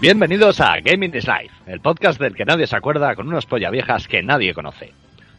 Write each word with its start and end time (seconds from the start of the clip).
Bienvenidos 0.00 0.60
a 0.60 0.78
Gaming 0.80 1.12
is 1.16 1.26
Life, 1.26 1.52
el 1.66 1.80
podcast 1.80 2.20
del 2.20 2.36
que 2.36 2.44
nadie 2.44 2.68
se 2.68 2.76
acuerda 2.76 3.16
con 3.16 3.26
unos 3.26 3.46
polla 3.46 3.68
viejas 3.70 4.06
que 4.06 4.22
nadie 4.22 4.54
conoce. 4.54 4.92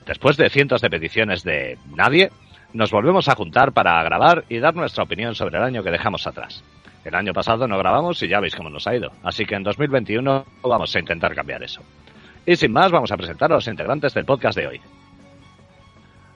Después 0.06 0.36
de 0.36 0.50
cientos 0.50 0.82
de 0.82 0.90
peticiones 0.90 1.44
de 1.44 1.78
nadie, 1.96 2.30
nos 2.74 2.92
volvemos 2.92 3.30
a 3.30 3.36
juntar 3.36 3.72
para 3.72 4.04
grabar 4.04 4.44
y 4.50 4.60
dar 4.60 4.76
nuestra 4.76 5.06
opinión 5.06 5.34
sobre 5.34 5.60
el 5.60 5.64
año 5.64 5.82
que 5.82 5.92
dejamos 5.92 6.28
atrás. 6.28 6.62
El 7.04 7.16
año 7.16 7.34
pasado 7.34 7.68
no 7.68 7.78
grabamos 7.78 8.22
y 8.24 8.28
ya 8.28 8.40
veis 8.40 8.56
cómo 8.56 8.70
nos 8.70 8.86
ha 8.88 8.96
ido, 8.96 9.12
así 9.24 9.46
que 9.46 9.56
en 9.56 9.64
2021 9.64 10.46
vamos 10.64 10.96
a 10.96 11.00
intentar 11.00 11.34
cambiar 11.34 11.64
eso. 11.64 11.82
Y 12.46 12.56
sin 12.56 12.72
más, 12.72 12.92
vamos 12.92 13.12
a 13.12 13.18
presentar 13.18 13.52
a 13.52 13.56
los 13.56 13.68
integrantes 13.68 14.14
del 14.14 14.26
podcast 14.26 14.58
de 14.58 14.68
hoy. 14.68 14.82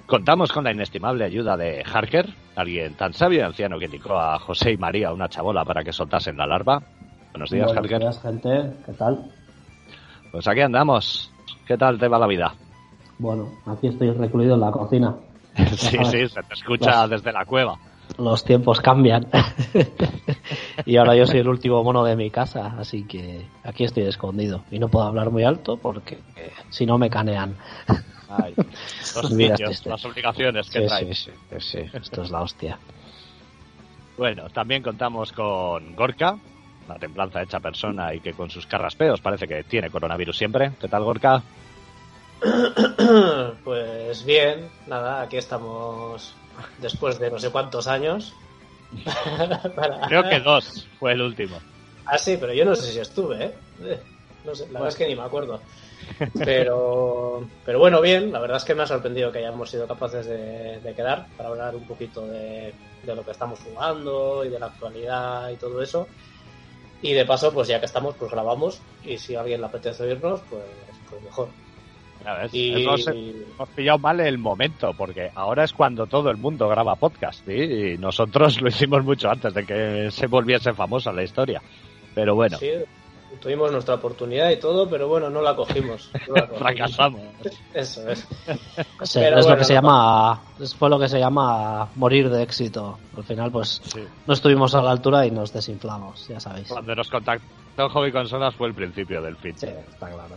Contamos 0.05 0.51
con 0.51 0.63
la 0.63 0.71
inestimable 0.71 1.25
ayuda 1.25 1.57
de 1.57 1.83
Harker, 1.83 2.29
alguien 2.55 2.95
tan 2.95 3.13
sabio 3.13 3.39
y 3.39 3.43
anciano 3.43 3.79
que 3.79 3.85
indicó 3.85 4.17
a 4.19 4.37
José 4.39 4.71
y 4.71 4.77
María 4.77 5.11
una 5.13 5.29
chabola 5.29 5.63
para 5.65 5.83
que 5.83 5.93
soltasen 5.93 6.37
la 6.37 6.45
larva. 6.45 6.81
Buenos 7.31 7.49
días, 7.49 7.67
Buenos 7.67 7.83
Harker. 7.83 7.99
días, 7.99 8.21
gente. 8.21 8.73
¿Qué 8.85 8.93
tal? 8.93 9.31
Pues 10.31 10.47
aquí 10.47 10.61
andamos. 10.61 11.31
¿Qué 11.65 11.77
tal 11.77 11.97
te 11.97 12.07
va 12.07 12.19
la 12.19 12.27
vida? 12.27 12.53
Bueno, 13.17 13.49
aquí 13.65 13.87
estoy 13.87 14.11
recluido 14.11 14.55
en 14.55 14.61
la 14.61 14.71
cocina. 14.71 15.15
Sí, 15.77 15.97
sí, 16.05 16.27
se 16.27 16.41
te 16.43 16.53
escucha 16.53 17.07
desde 17.07 17.31
la 17.31 17.45
cueva. 17.45 17.77
Los 18.17 18.43
tiempos 18.45 18.79
cambian. 18.79 19.27
y 20.85 20.97
ahora 20.97 21.15
yo 21.15 21.25
soy 21.25 21.39
el 21.39 21.47
último 21.47 21.83
mono 21.83 22.03
de 22.03 22.15
mi 22.15 22.29
casa, 22.29 22.75
así 22.77 23.03
que 23.05 23.45
aquí 23.63 23.83
estoy 23.85 24.03
escondido. 24.03 24.63
Y 24.71 24.77
no 24.79 24.87
puedo 24.89 25.05
hablar 25.07 25.31
muy 25.31 25.43
alto 25.43 25.77
porque 25.77 26.19
eh, 26.35 26.51
si 26.69 26.85
no 26.85 26.97
me 26.97 27.09
canean. 27.09 27.55
Ay, 28.29 28.53
los 29.15 29.31
Mira 29.31 29.53
vicios, 29.55 29.71
este. 29.71 29.89
las 29.89 30.05
obligaciones 30.05 30.69
que 30.69 30.81
Sí, 30.81 30.85
traes. 30.87 31.17
sí, 31.17 31.31
sí, 31.49 31.59
sí, 31.59 31.79
esto 31.93 32.21
es 32.23 32.29
la 32.31 32.41
hostia. 32.41 32.77
Bueno, 34.17 34.47
también 34.49 34.83
contamos 34.83 35.31
con 35.31 35.95
Gorka, 35.95 36.37
la 36.87 36.95
templanza 36.99 37.41
hecha 37.41 37.59
persona 37.59 38.13
y 38.13 38.19
que 38.19 38.33
con 38.33 38.49
sus 38.51 38.67
carraspeos 38.67 39.21
parece 39.21 39.47
que 39.47 39.63
tiene 39.63 39.89
coronavirus 39.89 40.37
siempre. 40.37 40.71
¿Qué 40.79 40.87
tal, 40.87 41.03
Gorka? 41.03 41.41
Pues 43.63 44.25
bien, 44.25 44.67
nada, 44.87 45.21
aquí 45.21 45.37
estamos 45.37 46.35
después 46.77 47.19
de 47.19 47.31
no 47.31 47.39
sé 47.39 47.49
cuántos 47.49 47.87
años. 47.87 48.33
Para- 49.75 50.07
Creo 50.07 50.23
que 50.29 50.39
dos 50.39 50.87
fue 50.99 51.13
el 51.13 51.21
último. 51.21 51.59
Ah, 52.05 52.17
sí, 52.17 52.37
pero 52.37 52.53
yo 52.53 52.65
no 52.65 52.75
sé 52.75 52.91
si 52.91 52.99
estuve, 52.99 53.43
¿eh? 53.45 53.55
Eh, 53.81 53.99
No 54.43 54.53
sé, 54.53 54.65
la 54.67 54.73
verdad 54.79 54.89
es 54.89 54.95
que 54.95 55.07
ni 55.07 55.15
me 55.15 55.23
acuerdo. 55.23 55.61
Pero, 56.37 57.47
pero 57.65 57.79
bueno, 57.79 58.01
bien, 58.01 58.31
la 58.31 58.39
verdad 58.39 58.57
es 58.57 58.63
que 58.63 58.75
me 58.75 58.83
ha 58.83 58.87
sorprendido 58.87 59.31
que 59.31 59.39
hayamos 59.39 59.69
sido 59.69 59.87
capaces 59.87 60.25
de, 60.25 60.79
de 60.79 60.93
quedar 60.95 61.27
para 61.37 61.49
hablar 61.49 61.75
un 61.75 61.85
poquito 61.85 62.27
de, 62.27 62.73
de 63.03 63.15
lo 63.15 63.23
que 63.23 63.31
estamos 63.31 63.59
jugando 63.61 64.43
y 64.43 64.49
de 64.49 64.59
la 64.59 64.67
actualidad 64.67 65.49
y 65.49 65.55
todo 65.55 65.81
eso. 65.81 66.07
Y 67.01 67.13
de 67.13 67.25
paso, 67.25 67.51
pues 67.53 67.67
ya 67.67 67.79
que 67.79 67.85
estamos, 67.85 68.15
pues 68.15 68.31
grabamos. 68.31 68.81
Y 69.03 69.17
si 69.17 69.35
a 69.35 69.41
alguien 69.41 69.61
le 69.61 69.67
apetece 69.67 70.03
oírnos, 70.03 70.41
pues, 70.49 70.63
pues 71.09 71.21
mejor. 71.23 71.49
Ya 72.23 72.33
ves, 72.35 72.53
Y, 72.53 72.83
hemos, 72.83 73.07
hemos 73.07 73.69
pillado 73.75 73.97
mal 73.99 74.19
el 74.21 74.37
momento, 74.37 74.91
porque 74.97 75.29
ahora 75.35 75.63
es 75.65 75.73
cuando 75.73 76.05
todo 76.07 76.29
el 76.29 76.37
mundo 76.37 76.67
graba 76.69 76.95
podcast, 76.95 77.45
¿sí? 77.45 77.53
y 77.53 77.97
nosotros 77.97 78.59
lo 78.61 78.69
hicimos 78.69 79.03
mucho 79.03 79.29
antes 79.29 79.53
de 79.53 79.65
que 79.65 80.09
se 80.11 80.27
volviese 80.27 80.73
famosa 80.73 81.11
la 81.11 81.23
historia. 81.23 81.61
Pero 82.15 82.35
bueno, 82.35 82.57
Sí, 82.59 82.69
tuvimos 83.41 83.71
nuestra 83.71 83.95
oportunidad 83.95 84.51
y 84.51 84.57
todo, 84.57 84.87
pero 84.87 85.07
bueno, 85.07 85.29
no 85.29 85.41
la 85.41 85.55
cogimos. 85.55 86.09
No 86.29 86.35
la 86.35 86.41
cogimos. 86.47 86.59
fracasamos. 86.59 87.21
Eso 87.73 88.07
es. 88.09 88.27
Sí, 89.03 89.19
es 89.19 89.45
lo 89.47 89.57
que 89.57 89.63
se 89.65 89.73
llama, 89.73 90.41
es- 90.61 90.73
fue 90.75 90.89
lo 90.89 90.97
que 90.99 91.09
se 91.09 91.19
llama 91.19 91.89
morir 91.95 92.29
de 92.29 92.43
éxito. 92.43 92.97
Al 93.17 93.23
final, 93.23 93.51
pues 93.51 93.81
Sí. 93.83 93.99
no 94.27 94.33
estuvimos 94.33 94.73
a 94.75 94.81
la 94.81 94.91
altura 94.91 95.25
y 95.25 95.31
nos 95.31 95.51
desinflamos, 95.51 96.27
ya 96.29 96.39
sabéis. 96.39 96.69
Cuando 96.69 96.95
nos 96.95 97.09
contactó 97.09 97.89
Hobby 97.89 98.11
Consolas 98.13 98.55
fue 98.55 98.67
el 98.67 98.73
principio 98.75 99.21
del 99.21 99.35
fin. 99.35 99.57
Sí, 99.57 99.65
está 99.67 100.07
claro. 100.07 100.35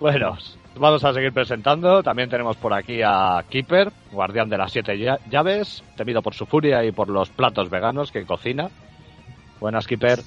Bueno, 0.00 0.36
vamos 0.76 1.04
a 1.04 1.12
seguir 1.12 1.32
presentando. 1.32 2.02
También 2.02 2.28
tenemos 2.30 2.56
por 2.56 2.72
aquí 2.74 3.00
a 3.04 3.44
Keeper, 3.48 3.92
guardián 4.10 4.48
de 4.48 4.58
las 4.58 4.72
siete 4.72 4.94
lla- 4.94 5.18
llaves, 5.30 5.82
temido 5.96 6.22
por 6.22 6.34
su 6.34 6.46
furia 6.46 6.84
y 6.84 6.92
por 6.92 7.08
los 7.08 7.28
platos 7.30 7.70
veganos 7.70 8.10
que 8.12 8.24
cocina. 8.24 8.70
Buenas, 9.60 9.86
Keeper. 9.86 10.20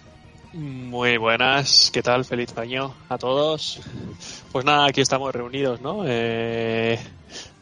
Muy 0.53 1.17
buenas, 1.17 1.91
¿qué 1.93 2.01
tal? 2.01 2.23
Feliz 2.23 2.57
año 2.57 2.93
a 3.09 3.17
todos. 3.17 3.81
Pues 4.53 4.63
nada, 4.63 4.85
aquí 4.87 5.01
estamos 5.01 5.35
reunidos, 5.35 5.81
¿no? 5.81 6.03
Eh, 6.07 6.97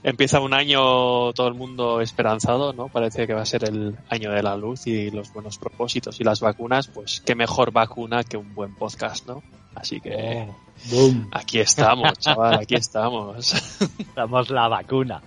empieza 0.04 0.40
un 0.40 0.54
año 0.54 1.34
todo 1.34 1.48
el 1.48 1.56
mundo 1.56 2.02
esperanzado, 2.02 2.72
¿no? 2.74 2.90
Parece 2.90 3.26
que 3.26 3.34
va 3.34 3.42
a 3.42 3.46
ser 3.48 3.64
el 3.64 3.96
año 4.10 4.30
de 4.32 4.44
la 4.44 4.56
luz 4.56 4.86
y 4.86 5.10
los 5.10 5.34
buenos 5.34 5.58
propósitos 5.58 6.22
y 6.22 6.24
las 6.24 6.40
vacunas, 6.40 6.88
pues 6.88 7.20
qué 7.26 7.34
mejor 7.34 7.72
vacuna 7.72 8.24
que 8.24 8.38
un 8.38 8.54
buen 8.54 8.76
podcast, 8.76 9.28
¿no? 9.28 9.42
Así 9.74 10.00
que 10.00 10.48
Boom. 10.92 11.30
aquí 11.32 11.60
estamos, 11.60 12.14
chaval, 12.20 12.56
aquí 12.56 12.76
estamos. 12.76 13.54
Damos 14.16 14.50
la 14.50 14.68
vacuna. 14.68 15.22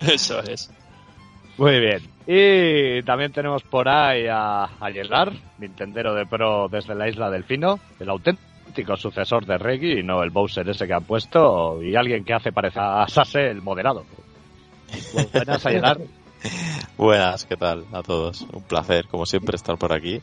Eso 0.00 0.40
es. 0.40 0.70
Muy 1.58 1.78
bien. 1.78 2.08
Y 2.26 3.02
también 3.02 3.32
tenemos 3.32 3.62
por 3.62 3.88
ahí 3.88 4.26
a, 4.26 4.64
a 4.64 4.90
Yelar, 4.90 5.32
Nintendero 5.58 6.14
de 6.14 6.26
Pro 6.26 6.68
desde 6.70 6.94
la 6.94 7.08
isla 7.08 7.30
del 7.30 7.44
Fino, 7.44 7.80
el 7.98 8.08
auténtico 8.08 8.96
sucesor 8.96 9.44
de 9.46 9.58
Reggie 9.58 9.98
y 9.98 10.02
no 10.02 10.22
el 10.22 10.30
Bowser 10.30 10.68
ese 10.68 10.86
que 10.86 10.94
han 10.94 11.04
puesto, 11.04 11.82
y 11.82 11.96
alguien 11.96 12.24
que 12.24 12.34
hace 12.34 12.52
parecer 12.52 12.82
a 12.82 13.06
Sase 13.08 13.50
el 13.50 13.62
moderado. 13.62 14.04
Buenas, 15.32 15.66
Ayelar. 15.66 15.98
Buenas, 16.96 17.44
¿qué 17.44 17.56
tal 17.56 17.84
a 17.92 18.02
todos? 18.02 18.42
Un 18.52 18.62
placer, 18.62 19.06
como 19.08 19.26
siempre, 19.26 19.56
estar 19.56 19.76
por 19.76 19.92
aquí. 19.92 20.20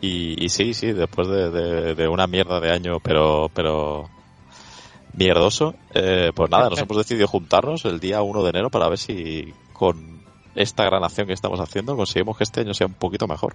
Y, 0.00 0.42
y 0.44 0.48
sí, 0.48 0.72
sí, 0.74 0.92
después 0.92 1.28
de, 1.28 1.50
de- 1.50 1.94
de 1.94 2.08
una 2.08 2.26
mierda 2.26 2.58
de 2.60 2.70
año, 2.70 3.00
pero, 3.00 3.50
pero 3.52 4.08
mierdoso, 5.14 5.74
eh, 5.94 6.30
pues 6.34 6.50
nada, 6.50 6.70
nos 6.70 6.78
hemos 6.82 6.96
decidido 6.96 7.26
juntarnos 7.26 7.84
el 7.84 8.00
día 8.00 8.22
1 8.22 8.42
de 8.42 8.50
enero 8.50 8.70
para 8.70 8.88
ver 8.88 8.98
si 8.98 9.52
con 9.72 10.20
esta 10.54 10.84
gran 10.84 11.04
acción 11.04 11.26
que 11.26 11.32
estamos 11.32 11.60
haciendo 11.60 11.96
conseguimos 11.96 12.36
que 12.36 12.44
este 12.44 12.60
año 12.60 12.74
sea 12.74 12.86
un 12.86 12.94
poquito 12.94 13.26
mejor. 13.26 13.54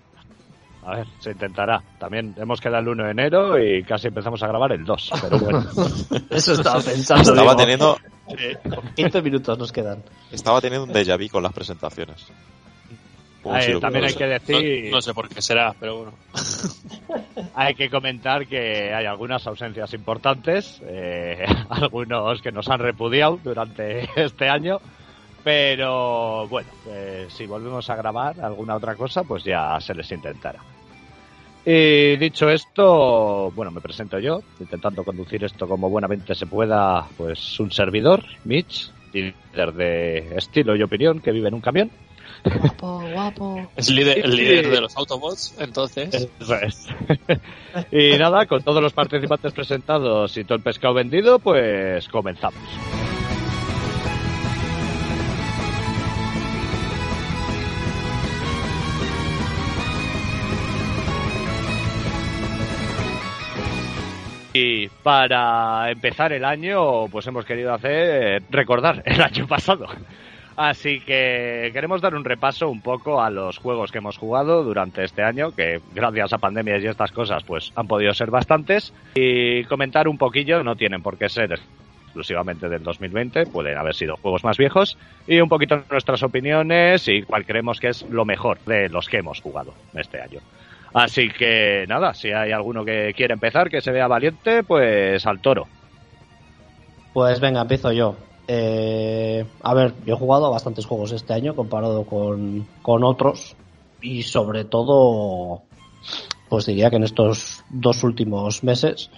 A 0.84 0.98
ver, 0.98 1.08
se 1.20 1.32
intentará. 1.32 1.82
También 1.98 2.36
hemos 2.38 2.62
quedado 2.62 2.82
el 2.84 2.90
1 2.90 3.06
de 3.06 3.12
enero 3.12 3.60
y 3.60 3.84
casi 3.84 4.08
empezamos 4.10 4.44
a 4.44 4.48
grabar 4.48 4.72
el 4.72 4.86
2, 4.86 5.10
pero 5.22 5.40
bueno. 5.40 5.66
Eso 6.30 6.54
estaba 6.54 6.80
pensando. 6.80 7.24
Estaba 7.24 7.42
digo, 7.42 7.56
teniendo, 7.56 7.98
15 8.96 9.22
minutos 9.24 9.58
nos 9.58 9.72
quedan. 9.72 10.04
estaba 10.32 10.62
teniendo 10.62 10.86
un 10.86 10.94
déjà 10.94 11.18
vu 11.18 11.28
con 11.30 11.42
las 11.42 11.54
presentaciones. 11.54 12.28
Como 13.46 13.62
si 13.62 13.72
lo- 13.74 13.80
también 13.80 14.06
hay 14.06 14.12
no 14.14 14.18
que 14.18 14.26
decir, 14.28 14.86
No, 14.86 14.92
no 14.98 15.02
sé 15.02 15.14
por 15.14 15.30
qué 15.30 15.42
será, 15.42 15.74
pero 15.80 15.98
bueno. 15.98 16.18
hay 17.54 17.76
que 17.76 17.90
comentar 17.90 18.48
que 18.48 18.94
hay 18.94 19.06
algunas 19.06 19.46
ausencias 19.48 19.94
importantes, 19.94 20.82
eh, 20.88 21.46
algunos 21.70 22.42
que 22.42 22.52
nos 22.52 22.68
han 22.70 22.80
repudiado 22.80 23.38
durante 23.44 24.08
este 24.16 24.50
año, 24.50 24.80
pero 25.44 26.48
bueno, 26.48 26.70
eh, 26.90 27.28
si 27.30 27.46
volvemos 27.46 27.88
a 27.90 27.96
grabar 27.96 28.40
alguna 28.42 28.76
otra 28.76 28.96
cosa, 28.96 29.24
pues 29.24 29.44
ya 29.44 29.80
se 29.80 29.94
les 29.94 30.12
intentará. 30.12 30.60
Y 31.68 32.16
dicho 32.18 32.50
esto, 32.50 33.52
bueno, 33.52 33.72
me 33.72 33.82
presento 33.82 34.20
yo, 34.20 34.42
intentando 34.60 35.04
conducir 35.04 35.44
esto 35.44 35.68
como 35.68 35.90
buenamente 35.90 36.36
se 36.36 36.46
pueda, 36.46 37.08
pues 37.18 37.60
un 37.60 37.72
servidor, 37.72 38.24
Mitch, 38.44 38.92
líder 39.14 39.74
de 39.74 40.36
estilo 40.36 40.76
y 40.76 40.84
opinión, 40.84 41.20
que 41.22 41.32
vive 41.32 41.48
en 41.48 41.56
un 41.56 41.62
camión. 41.62 41.92
Guapo, 42.46 43.02
guapo. 43.12 43.68
Es 43.76 43.90
líder, 43.90 44.20
el 44.20 44.36
líder 44.36 44.70
de 44.70 44.82
los 44.82 44.96
Autobots, 44.96 45.56
entonces. 45.60 46.30
Eso 46.40 46.56
es. 46.56 46.88
y 47.92 48.18
nada, 48.18 48.46
con 48.46 48.62
todos 48.62 48.82
los 48.82 48.94
participantes 48.94 49.52
presentados 49.52 50.38
y 50.38 50.44
todo 50.44 50.58
el 50.58 50.64
pescado 50.64 50.94
vendido, 50.94 51.40
pues 51.40 52.08
comenzamos. 52.08 52.62
Y 64.58 64.88
para 64.88 65.92
empezar 65.92 66.32
el 66.32 66.46
año, 66.46 67.08
pues 67.08 67.28
hemos 67.28 67.44
querido 67.44 67.74
hacer 67.74 68.42
recordar 68.50 69.04
el 69.06 69.22
año 69.22 69.48
pasado. 69.48 69.86
Así 70.58 71.02
que 71.02 71.70
queremos 71.74 72.02
dar 72.02 72.16
un 72.16 72.24
repaso 72.24 72.70
un 72.70 72.82
poco 72.82 73.22
a 73.22 73.30
los 73.30 73.58
juegos 73.58 73.92
que 73.92 73.98
hemos 73.98 74.18
jugado 74.18 74.64
durante 74.64 75.04
este 75.04 75.22
año, 75.22 75.52
que 75.52 75.82
gracias 75.94 76.32
a 76.32 76.38
pandemias 76.38 76.82
y 76.82 76.88
estas 76.88 77.12
cosas, 77.12 77.44
pues 77.44 77.74
han 77.76 77.88
podido 77.88 78.14
ser 78.14 78.32
bastantes. 78.32 78.94
Y 79.16 79.66
comentar 79.66 80.08
un 80.08 80.18
poquillo, 80.18 80.64
no 80.64 80.76
tienen 80.76 81.02
por 81.02 81.18
qué 81.18 81.28
ser 81.28 81.60
exclusivamente 82.06 82.70
del 82.70 82.82
2020, 82.84 83.48
pueden 83.48 83.78
haber 83.78 83.94
sido 83.94 84.16
juegos 84.16 84.46
más 84.46 84.58
viejos, 84.58 84.98
y 85.28 85.42
un 85.42 85.50
poquito 85.50 85.84
nuestras 85.92 86.24
opiniones 86.24 87.06
y 87.10 87.24
cuál 87.24 87.46
creemos 87.46 87.82
que 87.82 87.90
es 87.90 88.04
lo 88.10 88.24
mejor 88.24 88.60
de 88.66 88.88
los 88.88 89.10
que 89.10 89.18
hemos 89.18 89.42
jugado 89.42 89.74
este 89.94 90.22
año. 90.22 90.40
Así 90.94 91.28
que 91.28 91.84
nada, 91.90 92.14
si 92.14 92.32
hay 92.32 92.54
alguno 92.54 92.86
que 92.86 93.14
quiere 93.14 93.34
empezar, 93.34 93.70
que 93.70 93.82
se 93.82 93.92
vea 93.92 94.08
valiente, 94.08 94.64
pues 94.64 95.26
al 95.26 95.42
toro. 95.42 95.68
Pues 97.12 97.42
venga, 97.42 97.64
empiezo 97.64 97.92
yo. 97.92 98.16
Eh, 98.48 99.46
a 99.64 99.74
ver, 99.74 99.96
yo 100.06 100.14
he 100.16 100.18
jugado 100.18 100.46
a 100.46 100.50
bastantes 100.50 100.86
juegos 100.86 101.12
este 101.12 101.34
año 101.34 101.56
comparado 101.56 102.06
con, 102.06 102.68
con 102.82 103.04
otros 103.04 103.56
y 104.02 104.24
sobre 104.24 104.66
todo, 104.66 105.64
pues 106.50 106.68
diría 106.68 106.90
que 106.92 106.98
en 106.98 107.04
estos 107.06 107.64
dos 107.70 108.04
últimos 108.04 108.64
meses, 108.64 109.10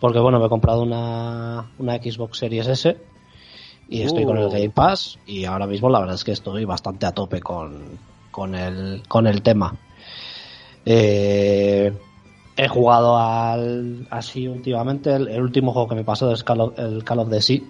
porque 0.00 0.18
bueno, 0.18 0.38
me 0.38 0.46
he 0.46 0.50
comprado 0.50 0.82
una, 0.82 1.70
una 1.78 1.96
Xbox 1.96 2.38
Series 2.38 2.66
S 2.68 2.96
y 3.88 4.02
estoy 4.02 4.26
con 4.26 4.36
el 4.36 4.44
Uh. 4.46 4.50
Game 4.50 4.70
Pass 4.70 5.18
y 5.26 5.46
ahora 5.46 5.66
mismo 5.66 5.88
la 5.88 6.00
verdad 6.00 6.16
es 6.16 6.24
que 6.24 6.32
estoy 6.32 6.66
bastante 6.66 7.06
a 7.06 7.12
tope 7.12 7.40
con, 7.40 7.98
con, 8.30 8.54
el, 8.54 9.02
con 9.08 9.26
el 9.26 9.40
tema. 9.40 9.74
Eh, 10.84 11.92
he 12.56 12.68
jugado 12.68 13.16
al, 13.16 14.06
así 14.10 14.46
últimamente, 14.48 15.14
el, 15.14 15.28
el 15.28 15.40
último 15.40 15.72
juego 15.72 15.88
que 15.88 15.94
me 15.94 16.04
pasó 16.04 16.30
es 16.32 16.44
Call 16.44 16.60
of- 16.60 16.78
el 16.78 17.04
Call 17.04 17.20
of 17.20 17.30
the 17.30 17.40
Sea, 17.40 17.60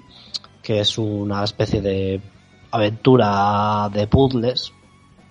que 0.69 0.81
es 0.81 0.99
una 0.99 1.44
especie 1.44 1.81
de 1.81 2.20
aventura 2.73 3.88
de 3.91 4.06
puzzles, 4.06 4.75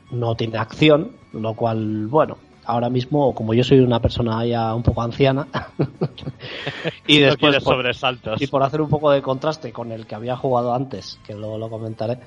no 0.10 0.34
tiene 0.34 0.57
acción, 0.57 1.12
lo 1.31 1.54
cual, 1.54 2.07
bueno, 2.07 2.38
ahora 2.66 2.89
mismo, 2.89 3.36
como 3.36 3.54
yo 3.54 3.63
soy 3.63 3.78
una 3.81 4.00
persona 4.00 4.44
ya 4.48 4.74
un 4.74 4.81
poco 4.81 5.04
anciana, 5.04 5.45
y 7.06 7.19
no 7.19 7.28
después 7.28 7.63
por- 7.63 7.75
sobresaltos. 7.75 8.42
y 8.42 8.48
por 8.48 8.63
hacer 8.63 8.81
un 8.81 8.89
poco 8.89 9.12
de 9.12 9.22
contraste 9.22 9.72
con 9.72 9.92
el 9.92 10.07
que 10.07 10.16
había 10.16 10.36
jugado 10.36 10.74
antes, 10.74 11.19
que 11.24 11.36
luego 11.36 11.60
lo 11.60 11.69
comentaré, 11.69 12.18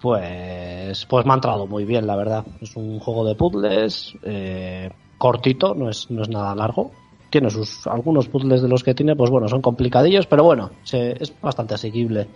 pues, 0.00 1.04
pues 1.06 1.26
me 1.26 1.32
ha 1.32 1.34
entrado 1.34 1.66
muy 1.66 1.84
bien, 1.84 2.06
la 2.06 2.14
verdad. 2.14 2.44
Es 2.60 2.76
un 2.76 3.00
juego 3.00 3.24
de 3.26 3.34
puzzles, 3.34 4.16
eh, 4.22 4.88
cortito, 5.18 5.74
no 5.74 5.90
es, 5.90 6.12
no 6.12 6.22
es 6.22 6.28
nada 6.28 6.54
largo. 6.54 6.92
Tiene 7.36 7.50
sus, 7.50 7.86
algunos 7.86 8.28
puzzles 8.28 8.62
de 8.62 8.68
los 8.68 8.82
que 8.82 8.94
tiene, 8.94 9.14
pues 9.14 9.28
bueno, 9.28 9.46
son 9.46 9.60
complicadillos, 9.60 10.26
pero 10.26 10.42
bueno, 10.42 10.70
se- 10.84 11.22
es 11.22 11.34
bastante 11.38 11.74
asequible. 11.74 12.28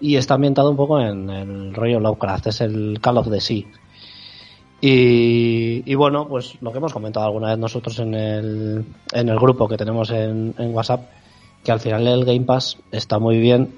Y 0.00 0.16
está 0.16 0.32
ambientado 0.32 0.70
un 0.70 0.78
poco 0.78 0.98
en 0.98 1.28
el 1.28 1.74
rollo 1.74 2.00
Lovecraft, 2.00 2.46
es 2.46 2.62
el 2.62 2.98
Call 3.02 3.18
of 3.18 3.28
the 3.30 3.38
Sea. 3.38 3.64
Y, 4.80 5.94
bueno, 5.94 6.26
pues 6.26 6.54
lo 6.62 6.72
que 6.72 6.78
hemos 6.78 6.94
comentado 6.94 7.26
alguna 7.26 7.48
vez 7.48 7.58
nosotros 7.58 7.98
en 7.98 8.14
el, 8.14 8.84
en 9.12 9.28
el 9.28 9.38
grupo 9.38 9.68
que 9.68 9.76
tenemos 9.76 10.10
en, 10.10 10.54
WhatsApp, 10.58 11.02
que 11.62 11.72
al 11.72 11.80
final 11.80 12.06
el 12.06 12.24
Game 12.24 12.46
Pass 12.46 12.78
está 12.90 13.18
muy 13.18 13.38
bien, 13.40 13.74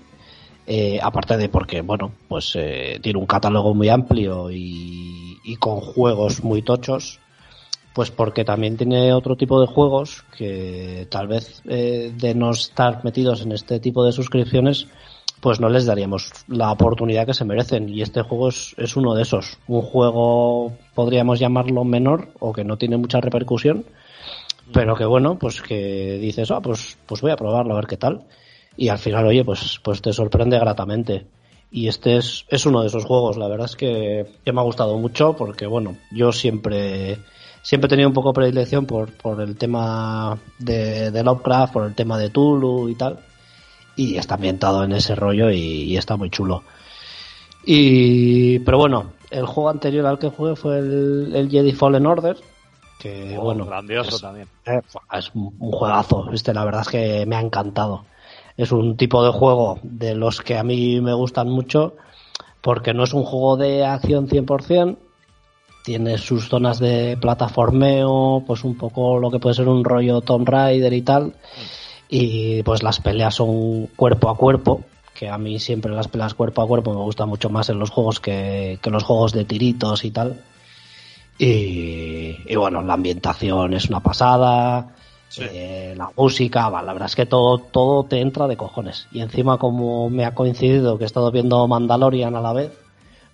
eh, 0.69 1.01
aparte 1.03 1.37
de 1.39 1.49
porque, 1.49 1.81
bueno, 1.81 2.13
pues 2.29 2.53
eh, 2.55 3.01
tiene 3.03 3.19
un 3.19 3.27
catálogo 3.27 3.75
muy 3.75 3.89
amplio 3.89 4.49
y 4.53 5.57
con 5.59 5.81
juegos 5.81 6.45
muy 6.45 6.63
tochos, 6.63 7.19
pues 7.95 8.11
porque 8.11 8.45
también 8.45 8.77
tiene 8.77 9.13
otro 9.13 9.37
tipo 9.37 9.61
de 9.61 9.67
juegos 9.67 10.25
que 10.37 11.07
tal 11.11 11.29
vez 11.29 11.63
eh, 11.69 12.13
de 12.17 12.35
no 12.35 12.51
estar 12.51 13.05
metidos 13.05 13.43
en 13.43 13.53
este 13.53 13.81
tipo 13.81 14.05
de 14.05 14.13
suscripciones, 14.13 14.89
pues 15.41 15.61
no 15.61 15.69
les 15.69 15.87
daríamos 15.87 16.31
la 16.47 16.71
oportunidad 16.71 17.27
que 17.27 17.35
se 17.35 17.45
merecen. 17.45 17.89
Y 17.89 18.01
este 18.01 18.23
juego 18.23 18.49
es, 18.49 18.75
es 18.79 18.97
uno 18.97 19.15
de 19.15 19.23
esos. 19.23 19.59
Un 19.67 19.83
juego, 19.83 20.73
podríamos 20.95 21.41
llamarlo 21.41 21.85
menor 21.85 22.29
o 22.39 22.53
que 22.53 22.65
no 22.65 22.79
tiene 22.79 22.97
mucha 22.97 23.21
repercusión, 23.21 23.85
pero 24.73 24.95
que 24.95 25.05
bueno, 25.05 25.39
pues 25.39 25.61
que 25.61 26.19
dices, 26.19 26.51
ah, 26.51 26.61
pues, 26.61 26.97
pues 27.07 27.21
voy 27.21 27.33
a 27.33 27.37
probarlo 27.37 27.73
a 27.73 27.77
ver 27.77 27.87
qué 27.87 27.97
tal. 27.97 28.23
Y 28.77 28.89
al 28.89 28.99
final, 28.99 29.27
oye, 29.27 29.45
pues, 29.45 29.81
pues 29.83 30.01
te 30.01 30.13
sorprende 30.13 30.59
gratamente. 30.59 31.27
Y 31.71 31.89
este 31.89 32.17
es, 32.19 32.45
es 32.49 32.65
uno 32.65 32.83
de 32.83 32.89
esos 32.89 33.05
juegos, 33.05 33.37
la 33.37 33.49
verdad 33.49 33.67
es 33.67 33.77
que, 33.77 34.27
que 34.45 34.53
me 34.53 34.61
ha 34.61 34.65
gustado 34.65 34.97
mucho 34.99 35.35
porque, 35.35 35.67
bueno, 35.67 35.97
yo 36.11 36.31
siempre, 36.31 37.19
siempre 37.63 37.87
he 37.87 37.91
tenido 37.91 38.09
un 38.09 38.15
poco 38.15 38.33
predilección 38.33 38.85
por, 38.87 39.13
por 39.13 39.41
el 39.41 39.57
tema 39.57 40.39
de, 40.59 41.11
de 41.11 41.23
Lovecraft, 41.25 41.73
por 41.73 41.85
el 41.87 41.95
tema 41.95 42.19
de 42.19 42.31
Tulu 42.31 42.89
y 42.89 42.95
tal. 42.95 43.19
Y 43.97 44.17
está 44.17 44.35
ambientado 44.37 44.85
en 44.85 44.93
ese 44.93 45.15
rollo 45.15 45.51
y, 45.51 45.59
y 45.85 45.97
está 45.97 46.17
muy 46.17 46.31
chulo. 46.31 46.63
Y, 47.65 48.59
pero 48.61 48.79
bueno, 48.79 49.13
el 49.31 49.47
juego 49.47 49.71
anterior 49.71 50.07
al 50.07 50.19
que 50.19 50.29
jugué 50.31 50.57
fue 50.57 50.79
el, 50.79 51.33
el 51.35 51.51
Jedi 51.51 51.73
Fallen 51.73 52.07
Order. 52.07 52.37
Que 52.99 53.37
Oh, 53.39 53.43
bueno, 53.45 53.67
grandioso 53.67 54.17
es- 54.17 54.23
también. 54.23 54.49
eh, 54.67 54.81
es 55.13 55.31
un 55.35 55.55
un 55.59 55.73
juegazo, 55.73 56.31
este, 56.33 56.55
la 56.55 56.65
verdad 56.65 56.83
es 56.83 56.89
que 56.89 57.27
me 57.27 57.37
ha 57.37 57.41
encantado. 57.41 58.05
Es 58.57 58.71
un 58.73 58.97
tipo 58.97 59.25
de 59.25 59.33
juego 59.33 59.79
de 59.83 60.15
los 60.15 60.41
que 60.41 60.59
a 60.59 60.63
mí 60.63 61.01
me 61.01 61.15
gustan 61.15 61.49
mucho 61.49 61.95
porque 62.61 62.95
no 62.95 63.05
es 63.05 63.13
un 63.15 63.25
juego 63.25 63.57
de 63.57 63.85
acción 63.85 64.29
100%, 64.29 64.97
tiene 65.83 66.19
sus 66.19 66.49
zonas 66.49 66.79
de 66.79 67.17
plataformeo, 67.21 68.43
pues 68.47 68.65
un 68.65 68.77
poco 68.77 69.19
lo 69.19 69.31
que 69.31 69.39
puede 69.39 69.55
ser 69.55 69.69
un 69.69 69.85
rollo 69.85 70.21
Tomb 70.21 70.49
Raider 70.49 70.93
y 70.93 71.03
tal, 71.03 71.35
y 72.09 72.63
pues 72.63 72.83
las 72.83 73.01
peleas 73.01 73.35
son 73.35 73.87
cuerpo 73.97 74.29
a 74.29 74.37
cuerpo, 74.37 74.85
que 75.15 75.29
a 75.29 75.39
mí 75.39 75.59
siempre 75.59 75.93
las 75.93 76.09
peleas 76.09 76.35
cuerpo 76.35 76.63
a 76.63 76.67
cuerpo 76.67 76.93
me 76.93 77.01
gustan 77.01 77.29
mucho 77.29 77.51
más 77.51 77.69
en 77.69 77.79
los 77.79 77.91
juegos 77.91 78.21
que, 78.21 78.79
que 78.81 78.91
los 78.91 79.03
juegos 79.03 79.33
de 79.33 79.45
tiritos 79.45 80.05
y 80.05 80.11
tal. 80.11 80.41
Y, 81.39 82.37
y 82.47 82.57
bueno, 82.57 82.83
la 82.83 82.95
ambientación 82.95 83.75
es 83.75 83.89
una 83.89 84.01
pasada, 84.01 84.95
eh, 85.39 85.95
la 85.97 86.11
música, 86.17 86.69
va, 86.69 86.83
la 86.83 86.93
verdad 86.93 87.09
es 87.09 87.17
que 87.17 87.27
todo, 87.27 87.59
todo 87.59 88.05
te 88.05 88.21
entra 88.21 88.47
de 88.47 88.57
cojones. 88.57 89.09
Y 89.13 89.21
encima 89.21 89.59
como 89.59 90.11
me 90.11 90.25
ha 90.25 90.35
coincidido 90.35 90.99
que 90.99 91.05
he 91.05 91.07
estado 91.07 91.31
viendo 91.31 91.67
Mandalorian 91.67 92.37
a 92.37 92.41
la 92.41 92.53
vez, 92.53 92.73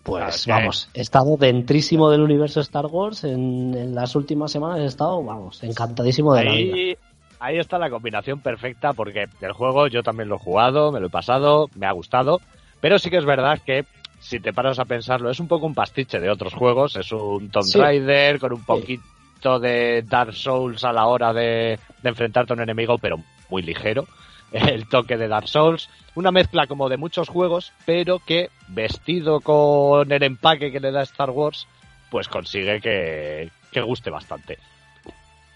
pues 0.08 0.46
vamos, 0.46 0.88
he 0.94 1.02
estado 1.02 1.36
dentrísimo 1.36 2.10
del 2.10 2.22
universo 2.22 2.60
Star 2.60 2.86
Wars 2.86 3.24
en, 3.24 3.74
en 3.74 3.94
las 3.94 4.16
últimas 4.16 4.50
semanas, 4.50 4.80
he 4.80 4.86
estado, 4.86 5.22
vamos, 5.22 5.62
encantadísimo 5.62 6.34
de 6.34 6.44
la 6.44 6.52
vida. 6.52 6.74
Ahí, 6.74 6.96
ahí 7.38 7.58
está 7.58 7.78
la 7.78 7.90
combinación 7.90 8.40
perfecta 8.40 8.94
porque 8.94 9.26
el 9.40 9.52
juego 9.52 9.86
yo 9.88 10.02
también 10.02 10.28
lo 10.30 10.36
he 10.36 10.38
jugado, 10.38 10.92
me 10.92 11.00
lo 11.00 11.08
he 11.08 11.10
pasado, 11.10 11.68
me 11.74 11.86
ha 11.86 11.92
gustado, 11.92 12.40
pero 12.80 12.98
sí 12.98 13.10
que 13.10 13.18
es 13.18 13.26
verdad 13.26 13.60
que 13.64 13.84
si 14.18 14.40
te 14.40 14.52
paras 14.52 14.78
a 14.78 14.86
pensarlo 14.86 15.30
es 15.30 15.40
un 15.40 15.48
poco 15.48 15.66
un 15.66 15.74
pastiche 15.74 16.20
de 16.20 16.30
otros 16.30 16.54
juegos, 16.54 16.96
es 16.96 17.12
un 17.12 17.50
Tomb 17.50 17.64
Sí. 17.64 17.78
Raider 17.78 18.38
con 18.38 18.54
un 18.54 18.64
poquito 18.64 19.60
de 19.60 20.02
Dark 20.08 20.32
Souls 20.34 20.84
a 20.84 20.92
la 20.92 21.06
hora 21.06 21.32
de, 21.32 21.78
de 22.02 22.08
enfrentarte 22.08 22.52
a 22.52 22.56
un 22.56 22.62
enemigo, 22.62 22.96
pero 22.98 23.18
muy 23.50 23.62
ligero. 23.62 24.06
El 24.52 24.88
toque 24.88 25.18
de 25.18 25.28
Dark 25.28 25.48
Souls, 25.48 25.90
una 26.14 26.32
mezcla 26.32 26.66
como 26.66 26.88
de 26.88 26.96
muchos 26.96 27.28
juegos, 27.28 27.72
pero 27.84 28.18
que 28.18 28.48
vestido 28.68 29.40
con 29.40 30.10
el 30.10 30.22
empaque 30.22 30.70
que 30.70 30.80
le 30.80 30.90
da 30.92 31.02
Star 31.02 31.30
Wars, 31.30 31.66
pues 32.10 32.28
consigue 32.28 32.80
que, 32.80 33.50
que 33.72 33.80
guste 33.80 34.10
bastante. 34.10 34.58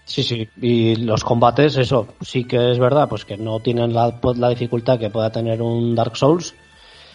Sí, 0.05 0.21
sí, 0.21 0.49
y 0.61 0.95
los 0.97 1.23
combates, 1.23 1.77
eso, 1.77 2.09
sí 2.21 2.43
que 2.43 2.71
es 2.71 2.79
verdad, 2.79 3.07
pues 3.07 3.23
que 3.23 3.37
no 3.37 3.59
tienen 3.61 3.93
la, 3.93 4.19
pues, 4.19 4.37
la 4.37 4.49
dificultad 4.49 4.99
que 4.99 5.09
pueda 5.09 5.31
tener 5.31 5.61
un 5.61 5.95
Dark 5.95 6.17
Souls, 6.17 6.53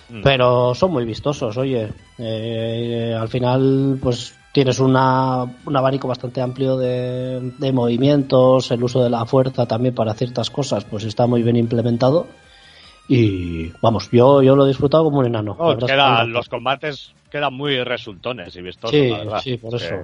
Mm. 0.08 0.22
pero 0.22 0.74
son 0.74 0.92
muy 0.92 1.04
vistosos, 1.04 1.56
oye. 1.56 1.88
Eh, 2.18 3.14
al 3.18 3.28
final, 3.28 3.98
pues 4.02 4.34
tienes 4.52 4.80
una, 4.80 5.44
un 5.66 5.76
abanico 5.76 6.08
bastante 6.08 6.40
amplio 6.40 6.76
de, 6.76 7.52
de 7.58 7.72
movimientos, 7.72 8.70
el 8.70 8.82
uso 8.82 9.02
de 9.02 9.10
la 9.10 9.26
fuerza 9.26 9.66
también 9.66 9.94
para 9.94 10.14
ciertas 10.14 10.50
cosas, 10.50 10.84
pues 10.84 11.04
está 11.04 11.26
muy 11.26 11.42
bien 11.42 11.56
implementado. 11.56 12.26
Y 13.08 13.68
vamos, 13.80 14.10
yo, 14.12 14.42
yo 14.42 14.54
lo 14.54 14.64
he 14.64 14.68
disfrutado 14.68 15.04
como 15.04 15.18
un 15.20 15.26
enano. 15.26 15.56
No, 15.58 15.76
queda- 15.78 15.86
me 15.86 15.92
encanta. 15.94 16.24
los 16.26 16.48
combates 16.48 17.12
quedan 17.30 17.54
muy 17.54 17.82
resultones 17.82 18.54
y 18.56 18.62
vistosos, 18.62 18.90
Sí, 18.90 19.08
la 19.10 19.18
verdad. 19.18 19.40
sí, 19.42 19.56
por 19.56 19.74
Es 19.74 19.82
eso. 19.82 19.94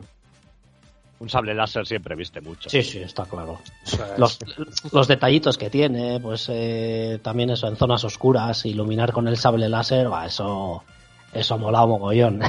Un 1.20 1.28
sable 1.30 1.54
láser 1.54 1.86
siempre 1.86 2.16
viste 2.16 2.40
mucho. 2.40 2.68
Sí, 2.68 2.82
sí, 2.82 2.98
está 2.98 3.24
claro. 3.24 3.58
Los, 4.18 4.38
los 4.92 5.06
detallitos 5.08 5.56
que 5.56 5.70
tiene, 5.70 6.18
pues 6.20 6.48
eh, 6.52 7.18
también 7.22 7.50
eso, 7.50 7.68
en 7.68 7.76
zonas 7.76 8.04
oscuras, 8.04 8.66
iluminar 8.66 9.12
con 9.12 9.28
el 9.28 9.36
sable 9.36 9.68
láser, 9.68 10.10
va, 10.12 10.26
eso, 10.26 10.82
eso 11.32 11.56
mola 11.58 11.84
un 11.84 11.90
mogollón. 11.90 12.40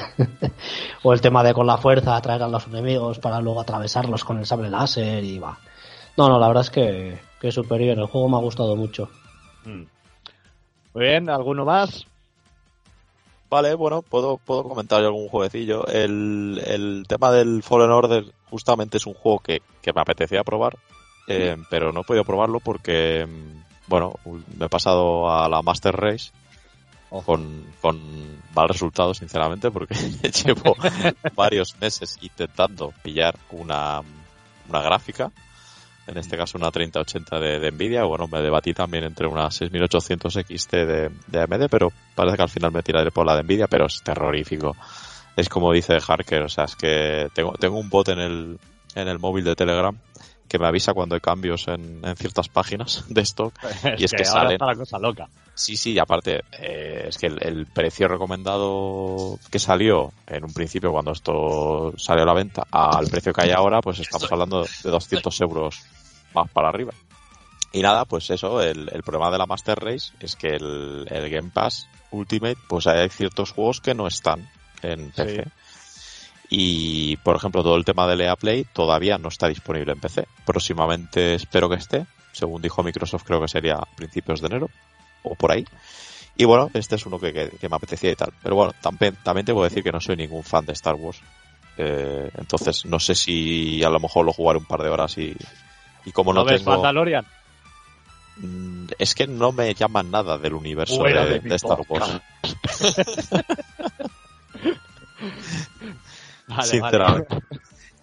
o 1.04 1.14
el 1.14 1.22
tema 1.22 1.44
de 1.44 1.54
con 1.54 1.68
la 1.68 1.78
fuerza 1.78 2.16
atraer 2.18 2.44
a 2.44 2.48
los 2.48 2.66
enemigos 2.68 3.20
para 3.20 3.40
luego 3.40 3.62
atravesarlos 3.62 4.24
con 4.26 4.40
el 4.40 4.46
sable 4.46 4.70
láser 4.70 5.24
y 5.24 5.38
va. 5.38 5.58
No, 6.18 6.28
no, 6.28 6.40
la 6.40 6.48
verdad 6.48 6.64
es 6.64 6.70
que, 6.70 7.20
que 7.40 7.50
es 7.50 7.54
superior, 7.54 7.98
el 8.00 8.08
juego 8.08 8.28
me 8.30 8.38
ha 8.38 8.42
gustado 8.42 8.76
mucho. 8.76 9.10
Mm. 9.66 9.84
Muy 10.96 11.08
bien, 11.08 11.30
¿alguno 11.30 11.66
más? 11.66 12.06
Vale, 13.50 13.76
bueno, 13.76 14.02
puedo, 14.02 14.38
puedo 14.38 14.64
comentar 14.64 15.04
algún 15.04 15.28
jueguecillo. 15.28 15.86
El, 15.88 16.62
el 16.66 17.04
tema 17.06 17.34
del 17.34 17.64
Fallen 17.64 17.92
Order 17.92 18.24
justamente 18.50 18.96
es 18.96 19.06
un 19.06 19.14
juego 19.14 19.40
que, 19.40 19.62
que 19.82 19.92
me 19.92 20.00
apetecía 20.00 20.46
probar, 20.46 20.78
eh, 21.28 21.58
pero 21.70 21.92
no 21.92 22.00
he 22.00 22.04
podido 22.06 22.24
probarlo 22.24 22.62
porque, 22.62 23.28
mm, 23.28 23.88
bueno, 23.88 24.14
me 24.58 24.68
he 24.68 24.70
pasado 24.70 25.30
a 25.30 25.50
la 25.50 25.62
Master 25.62 25.94
Race 25.98 26.32
con, 27.10 27.66
con 27.82 28.00
mal 28.56 28.70
resultado, 28.70 29.14
sinceramente, 29.14 29.72
porque 29.72 29.96
llevo 30.46 30.78
varios 31.36 31.76
meses 31.82 32.18
intentando 32.22 32.94
pillar 33.04 33.36
una, 33.52 34.02
una 34.70 34.82
gráfica, 34.82 35.30
en 36.08 36.18
este 36.18 36.38
caso 36.38 36.58
una 36.58 36.72
3080 36.72 37.40
de, 37.40 37.60
de 37.60 37.72
Nvidia. 37.72 38.04
Bueno, 38.04 38.28
me 38.28 38.42
debatí 38.42 38.74
también 38.74 39.04
entre 39.04 39.28
una 39.28 39.50
6800 39.50 40.34
XT 40.34 40.72
de, 40.72 41.12
de 41.28 41.42
AMD, 41.42 41.68
pero 41.70 41.92
parece 42.14 42.38
que 42.38 42.44
al 42.44 42.50
final 42.50 42.72
me 42.72 42.84
tiraré 42.84 43.12
por 43.12 43.26
la 43.26 43.36
de 43.36 43.44
Nvidia, 43.44 43.68
pero 43.68 43.86
es 43.86 44.02
terrorífico. 44.02 44.76
Es 45.36 45.50
como 45.50 45.74
dice 45.74 45.98
Harker, 46.06 46.44
o 46.44 46.50
sea, 46.50 46.66
es 46.66 46.76
que 46.76 47.28
tengo, 47.34 47.54
tengo 47.54 47.78
un 47.78 47.90
bot 47.90 48.08
en 48.10 48.20
el, 48.20 48.60
en 48.96 49.08
el 49.08 49.20
móvil 49.20 49.44
de 49.44 49.56
Telegram 49.56 49.98
que 50.48 50.60
me 50.60 50.68
avisa 50.68 50.94
cuando 50.94 51.16
hay 51.16 51.22
cambios 51.22 51.68
en, 51.68 52.06
en 52.06 52.16
ciertas 52.16 52.50
páginas 52.50 53.06
de 53.10 53.22
stock 53.22 53.54
y 53.98 54.04
es 54.04 54.12
que, 54.12 54.24
ahora 54.24 54.42
salen 54.42 54.52
está 54.54 54.66
la 54.66 54.76
cosa 54.76 55.00
loca. 55.00 55.28
Sí, 55.54 55.78
sí, 55.78 55.94
y 55.94 56.00
aparte, 56.00 56.44
eh, 56.60 57.06
es 57.08 57.18
que 57.18 57.28
el, 57.28 57.42
el 57.42 57.66
precio 57.66 58.10
recomendado 58.10 59.40
que 59.50 59.60
salió 59.60 60.12
en 60.28 60.44
un 60.44 60.54
principio 60.54 60.92
cuando 60.92 61.12
esto 61.12 61.94
salió 61.98 62.24
a 62.24 62.26
la 62.26 62.34
venta 62.34 62.64
al 62.70 63.08
precio 63.08 63.32
que 63.32 63.44
hay 63.44 63.52
ahora, 63.52 63.80
pues 63.80 64.00
estamos 64.00 64.30
hablando 64.32 64.64
de 64.64 64.90
200 64.90 65.42
euros 65.42 65.82
más 66.34 66.50
para 66.52 66.68
arriba. 66.68 66.92
Y 67.72 67.82
nada, 67.82 68.06
pues 68.06 68.30
eso, 68.30 68.62
el, 68.62 68.90
el 68.92 69.04
problema 69.04 69.32
de 69.32 69.38
la 69.38 69.46
Master 69.46 69.78
Race 69.78 70.14
es 70.20 70.36
que 70.36 70.48
el, 70.48 71.06
el 71.10 71.30
Game 71.30 71.52
Pass 71.54 71.88
Ultimate, 72.12 72.58
pues 72.68 72.88
hay 72.88 73.10
ciertos 73.10 73.52
juegos 73.52 73.82
que 73.82 73.94
no 73.94 74.08
están 74.08 74.50
en 74.82 75.12
PC. 75.12 75.46
Y, 76.50 77.18
por 77.18 77.36
ejemplo, 77.36 77.64
todo 77.64 77.76
el 77.76 77.86
tema 77.86 78.08
del 78.08 78.22
EA 78.22 78.36
Play 78.36 78.66
todavía 78.72 79.18
no 79.18 79.30
está 79.30 79.48
disponible 79.48 79.92
en 79.94 80.00
PC. 80.00 80.28
Próximamente 80.46 81.34
espero 81.36 81.68
que 81.70 81.76
esté. 81.76 82.06
Según 82.32 82.62
dijo 82.62 82.84
Microsoft, 82.84 83.24
creo 83.26 83.42
que 83.42 83.48
sería 83.48 83.76
a 83.76 83.86
principios 83.96 84.42
de 84.42 84.48
enero 84.48 84.70
o 85.24 85.36
por 85.36 85.52
ahí. 85.52 85.66
Y 86.38 86.44
bueno, 86.46 86.70
este 86.74 86.96
es 86.96 87.06
uno 87.06 87.18
que, 87.20 87.32
que- 87.34 87.50
que 87.50 87.70
me 87.70 87.78
apetecía 87.78 88.12
y 88.12 88.16
tal. 88.16 88.32
Pero 88.44 88.56
bueno, 88.56 88.74
también, 88.82 89.16
también 89.24 89.46
te 89.46 89.54
puedo 89.54 89.64
decir 89.64 89.84
que 89.84 89.92
no 89.92 90.00
soy 90.02 90.18
ningún 90.18 90.44
fan 90.44 90.66
de 90.66 90.74
Star 90.74 90.96
Wars. 90.96 91.20
Eh, 91.78 92.30
entonces, 92.38 92.86
no 92.86 93.00
sé 93.00 93.16
si 93.16 93.84
a 93.84 93.90
lo 93.90 94.00
mejor 94.00 94.26
lo 94.26 94.34
jugaré 94.34 94.60
un 94.60 94.66
par 94.66 94.82
de 94.84 94.90
horas 94.90 95.18
y, 95.18 95.36
y 96.06 96.12
como 96.12 96.34
¿No 96.34 96.42
no, 96.42 96.46
ves 96.46 96.60
tengo... 96.64 96.72
Mandalorian? 96.72 97.26
Mm, 98.38 98.86
Es 99.00 99.16
que 99.16 99.28
no 99.28 99.52
me 99.54 99.74
llaman 99.74 100.12
nada 100.12 100.38
del 100.38 100.54
universo 100.54 101.04
de, 101.04 101.14
de 101.14 101.40
de 101.40 101.56
Star. 101.56 101.80
Wars. 101.88 102.20
Vale, 106.48 106.64
sinceramente. 106.64 107.38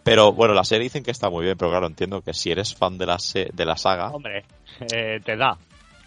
Pero 0.04 0.32
bueno, 0.32 0.52
la 0.54 0.64
serie 0.64 0.84
dicen 0.84 1.04
que 1.04 1.12
está 1.12 1.30
muy 1.30 1.44
bien, 1.44 1.56
pero 1.56 1.70
claro, 1.70 1.86
entiendo 1.86 2.22
que 2.22 2.34
si 2.34 2.50
eres 2.50 2.74
fan 2.74 2.98
de 2.98 3.06
la, 3.06 3.18
se- 3.18 3.50
de 3.52 3.64
la 3.64 3.76
saga. 3.76 4.08
Hombre, 4.10 4.44
eh, 4.92 5.20
te 5.24 5.36
da. 5.36 5.56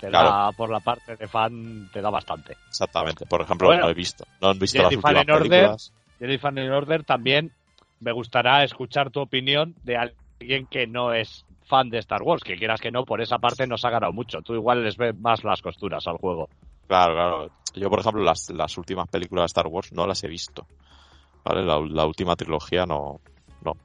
Te 0.01 0.09
Claro. 0.09 0.29
da 0.29 0.51
por 0.51 0.69
la 0.69 0.81
parte 0.81 1.15
de 1.15 1.27
fan, 1.27 1.89
te 1.93 2.01
da 2.01 2.09
bastante. 2.09 2.57
exactamente. 2.67 3.25
Por 3.25 3.41
ejemplo, 3.41 3.67
Bueno, 3.69 3.83
no 3.83 3.89
he 3.89 3.93
visto, 3.93 4.25
no 4.41 4.49
han 4.49 4.59
visto 4.59 4.77
las 4.79 4.89
Jedi 4.89 4.95
últimas 4.97 5.13
Fallen 5.13 5.31
Order. 5.31 5.49
películas. 5.49 5.93
Jedi 6.19 6.37
Fallen 6.37 6.71
Order 6.71 7.03
también 7.05 7.51
me 8.01 8.11
gustará 8.11 8.63
escuchar 8.65 9.09
tu 9.11 9.21
opinión 9.21 9.73
de 9.83 9.95
alguien 9.97 10.67
que 10.67 10.85
no 10.87 11.13
es 11.13 11.45
fan 11.65 11.89
de 11.89 11.99
Star 11.99 12.21
Wars, 12.21 12.43
que 12.43 12.57
quieras 12.57 12.81
que 12.81 12.91
no, 12.91 13.05
por 13.05 13.21
esa 13.21 13.37
parte 13.39 13.65
nos 13.65 13.85
ha 13.85 13.89
ganado 13.89 14.11
mucho. 14.11 14.41
Tú 14.41 14.53
igual 14.53 14.83
les 14.83 14.97
ves 14.97 15.17
más 15.17 15.43
las 15.45 15.61
costuras 15.61 16.05
al 16.07 16.17
juego. 16.17 16.49
Claro, 16.87 17.13
claro. 17.13 17.49
Yo, 17.73 17.89
por 17.89 18.01
ejemplo, 18.01 18.21
las, 18.23 18.49
las 18.51 18.77
últimas 18.77 19.07
películas 19.07 19.43
de 19.43 19.47
Star 19.47 19.67
Wars 19.67 19.91
no 19.93 20.05
las 20.05 20.23
he 20.23 20.27
visto. 20.27 20.67
¿Vale? 21.45 21.63
La, 21.63 21.79
la 21.79 22.05
última 22.05 22.35
trilogía 22.35 22.85
no, 22.85 23.21
no. 23.63 23.77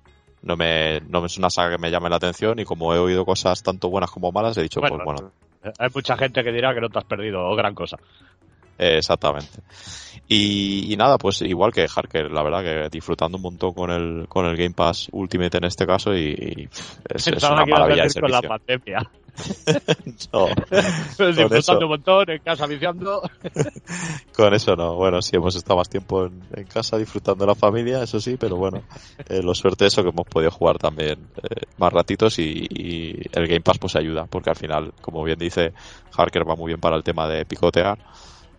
No 0.43 0.57
me, 0.57 1.01
no 1.01 1.25
es 1.27 1.37
una 1.37 1.51
saga 1.51 1.77
que 1.77 1.83
me 1.83 1.91
llame 1.91 2.09
la 2.09 2.17
atención 2.17 2.59
y 2.59 2.65
como 2.65 2.95
he 2.95 2.99
oído 2.99 3.27
cosas 3.27 3.63
tanto 3.63 3.91
buenas 3.91 4.11
como 4.11 4.33
malas, 4.33 4.57
he 4.57 4.63
dicho, 4.63 4.81
pues 4.81 4.93
bueno, 5.05 5.33
Hay 5.79 5.89
mucha 5.95 6.17
gente 6.17 6.43
que 6.43 6.51
dirá 6.51 6.73
que 6.75 6.81
no 6.81 6.89
te 6.89 6.99
has 6.99 7.05
perdido 7.05 7.55
gran 7.55 7.75
cosa. 7.75 7.99
Eh, 8.79 8.97
Exactamente. 8.97 9.61
Y, 10.27 10.91
y 10.91 10.97
nada, 10.97 11.19
pues 11.19 11.43
igual 11.43 11.73
que 11.73 11.87
Harker, 11.95 12.31
la 12.31 12.43
verdad 12.43 12.63
que 12.63 12.89
disfrutando 12.89 13.37
un 13.37 13.43
montón 13.43 13.75
con 13.75 13.91
el, 13.91 14.27
con 14.29 14.47
el 14.47 14.57
Game 14.57 14.75
Pass 14.75 15.09
Ultimate 15.13 15.59
en 15.59 15.65
este 15.65 15.87
caso 15.87 16.15
y, 16.15 16.69
es, 17.15 17.27
una 17.43 17.67
maravilla 17.67 18.05
de 18.05 18.21
con 18.21 18.31
la 18.31 18.41
pandemia. 18.41 19.11
No, 20.33 20.47
Disfrutando 20.47 21.87
un 21.87 21.91
montón, 21.91 22.31
en 22.31 22.39
casa 22.41 22.67
viciando. 22.67 23.23
con 24.37 24.55
eso 24.55 24.77
no. 24.77 24.95
Bueno, 24.95 25.23
sí, 25.23 25.37
hemos 25.37 25.55
estado 25.57 25.79
más 25.79 25.89
tiempo 25.89 26.27
en, 26.27 26.43
en 26.55 26.65
casa 26.65 26.97
disfrutando 26.99 27.45
de 27.45 27.49
la 27.49 27.55
familia, 27.55 28.03
eso 28.03 28.21
sí, 28.21 28.37
pero 28.39 28.57
bueno, 28.57 28.83
eh, 29.29 29.43
lo 29.43 29.55
suerte 29.55 29.87
eso 29.87 30.03
que 30.03 30.11
hemos 30.11 30.27
podido 30.27 30.51
jugar 30.51 30.79
también 30.79 31.29
eh, 31.37 31.67
más 31.79 31.93
ratitos 31.93 32.39
y, 32.39 32.67
y 32.71 33.23
el 33.33 33.47
Game 33.47 33.61
Pass 33.63 33.79
pues 33.79 33.97
ayuda, 33.97 34.27
porque 34.27 34.51
al 34.51 34.57
final, 34.57 34.93
como 35.01 35.23
bien 35.25 35.39
dice, 35.39 35.73
Harker 36.17 36.49
va 36.49 36.57
muy 36.57 36.69
bien 36.69 36.81
para 36.81 36.97
el 36.97 37.03
tema 37.03 37.29
de 37.29 37.45
picotear. 37.45 37.99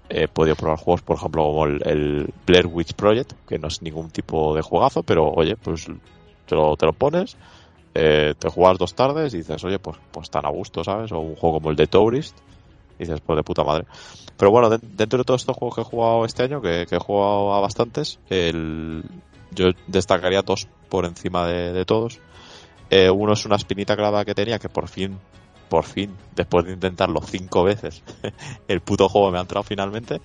He 0.09 0.27
podido 0.27 0.57
probar 0.57 0.77
juegos, 0.77 1.01
por 1.03 1.15
ejemplo, 1.15 1.43
como 1.43 1.65
el, 1.65 1.81
el 1.85 2.33
Blair 2.45 2.67
Witch 2.67 2.93
Project, 2.95 3.33
que 3.47 3.57
no 3.57 3.69
es 3.69 3.81
ningún 3.81 4.09
tipo 4.09 4.53
de 4.53 4.61
juegazo, 4.61 5.03
pero 5.03 5.29
oye, 5.29 5.55
pues 5.55 5.87
te 6.45 6.55
lo, 6.55 6.75
te 6.75 6.85
lo 6.85 6.91
pones, 6.91 7.37
eh, 7.93 8.33
te 8.37 8.49
juegas 8.49 8.77
dos 8.77 8.93
tardes 8.93 9.33
y 9.33 9.37
dices, 9.37 9.63
oye, 9.63 9.79
pues, 9.79 9.97
pues 10.11 10.29
tan 10.29 10.45
a 10.45 10.49
gusto, 10.49 10.83
¿sabes? 10.83 11.11
O 11.11 11.19
un 11.19 11.35
juego 11.35 11.57
como 11.57 11.69
el 11.71 11.75
de 11.75 11.87
Tourist, 11.87 12.37
y 12.97 13.03
dices, 13.03 13.21
pues 13.25 13.37
de 13.37 13.43
puta 13.43 13.63
madre. 13.63 13.85
Pero 14.37 14.51
bueno, 14.51 14.69
de- 14.69 14.79
dentro 14.81 15.17
de 15.19 15.23
todos 15.25 15.41
estos 15.41 15.55
juegos 15.57 15.75
que 15.75 15.81
he 15.81 15.85
jugado 15.85 16.25
este 16.25 16.43
año, 16.43 16.61
que, 16.61 16.83
he 16.89 16.99
jugado 16.99 17.53
a 17.53 17.59
bastantes, 17.59 18.19
el, 18.29 19.03
yo 19.51 19.69
destacaría 19.87 20.41
dos 20.41 20.67
por 20.89 21.05
encima 21.05 21.47
de, 21.47 21.73
de 21.73 21.85
todos. 21.85 22.19
Eh, 22.89 23.09
uno 23.09 23.33
es 23.33 23.45
una 23.45 23.55
espinita 23.55 23.95
clavada 23.95 24.25
que 24.25 24.35
tenía, 24.35 24.59
que 24.59 24.69
por 24.69 24.87
fin, 24.87 25.17
por 25.69 25.85
fin, 25.85 26.13
después 26.35 26.65
de 26.65 26.73
intentarlo 26.73 27.21
cinco 27.21 27.63
veces, 27.63 28.03
el 28.67 28.81
puto 28.81 29.07
juego 29.09 29.31
me 29.31 29.37
ha 29.37 29.41
entrado 29.41 29.63
finalmente, 29.63 30.19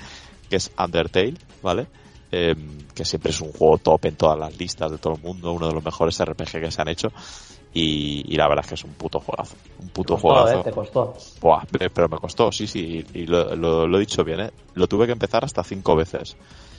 que 0.50 0.56
es 0.56 0.70
Undertale, 0.78 1.34
¿vale? 1.62 1.86
Eh, 2.32 2.56
que 2.94 3.04
siempre 3.04 3.30
es 3.30 3.40
un 3.40 3.52
juego 3.52 3.78
top 3.78 4.06
en 4.06 4.16
todas 4.16 4.36
las 4.38 4.58
listas 4.58 4.90
de 4.90 4.98
todo 4.98 5.14
el 5.14 5.22
mundo, 5.22 5.52
uno 5.52 5.68
de 5.68 5.74
los 5.74 5.84
mejores 5.84 6.18
RPG 6.18 6.60
que 6.60 6.70
se 6.72 6.82
han 6.82 6.88
hecho. 6.88 7.12
Y, 7.78 8.24
y 8.32 8.36
la 8.36 8.48
verdad 8.48 8.64
es 8.64 8.68
que 8.70 8.74
es 8.76 8.84
un 8.84 8.94
puto 8.94 9.20
juegazo. 9.20 9.54
Un 9.80 9.88
puto 9.90 10.14
Costó, 10.14 10.28
juegazo. 10.28 10.60
¿eh? 10.60 10.64
Te 10.64 10.70
costó. 10.72 11.14
Buah, 11.42 11.64
pe- 11.66 11.90
pero 11.90 12.08
me 12.08 12.16
costó, 12.16 12.50
sí, 12.50 12.66
sí, 12.66 13.04
y 13.12 13.26
lo, 13.26 13.54
lo- 13.54 13.86
lo 13.86 13.96
he 13.98 14.00
dicho 14.00 14.24
bien, 14.24 14.40
¿eh? 14.40 14.50
Lo 14.74 14.86
tuve 14.86 15.04
que 15.06 15.12
empezar 15.12 15.44
hasta 15.44 15.62
cinco 15.62 15.94
veces. 15.94 16.36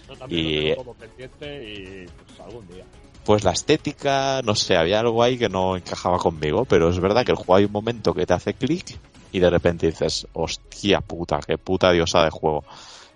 Yo 0.10 0.16
también 0.16 0.42
Y- 0.46 0.54
lo 0.70 0.75
tengo 0.75 0.75
como 0.86 0.94
pendiente 0.96 1.63
y 1.72 2.06
pues 2.08 2.39
algún 2.39 2.68
día. 2.68 2.86
Pues 3.25 3.44
la 3.44 3.51
estética, 3.51 4.42
no 4.44 4.56
sé, 4.56 4.75
había 4.75 5.00
algo 5.01 5.22
ahí 5.22 5.38
que 5.38 5.50
no 5.50 5.75
encajaba 5.75 6.18
conmigo, 6.18 6.66
pero 6.66 6.89
es 6.89 7.00
verdad 7.00 7.24
que 7.25 7.32
el 7.32 7.38
juego 7.38 7.56
hay 7.58 7.66
un 7.66 7.72
momento 7.74 8.13
que 8.13 8.25
te 8.25 8.34
hace 8.34 8.54
clic 8.54 8.98
y 9.32 9.39
de 9.39 9.50
repente 9.51 9.86
dices, 9.86 10.25
hostia 10.34 11.01
puta, 11.01 11.39
qué 11.46 11.58
puta 11.60 11.92
diosa 11.92 12.24
de 12.24 12.30
juego. 12.32 12.63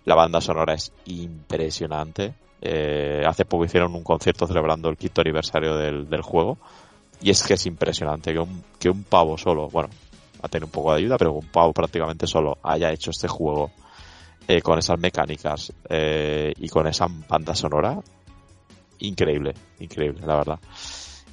La 0.06 0.14
banda 0.16 0.40
sonora 0.42 0.74
es 0.76 0.92
impresionante. 1.06 2.34
Eh, 2.62 3.24
hace 3.26 3.46
poco 3.46 3.66
hicieron 3.66 3.96
un 3.96 4.04
concierto 4.04 4.46
celebrando 4.46 4.90
el 4.90 4.98
quinto 4.98 5.22
aniversario 5.22 5.76
del, 5.78 6.08
del 6.10 6.22
juego. 6.22 6.58
Y 7.22 7.30
es 7.30 7.44
que 7.44 7.54
es 7.54 7.66
impresionante 7.66 8.34
que 8.34 8.40
un, 8.40 8.64
que 8.80 8.90
un 8.90 9.04
pavo 9.04 9.38
solo, 9.38 9.70
bueno, 9.70 9.90
ha 10.42 10.48
tenido 10.48 10.66
un 10.66 10.72
poco 10.72 10.92
de 10.92 11.00
ayuda, 11.00 11.18
pero 11.18 11.34
un 11.34 11.48
pavo 11.48 11.72
prácticamente 11.72 12.26
solo 12.28 12.58
haya 12.64 12.92
hecho 12.92 13.12
este 13.12 13.28
juego 13.28 13.72
eh, 14.48 14.62
con 14.62 14.80
esas 14.80 15.00
mecánicas 15.00 15.72
eh, 15.90 16.52
y 16.58 16.68
con 16.68 16.88
esa 16.88 17.08
banda 17.30 17.54
sonora. 17.54 18.00
Increíble, 19.00 19.54
increíble, 19.80 20.22
la 20.26 20.36
verdad. 20.38 20.60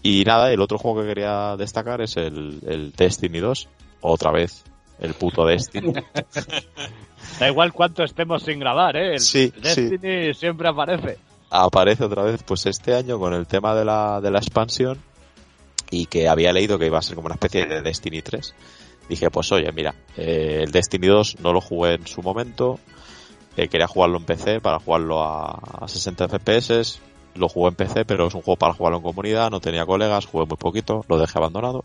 Y 0.03 0.25
nada, 0.25 0.53
el 0.53 0.61
otro 0.61 0.79
juego 0.79 1.01
que 1.01 1.09
quería 1.09 1.57
destacar 1.57 2.01
es 2.03 2.17
el, 2.17 2.61
el 2.67 2.93
Destiny 2.93 3.41
2. 3.41 3.69
Otra 4.03 4.31
vez, 4.31 4.65
el 5.01 5.15
puto 5.15 5.45
Destiny. 5.45 5.93
Da 7.41 7.49
igual 7.49 7.73
cuánto 7.73 8.05
estemos 8.05 8.43
sin 8.43 8.59
grabar, 8.61 8.97
¿eh? 8.97 9.15
El 9.15 9.21
Sí, 9.21 9.53
Destiny 9.57 10.35
siempre 10.35 10.69
aparece. 10.69 11.19
aparece 11.51 12.05
otra 12.05 12.23
vez 12.25 12.43
pues 12.43 12.67
este 12.67 12.95
año 12.95 13.19
con 13.19 13.33
el 13.35 13.47
tema 13.47 13.75
de 13.75 13.85
la, 13.85 14.21
de 14.21 14.31
la 14.31 14.39
expansión 14.39 14.99
y 15.91 16.07
que 16.07 16.29
había 16.29 16.53
leído 16.53 16.79
que 16.79 16.87
iba 16.87 16.99
a 16.99 17.03
ser 17.03 17.15
como 17.15 17.27
una 17.27 17.35
especie 17.35 17.67
de 17.67 17.83
Destiny 17.83 18.23
3 18.23 18.55
dije 19.09 19.31
pues 19.31 19.51
oye 19.53 19.71
mira 19.73 19.95
eh, 20.17 20.61
el 20.65 20.71
Destiny 20.71 21.07
2 21.07 21.41
no 21.41 21.53
lo 21.53 21.61
jugué 21.61 21.95
en 21.95 22.07
su 22.07 22.23
momento 22.23 22.79
eh, 23.57 23.69
quería 23.69 23.87
jugarlo 23.87 24.19
en 24.19 24.25
PC 24.25 24.61
para 24.61 24.79
jugarlo 24.79 25.23
a, 25.23 25.61
a 25.81 25.89
60 25.89 26.29
FPS 26.29 27.01
lo 27.35 27.49
jugué 27.49 27.69
en 27.69 27.75
PC 27.75 28.05
pero 28.05 28.27
es 28.27 28.35
un 28.35 28.43
juego 28.43 28.59
para 28.59 28.75
jugarlo 28.75 28.99
en 28.99 29.05
comunidad 29.05 29.51
no 29.51 29.61
tenía 29.61 29.87
colegas 29.87 30.27
jugué 30.27 30.47
muy 30.47 30.57
poquito 30.57 31.05
lo 31.09 31.19
dejé 31.19 31.39
abandonado 31.39 31.85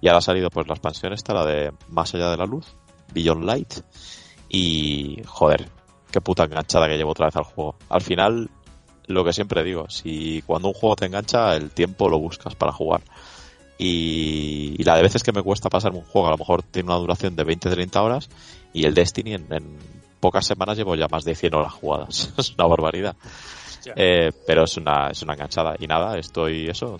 y 0.00 0.08
ahora 0.08 0.18
ha 0.18 0.22
salido 0.22 0.50
pues 0.50 0.66
la 0.66 0.74
expansión 0.74 1.12
esta 1.12 1.32
la 1.34 1.46
de 1.46 1.72
Más 1.88 2.14
allá 2.14 2.30
de 2.30 2.36
la 2.36 2.46
luz 2.46 2.66
Beyond 3.12 3.44
Light 3.44 3.74
y 4.48 5.22
joder 5.26 5.68
qué 6.10 6.20
puta 6.20 6.44
enganchada 6.44 6.88
que 6.88 6.96
llevo 6.96 7.12
otra 7.12 7.26
vez 7.26 7.36
al 7.36 7.44
juego 7.44 7.76
al 7.88 8.02
final 8.02 8.50
lo 9.06 9.24
que 9.24 9.32
siempre 9.32 9.62
digo, 9.62 9.88
si 9.88 10.42
cuando 10.46 10.68
un 10.68 10.74
juego 10.74 10.96
te 10.96 11.06
engancha, 11.06 11.54
el 11.54 11.70
tiempo 11.70 12.08
lo 12.08 12.18
buscas 12.18 12.54
para 12.54 12.72
jugar. 12.72 13.02
Y, 13.78 14.82
la 14.84 14.96
de 14.96 15.02
veces 15.02 15.22
que 15.22 15.32
me 15.32 15.42
cuesta 15.42 15.68
pasarme 15.68 15.98
un 15.98 16.04
juego, 16.04 16.28
a 16.28 16.30
lo 16.30 16.38
mejor 16.38 16.62
tiene 16.62 16.88
una 16.88 16.98
duración 16.98 17.36
de 17.36 17.44
20-30 17.44 18.00
horas, 18.00 18.28
y 18.72 18.86
el 18.86 18.94
Destiny 18.94 19.34
en, 19.34 19.52
en 19.52 19.78
pocas 20.20 20.46
semanas 20.46 20.76
llevo 20.76 20.94
ya 20.94 21.08
más 21.08 21.24
de 21.24 21.34
100 21.34 21.54
horas 21.54 21.72
jugadas. 21.72 22.32
es 22.38 22.54
una 22.54 22.66
barbaridad. 22.66 23.16
Eh, 23.94 24.32
pero 24.46 24.64
es 24.64 24.76
una, 24.76 25.08
es 25.10 25.22
una 25.22 25.34
enganchada. 25.34 25.76
Y 25.78 25.86
nada, 25.86 26.18
estoy 26.18 26.68
eso, 26.68 26.98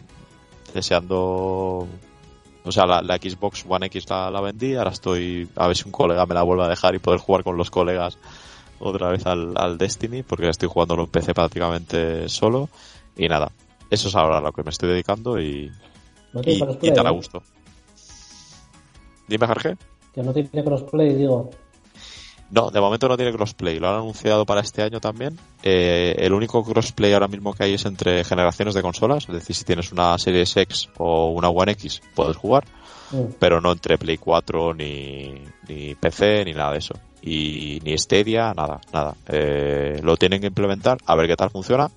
deseando... 0.73 1.89
O 2.65 2.73
sea, 2.73 2.85
la, 2.85 3.01
la 3.01 3.17
Xbox 3.17 3.65
One 3.69 3.87
X 3.87 4.09
la, 4.11 4.29
la 4.29 4.41
vendí, 4.41 4.75
ahora 4.75 4.91
estoy 4.91 5.49
a 5.55 5.69
ver 5.69 5.77
si 5.77 5.85
un 5.85 5.93
colega 5.93 6.27
me 6.27 6.35
la 6.35 6.43
vuelve 6.43 6.65
a 6.65 6.69
dejar 6.69 6.97
y 6.97 6.99
poder 6.99 7.21
jugar 7.21 7.45
con 7.45 7.57
los 7.57 7.71
colegas 7.71 8.19
otra 8.81 9.11
vez 9.11 9.25
al, 9.25 9.55
al 9.57 9.79
Destiny, 9.79 10.25
porque 10.25 10.49
estoy 10.49 10.69
jugándolo 10.69 11.05
en 11.05 11.11
PC 11.11 11.33
prácticamente 11.33 12.29
solo. 12.29 12.69
Y 13.17 13.29
nada, 13.29 13.53
eso 13.89 14.09
es 14.09 14.17
ahora 14.17 14.39
a 14.39 14.41
lo 14.41 14.53
que 14.53 14.65
me 14.65 14.71
estoy 14.71 14.89
dedicando 14.89 15.41
y, 15.41 15.71
No 16.37 16.43
y, 16.43 16.45
tiene 16.45 16.59
y 16.59 16.61
crossplay, 16.61 16.93
tan 16.93 17.07
a 17.07 17.11
¿eh? 17.11 17.13
gusto. 17.15 17.43
Dime, 19.27 19.47
Jorge. 19.47 19.77
Que 20.15 20.23
no 20.23 20.35
tiene 20.35 20.63
crossplay, 20.63 21.15
digo. 21.15 21.51
No, 22.51 22.71
de 22.71 22.79
momento 22.79 23.09
no 23.09 23.17
tiene 23.17 23.33
crossplay. 23.33 23.79
Lo 23.79 23.89
han 23.89 23.97
anunciado 23.97 24.45
para 24.45 24.61
este 24.61 24.83
año 24.83 25.01
también. 25.01 25.39
Eh, 25.63 26.15
el 26.19 26.35
único 26.35 26.63
crossplay 26.63 27.15
ahora 27.15 27.27
mismo 27.27 27.55
que 27.55 27.65
hay 27.65 27.75
es 27.75 27.87
entre 27.87 28.23
generaciones 28.23 28.75
de 28.75 28.83
consolas. 28.83 29.25
Es 29.29 29.35
decir, 29.35 29.57
si 29.57 29.65
tienes 29.65 29.93
una 29.93 30.17
Series 30.19 30.55
X 30.57 30.91
o 30.99 31.31
una 31.31 31.49
One 31.49 31.73
X, 31.73 32.03
puedes 32.15 32.37
jugar. 32.37 32.65
Mm. 33.13 33.33
Pero 33.39 33.63
no 33.63 33.73
entre 33.73 33.97
Play 33.97 34.19
4 34.19 34.75
ni, 34.75 35.43
ni 35.69 35.95
PC 35.95 36.45
ni 36.45 36.53
nada 36.53 36.73
de 36.73 36.79
eso. 36.79 36.95
Y 37.23 37.81
ni 37.83 37.97
Stadia, 37.97 38.53
nada, 38.55 38.79
nada. 38.93 39.15
Eh, 39.27 40.01
lo 40.03 40.19
tienen 40.19 40.43
que 40.43 40.49
implementar, 40.49 40.99
a 41.07 41.17
ver 41.17 41.27
qué 41.29 41.37
tal 41.37 41.51
funciona. 41.51 41.91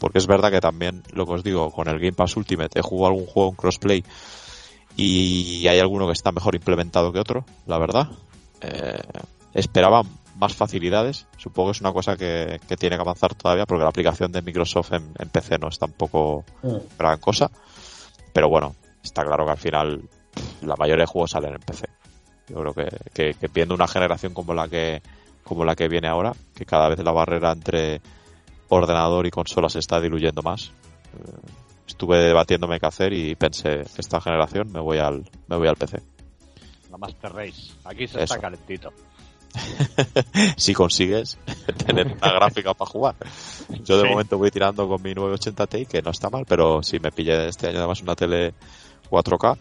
Porque 0.00 0.18
es 0.18 0.26
verdad 0.26 0.50
que 0.50 0.60
también, 0.60 1.02
lo 1.12 1.26
que 1.26 1.32
os 1.34 1.44
digo, 1.44 1.70
con 1.70 1.86
el 1.88 2.00
Game 2.00 2.12
Pass 2.14 2.36
Ultimate 2.36 2.78
he 2.78 2.82
jugado 2.82 3.12
algún 3.14 3.26
juego 3.26 3.50
en 3.50 3.54
crossplay 3.56 4.04
y 4.96 5.66
hay 5.68 5.78
alguno 5.78 6.06
que 6.06 6.12
está 6.12 6.32
mejor 6.32 6.54
implementado 6.54 7.12
que 7.12 7.20
otro, 7.20 7.44
la 7.66 7.78
verdad. 7.78 8.08
Eh, 8.60 9.00
esperaba 9.54 10.02
más 10.36 10.54
facilidades. 10.54 11.26
Supongo 11.36 11.68
que 11.68 11.76
es 11.76 11.80
una 11.80 11.92
cosa 11.92 12.16
que, 12.16 12.60
que 12.66 12.76
tiene 12.76 12.96
que 12.96 13.02
avanzar 13.02 13.34
todavía 13.34 13.66
porque 13.66 13.82
la 13.84 13.90
aplicación 13.90 14.32
de 14.32 14.42
Microsoft 14.42 14.92
en, 14.92 15.12
en 15.18 15.28
PC 15.28 15.58
no 15.58 15.68
es 15.68 15.78
tampoco 15.78 16.44
Mm. 16.62 16.76
gran 16.98 17.18
cosa. 17.20 17.50
Pero 18.32 18.48
bueno, 18.48 18.74
está 19.02 19.22
claro 19.24 19.44
que 19.44 19.50
al 19.52 19.58
final 19.58 20.02
la 20.62 20.76
mayoría 20.76 21.02
de 21.04 21.06
juegos 21.06 21.30
salen 21.30 21.54
en 21.54 21.60
PC. 21.60 21.86
Yo 22.48 22.56
creo 22.56 22.74
que, 22.74 22.88
que, 23.12 23.34
que 23.34 23.48
viendo 23.48 23.74
una 23.74 23.86
generación 23.86 24.34
como 24.34 24.54
la 24.54 24.68
que 24.68 25.02
como 25.44 25.64
la 25.64 25.74
que 25.74 25.88
viene 25.88 26.06
ahora, 26.08 26.32
que 26.54 26.64
cada 26.64 26.88
vez 26.88 26.98
la 27.00 27.12
barrera 27.12 27.52
entre 27.52 28.00
ordenador 28.70 29.26
y 29.26 29.30
consola 29.30 29.68
se 29.68 29.78
está 29.80 30.00
diluyendo 30.00 30.42
más. 30.42 30.72
eh, 31.14 31.50
Estuve 31.86 32.18
debatiéndome 32.18 32.78
qué 32.80 32.86
hacer 32.86 33.12
y 33.12 33.34
pensé, 33.34 33.82
esta 33.98 34.20
generación 34.20 34.70
me 34.72 34.80
voy 34.80 34.98
al 34.98 35.28
me 35.48 35.56
voy 35.56 35.68
al 35.68 35.76
PC. 35.76 36.00
La 36.90 36.96
Master 36.96 37.32
Race. 37.32 37.72
Aquí 37.84 38.06
se 38.06 38.14
Eso. 38.22 38.34
está 38.34 38.38
calentito. 38.38 38.92
si 40.56 40.72
consigues 40.74 41.36
tener 41.86 42.06
una 42.06 42.32
gráfica 42.32 42.74
para 42.74 42.90
jugar. 42.90 43.16
Yo 43.84 43.96
de 43.98 44.04
Sí. 44.04 44.08
momento 44.08 44.38
voy 44.38 44.50
tirando 44.50 44.88
con 44.88 45.02
mi 45.02 45.12
980 45.14 45.66
Ti, 45.66 45.86
que 45.86 46.02
no 46.02 46.10
está 46.10 46.30
mal, 46.30 46.44
pero 46.48 46.82
si 46.82 46.98
me 47.00 47.10
pille 47.10 47.48
este 47.48 47.66
año 47.68 47.78
además 47.78 48.00
una 48.02 48.14
tele 48.14 48.54
4K, 49.10 49.58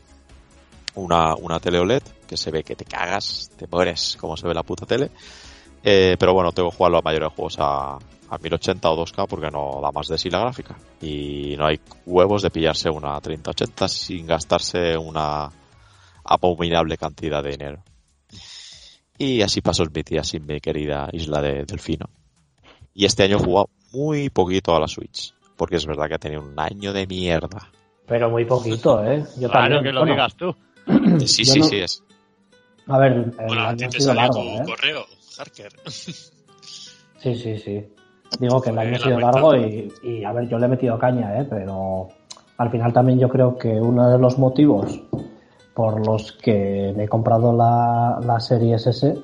una, 0.95 1.35
una 1.35 1.59
tele 1.59 1.79
OLED, 1.79 2.03
que 2.27 2.37
se 2.37 2.51
ve 2.51 2.63
que 2.63 2.75
te 2.75 2.85
cagas, 2.85 3.49
te 3.57 3.65
mueres 3.67 4.17
como 4.19 4.37
se 4.37 4.47
ve 4.47 4.53
la 4.53 4.63
puta 4.63 4.85
tele. 4.85 5.09
Eh, 5.83 6.15
pero 6.19 6.33
bueno, 6.33 6.51
tengo 6.51 6.69
que 6.69 6.77
jugar 6.77 6.91
la 6.91 7.01
mayoría 7.01 7.29
de 7.29 7.35
juegos 7.35 7.55
a, 7.59 7.97
a 8.29 8.37
1080 8.37 8.89
o 8.91 9.05
2K 9.05 9.27
porque 9.27 9.49
no 9.49 9.79
da 9.81 9.91
más 9.91 10.07
de 10.07 10.17
sí 10.17 10.29
la 10.29 10.39
gráfica. 10.39 10.77
Y 11.01 11.55
no 11.57 11.65
hay 11.65 11.79
huevos 12.05 12.41
de 12.43 12.51
pillarse 12.51 12.89
una 12.89 13.19
3080 13.19 13.87
sin 13.87 14.27
gastarse 14.27 14.97
una 14.97 15.49
abominable 16.23 16.97
cantidad 16.97 17.43
de 17.43 17.51
dinero. 17.51 17.83
Y 19.17 19.41
así 19.41 19.61
pasó 19.61 19.83
mi 19.93 20.03
tía 20.03 20.23
sin 20.23 20.45
mi 20.45 20.59
querida 20.61 21.09
isla 21.11 21.41
de 21.41 21.65
Delfino. 21.65 22.05
Y 22.93 23.05
este 23.05 23.23
año 23.23 23.37
he 23.37 23.43
jugado 23.43 23.69
muy 23.91 24.29
poquito 24.29 24.75
a 24.75 24.79
la 24.79 24.87
Switch. 24.87 25.33
Porque 25.57 25.75
es 25.75 25.85
verdad 25.85 26.07
que 26.07 26.15
ha 26.15 26.19
tenido 26.19 26.41
un 26.41 26.57
año 26.57 26.93
de 26.93 27.05
mierda. 27.05 27.69
Pero 28.07 28.29
muy 28.29 28.45
poquito, 28.45 29.03
¿eh? 29.03 29.23
Yo 29.37 29.49
Claro 29.49 29.75
también. 29.75 29.83
que 29.83 29.91
lo 29.91 29.99
bueno, 30.01 30.13
digas 30.15 30.35
tú. 30.35 30.55
Sí, 31.27 31.43
Yo 31.43 31.53
sí, 31.53 31.59
no- 31.59 31.65
sí 31.65 31.75
es. 31.77 32.03
A 32.87 32.97
ver, 32.97 33.11
el 33.11 33.31
Bueno, 33.45 33.67
a 33.67 33.75
ti 33.75 33.87
te 33.87 33.99
salió 33.99 34.21
largo, 34.21 34.41
tu 34.41 34.41
¿eh? 34.41 34.63
correo, 34.65 35.05
Harker. 35.37 35.71
Sí, 35.89 37.35
sí, 37.35 37.59
sí. 37.59 37.85
Digo 38.39 38.61
que 38.61 38.69
el 38.69 38.77
año 38.77 38.95
ha 38.95 38.99
sido 38.99 39.19
largo 39.19 39.55
y, 39.55 39.91
y, 40.03 40.23
a 40.23 40.31
ver, 40.33 40.47
yo 40.47 40.59
le 40.59 40.65
he 40.65 40.69
metido 40.69 40.99
caña, 40.99 41.39
¿eh? 41.39 41.47
Pero 41.49 42.09
al 42.57 42.69
final 42.69 42.93
también 42.93 43.19
yo 43.19 43.29
creo 43.29 43.57
que 43.57 43.79
uno 43.79 44.09
de 44.09 44.19
los 44.19 44.37
motivos 44.37 45.01
por 45.73 46.05
los 46.05 46.33
que 46.33 46.93
me 46.95 47.05
he 47.05 47.07
comprado 47.07 47.53
la, 47.53 48.19
la 48.25 48.39
serie 48.39 48.75
S 48.75 49.17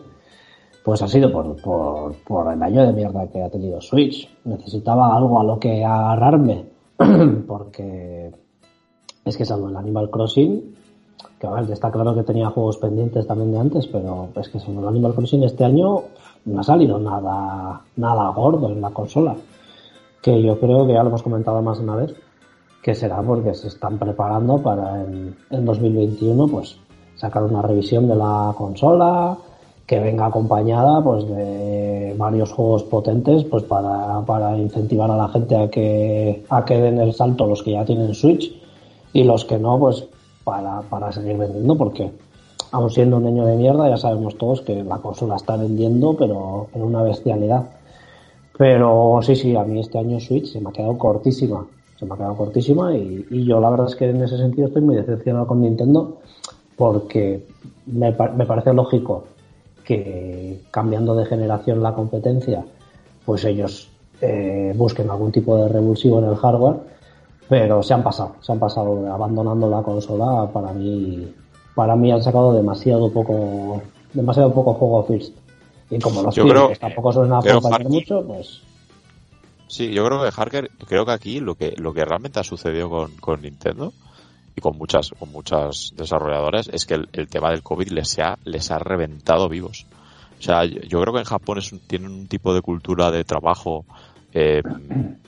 pues 0.85 1.01
ha 1.01 1.07
sido 1.07 1.31
por, 1.31 1.59
por, 1.61 2.15
por 2.23 2.53
el 2.53 2.61
año 2.61 2.85
de 2.85 2.93
mierda 2.93 3.27
que 3.27 3.41
ha 3.43 3.49
tenido 3.49 3.81
Switch. 3.81 4.29
Necesitaba 4.45 5.15
algo 5.15 5.39
a 5.39 5.43
lo 5.43 5.59
que 5.59 5.83
agarrarme 5.83 6.65
porque 7.47 8.31
es 9.25 9.35
que 9.35 9.45
salvo 9.45 9.67
el 9.67 9.75
Animal 9.75 10.11
Crossing, 10.11 10.75
que 11.39 11.47
a 11.47 11.51
ver, 11.51 11.71
está 11.71 11.91
claro 11.91 12.13
que 12.13 12.21
tenía 12.21 12.51
juegos 12.51 12.77
pendientes 12.77 13.25
también 13.25 13.51
de 13.51 13.59
antes, 13.59 13.87
pero 13.87 14.29
es 14.35 14.47
que 14.47 14.59
salvo 14.59 14.81
el 14.81 14.87
Animal 14.87 15.15
Crossing 15.15 15.43
este 15.43 15.65
año 15.65 16.03
no 16.45 16.59
ha 16.59 16.63
salido 16.63 16.99
nada, 16.99 17.81
nada 17.95 18.29
gordo 18.29 18.69
en 18.69 18.81
la 18.81 18.91
consola. 18.91 19.35
Que 20.21 20.41
yo 20.41 20.59
creo 20.59 20.87
que 20.87 20.93
ya 20.93 21.03
lo 21.03 21.09
hemos 21.09 21.23
comentado 21.23 21.61
más 21.61 21.77
de 21.77 21.83
una 21.83 21.95
vez, 21.95 22.15
que 22.81 22.95
será 22.95 23.21
porque 23.21 23.53
se 23.53 23.67
están 23.67 23.97
preparando 23.97 24.59
para 24.59 25.01
en, 25.01 25.35
en 25.49 25.65
2021 25.65 26.47
pues 26.47 26.77
sacar 27.15 27.43
una 27.43 27.61
revisión 27.61 28.07
de 28.07 28.15
la 28.15 28.53
consola 28.55 29.37
que 29.87 29.99
venga 29.99 30.27
acompañada 30.27 31.03
pues 31.03 31.27
de 31.27 32.15
varios 32.17 32.51
juegos 32.51 32.83
potentes 32.83 33.43
pues 33.45 33.63
para, 33.63 34.21
para 34.21 34.57
incentivar 34.57 35.09
a 35.09 35.17
la 35.17 35.27
gente 35.29 35.55
a 35.55 35.69
que 35.69 36.43
a 36.49 36.65
que 36.65 36.79
den 36.79 36.99
el 36.99 37.13
salto 37.13 37.47
los 37.47 37.63
que 37.63 37.71
ya 37.71 37.85
tienen 37.85 38.13
Switch 38.13 38.51
y 39.13 39.23
los 39.23 39.45
que 39.45 39.57
no 39.57 39.79
pues 39.79 40.07
para, 40.43 40.81
para 40.81 41.11
seguir 41.11 41.37
vendiendo 41.37 41.75
porque 41.77 42.11
aun 42.75 42.89
siendo 42.89 43.17
un 43.17 43.27
año 43.27 43.45
de 43.45 43.55
mierda 43.55 43.89
ya 43.89 43.97
sabemos 43.97 44.37
todos 44.37 44.61
que 44.61 44.83
la 44.83 44.97
consola 44.97 45.35
está 45.35 45.55
vendiendo 45.57 46.15
pero 46.15 46.67
en 46.73 46.81
una 46.81 47.03
bestialidad 47.03 47.69
pero 48.57 49.19
sí 49.21 49.35
sí 49.35 49.55
a 49.55 49.63
mí 49.63 49.79
este 49.79 49.97
año 49.97 50.19
Switch 50.19 50.51
se 50.53 50.61
me 50.61 50.69
ha 50.69 50.73
quedado 50.73 50.97
cortísima 50.97 51.65
se 51.97 52.05
me 52.05 52.13
ha 52.13 52.17
quedado 52.17 52.35
cortísima 52.35 52.93
y, 52.95 53.45
yo 53.45 53.59
la 53.59 53.69
verdad 53.69 53.87
es 53.87 53.95
que 53.95 54.09
en 54.09 54.21
ese 54.21 54.37
sentido 54.37 54.67
estoy 54.67 54.81
muy 54.81 54.95
decepcionado 54.95 55.47
con 55.47 55.61
Nintendo 55.61 56.17
porque 56.75 57.47
me 57.85 58.11
parece 58.11 58.73
lógico 58.73 59.23
que 59.85 60.61
cambiando 60.71 61.15
de 61.15 61.25
generación 61.25 61.81
la 61.81 61.93
competencia, 61.93 62.65
pues 63.25 63.45
ellos 63.45 63.89
eh, 64.19 64.73
busquen 64.75 65.09
algún 65.09 65.31
tipo 65.31 65.55
de 65.57 65.69
revulsivo 65.69 66.19
en 66.19 66.25
el 66.25 66.35
hardware, 66.35 66.77
pero 67.47 67.83
se 67.83 67.93
han 67.93 68.03
pasado, 68.03 68.35
se 68.41 68.51
han 68.51 68.59
pasado 68.59 69.07
abandonando 69.13 69.69
la 69.69 69.83
consola. 69.83 70.49
Para 70.51 70.73
mí, 70.73 71.31
para 71.75 71.95
mí 71.95 72.11
han 72.11 72.23
sacado 72.23 72.53
demasiado 72.53 73.11
poco, 73.11 73.81
demasiado 74.13 74.53
poco 74.53 74.73
juego 74.73 75.03
first. 75.03 75.35
Y 75.89 75.99
como 75.99 76.21
los 76.23 76.33
first 76.67 76.81
tampoco 76.81 77.13
suelen 77.13 77.39
creo, 77.41 77.57
acompañar 77.57 77.89
mucho, 77.89 78.23
pues 78.25 78.61
Sí, 79.67 79.91
yo 79.91 80.05
creo 80.05 80.21
que 80.21 80.29
Harker, 80.35 80.71
creo 80.87 81.05
que 81.05 81.11
aquí 81.11 81.39
lo 81.39 81.55
que, 81.55 81.73
lo 81.77 81.93
que 81.93 82.05
realmente 82.05 82.39
ha 82.39 82.43
sucedido 82.43 82.89
con, 82.89 83.11
con 83.17 83.41
Nintendo 83.41 83.93
y 84.55 84.61
con 84.61 84.77
muchas, 84.77 85.09
con 85.19 85.31
muchas 85.31 85.91
desarrolladoras 85.97 86.69
es 86.71 86.85
que 86.85 86.93
el, 86.93 87.09
el 87.13 87.27
tema 87.27 87.49
del 87.49 87.63
COVID 87.63 87.89
les 87.89 88.17
ha, 88.19 88.37
les 88.45 88.69
ha 88.71 88.77
reventado 88.79 89.49
vivos. 89.49 89.85
O 90.39 90.41
sea, 90.41 90.65
yo, 90.65 90.81
yo 90.81 91.01
creo 91.01 91.13
que 91.13 91.19
en 91.19 91.25
Japón 91.25 91.57
es 91.57 91.71
un- 91.73 91.79
tienen 91.79 92.11
un 92.11 92.27
tipo 92.27 92.53
de 92.53 92.61
cultura 92.61 93.09
de 93.11 93.23
trabajo 93.23 93.85
eh, 94.33 94.61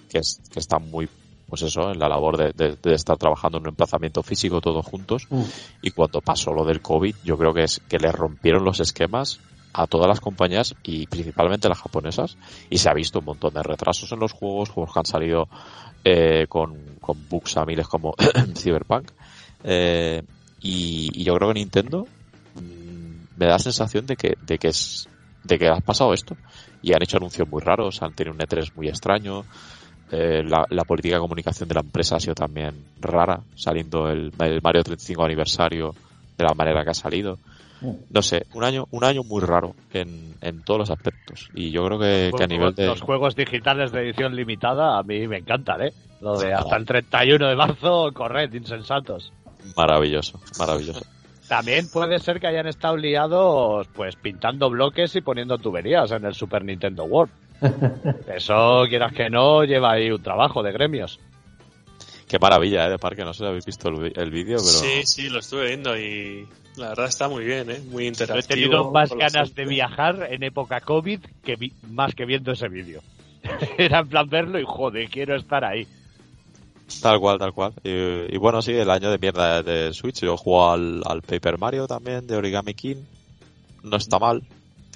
que, 0.09 0.19
es, 0.19 0.39
que 0.53 0.59
está 0.59 0.77
muy, 0.79 1.09
pues 1.49 1.61
eso, 1.61 1.91
en 1.91 1.99
la 1.99 2.09
labor 2.09 2.37
de, 2.37 2.51
de- 2.53 2.75
de 2.81 2.93
estar 2.93 3.17
trabajando 3.17 3.57
en 3.57 3.63
un 3.63 3.69
emplazamiento 3.69 4.21
físico 4.23 4.61
todos 4.61 4.85
juntos. 4.85 5.27
Mm. 5.29 5.41
Y 5.81 5.91
cuando 5.91 6.21
pasó 6.21 6.51
lo 6.53 6.65
del 6.65 6.81
COVID, 6.81 7.15
yo 7.23 7.37
creo 7.37 7.53
que 7.53 7.63
es 7.63 7.81
que 7.87 7.97
les 7.99 8.13
rompieron 8.13 8.63
los 8.63 8.79
esquemas 8.79 9.39
a 9.73 9.85
todas 9.87 10.07
las 10.07 10.19
compañías 10.19 10.75
y 10.83 11.05
principalmente 11.07 11.69
las 11.69 11.79
japonesas. 11.81 12.37
Y 12.69 12.77
se 12.79 12.89
ha 12.89 12.93
visto 12.93 13.19
un 13.19 13.25
montón 13.25 13.53
de 13.53 13.63
retrasos 13.63 14.11
en 14.11 14.19
los 14.19 14.31
juegos, 14.33 14.69
juegos 14.69 14.93
que 14.93 14.99
han 14.99 15.05
salido 15.05 15.47
eh, 16.03 16.47
con, 16.49 16.97
con 16.99 17.17
bugs 17.29 17.57
a 17.57 17.65
miles 17.65 17.87
como 17.87 18.13
Cyberpunk. 18.55 19.11
Eh, 19.63 20.21
y, 20.61 21.09
y 21.13 21.23
yo 21.23 21.35
creo 21.35 21.49
que 21.49 21.59
Nintendo 21.59 22.07
mm, 22.55 23.37
me 23.37 23.45
da 23.45 23.53
la 23.53 23.59
sensación 23.59 24.05
de 24.05 24.15
que, 24.15 24.35
de 24.41 24.57
que 24.57 24.69
es 24.69 25.07
de 25.43 25.57
que 25.57 25.69
ha 25.69 25.79
pasado 25.79 26.11
esto 26.13 26.35
y 26.81 26.93
han 26.93 27.01
hecho 27.03 27.17
anuncios 27.17 27.47
muy 27.47 27.61
raros, 27.61 28.01
han 28.01 28.13
tenido 28.13 28.33
un 28.35 28.39
E3 28.41 28.71
muy 28.75 28.89
extraño, 28.89 29.45
eh, 30.11 30.43
la, 30.43 30.65
la 30.69 30.83
política 30.83 31.15
de 31.15 31.21
comunicación 31.21 31.67
de 31.67 31.75
la 31.75 31.81
empresa 31.81 32.15
ha 32.15 32.19
sido 32.19 32.35
también 32.35 32.73
rara, 33.01 33.41
saliendo 33.55 34.09
el, 34.09 34.31
el 34.39 34.61
Mario 34.61 34.83
35 34.83 35.23
aniversario 35.23 35.93
de 36.37 36.43
la 36.43 36.53
manera 36.53 36.83
que 36.83 36.91
ha 36.91 36.95
salido. 36.95 37.37
No 38.09 38.21
sé, 38.23 38.47
un 38.53 38.63
año, 38.63 38.87
un 38.89 39.03
año 39.03 39.23
muy 39.23 39.41
raro 39.41 39.75
en, 39.93 40.33
en 40.41 40.63
todos 40.63 40.79
los 40.79 40.89
aspectos. 40.89 41.49
Y 41.53 41.69
yo 41.69 41.85
creo 41.85 41.99
que, 41.99 42.31
que 42.35 42.43
a 42.43 42.47
nivel 42.47 42.73
de... 42.73 42.87
Los 42.87 43.01
juegos 43.01 43.35
digitales 43.35 43.91
de 43.91 44.01
edición 44.01 44.35
limitada 44.35 44.97
a 44.97 45.03
mí 45.03 45.27
me 45.27 45.37
encantan, 45.37 45.83
¿eh? 45.83 45.93
Lo 46.19 46.39
de 46.39 46.53
hasta 46.53 46.75
el 46.75 46.85
31 46.85 47.47
de 47.47 47.55
marzo, 47.55 48.11
corred, 48.13 48.51
insensatos. 48.51 49.31
Maravilloso, 49.75 50.39
maravilloso. 50.57 51.05
También 51.47 51.87
puede 51.89 52.19
ser 52.19 52.39
que 52.39 52.47
hayan 52.47 52.67
estado 52.67 52.97
liados, 52.97 53.87
pues 53.93 54.15
pintando 54.15 54.69
bloques 54.69 55.15
y 55.15 55.21
poniendo 55.21 55.57
tuberías 55.57 56.11
en 56.11 56.25
el 56.25 56.33
Super 56.33 56.65
Nintendo 56.65 57.05
World. 57.05 57.31
Eso, 58.35 58.83
quieras 58.89 59.13
que 59.13 59.29
no, 59.29 59.63
lleva 59.63 59.93
ahí 59.93 60.11
un 60.11 60.21
trabajo 60.21 60.61
de 60.63 60.71
gremios. 60.71 61.19
Qué 62.27 62.37
maravilla, 62.39 62.87
¿eh? 62.87 62.89
De 62.91 62.99
parque, 62.99 63.23
no 63.23 63.33
sé 63.33 63.39
si 63.39 63.45
habéis 63.45 63.65
visto 63.65 63.89
el, 63.89 64.11
el 64.15 64.29
vídeo, 64.31 64.57
pero... 64.57 64.67
Sí, 64.67 65.05
sí, 65.05 65.29
lo 65.29 65.39
estuve 65.39 65.67
viendo 65.67 65.97
y 65.97 66.45
la 66.75 66.89
verdad 66.89 67.07
está 67.07 67.29
muy 67.29 67.45
bien, 67.45 67.71
¿eh? 67.71 67.79
Muy 67.89 68.03
Yo 68.03 68.07
he 68.07 68.09
interactivo. 68.09 68.47
tenido 68.47 68.91
más 68.91 69.13
ganas 69.13 69.55
de 69.55 69.65
viajar 69.65 70.27
en 70.29 70.43
época 70.43 70.81
COVID 70.81 71.21
que 71.43 71.55
vi- 71.55 71.73
más 71.89 72.13
que 72.13 72.25
viendo 72.25 72.51
ese 72.51 72.67
vídeo. 72.67 73.01
Era 73.77 73.99
en 73.99 74.09
plan 74.09 74.27
verlo 74.29 74.59
y 74.59 74.65
joder, 74.65 75.09
quiero 75.09 75.35
estar 75.37 75.63
ahí. 75.63 75.87
Tal 77.01 77.19
cual, 77.19 77.37
tal 77.39 77.53
cual. 77.53 77.73
Y, 77.83 78.33
y 78.33 78.37
bueno, 78.37 78.61
sí, 78.61 78.71
el 78.73 78.89
año 78.89 79.09
de 79.09 79.17
mierda 79.17 79.61
de 79.63 79.93
Switch. 79.93 80.21
Yo 80.21 80.35
juego 80.37 80.71
al, 80.71 81.01
al 81.05 81.21
Paper 81.21 81.57
Mario 81.57 81.87
también, 81.87 82.27
de 82.27 82.35
Origami 82.35 82.73
King. 82.73 82.97
No 83.83 83.97
está 83.97 84.19
mal. 84.19 84.41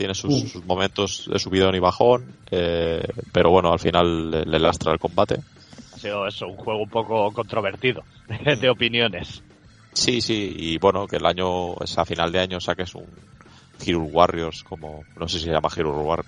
Tiene 0.02 0.16
sus, 0.16 0.34
Mm. 0.44 0.48
sus 0.48 0.66
momentos 0.66 1.30
de 1.32 1.38
subidón 1.38 1.76
y 1.76 1.80
bajón, 1.80 2.26
eh, 2.50 3.04
pero 3.32 3.52
bueno, 3.52 3.72
al 3.72 3.78
final 3.80 4.32
le, 4.32 4.46
le 4.46 4.58
lastra 4.60 4.92
el 4.92 4.98
combate. 4.98 5.36
Ha 5.94 5.98
sido 6.00 6.26
eso, 6.26 6.48
un 6.48 6.58
juego 6.58 6.82
un 6.82 6.90
poco 6.90 7.32
controvertido 7.32 8.02
de 8.60 8.68
opiniones. 8.70 9.44
Sí, 9.94 10.20
sí, 10.22 10.56
y 10.58 10.78
bueno, 10.80 11.06
que 11.06 11.18
el 11.18 11.26
año, 11.28 11.74
a 11.76 12.06
final 12.06 12.32
de 12.32 12.40
año 12.40 12.60
saques 12.60 12.96
un 12.96 13.06
Hero 13.86 14.00
Warriors 14.12 14.64
como, 14.64 15.04
no 15.20 15.28
sé 15.28 15.38
si 15.38 15.46
se 15.46 15.52
llama 15.52 15.70
Hero 15.76 15.92
War- 16.04 16.26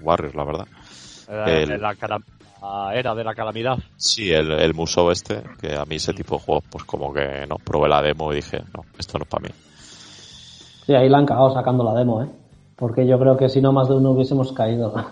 Warriors, 0.00 0.34
la 0.34 0.44
verdad. 0.44 0.66
Eh, 1.28 1.62
El- 1.62 1.80
la, 1.80 1.94
cara- 1.94 2.18
era 2.94 3.14
de 3.14 3.24
la 3.24 3.34
calamidad. 3.34 3.78
Sí, 3.96 4.30
el, 4.30 4.50
el 4.52 4.74
Musou 4.74 5.10
este, 5.10 5.42
que 5.62 5.74
a 5.74 5.84
mí 5.86 5.96
ese 5.96 6.12
tipo 6.12 6.36
de 6.36 6.42
juegos, 6.42 6.64
pues 6.70 6.84
como 6.84 7.10
que 7.12 7.46
no, 7.48 7.56
probé 7.56 7.88
la 7.88 8.02
demo 8.02 8.32
y 8.32 8.36
dije, 8.36 8.58
no, 8.74 8.84
esto 8.98 9.16
no 9.16 9.24
es 9.24 9.30
para 9.30 9.48
mí. 9.48 9.54
Sí, 10.86 10.92
ahí 10.94 11.08
la 11.08 11.16
han 11.18 11.24
cagado 11.26 11.50
sacando 11.54 11.82
la 11.84 11.94
demo, 11.98 12.22
¿eh? 12.22 12.26
Porque 12.76 13.06
yo 13.06 13.18
creo 13.18 13.36
que 13.36 13.48
si 13.48 13.60
no 13.60 13.72
más 13.72 13.88
de 13.88 13.94
uno 13.94 14.10
hubiésemos 14.12 14.52
caído. 14.52 14.92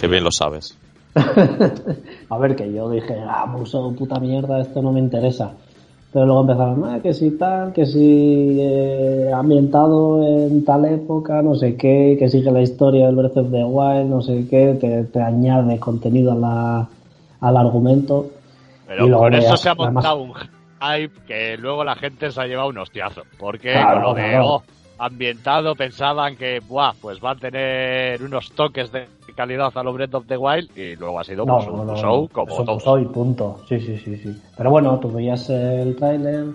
Que 0.00 0.06
bien 0.06 0.24
lo 0.24 0.30
sabes. 0.30 0.78
A 2.30 2.38
ver, 2.38 2.56
que 2.56 2.72
yo 2.72 2.88
dije, 2.88 3.18
ah, 3.28 3.44
Musou, 3.44 3.94
puta 3.94 4.18
mierda, 4.18 4.60
esto 4.60 4.80
no 4.80 4.92
me 4.92 5.00
interesa. 5.00 5.52
Pero 6.12 6.24
luego 6.24 6.40
empezaron, 6.40 6.84
ah, 6.86 7.00
que 7.02 7.12
si 7.12 7.32
tal, 7.32 7.72
que 7.74 7.84
si 7.84 8.56
eh, 8.60 9.30
ambientado 9.34 10.22
en 10.26 10.64
tal 10.64 10.86
época, 10.86 11.42
no 11.42 11.54
sé 11.54 11.76
qué, 11.76 12.16
que 12.18 12.28
sigue 12.30 12.50
la 12.50 12.62
historia 12.62 13.06
del 13.06 13.16
Breath 13.16 13.36
of 13.36 13.50
the 13.50 13.62
Wild, 13.62 14.08
no 14.08 14.22
sé 14.22 14.46
qué, 14.48 14.74
te, 14.80 15.04
te 15.04 15.20
añade 15.20 15.78
contenido 15.78 16.32
a 16.32 16.36
la, 16.36 16.88
al 17.40 17.56
argumento. 17.58 18.26
Pero 18.88 19.04
Y 19.04 19.08
luego 19.10 19.24
por 19.24 19.34
eso 19.34 19.50
ya, 19.50 19.56
se 19.58 19.68
ha 19.68 19.72
además- 19.72 19.92
montado 19.92 20.22
un 20.22 20.32
hype 20.80 21.20
que 21.26 21.56
luego 21.56 21.84
la 21.84 21.94
gente 21.96 22.30
se 22.30 22.40
ha 22.40 22.46
llevado 22.46 22.68
un 22.68 22.78
hostiazo. 22.78 23.22
Porque 23.38 23.72
Claro, 23.72 23.94
con 23.94 24.02
lo 24.02 24.14
de 24.14 24.28
claro. 24.30 24.46
oh, 24.46 24.62
ambientado 24.98 25.74
pensaban 25.74 26.36
que 26.36 26.60
buah, 26.60 26.92
pues 27.00 27.18
va 27.24 27.30
a 27.32 27.36
tener 27.36 28.22
unos 28.22 28.52
toques 28.52 28.90
de 28.92 29.06
calidad 29.34 29.72
a 29.74 29.82
lo 29.82 29.92
Breath 29.92 30.14
of 30.14 30.26
the 30.26 30.36
Wild 30.36 30.76
y 30.76 30.96
luego 30.96 31.18
ha 31.20 31.24
sido 31.24 31.46
No, 31.46 31.56
pues, 31.56 31.68
no, 31.68 31.72
un 31.74 31.86
no, 31.86 31.96
show 31.96 32.22
no, 32.22 32.28
como 32.28 32.56
todo. 32.64 32.74
Musou 32.74 32.98
y 32.98 33.06
punto. 33.06 33.60
Sí, 33.68 33.80
sí, 33.80 33.96
sí, 33.98 34.16
sí. 34.16 34.36
Pero 34.56 34.70
bueno, 34.70 34.98
tú 34.98 35.10
veías 35.10 35.48
el 35.48 35.96
tráiler, 35.96 36.46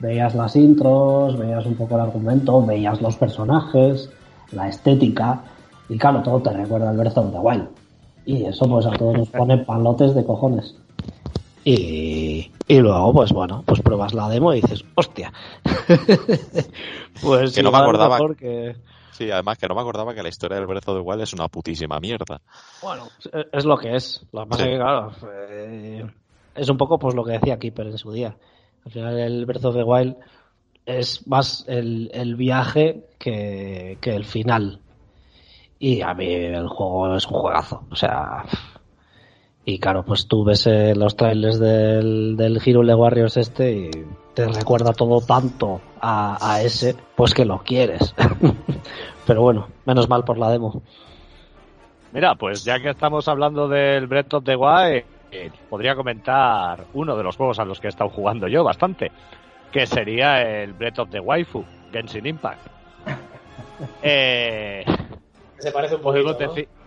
veías 0.00 0.34
las 0.34 0.54
intros, 0.56 1.38
veías 1.38 1.64
un 1.64 1.76
poco 1.76 1.94
el 1.94 2.02
argumento, 2.02 2.64
veías 2.66 3.00
los 3.00 3.16
personajes, 3.16 4.10
la 4.52 4.68
estética, 4.68 5.40
y 5.88 5.96
claro, 5.96 6.20
todo 6.22 6.40
te 6.42 6.50
recuerda 6.52 6.90
al 6.90 6.96
Breath 6.98 7.16
of 7.16 7.32
the 7.32 7.38
Wild. 7.38 7.68
Y 8.26 8.44
eso 8.44 8.68
pues 8.68 8.84
a 8.84 8.90
todos 8.90 9.16
nos 9.16 9.28
pone 9.30 9.56
palotes 9.58 10.14
de 10.14 10.22
cojones. 10.26 10.76
Y, 11.64 12.50
y 12.68 12.78
luego, 12.80 13.12
pues 13.12 13.32
bueno, 13.32 13.62
pues 13.66 13.80
pruebas 13.80 14.14
la 14.14 14.28
demo 14.28 14.52
y 14.54 14.60
dices, 14.60 14.84
hostia. 14.94 15.32
pues 17.22 17.54
Que 17.54 17.62
no 17.62 17.70
me 17.70 17.78
igual 17.78 17.82
acordaba. 17.82 18.18
que... 18.36 18.76
Sí, 19.12 19.30
además 19.30 19.58
que 19.58 19.66
no 19.66 19.74
me 19.74 19.80
acordaba 19.80 20.14
que 20.14 20.22
la 20.22 20.28
historia 20.28 20.58
del 20.58 20.66
Breath 20.66 20.88
of 20.88 20.96
the 20.98 21.02
Wild 21.02 21.22
es 21.22 21.32
una 21.32 21.48
putísima 21.48 21.98
mierda. 21.98 22.40
Bueno, 22.82 23.08
es 23.52 23.64
lo 23.64 23.76
que 23.76 23.96
es. 23.96 24.24
Lo 24.32 24.44
que 24.44 24.50
pasa 24.50 24.62
Sí. 24.62 24.68
es 24.68 24.74
que, 24.74 24.78
claro, 24.80 25.12
eh, 25.50 26.06
es 26.54 26.68
un 26.68 26.76
poco 26.76 26.98
pues 27.00 27.14
lo 27.16 27.24
que 27.24 27.32
decía 27.32 27.58
Keeper 27.58 27.88
en 27.88 27.98
su 27.98 28.12
día. 28.12 28.36
Al 28.84 28.92
final 28.92 29.18
el 29.18 29.44
Breath 29.44 29.64
of 29.64 29.74
the 29.74 29.82
Wild 29.82 30.16
es 30.86 31.26
más 31.26 31.64
el, 31.66 32.10
el 32.14 32.36
viaje 32.36 33.06
que, 33.18 33.98
que 34.00 34.14
el 34.14 34.24
final. 34.24 34.80
Y 35.80 36.00
a 36.02 36.14
mí 36.14 36.26
el 36.32 36.68
juego 36.68 37.16
es 37.16 37.26
un 37.26 37.32
juegazo. 37.38 37.82
O 37.90 37.96
sea... 37.96 38.44
Y 39.68 39.78
claro, 39.80 40.02
pues 40.02 40.26
tú 40.26 40.44
ves 40.44 40.66
eh, 40.66 40.94
los 40.96 41.14
trailers 41.14 41.60
del, 41.60 42.38
del 42.38 42.58
Hyrule 42.58 42.94
Warriors 42.94 43.36
este 43.36 43.70
y 43.70 43.90
te 44.32 44.48
recuerda 44.48 44.94
todo 44.94 45.20
tanto 45.20 45.82
a, 46.00 46.38
a 46.40 46.62
ese, 46.62 46.96
pues 47.14 47.34
que 47.34 47.44
lo 47.44 47.58
quieres. 47.58 48.14
Pero 49.26 49.42
bueno, 49.42 49.68
menos 49.84 50.08
mal 50.08 50.24
por 50.24 50.38
la 50.38 50.50
demo. 50.50 50.80
Mira, 52.14 52.34
pues 52.36 52.64
ya 52.64 52.80
que 52.80 52.88
estamos 52.88 53.28
hablando 53.28 53.68
del 53.68 54.06
Breath 54.06 54.32
of 54.32 54.44
the 54.44 54.56
Wild, 54.56 55.04
eh, 55.32 55.50
podría 55.68 55.94
comentar 55.94 56.86
uno 56.94 57.14
de 57.14 57.22
los 57.22 57.36
juegos 57.36 57.58
a 57.58 57.66
los 57.66 57.78
que 57.78 57.88
he 57.88 57.90
estado 57.90 58.08
jugando 58.08 58.48
yo 58.48 58.64
bastante, 58.64 59.12
que 59.70 59.86
sería 59.86 60.62
el 60.62 60.72
Breath 60.72 61.00
of 61.00 61.10
the 61.10 61.20
Waifu, 61.20 61.62
Genshin 61.92 62.24
Impact. 62.24 62.66
Eh, 64.02 64.84
Se 65.58 65.70
parece 65.70 65.94
un 65.96 66.02
Juego 66.02 66.32
poquito, 66.32 66.52
te 66.54 66.62
¿no? 66.62 66.77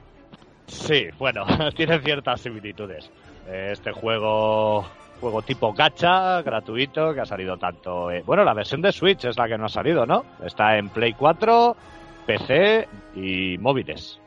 Sí, 0.67 1.05
bueno, 1.19 1.45
tiene 1.75 1.99
ciertas 2.01 2.41
similitudes. 2.41 3.09
Eh, 3.47 3.69
Este 3.73 3.91
juego, 3.91 4.85
juego 5.19 5.41
tipo 5.41 5.73
gacha, 5.73 6.41
gratuito, 6.41 7.13
que 7.13 7.21
ha 7.21 7.25
salido 7.25 7.57
tanto. 7.57 8.09
eh, 8.11 8.23
bueno, 8.25 8.43
la 8.43 8.53
versión 8.53 8.81
de 8.81 8.91
Switch 8.91 9.25
es 9.25 9.37
la 9.37 9.47
que 9.47 9.57
no 9.57 9.65
ha 9.65 9.69
salido, 9.69 10.05
¿no? 10.05 10.23
Está 10.45 10.77
en 10.77 10.89
Play 10.89 11.13
4, 11.13 11.75
PC 12.25 12.87
y 13.15 13.57
móviles. 13.57 14.19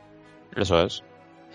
Eso 0.55 0.81
es. 0.83 1.03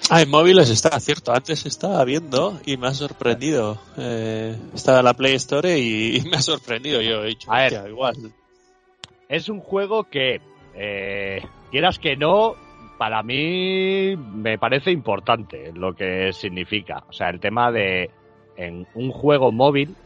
Ah, 0.09 0.23
en 0.23 0.31
móviles 0.31 0.71
está, 0.71 0.99
cierto. 0.99 1.33
Antes 1.33 1.66
estaba 1.66 2.03
viendo 2.05 2.59
y 2.64 2.77
me 2.79 2.87
ha 2.88 2.95
sorprendido. 2.95 3.79
Eh, 3.99 4.57
estaba 4.75 5.01
en 5.01 5.05
la 5.05 5.14
Play 5.14 5.35
Store 5.35 5.79
y, 5.79 6.16
y 6.16 6.21
me 6.23 6.38
ha 6.38 6.43
sorprendido. 6.43 7.03
Yo 7.03 7.23
he 7.23 7.29
dicho, 7.29 7.53
A 7.53 7.59
ver. 7.69 7.88
igual. 7.88 8.16
Es 9.29 9.49
un 9.51 9.61
juego 9.61 10.05
que, 10.05 10.40
eh, 10.75 11.43
quieras 11.71 11.99
que 11.99 12.16
no, 12.16 12.57
para 13.01 13.23
mí 13.23 14.15
me 14.15 14.59
parece 14.59 14.91
importante 14.91 15.73
lo 15.75 15.95
que 15.95 16.35
significa. 16.35 17.03
O 17.09 17.15
sea, 17.15 17.31
el 17.31 17.41
tema 17.41 17.73
de 17.73 18.11
en 18.59 18.87
un 18.93 19.11
juego 19.11 19.51
móvil 19.51 19.97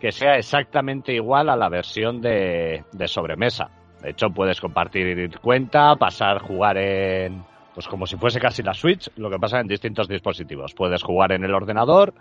que 0.00 0.10
sea 0.10 0.34
exactamente 0.34 1.12
igual 1.12 1.48
a 1.48 1.54
la 1.54 1.68
versión 1.68 2.20
de, 2.20 2.82
de 2.90 3.06
sobremesa. 3.06 3.70
De 4.02 4.10
hecho, 4.10 4.30
puedes 4.30 4.60
compartir 4.60 5.30
cuenta, 5.38 5.94
pasar, 5.94 6.40
jugar 6.40 6.76
en. 6.76 7.44
Pues 7.72 7.86
como 7.86 8.04
si 8.04 8.16
fuese 8.16 8.40
casi 8.40 8.64
la 8.64 8.74
Switch, 8.74 9.08
lo 9.14 9.30
que 9.30 9.38
pasa 9.38 9.60
en 9.60 9.68
distintos 9.68 10.08
dispositivos. 10.08 10.74
Puedes 10.74 11.04
jugar 11.04 11.30
en 11.30 11.44
el 11.44 11.54
ordenador, 11.54 12.14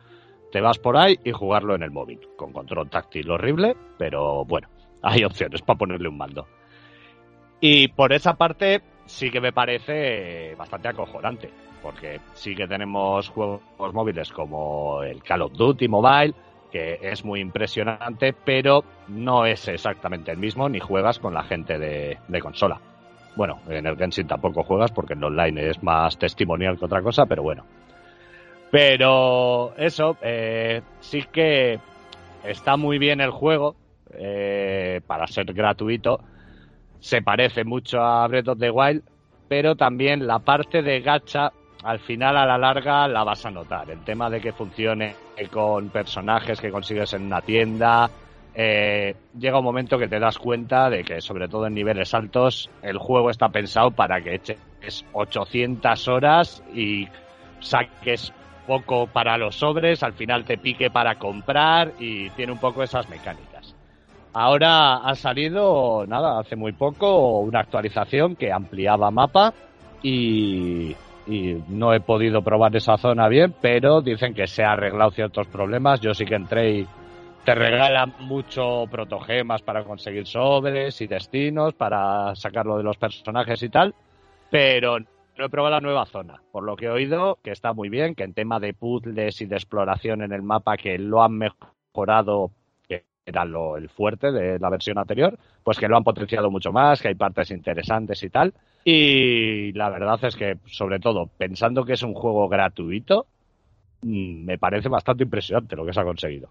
te 0.51 0.61
vas 0.61 0.77
por 0.77 0.95
ahí 0.95 1.17
y 1.23 1.31
jugarlo 1.31 1.73
en 1.73 1.81
el 1.81 1.89
móvil. 1.89 2.19
Con 2.37 2.53
control 2.53 2.87
táctil 2.87 3.31
horrible, 3.31 3.75
pero 3.97 4.45
bueno, 4.45 4.69
hay 5.01 5.23
opciones 5.23 5.63
para 5.63 5.79
ponerle 5.79 6.07
un 6.07 6.17
mando. 6.17 6.45
Y 7.59 7.87
por 7.87 8.13
esa 8.13 8.35
parte 8.35 8.83
sí 9.05 9.29
que 9.29 9.41
me 9.41 9.53
parece 9.53 10.55
bastante 10.55 10.87
acojonante, 10.89 11.49
porque 11.81 12.19
sí 12.33 12.55
que 12.55 12.67
tenemos 12.67 13.29
juegos 13.29 13.61
móviles 13.93 14.31
como 14.31 15.03
el 15.03 15.21
Call 15.23 15.43
of 15.43 15.53
Duty 15.53 15.87
Mobile, 15.87 16.33
que 16.71 16.97
es 17.01 17.23
muy 17.23 17.39
impresionante, 17.39 18.33
pero 18.33 18.83
no 19.07 19.45
es 19.45 19.67
exactamente 19.67 20.31
el 20.31 20.37
mismo, 20.37 20.67
ni 20.69 20.79
juegas 20.79 21.19
con 21.19 21.33
la 21.33 21.43
gente 21.43 21.77
de, 21.77 22.17
consola. 22.41 22.79
Bueno, 23.35 23.59
en 23.69 23.85
el 23.85 23.95
Genshin 23.97 24.27
tampoco 24.27 24.63
juegas 24.63 24.91
porque 24.91 25.13
en 25.13 25.23
online 25.23 25.69
es 25.69 25.83
más 25.83 26.17
testimonial 26.17 26.79
que 26.79 26.85
otra 26.85 27.01
cosa, 27.01 27.25
pero 27.25 27.43
bueno. 27.43 27.63
Pero 28.71 29.75
eso, 29.77 30.17
eh, 30.21 30.81
sí 30.99 31.23
que 31.31 31.79
está 32.43 32.75
muy 32.75 32.97
bien 32.97 33.21
el 33.21 33.29
juego 33.29 33.75
eh, 34.11 35.01
para 35.05 35.27
ser 35.27 35.53
gratuito. 35.53 36.21
Se 37.03 37.21
parece 37.21 37.65
mucho 37.65 38.01
a 38.01 38.25
Breath 38.29 38.47
of 38.47 38.59
the 38.59 38.71
Wild, 38.71 39.03
pero 39.49 39.75
también 39.75 40.25
la 40.25 40.39
parte 40.39 40.81
de 40.81 41.01
gacha, 41.01 41.51
al 41.83 41.99
final 41.99 42.37
a 42.37 42.45
la 42.45 42.57
larga 42.57 43.09
la 43.09 43.25
vas 43.25 43.45
a 43.45 43.51
notar. 43.51 43.91
El 43.91 44.05
tema 44.05 44.29
de 44.29 44.39
que 44.39 44.53
funcione 44.53 45.13
con 45.51 45.89
personajes 45.89 46.61
que 46.61 46.71
consigues 46.71 47.11
en 47.13 47.23
una 47.23 47.41
tienda. 47.41 48.09
eh, 48.55 49.17
llega 49.37 49.59
un 49.59 49.65
momento 49.65 49.97
que 49.97 50.07
te 50.07 50.17
das 50.17 50.37
cuenta 50.37 50.89
de 50.89 51.03
que, 51.03 51.19
sobre 51.19 51.49
todo 51.49 51.67
en 51.67 51.73
niveles 51.73 52.13
altos, 52.13 52.69
el 52.81 52.97
juego 52.97 53.29
está 53.29 53.49
pensado 53.49 53.91
para 53.91 54.21
que 54.21 54.35
eches 54.35 55.05
800 55.11 56.07
horas 56.07 56.63
y 56.73 57.09
saques 57.59 58.31
poco 58.65 59.07
para 59.07 59.37
los 59.37 59.55
sobres, 59.57 60.03
al 60.03 60.13
final 60.13 60.45
te 60.45 60.57
pique 60.57 60.89
para 60.89 61.15
comprar 61.15 61.91
y 61.99 62.29
tiene 62.29 62.53
un 62.53 62.59
poco 62.59 62.81
esas 62.81 63.09
mecánicas. 63.09 63.52
Ahora 64.33 64.95
ha 64.95 65.13
salido, 65.13 66.05
nada, 66.07 66.39
hace 66.39 66.55
muy 66.55 66.71
poco, 66.71 67.39
una 67.41 67.59
actualización 67.59 68.35
que 68.35 68.51
ampliaba 68.51 69.11
mapa 69.11 69.53
y, 70.01 70.95
no 71.69 71.93
he 71.93 72.01
podido 72.01 72.41
probar 72.41 72.75
esa 72.75 72.97
zona 72.97 73.27
bien, 73.29 73.53
pero 73.61 74.01
dicen 74.01 74.33
que 74.33 74.47
se 74.47 74.63
ha 74.63 74.71
arreglado 74.71 75.11
ciertos 75.11 75.47
problemas. 75.47 76.01
Yo 76.01 76.13
sí 76.13 76.25
que 76.25 76.35
entré 76.35 76.79
y 76.79 76.87
te 77.45 77.53
regalan 77.55 78.13
mucho 78.19 78.85
protogemas 78.89 79.61
para 79.61 79.83
conseguir 79.83 80.25
sobres 80.25 80.99
y 80.99 81.07
destinos, 81.07 81.75
para 81.75 82.35
sacarlo 82.35 82.77
de 82.77 82.83
los 82.83 82.97
personajes 82.97 83.61
y 83.61 83.69
tal, 83.69 83.93
pero 84.49 84.97
no 84.99 85.45
he 85.45 85.49
probado 85.49 85.75
la 85.75 85.81
nueva 85.81 86.05
zona, 86.05 86.41
por 86.51 86.63
lo 86.63 86.75
que 86.75 86.85
he 86.85 86.89
oído 86.89 87.37
que 87.43 87.51
está 87.51 87.73
muy 87.73 87.89
bien, 87.89 88.15
que 88.15 88.23
en 88.23 88.33
tema 88.33 88.59
de 88.59 88.73
puzzles 88.73 89.41
y 89.41 89.45
de 89.45 89.55
exploración 89.55 90.23
en 90.23 90.33
el 90.33 90.41
mapa 90.41 90.77
que 90.77 90.97
lo 90.97 91.23
han 91.23 91.37
mejorado, 91.37 92.51
era 93.25 93.45
lo, 93.45 93.77
el 93.77 93.89
fuerte 93.89 94.31
de 94.31 94.59
la 94.59 94.69
versión 94.69 94.97
anterior, 94.97 95.37
pues 95.63 95.77
que 95.77 95.87
lo 95.87 95.97
han 95.97 96.03
potenciado 96.03 96.51
mucho 96.51 96.71
más, 96.71 97.01
que 97.01 97.09
hay 97.09 97.15
partes 97.15 97.51
interesantes 97.51 98.21
y 98.23 98.29
tal. 98.29 98.53
Y 98.83 99.71
la 99.73 99.89
verdad 99.89 100.19
es 100.23 100.35
que, 100.35 100.57
sobre 100.65 100.99
todo, 100.99 101.29
pensando 101.37 101.85
que 101.85 101.93
es 101.93 102.03
un 102.03 102.13
juego 102.13 102.49
gratuito, 102.49 103.25
mm, 104.01 104.45
me 104.45 104.57
parece 104.57 104.89
bastante 104.89 105.23
impresionante 105.23 105.75
lo 105.75 105.85
que 105.85 105.93
se 105.93 106.01
ha 106.01 106.05
conseguido. 106.05 106.49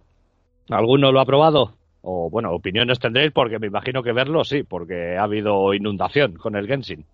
¿Alguno 0.70 1.12
lo 1.12 1.20
ha 1.20 1.26
probado? 1.26 1.74
O 2.02 2.30
bueno, 2.30 2.52
opiniones 2.52 2.98
tendréis 2.98 3.32
porque 3.32 3.58
me 3.58 3.66
imagino 3.66 4.02
que 4.02 4.12
verlo 4.12 4.42
sí, 4.44 4.62
porque 4.62 5.16
ha 5.16 5.24
habido 5.24 5.74
inundación 5.74 6.34
con 6.34 6.56
el 6.56 6.66
Genshin. 6.66 7.04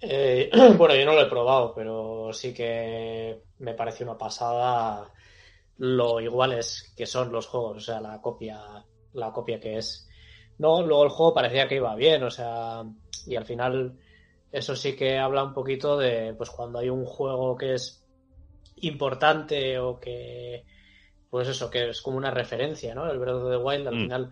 Eh, 0.00 0.50
bueno, 0.76 0.94
yo 0.96 1.06
no 1.06 1.14
lo 1.14 1.22
he 1.22 1.30
probado, 1.30 1.72
pero 1.74 2.32
sí 2.32 2.52
que 2.52 3.38
me 3.60 3.74
parece 3.74 4.04
una 4.04 4.18
pasada 4.18 5.08
lo 5.78 6.20
iguales 6.20 6.92
que 6.96 7.06
son 7.06 7.32
los 7.32 7.46
juegos, 7.46 7.76
o 7.76 7.80
sea, 7.80 8.00
la 8.00 8.20
copia, 8.20 8.84
la 9.12 9.32
copia 9.32 9.58
que 9.60 9.78
es. 9.78 10.08
No, 10.58 10.82
luego 10.82 11.04
el 11.04 11.10
juego 11.10 11.34
parecía 11.34 11.66
que 11.66 11.76
iba 11.76 11.94
bien, 11.96 12.22
o 12.22 12.30
sea, 12.30 12.84
y 13.26 13.36
al 13.36 13.44
final 13.44 13.98
eso 14.52 14.76
sí 14.76 14.94
que 14.94 15.18
habla 15.18 15.42
un 15.42 15.52
poquito 15.52 15.96
de, 15.98 16.34
pues 16.34 16.50
cuando 16.50 16.78
hay 16.78 16.88
un 16.88 17.04
juego 17.04 17.56
que 17.56 17.74
es 17.74 18.04
importante 18.76 19.78
o 19.78 19.98
que, 19.98 20.64
pues 21.28 21.48
eso, 21.48 21.70
que 21.70 21.90
es 21.90 22.00
como 22.02 22.16
una 22.16 22.30
referencia, 22.30 22.94
¿no? 22.94 23.10
El 23.10 23.18
Breath 23.18 23.36
of 23.36 23.50
the 23.50 23.56
Wild 23.56 23.88
al 23.88 23.94
Mm. 23.94 24.02
final 24.02 24.30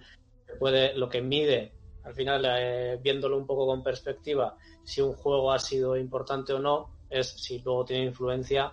puede, 0.61 0.95
lo 0.95 1.09
que 1.09 1.23
mide, 1.23 1.73
al 2.05 2.15
final 2.15 2.45
eh, 2.47 2.99
viéndolo 3.03 3.37
un 3.37 3.47
poco 3.47 3.67
con 3.67 3.83
perspectiva, 3.83 4.57
si 4.85 5.01
un 5.01 5.15
juego 5.15 5.53
ha 5.53 5.59
sido 5.59 5.97
importante 5.97 6.53
o 6.53 6.59
no, 6.61 6.91
es 7.11 7.29
si 7.29 7.59
luego 7.61 7.85
tiene 7.85 8.05
influencia 8.05 8.73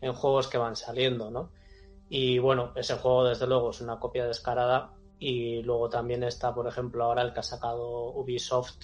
en 0.00 0.12
juegos 0.12 0.48
que 0.48 0.58
van 0.58 0.76
saliendo, 0.76 1.30
¿no? 1.30 1.50
Y 2.10 2.38
bueno, 2.40 2.72
ese 2.74 2.96
juego 2.96 3.24
desde 3.24 3.46
luego 3.46 3.70
es 3.70 3.80
una 3.80 3.98
copia 3.98 4.26
descarada 4.26 4.90
y 5.18 5.62
luego 5.62 5.88
también 5.88 6.24
está, 6.24 6.52
por 6.52 6.66
ejemplo, 6.66 7.04
ahora 7.04 7.22
el 7.22 7.32
que 7.32 7.40
ha 7.40 7.44
sacado 7.44 8.10
Ubisoft. 8.10 8.76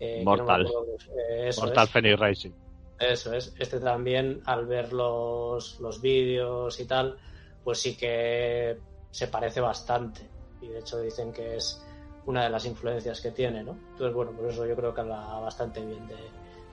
eh, 0.00 0.22
no 0.24 0.30
Mortal. 0.30 0.66
eh, 0.66 1.48
eso 1.48 1.62
Mortal 1.62 1.84
es. 1.84 1.90
Phoenix 1.90 2.18
Racing. 2.20 2.50
Eso 2.98 3.32
es. 3.34 3.52
Este 3.58 3.80
también, 3.80 4.42
al 4.46 4.66
ver 4.66 4.92
los, 4.92 5.80
los 5.80 6.00
vídeos 6.00 6.78
y 6.78 6.86
tal, 6.86 7.18
pues 7.64 7.80
sí 7.80 7.96
que 7.96 8.78
se 9.10 9.26
parece 9.26 9.60
bastante. 9.60 10.30
Y 10.60 10.68
de 10.68 10.78
hecho 10.78 11.00
dicen 11.00 11.32
que 11.32 11.56
es 11.56 11.84
una 12.26 12.44
de 12.44 12.50
las 12.50 12.64
influencias 12.64 13.20
que 13.20 13.32
tiene, 13.32 13.64
¿no? 13.64 13.72
Entonces, 13.72 14.14
bueno, 14.14 14.30
por 14.30 14.48
eso 14.48 14.64
yo 14.66 14.76
creo 14.76 14.94
que 14.94 15.00
habla 15.00 15.18
bastante 15.40 15.84
bien 15.84 16.06
de, 16.06 16.16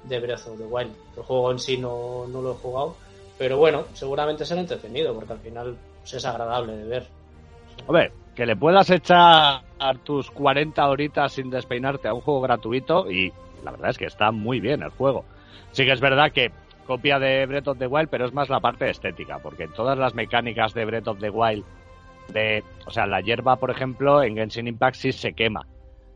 de 0.04 0.20
Breath 0.20 0.48
of 0.48 0.58
the 0.60 0.66
Wild. 0.66 0.96
El 1.18 1.24
juego 1.24 1.52
en 1.52 1.58
sí 1.58 1.78
no, 1.78 2.28
no 2.28 2.42
lo 2.44 2.52
he 2.52 2.56
jugado, 2.56 2.96
pero 3.40 3.58
bueno, 3.58 3.86
seguramente 3.94 4.46
será 4.46 4.60
entretenido, 4.60 5.16
porque 5.16 5.34
al 5.34 5.40
final 5.40 5.78
pues, 6.02 6.14
es 6.14 6.26
agradable 6.26 6.76
de 6.76 6.84
ver. 6.84 7.08
Hombre, 7.88 8.12
que 8.36 8.46
le 8.46 8.58
puedas 8.58 8.90
echar 8.90 9.64
tus 10.04 10.30
40 10.30 10.88
horitas 10.88 11.32
sin 11.32 11.50
despeinarte 11.50 12.10
a 12.10 12.14
un 12.14 12.20
juego 12.20 12.42
gratuito 12.42 13.10
y 13.10 13.32
la 13.64 13.72
verdad 13.72 13.92
es 13.92 13.98
que 13.98 14.06
está 14.06 14.32
muy 14.32 14.60
bien 14.60 14.84
el 14.84 14.90
juego. 14.90 15.24
Sí 15.72 15.86
que 15.86 15.94
es 15.94 16.02
verdad 16.02 16.34
que 16.34 16.52
copia 16.86 17.18
de 17.18 17.46
Breath 17.46 17.70
of 17.70 17.80
the 17.80 17.88
Wild, 17.88 18.10
pero 18.10 18.26
es 18.26 18.34
más 18.34 18.50
la 18.50 18.60
parte 18.60 18.90
estética, 18.90 19.40
porque 19.40 19.64
en 19.64 19.74
todas 19.74 19.98
las 19.98 20.14
mecánicas 20.14 20.74
de 20.74 20.84
Breath 20.84 21.08
of 21.08 21.20
the 21.20 21.30
Wild, 21.30 21.64
de, 22.34 22.62
o 22.86 22.92
sea, 22.92 23.08
la 23.08 23.22
hierba, 23.22 23.56
por 23.56 23.72
ejemplo, 23.72 24.22
en 24.22 24.36
Genshin 24.36 24.68
Impact 24.68 24.96
sí 24.96 25.12
se 25.14 25.34
quema, 25.34 25.66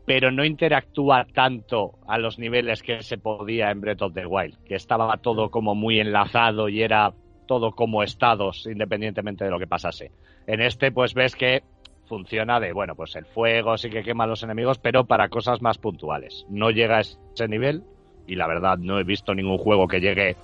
pero 0.06 0.30
no 0.30 0.44
interactúa 0.44 1.26
tanto 1.32 1.92
a 2.06 2.18
los 2.18 2.38
niveles 2.38 2.82
que 2.82 3.02
se 3.02 3.18
podía 3.18 3.70
en 3.70 3.80
Breath 3.80 4.02
of 4.02 4.14
the 4.14 4.26
Wild, 4.26 4.56
que 4.64 4.74
estaba 4.74 5.16
todo 5.18 5.50
como 5.50 5.74
muy 5.74 6.00
enlazado 6.00 6.68
y 6.68 6.82
era 6.82 7.12
todo 7.46 7.72
como 7.72 8.02
estados, 8.02 8.66
independientemente 8.66 9.44
de 9.44 9.50
lo 9.50 9.58
que 9.58 9.66
pasase. 9.66 10.10
En 10.46 10.60
este, 10.60 10.92
pues 10.92 11.14
ves 11.14 11.34
que 11.34 11.62
funciona 12.06 12.60
de, 12.60 12.72
bueno, 12.72 12.94
pues 12.94 13.16
el 13.16 13.24
fuego 13.24 13.78
sí 13.78 13.88
que 13.88 14.02
quema 14.02 14.24
a 14.24 14.26
los 14.26 14.42
enemigos, 14.42 14.78
pero 14.78 15.04
para 15.04 15.28
cosas 15.28 15.62
más 15.62 15.78
puntuales. 15.78 16.44
No 16.50 16.70
llega 16.70 16.98
a 16.98 17.00
ese 17.00 17.48
nivel 17.48 17.82
y 18.26 18.36
la 18.36 18.46
verdad 18.46 18.78
no 18.78 18.98
he 18.98 19.04
visto 19.04 19.34
ningún 19.34 19.58
juego 19.58 19.88
que 19.88 20.00
llegue 20.00 20.36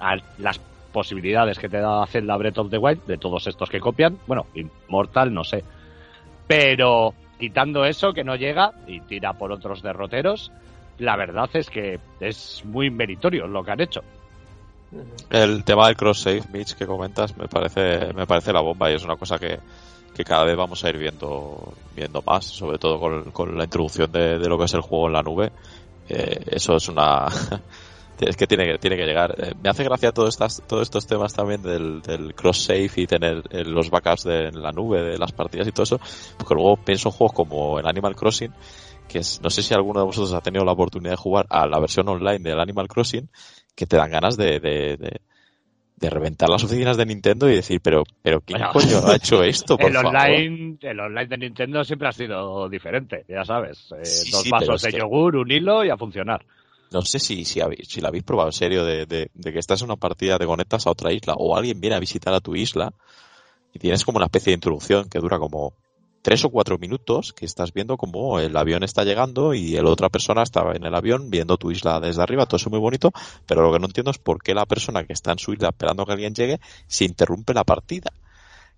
a 0.00 0.16
las 0.38 0.58
posibilidades 0.92 1.58
que 1.58 1.68
te 1.68 1.78
da 1.78 2.06
Zelda 2.06 2.36
Breath 2.36 2.58
of 2.58 2.70
the 2.70 2.78
Wild 2.78 3.04
de 3.06 3.18
todos 3.18 3.46
estos 3.46 3.70
que 3.70 3.80
copian. 3.80 4.18
Bueno, 4.26 4.46
Immortal 4.54 5.32
no 5.32 5.44
sé. 5.44 5.64
Pero 6.46 7.14
quitando 7.38 7.84
eso 7.84 8.12
que 8.12 8.24
no 8.24 8.36
llega 8.36 8.72
y 8.86 9.00
tira 9.00 9.32
por 9.34 9.52
otros 9.52 9.82
derroteros, 9.82 10.52
la 10.98 11.16
verdad 11.16 11.50
es 11.54 11.70
que 11.70 11.98
es 12.20 12.62
muy 12.64 12.90
meritorio 12.90 13.46
lo 13.46 13.64
que 13.64 13.70
han 13.72 13.80
hecho. 13.80 14.02
El 15.30 15.64
tema 15.64 15.88
del 15.88 15.96
cross 15.96 16.20
save, 16.20 16.44
Mitch, 16.52 16.74
que 16.74 16.86
comentas, 16.86 17.36
me 17.36 17.48
parece, 17.48 18.12
me 18.12 18.26
parece 18.26 18.52
la 18.52 18.60
bomba 18.60 18.90
y 18.90 18.94
es 18.94 19.04
una 19.04 19.16
cosa 19.16 19.38
que, 19.38 19.58
que 20.14 20.24
cada 20.24 20.44
vez 20.44 20.56
vamos 20.56 20.84
a 20.84 20.88
ir 20.88 20.98
viendo, 20.98 21.74
viendo 21.96 22.22
más, 22.22 22.44
sobre 22.44 22.78
todo 22.78 23.00
con, 23.00 23.30
con 23.32 23.58
la 23.58 23.64
introducción 23.64 24.12
de, 24.12 24.38
de 24.38 24.48
lo 24.48 24.56
que 24.56 24.64
es 24.64 24.74
el 24.74 24.82
juego 24.82 25.08
en 25.08 25.12
la 25.12 25.22
nube. 25.22 25.50
Eh, 26.08 26.44
eso 26.46 26.76
es 26.76 26.88
una, 26.88 27.26
es 28.20 28.36
que 28.36 28.46
tiene 28.46 28.64
que, 28.66 28.78
tiene 28.78 28.96
que 28.96 29.04
llegar. 29.04 29.34
Eh, 29.38 29.52
me 29.62 29.68
hace 29.70 29.84
gracia 29.84 30.12
todo 30.12 30.28
estas, 30.28 30.62
todos 30.66 30.82
estos 30.82 31.06
temas 31.06 31.34
también 31.34 31.62
del, 31.62 32.00
del 32.02 32.34
cross 32.34 32.64
save 32.64 32.90
y 32.96 33.06
tener 33.06 33.42
eh, 33.50 33.64
los 33.64 33.90
backups 33.90 34.24
de, 34.24 34.48
en 34.48 34.62
la 34.62 34.72
nube 34.72 35.02
de 35.02 35.18
las 35.18 35.32
partidas 35.32 35.66
y 35.68 35.72
todo 35.72 35.82
eso, 35.84 36.00
porque 36.38 36.54
luego 36.54 36.76
pienso 36.76 37.08
en 37.08 37.12
juegos 37.14 37.34
como 37.34 37.78
el 37.78 37.86
Animal 37.86 38.14
Crossing, 38.16 38.52
que 39.08 39.18
es, 39.18 39.40
no 39.42 39.50
sé 39.50 39.62
si 39.62 39.74
alguno 39.74 40.00
de 40.00 40.06
vosotros 40.06 40.32
ha 40.32 40.40
tenido 40.40 40.64
la 40.64 40.72
oportunidad 40.72 41.12
de 41.12 41.16
jugar 41.16 41.46
a 41.50 41.66
la 41.66 41.78
versión 41.80 42.08
online 42.08 42.38
del 42.38 42.60
Animal 42.60 42.88
Crossing, 42.88 43.28
que 43.74 43.86
te 43.86 43.96
dan 43.96 44.10
ganas 44.10 44.36
de, 44.36 44.60
de, 44.60 44.96
de, 44.96 45.20
de 45.96 46.10
reventar 46.10 46.48
las 46.48 46.64
oficinas 46.64 46.96
de 46.96 47.06
Nintendo 47.06 47.48
y 47.50 47.56
decir, 47.56 47.80
pero, 47.82 48.04
pero 48.22 48.40
¿quién 48.40 48.60
Bueno. 48.60 48.72
coño 48.72 49.06
ha 49.08 49.16
hecho 49.16 49.42
esto? 49.42 49.76
Por 49.78 49.90
el 49.90 49.94
favor? 49.96 50.14
online, 50.16 50.78
el 50.80 51.00
online 51.00 51.26
de 51.26 51.38
Nintendo 51.38 51.84
siempre 51.84 52.08
ha 52.08 52.12
sido 52.12 52.68
diferente, 52.68 53.24
ya 53.28 53.44
sabes. 53.44 53.92
Eh, 53.98 54.04
Sí, 54.04 54.30
dos 54.30 54.42
sí, 54.44 54.50
vasos 54.50 54.82
de 54.82 54.90
que- 54.92 54.98
yogur, 54.98 55.36
un 55.36 55.50
hilo 55.50 55.84
y 55.84 55.90
a 55.90 55.96
funcionar. 55.96 56.44
No 56.90 57.02
sé 57.02 57.18
si, 57.18 57.44
si, 57.44 57.60
habéis, 57.60 57.88
si 57.88 58.00
la 58.00 58.08
habéis 58.08 58.24
probado 58.24 58.48
en 58.48 58.52
serio 58.52 58.84
de, 58.84 59.06
de, 59.06 59.30
de 59.34 59.52
que 59.52 59.58
estás 59.58 59.80
en 59.80 59.86
una 59.86 59.96
partida, 59.96 60.38
te 60.38 60.46
conectas 60.46 60.86
a 60.86 60.90
otra 60.90 61.12
isla 61.12 61.34
o 61.36 61.56
alguien 61.56 61.80
viene 61.80 61.96
a 61.96 62.00
visitar 62.00 62.32
a 62.34 62.40
tu 62.40 62.54
isla 62.54 62.92
y 63.72 63.78
tienes 63.78 64.04
como 64.04 64.16
una 64.16 64.26
especie 64.26 64.52
de 64.52 64.54
introducción 64.54 65.08
que 65.08 65.18
dura 65.18 65.38
como 65.38 65.74
tres 66.24 66.42
o 66.46 66.48
cuatro 66.48 66.78
minutos 66.78 67.34
que 67.34 67.44
estás 67.44 67.74
viendo 67.74 67.98
como 67.98 68.38
el 68.40 68.56
avión 68.56 68.82
está 68.82 69.04
llegando 69.04 69.52
y 69.52 69.72
la 69.72 69.90
otra 69.90 70.08
persona 70.08 70.42
estaba 70.42 70.72
en 70.74 70.86
el 70.86 70.94
avión 70.94 71.28
viendo 71.28 71.58
tu 71.58 71.70
isla 71.70 72.00
desde 72.00 72.22
arriba, 72.22 72.46
todo 72.46 72.56
eso 72.56 72.70
muy 72.70 72.78
bonito, 72.78 73.12
pero 73.44 73.60
lo 73.60 73.70
que 73.70 73.78
no 73.78 73.86
entiendo 73.86 74.10
es 74.10 74.16
por 74.16 74.42
qué 74.42 74.54
la 74.54 74.64
persona 74.64 75.04
que 75.04 75.12
está 75.12 75.32
en 75.32 75.38
su 75.38 75.52
isla 75.52 75.68
esperando 75.68 76.06
que 76.06 76.12
alguien 76.12 76.34
llegue 76.34 76.60
se 76.86 77.04
interrumpe 77.04 77.52
la 77.52 77.64
partida. 77.64 78.10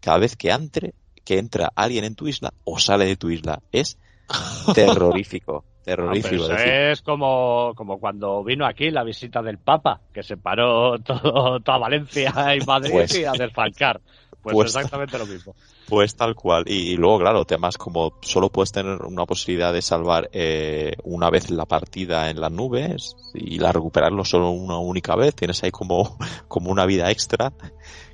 Cada 0.01 0.19
vez 0.19 0.35
que 0.35 0.51
entre, 0.51 0.95
que 1.25 1.39
entra 1.39 1.71
alguien 1.77 2.05
en 2.05 2.17
tu 2.17 2.27
isla 2.27 2.53
o 2.65 2.81
sale 2.81 3.07
de 3.07 3.15
tu 3.15 3.31
isla, 3.31 3.63
es 3.71 3.97
terrorífico, 4.75 5.65
Ah, 5.87 5.95
terrorífico. 5.95 6.45
pero 6.49 6.59
eso 6.59 6.93
es 6.93 7.03
como, 7.03 7.73
como 7.77 7.99
cuando 8.01 8.43
vino 8.43 8.67
aquí 8.67 8.91
la 8.91 9.05
visita 9.05 9.41
del 9.41 9.59
Papa, 9.59 10.01
que 10.13 10.23
se 10.23 10.37
paró 10.37 10.99
todo, 11.05 11.61
toda 11.61 11.79
Valencia 11.79 12.33
y 12.57 12.61
Madrid 12.67 12.91
Pues- 12.93 13.19
y 13.19 13.25
a 13.25 13.33
desfalcar. 13.33 14.01
Pues, 14.43 14.55
pues- 14.55 14.77
exactamente 14.77 15.19
lo 15.19 15.27
mismo. 15.27 15.55
Pues 15.89 16.17
tal 16.17 16.35
cual. 16.35 16.65
Y, 16.67 16.93
y 16.93 16.97
luego, 16.97 17.21
claro, 17.21 17.45
temas 17.45 17.79
como 17.79 18.15
solo 18.21 18.49
puedes 18.49 18.73
tener 18.73 19.03
una 19.03 19.25
posibilidad 19.25 19.73
de 19.73 19.83
salvar 19.83 20.29
eh, 20.33 20.95
una 21.05 21.31
vez 21.31 21.51
la 21.51 21.65
partida 21.67 22.29
en 22.29 22.41
las 22.41 22.51
nubes 22.51 23.15
y 23.35 23.59
la 23.61 23.71
recuperarlo 23.71 24.25
solo 24.25 24.51
una 24.51 24.79
única 24.79 25.15
vez. 25.15 25.35
Tienes 25.37 25.63
ahí 25.63 25.71
como, 25.71 26.19
como 26.49 26.71
una 26.73 26.87
vida 26.87 27.11
extra. 27.13 27.53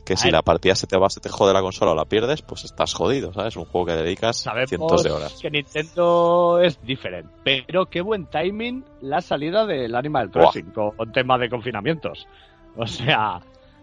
Que 0.04 0.16
si 0.16 0.30
la 0.30 0.42
partida 0.42 0.74
se 0.74 0.88
te 0.88 0.96
va, 0.96 1.08
se 1.08 1.20
te 1.20 1.28
jode 1.28 1.52
la 1.52 1.60
consola 1.60 1.92
o 1.92 1.94
la 1.94 2.04
pierdes, 2.04 2.42
pues 2.42 2.64
estás 2.64 2.92
jodido, 2.92 3.32
¿sabes? 3.32 3.56
Un 3.56 3.66
juego 3.66 3.86
que 3.86 3.92
dedicas 3.92 4.36
Sabemos 4.38 4.68
cientos 4.68 5.02
de 5.04 5.10
horas. 5.12 5.38
que 5.40 5.50
Nintendo 5.50 6.58
es 6.60 6.84
diferente, 6.84 7.32
pero 7.44 7.86
qué 7.86 8.00
buen 8.00 8.26
timing 8.26 8.84
la 9.00 9.20
salida 9.20 9.64
del 9.64 9.94
Animal. 9.94 10.30
Crossing 10.30 10.72
con 10.72 11.12
tema 11.12 11.38
de 11.38 11.48
confinamientos. 11.48 12.26
O 12.76 12.86
sea, 12.86 13.40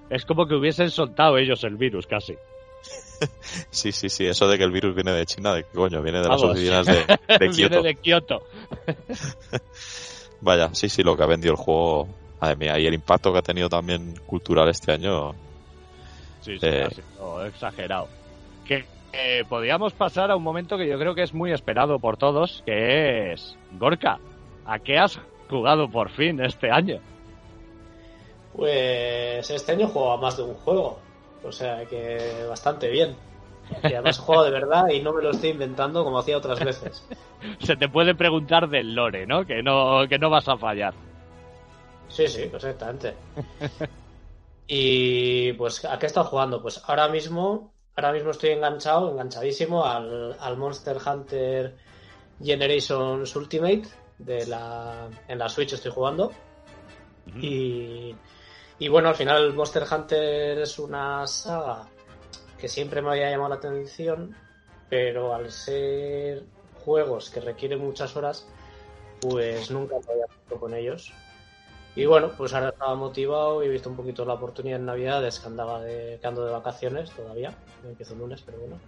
es 0.10 0.26
como 0.26 0.46
que 0.46 0.56
hubiesen 0.56 0.90
soltado 0.90 1.38
ellos 1.38 1.64
el 1.64 1.78
virus 1.78 2.06
casi. 2.08 2.36
Sí, 3.70 3.92
sí, 3.92 4.08
sí. 4.08 4.26
Eso 4.26 4.48
de 4.48 4.58
que 4.58 4.64
el 4.64 4.72
virus 4.72 4.96
viene 4.96 5.12
de 5.12 5.26
China, 5.26 5.54
de 5.54 5.64
qué 5.64 5.76
coño, 5.76 6.02
viene 6.02 6.22
de 6.22 6.30
las 6.30 6.42
oficinas 6.42 6.86
de, 6.86 6.94
de 7.28 7.50
Viene 7.50 7.54
Kioto. 7.54 7.82
de 7.82 7.96
Kioto. 7.96 8.44
Vaya, 10.42 10.70
sí, 10.74 10.88
sí, 10.88 11.04
lo 11.04 11.18
que 11.18 11.24
ha 11.24 11.28
vendido 11.28 11.54
el 11.54 11.58
juego. 11.58 12.08
Madre 12.40 12.56
mía, 12.56 12.80
y 12.80 12.88
el 12.88 12.94
impacto 12.94 13.34
que 13.34 13.40
ha 13.40 13.42
tenido 13.42 13.68
también 13.68 14.16
cultural 14.26 14.70
este 14.70 14.94
año. 14.94 15.36
Sí, 16.42 16.58
sí, 16.60 16.66
Eh. 16.66 16.84
ha 16.86 16.90
sido 16.90 17.46
exagerado. 17.46 18.08
Que 18.66 18.86
eh, 19.14 19.44
podíamos 19.50 19.94
pasar 19.94 20.32
a 20.32 20.36
un 20.36 20.44
momento 20.44 20.78
que 20.78 20.88
yo 20.88 20.98
creo 21.00 21.16
que 21.16 21.24
es 21.24 21.34
muy 21.34 21.52
esperado 21.52 22.00
por 22.00 22.18
todos, 22.18 22.64
que 22.66 23.34
es 23.34 23.58
Gorka. 23.80 24.20
¿A 24.66 24.80
qué 24.80 24.98
has 24.98 25.20
jugado 25.50 25.90
por 25.90 26.10
fin 26.10 26.40
este 26.42 26.70
año? 26.70 27.00
Pues 28.56 29.50
este 29.50 29.72
año 29.72 29.88
he 29.88 29.90
jugado 29.90 30.14
a 30.14 30.18
más 30.22 30.38
de 30.38 30.44
un 30.44 30.54
juego. 30.56 31.00
O 31.44 31.52
sea 31.52 31.86
que 31.86 32.46
bastante 32.48 32.90
bien. 32.90 33.16
Y 33.84 33.94
además 33.94 34.18
jugado 34.18 34.46
de 34.46 34.52
verdad 34.52 34.90
y 34.90 35.00
no 35.02 35.14
me 35.14 35.22
lo 35.22 35.30
estoy 35.32 35.52
inventando 35.52 36.04
como 36.04 36.20
hacía 36.20 36.38
otras 36.38 36.60
veces. 36.60 37.08
Se 37.60 37.76
te 37.76 37.88
puede 37.88 38.16
preguntar 38.16 38.68
del 38.68 38.94
lore, 38.96 39.26
¿no? 39.26 39.46
Que 39.46 39.62
no, 39.64 40.08
que 40.10 40.18
no 40.18 40.30
vas 40.30 40.48
a 40.50 40.58
fallar. 40.58 40.94
Sí, 42.10 42.28
sí, 42.28 42.48
perfectamente. 42.52 43.14
Y 44.72 45.54
pues, 45.54 45.84
¿a 45.84 45.98
qué 45.98 46.06
he 46.06 46.08
estado 46.08 46.28
jugando? 46.28 46.62
Pues 46.62 46.80
ahora 46.86 47.08
mismo, 47.08 47.74
ahora 47.96 48.12
mismo 48.12 48.30
estoy 48.30 48.52
enganchado, 48.52 49.10
enganchadísimo 49.10 49.84
al, 49.84 50.38
al 50.40 50.58
Monster 50.58 50.98
Hunter 51.04 51.76
Generations 52.40 53.36
Ultimate 53.36 53.88
de 54.20 54.46
la, 54.46 55.10
en 55.28 55.40
la 55.40 55.50
Switch 55.50 55.74
estoy 55.74 55.92
jugando. 55.92 56.32
Y, 57.42 58.16
y 58.78 58.88
bueno, 58.90 59.10
al 59.10 59.16
final 59.16 59.56
Monster 59.56 59.86
Hunter 59.92 60.60
es 60.60 60.78
una 60.78 61.26
saga 61.26 61.88
que 62.60 62.68
siempre 62.68 63.02
me 63.02 63.10
había 63.10 63.32
llamado 63.32 63.50
la 63.50 63.56
atención, 63.56 64.36
pero 64.88 65.34
al 65.34 65.52
ser 65.52 66.44
juegos 66.86 67.32
que 67.32 67.40
requieren 67.40 67.80
muchas 67.80 68.16
horas, 68.16 68.48
pues 69.20 69.72
nunca 69.72 69.96
me 69.96 70.14
había 70.14 70.28
puesto 70.28 70.60
con 70.60 70.76
ellos. 70.76 71.12
Y 72.00 72.06
bueno, 72.06 72.32
pues 72.38 72.54
ahora 72.54 72.70
estaba 72.70 72.96
motivado 72.96 73.62
y 73.62 73.68
he 73.68 73.70
visto 73.70 73.90
un 73.90 73.98
poquito 73.98 74.24
la 74.24 74.36
oportunidad 74.36 74.80
en 74.80 74.86
Navidades 74.86 75.38
que 75.38 75.48
andaba 75.48 75.82
de, 75.82 76.18
que 76.22 76.28
ando 76.28 76.46
de 76.46 76.52
vacaciones 76.54 77.12
todavía. 77.12 77.54
No 77.84 77.90
empiezo 77.90 78.14
el 78.14 78.20
lunes, 78.20 78.42
pero 78.42 78.58
bueno. 78.58 78.80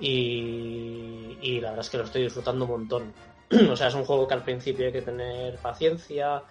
Y, 0.00 1.60
la 1.60 1.70
verdad 1.70 1.84
es 1.84 1.90
que 1.90 1.98
lo 1.98 2.02
estoy 2.02 2.24
disfrutando 2.24 2.64
un 2.64 2.70
montón. 2.72 3.14
o 3.70 3.76
sea, 3.76 3.86
es 3.86 3.94
un 3.94 4.04
juego 4.04 4.26
que 4.26 4.34
al 4.34 4.42
principio 4.42 4.86
hay 4.86 4.92
que 4.92 5.02
tener 5.02 5.56
paciencia. 5.58 6.42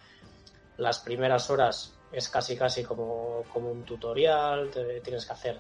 Las 0.78 1.00
primeras 1.00 1.50
horas 1.50 1.94
es 2.10 2.30
casi 2.30 2.56
casi 2.56 2.86
como, 2.86 3.44
como 3.52 3.70
un 3.70 3.84
tutorial, 3.84 4.72
tienes 5.04 5.26
que 5.26 5.34
hacer 5.34 5.60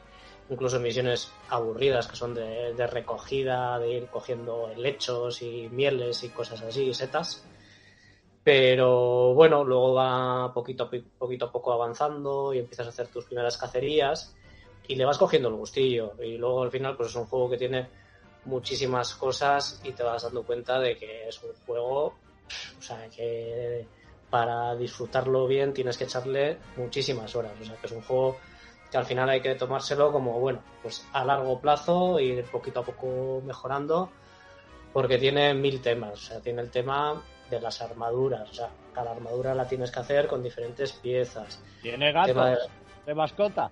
incluso 0.50 0.80
misiones 0.80 1.30
aburridas 1.50 2.08
que 2.08 2.16
son 2.16 2.34
de, 2.34 2.74
de 2.74 2.88
recogida, 2.88 3.78
de 3.80 3.92
ir 3.92 4.08
cogiendo 4.08 4.70
helechos 4.70 5.42
y 5.42 5.68
mieles 5.70 6.24
y 6.24 6.30
cosas 6.30 6.62
así, 6.62 6.94
setas. 6.94 7.46
Pero 8.46 9.34
bueno, 9.34 9.64
luego 9.64 9.96
va 9.96 10.54
poquito 10.54 10.84
a, 10.84 10.90
poquito 11.18 11.46
a 11.46 11.52
poco 11.52 11.74
avanzando 11.74 12.54
y 12.54 12.60
empiezas 12.60 12.86
a 12.86 12.90
hacer 12.90 13.08
tus 13.08 13.26
primeras 13.26 13.58
cacerías 13.58 14.36
y 14.88 14.96
le 14.96 15.04
vas 15.04 15.18
cogiendo 15.18 15.50
el 15.50 15.56
gustillo. 15.56 16.14
Y 16.22 16.38
luego 16.38 16.62
al 16.62 16.70
final 16.70 16.96
pues 16.96 17.10
es 17.10 17.16
un 17.16 17.26
juego 17.26 17.50
que 17.50 17.58
tiene 17.58 17.90
muchísimas 18.46 19.16
cosas 19.16 19.82
y 19.84 19.94
te 19.94 20.04
vas 20.04 20.22
dando 20.22 20.44
cuenta 20.44 20.80
de 20.80 20.96
que 20.96 21.28
es 21.28 21.42
un 21.42 21.54
juego, 21.66 22.14
o 22.78 22.82
sea, 22.82 23.10
que 23.10 23.88
para 24.30 24.76
disfrutarlo 24.76 25.48
bien 25.48 25.74
tienes 25.74 25.98
que 25.98 26.04
echarle 26.04 26.60
muchísimas 26.78 27.36
horas. 27.36 27.54
O 27.60 27.66
sea, 27.66 27.76
que 27.78 27.88
es 27.88 27.94
un 27.94 28.04
juego 28.04 28.38
que 28.92 28.98
al 28.98 29.06
final 29.06 29.28
hay 29.28 29.42
que 29.42 29.56
tomárselo 29.56 30.12
como, 30.12 30.40
bueno, 30.40 30.62
pues 30.84 31.04
a 31.14 31.26
largo 31.26 31.60
plazo, 31.60 32.20
ir 32.20 32.46
poquito 32.46 32.82
a 32.82 32.86
poco 32.86 33.42
mejorando, 33.44 34.12
porque 34.94 35.18
tiene 35.18 35.56
mil 35.56 35.82
temas. 35.82 36.14
O 36.14 36.26
sea, 36.28 36.42
tiene 36.42 36.62
el 36.62 36.70
tema 36.70 37.24
de 37.50 37.60
las 37.62 37.82
armaduras. 37.82 38.50
O 38.50 38.54
sea, 38.54 38.70
cada 38.94 39.12
armadura 39.12 39.54
la 39.56 39.68
tienes 39.68 39.92
que 39.92 40.00
hacer 40.00 40.28
con 40.28 40.42
diferentes 40.44 40.94
piezas. 40.94 41.62
¿Tiene 41.82 42.08
Tema 42.12 42.26
gato 42.28 42.46
de- 42.46 42.58
de 43.06 43.16
mascota? 43.16 43.72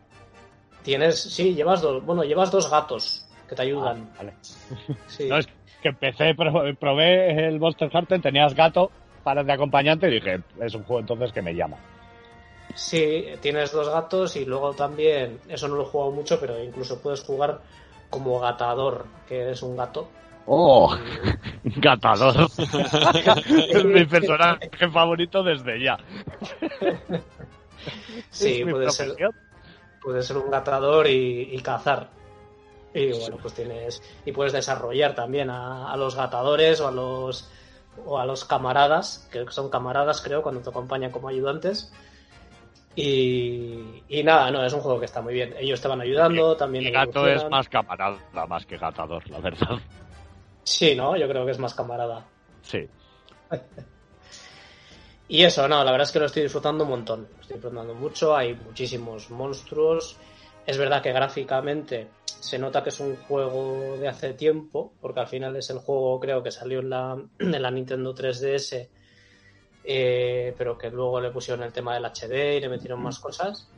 Tienes, 0.83 1.19
sí, 1.21 1.53
llevas 1.55 1.81
dos, 1.81 2.03
bueno, 2.05 2.23
llevas 2.23 2.51
dos 2.51 2.69
gatos 2.69 3.25
que 3.47 3.55
te 3.55 3.61
ayudan. 3.63 4.09
Ah, 4.13 4.17
vale. 4.17 4.33
Sí. 5.07 5.27
No, 5.29 5.37
es 5.37 5.47
que 5.81 5.89
empecé, 5.89 6.35
pro- 6.35 6.75
probé 6.79 7.47
el 7.47 7.59
Monster 7.59 7.89
Hunter, 7.93 8.21
tenías 8.21 8.53
gato 8.53 8.91
para 9.23 9.43
de 9.43 9.53
acompañante 9.53 10.07
y 10.07 10.11
dije, 10.15 10.41
es 10.61 10.75
un 10.75 10.83
juego 10.83 10.99
entonces 10.99 11.31
que 11.31 11.41
me 11.41 11.55
llama. 11.55 11.77
Sí, 12.75 13.25
tienes 13.41 13.71
dos 13.71 13.87
gatos 13.89 14.35
y 14.35 14.45
luego 14.45 14.73
también, 14.73 15.39
eso 15.47 15.67
no 15.67 15.75
lo 15.75 15.83
he 15.83 15.85
jugado 15.85 16.11
mucho, 16.11 16.39
pero 16.39 16.61
incluso 16.61 16.99
puedes 17.01 17.21
jugar 17.21 17.61
como 18.09 18.39
gatador, 18.39 19.05
que 19.27 19.51
es 19.51 19.61
un 19.61 19.77
gato. 19.77 20.09
¡Oh! 20.45 20.95
Gatador. 21.63 22.49
es 23.69 23.85
mi 23.85 24.05
personaje 24.05 24.89
favorito 24.91 25.43
desde 25.43 25.81
ya. 25.81 25.97
Sí, 28.29 28.63
puede 28.65 28.89
ser, 28.91 29.15
puede 30.01 30.21
ser 30.21 30.37
un 30.37 30.51
gatador 30.51 31.07
y, 31.07 31.49
y 31.51 31.61
cazar. 31.61 32.09
Y 32.93 33.11
bueno, 33.11 33.37
pues 33.41 33.53
tienes. 33.53 34.01
Y 34.25 34.31
puedes 34.31 34.53
desarrollar 34.53 35.15
también 35.15 35.49
a, 35.49 35.91
a 35.91 35.97
los 35.97 36.15
gatadores 36.15 36.79
o 36.81 36.87
a 36.87 36.91
los 36.91 37.49
o 38.05 38.19
a 38.19 38.25
los 38.25 38.43
camaradas, 38.45 39.27
que 39.31 39.45
son 39.49 39.69
camaradas 39.69 40.21
creo, 40.21 40.41
cuando 40.41 40.61
te 40.61 40.69
acompañan 40.69 41.11
como 41.11 41.27
ayudantes. 41.27 41.91
Y, 42.95 44.03
y 44.07 44.23
nada, 44.23 44.51
no, 44.51 44.63
es 44.63 44.73
un 44.73 44.81
juego 44.81 44.99
que 44.99 45.05
está 45.05 45.21
muy 45.21 45.33
bien. 45.33 45.55
Ellos 45.57 45.81
te 45.81 45.87
van 45.87 46.01
ayudando, 46.01 46.55
también. 46.55 46.83
Mi 46.83 46.91
gato 46.91 47.27
es 47.27 47.47
más 47.49 47.67
camarada 47.67 48.17
más 48.47 48.65
que 48.65 48.77
gatador, 48.77 49.27
la 49.29 49.39
verdad. 49.39 49.79
Sí, 50.63 50.95
¿no? 50.95 51.15
Yo 51.17 51.27
creo 51.27 51.45
que 51.45 51.51
es 51.51 51.59
más 51.59 51.73
camarada. 51.73 52.25
Sí. 52.61 52.87
Y 55.33 55.43
eso, 55.43 55.67
no, 55.67 55.83
la 55.83 55.91
verdad 55.91 56.05
es 56.05 56.11
que 56.11 56.19
lo 56.19 56.25
estoy 56.25 56.43
disfrutando 56.43 56.83
un 56.83 56.91
montón. 56.91 57.21
Lo 57.21 57.41
estoy 57.41 57.55
disfrutando 57.55 57.95
mucho, 57.95 58.35
hay 58.35 58.53
muchísimos 58.53 59.31
monstruos. 59.31 60.17
Es 60.67 60.77
verdad 60.77 61.01
que 61.01 61.11
gráficamente 61.11 62.07
se 62.25 62.59
nota 62.59 62.83
que 62.83 62.89
es 62.89 62.99
un 62.99 63.15
juego 63.15 63.97
de 63.97 64.07
hace 64.07 64.33
tiempo, 64.33 64.93
porque 65.01 65.21
al 65.21 65.27
final 65.27 65.55
es 65.55 65.69
el 65.69 65.79
juego, 65.79 66.19
creo 66.19 66.43
que 66.43 66.51
salió 66.51 66.81
en 66.81 66.89
la, 66.89 67.17
en 67.39 67.61
la 67.61 67.71
Nintendo 67.71 68.13
3DS, 68.13 68.89
eh, 69.85 70.53
pero 70.57 70.77
que 70.77 70.89
luego 70.89 71.19
le 71.21 71.31
pusieron 71.31 71.63
el 71.63 71.73
tema 71.73 71.95
del 71.95 72.05
HD 72.05 72.57
y 72.57 72.61
le 72.61 72.69
metieron 72.69 73.01
más 73.01 73.17
cosas. 73.19 73.69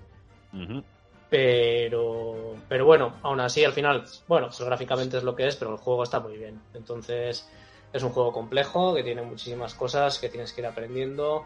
Pero, 1.29 2.55
pero 2.69 2.85
bueno, 2.85 3.15
aún 3.23 3.39
así, 3.39 3.63
al 3.63 3.73
final, 3.73 4.05
bueno, 4.27 4.47
pues 4.47 4.61
gráficamente 4.61 5.17
es 5.17 5.23
lo 5.23 5.35
que 5.35 5.47
es, 5.47 5.55
pero 5.55 5.71
el 5.71 5.77
juego 5.77 6.03
está 6.03 6.19
muy 6.19 6.37
bien. 6.37 6.61
Entonces, 6.73 7.49
es 7.91 8.03
un 8.03 8.11
juego 8.11 8.31
complejo 8.31 8.93
que 8.93 9.03
tiene 9.03 9.21
muchísimas 9.21 9.73
cosas 9.73 10.19
que 10.19 10.29
tienes 10.29 10.53
que 10.53 10.61
ir 10.61 10.67
aprendiendo. 10.67 11.45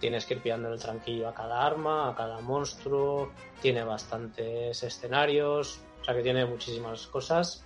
Tienes 0.00 0.24
que 0.26 0.34
ir 0.34 0.40
pillando 0.40 0.72
el 0.72 0.78
tranquillo 0.78 1.28
a 1.28 1.34
cada 1.34 1.66
arma, 1.66 2.10
a 2.10 2.14
cada 2.14 2.40
monstruo. 2.40 3.32
Tiene 3.60 3.82
bastantes 3.82 4.80
escenarios, 4.82 5.80
o 6.00 6.04
sea 6.04 6.14
que 6.14 6.22
tiene 6.22 6.46
muchísimas 6.46 7.06
cosas. 7.08 7.64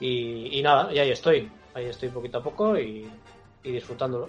Y, 0.00 0.60
nada, 0.62 0.92
y 0.92 0.98
ahí 0.98 1.10
estoy. 1.10 1.50
Ahí 1.72 1.86
estoy 1.86 2.08
poquito 2.08 2.38
a 2.38 2.42
poco 2.42 2.76
y, 2.76 3.08
y 3.62 3.70
disfrutándolo. 3.70 4.28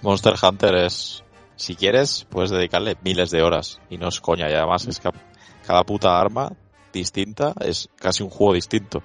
Monster 0.00 0.34
Hunter 0.42 0.74
es, 0.76 1.22
si 1.56 1.76
quieres, 1.76 2.26
puedes 2.28 2.50
dedicarle 2.50 2.96
miles 3.04 3.30
de 3.30 3.42
horas 3.42 3.80
y 3.90 3.98
no 3.98 4.08
es 4.08 4.20
coña. 4.20 4.50
Y 4.50 4.54
además 4.54 4.86
es 4.86 4.98
que 5.00 5.10
cada 5.72 5.84
puta 5.84 6.20
arma 6.20 6.52
distinta 6.92 7.54
es 7.64 7.88
casi 7.96 8.22
un 8.22 8.28
juego 8.28 8.52
distinto. 8.52 9.02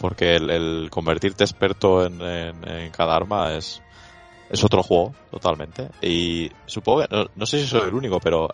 Porque 0.00 0.36
el, 0.36 0.48
el 0.50 0.88
convertirte 0.90 1.42
experto 1.42 2.04
en, 2.06 2.20
en- 2.20 2.68
en 2.68 2.90
cada 2.92 3.16
arma 3.16 3.52
es, 3.54 3.82
es 4.48 4.62
otro 4.62 4.84
juego 4.84 5.12
totalmente. 5.32 5.88
Y 6.00 6.50
supongo 6.66 7.00
que, 7.02 7.16
no, 7.16 7.24
no 7.34 7.46
sé 7.46 7.58
si 7.60 7.66
soy 7.66 7.88
el 7.88 7.94
único, 7.94 8.20
pero 8.20 8.48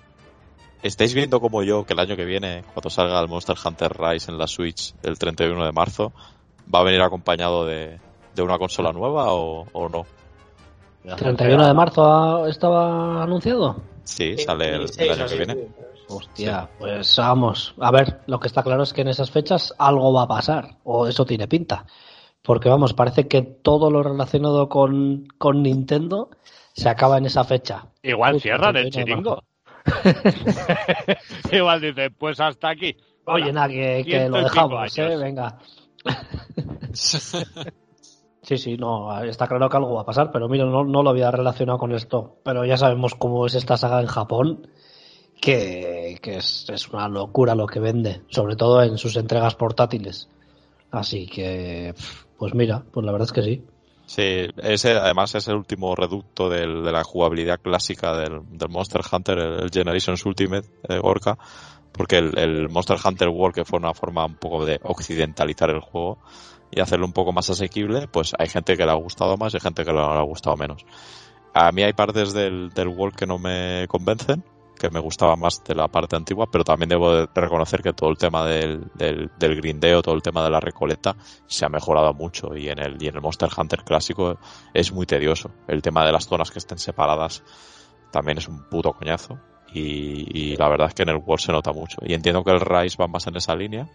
estáis 0.82 1.12
viendo 1.12 1.38
como 1.38 1.62
yo 1.62 1.84
que 1.84 1.92
el 1.92 1.98
año 2.00 2.16
que 2.16 2.24
viene, 2.24 2.64
cuando 2.72 2.88
salga 2.88 3.20
el 3.20 3.28
Monster 3.28 3.56
Hunter 3.62 3.92
Rise 3.98 4.30
en 4.30 4.38
la 4.38 4.46
Switch 4.46 4.94
el 5.02 5.18
31 5.18 5.62
de 5.66 5.72
marzo, 5.72 6.12
va 6.74 6.80
a 6.80 6.84
venir 6.84 7.02
acompañado 7.02 7.66
de, 7.66 7.98
de 8.34 8.42
una 8.42 8.56
consola 8.56 8.90
nueva 8.92 9.34
o, 9.34 9.66
o 9.70 9.88
no. 9.90 10.06
31 11.16 11.66
de 11.66 11.74
marzo 11.74 12.46
estaba 12.46 13.22
anunciado. 13.22 13.82
Sí, 14.04 14.36
sale 14.38 14.68
el, 14.68 14.72
el 14.74 14.80
16 14.86 15.10
año 15.10 15.18
que 15.18 15.24
así, 15.24 15.36
sí, 16.10 16.16
pues. 16.16 16.26
Hostia, 16.26 16.70
pues 16.78 17.16
vamos. 17.16 17.74
A 17.80 17.90
ver, 17.90 18.20
lo 18.26 18.40
que 18.40 18.48
está 18.48 18.62
claro 18.62 18.82
es 18.82 18.92
que 18.92 19.02
en 19.02 19.08
esas 19.08 19.30
fechas 19.30 19.74
algo 19.78 20.12
va 20.12 20.22
a 20.22 20.28
pasar, 20.28 20.76
o 20.84 21.06
eso 21.06 21.24
tiene 21.24 21.48
pinta. 21.48 21.86
Porque 22.42 22.68
vamos, 22.68 22.94
parece 22.94 23.28
que 23.28 23.42
todo 23.42 23.90
lo 23.90 24.02
relacionado 24.02 24.68
con, 24.68 25.26
con 25.38 25.62
Nintendo 25.62 26.30
se 26.72 26.88
acaba 26.88 27.18
en 27.18 27.26
esa 27.26 27.44
fecha. 27.44 27.86
Igual 28.02 28.34
Justo, 28.34 28.48
cierran 28.48 28.76
el 28.76 28.90
31 28.90 29.04
de 29.04 29.12
chiringo. 29.12 29.44
Igual 31.52 31.80
dice, 31.80 32.10
pues 32.10 32.40
hasta 32.40 32.70
aquí. 32.70 32.96
Oye, 33.26 33.52
nada, 33.52 33.68
que, 33.68 34.04
que 34.06 34.28
lo 34.28 34.42
dejamos, 34.42 34.98
¿eh? 34.98 35.16
Venga. 35.16 35.58
Sí, 38.42 38.56
sí, 38.58 38.76
no, 38.76 39.22
está 39.22 39.46
claro 39.46 39.68
que 39.68 39.76
algo 39.76 39.94
va 39.94 40.00
a 40.00 40.06
pasar, 40.06 40.32
pero 40.32 40.48
mira, 40.48 40.64
no, 40.64 40.82
no 40.82 41.04
lo 41.04 41.10
había 41.10 41.30
relacionado 41.30 41.78
con 41.78 41.92
esto. 41.92 42.40
Pero 42.42 42.64
ya 42.64 42.76
sabemos 42.76 43.14
cómo 43.14 43.46
es 43.46 43.54
esta 43.54 43.76
saga 43.76 44.00
en 44.00 44.08
Japón, 44.08 44.66
que, 45.40 46.18
es, 46.22 46.88
una 46.92 47.08
locura 47.08 47.54
lo 47.54 47.66
que 47.66 47.80
vende, 47.80 48.22
sobre 48.28 48.56
todo 48.56 48.82
en 48.82 48.98
sus 48.98 49.16
entregas 49.16 49.54
portátiles. 49.54 50.28
Así 50.90 51.26
que, 51.26 51.94
pues 52.38 52.54
mira, 52.54 52.84
pues 52.92 53.06
la 53.06 53.12
verdad 53.12 53.26
es 53.26 53.32
que 53.32 53.42
sí. 53.42 53.64
Sí, 54.06 54.48
ese 54.58 54.92
además 54.92 55.34
es 55.36 55.46
el 55.48 55.54
último 55.54 55.94
reducto 55.94 56.48
de 56.48 56.66
la 56.66 57.04
jugabilidad 57.04 57.60
clásica 57.60 58.16
del, 58.16 58.40
Monster 58.68 59.02
Hunter, 59.10 59.38
el, 59.38 59.70
Generations 59.70 60.26
Ultimate 60.26 60.68
eh, 60.88 60.98
Orca, 61.00 61.38
porque 61.92 62.18
el, 62.18 62.68
Monster 62.68 62.98
Hunter 63.02 63.28
World, 63.28 63.54
que 63.54 63.64
fue 63.64 63.78
una 63.78 63.94
forma 63.94 64.26
un 64.26 64.34
poco 64.34 64.66
de 64.66 64.80
occidentalizar 64.82 65.70
el 65.70 65.80
juego 65.80 66.18
y 66.72 66.80
hacerlo 66.80 67.06
un 67.06 67.12
poco 67.12 67.32
más 67.32 67.50
asequible, 67.50 68.08
pues 68.08 68.32
hay 68.36 68.48
gente 68.48 68.76
que 68.76 68.84
le 68.84 68.90
ha 68.90 68.96
gustado 68.96 69.36
más 69.36 69.54
y 69.54 69.58
hay 69.58 69.60
gente 69.60 69.84
que 69.84 69.92
le 69.92 70.00
ha 70.00 70.22
gustado 70.22 70.56
menos. 70.56 70.84
A 71.54 71.70
mí 71.70 71.82
hay 71.82 71.92
partes 71.92 72.32
del 72.32 72.88
World 72.88 73.14
que 73.14 73.26
no 73.26 73.38
me 73.38 73.86
convencen, 73.88 74.44
que 74.80 74.90
me 74.90 74.98
gustaba 75.00 75.36
más 75.36 75.62
de 75.62 75.74
la 75.74 75.88
parte 75.88 76.16
antigua, 76.16 76.46
pero 76.50 76.64
también 76.64 76.88
debo 76.88 77.14
de 77.14 77.28
reconocer 77.34 77.82
que 77.82 77.92
todo 77.92 78.08
el 78.10 78.16
tema 78.16 78.46
del, 78.46 78.90
del, 78.94 79.30
del 79.38 79.56
grindeo, 79.56 80.00
todo 80.02 80.14
el 80.14 80.22
tema 80.22 80.42
de 80.42 80.50
la 80.50 80.58
recolecta, 80.60 81.14
se 81.46 81.66
ha 81.66 81.68
mejorado 81.68 82.14
mucho 82.14 82.56
y 82.56 82.68
en 82.68 82.78
el, 82.78 83.00
y 83.02 83.08
en 83.08 83.14
el 83.16 83.20
Monster 83.20 83.50
Hunter 83.56 83.84
clásico 83.84 84.38
es 84.72 84.90
muy 84.92 85.04
tedioso. 85.06 85.50
El 85.68 85.82
tema 85.82 86.04
de 86.06 86.12
las 86.12 86.26
zonas 86.26 86.50
que 86.50 86.58
estén 86.58 86.78
separadas 86.78 87.44
también 88.10 88.38
es 88.38 88.48
un 88.48 88.68
puto 88.70 88.92
coñazo 88.92 89.38
y, 89.72 90.52
y 90.52 90.56
la 90.56 90.68
verdad 90.68 90.88
es 90.88 90.94
que 90.94 91.02
en 91.02 91.10
el 91.10 91.16
World 91.18 91.40
se 91.44 91.52
nota 91.52 91.72
mucho. 91.72 91.98
Y 92.02 92.14
entiendo 92.14 92.42
que 92.42 92.50
el 92.50 92.60
Rise 92.60 92.96
va 92.98 93.06
más 93.06 93.26
en 93.26 93.36
esa 93.36 93.54
línea 93.54 93.86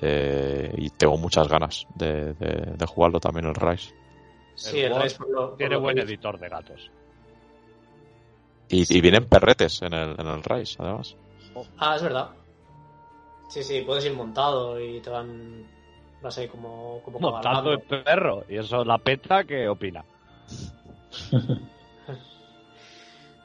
eh, 0.00 0.72
y 0.76 0.90
tengo 0.90 1.16
muchas 1.16 1.48
ganas 1.48 1.86
de, 1.94 2.34
de- 2.34 2.74
de 2.76 2.86
jugarlo 2.86 3.20
también 3.20 3.46
el 3.46 3.54
Rise. 3.54 3.94
Sí, 4.54 4.80
El 4.80 4.92
el 4.92 5.02
Rise 5.02 5.18
Tiene 5.56 5.76
buen 5.76 5.98
editor 5.98 6.38
de 6.38 6.48
gatos. 6.48 6.90
Y, 8.68 8.96
y 8.96 9.00
vienen 9.00 9.28
perretes 9.28 9.82
en 9.82 9.94
el, 9.94 10.14
en 10.18 10.26
el 10.26 10.42
Rise, 10.42 10.76
además. 10.78 11.16
Ah, 11.78 11.96
es 11.96 12.02
verdad. 12.02 12.30
Sí, 13.48 13.62
sí, 13.62 13.80
puedes 13.80 14.04
ir 14.04 14.12
montado 14.12 14.78
y 14.78 15.00
te 15.00 15.10
van 15.10 15.66
no 16.22 16.30
sé, 16.30 16.48
como, 16.48 17.00
como 17.02 17.18
Montando 17.20 17.72
el 17.72 17.80
perro. 17.80 18.44
Y 18.48 18.56
eso, 18.58 18.84
la 18.84 18.98
peta, 18.98 19.44
¿qué 19.44 19.68
opina? 19.68 20.04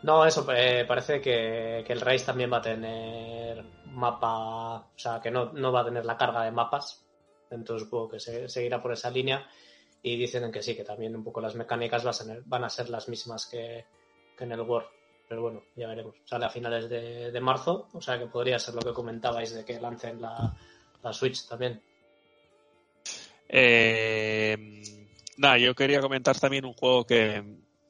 No, 0.03 0.25
eso, 0.25 0.45
eh, 0.51 0.83
parece 0.85 1.21
que, 1.21 1.81
que 1.87 1.93
el 1.93 2.01
Rise 2.01 2.25
también 2.25 2.51
va 2.51 2.57
a 2.57 2.61
tener 2.61 3.63
mapa, 3.85 4.79
o 4.79 4.97
sea, 4.97 5.21
que 5.21 5.31
no, 5.31 5.53
no 5.53 5.71
va 5.71 5.79
a 5.79 5.85
tener 5.85 6.03
la 6.03 6.17
carga 6.17 6.43
de 6.43 6.51
mapas, 6.51 7.05
entonces 7.49 7.85
supongo 7.85 8.09
que 8.09 8.19
se, 8.19 8.49
seguirá 8.49 8.81
por 8.81 8.91
esa 8.91 9.09
línea 9.09 9.47
y 10.01 10.17
dicen 10.17 10.51
que 10.51 10.61
sí, 10.61 10.75
que 10.75 10.83
también 10.83 11.15
un 11.15 11.23
poco 11.23 11.39
las 11.39 11.55
mecánicas 11.55 12.03
van 12.03 12.09
a 12.09 12.13
ser, 12.13 12.41
van 12.43 12.63
a 12.65 12.69
ser 12.69 12.89
las 12.89 13.07
mismas 13.07 13.45
que, 13.45 13.85
que 14.37 14.43
en 14.43 14.51
el 14.51 14.59
War, 14.59 14.87
pero 15.27 15.41
bueno, 15.41 15.63
ya 15.75 15.87
veremos. 15.87 16.15
Sale 16.25 16.45
a 16.45 16.49
finales 16.49 16.89
de, 16.89 17.31
de 17.31 17.41
marzo, 17.41 17.87
o 17.93 18.01
sea 18.01 18.19
que 18.19 18.27
podría 18.27 18.59
ser 18.59 18.75
lo 18.75 18.81
que 18.81 18.93
comentabais 18.93 19.53
de 19.53 19.65
que 19.65 19.79
lancen 19.79 20.21
la, 20.21 20.55
la 21.01 21.13
Switch 21.13 21.47
también. 21.47 21.81
Eh, 23.49 24.57
nada, 25.37 25.57
yo 25.57 25.75
quería 25.75 26.01
comentar 26.01 26.39
también 26.39 26.65
un 26.65 26.73
juego 26.73 27.05
que, 27.05 27.43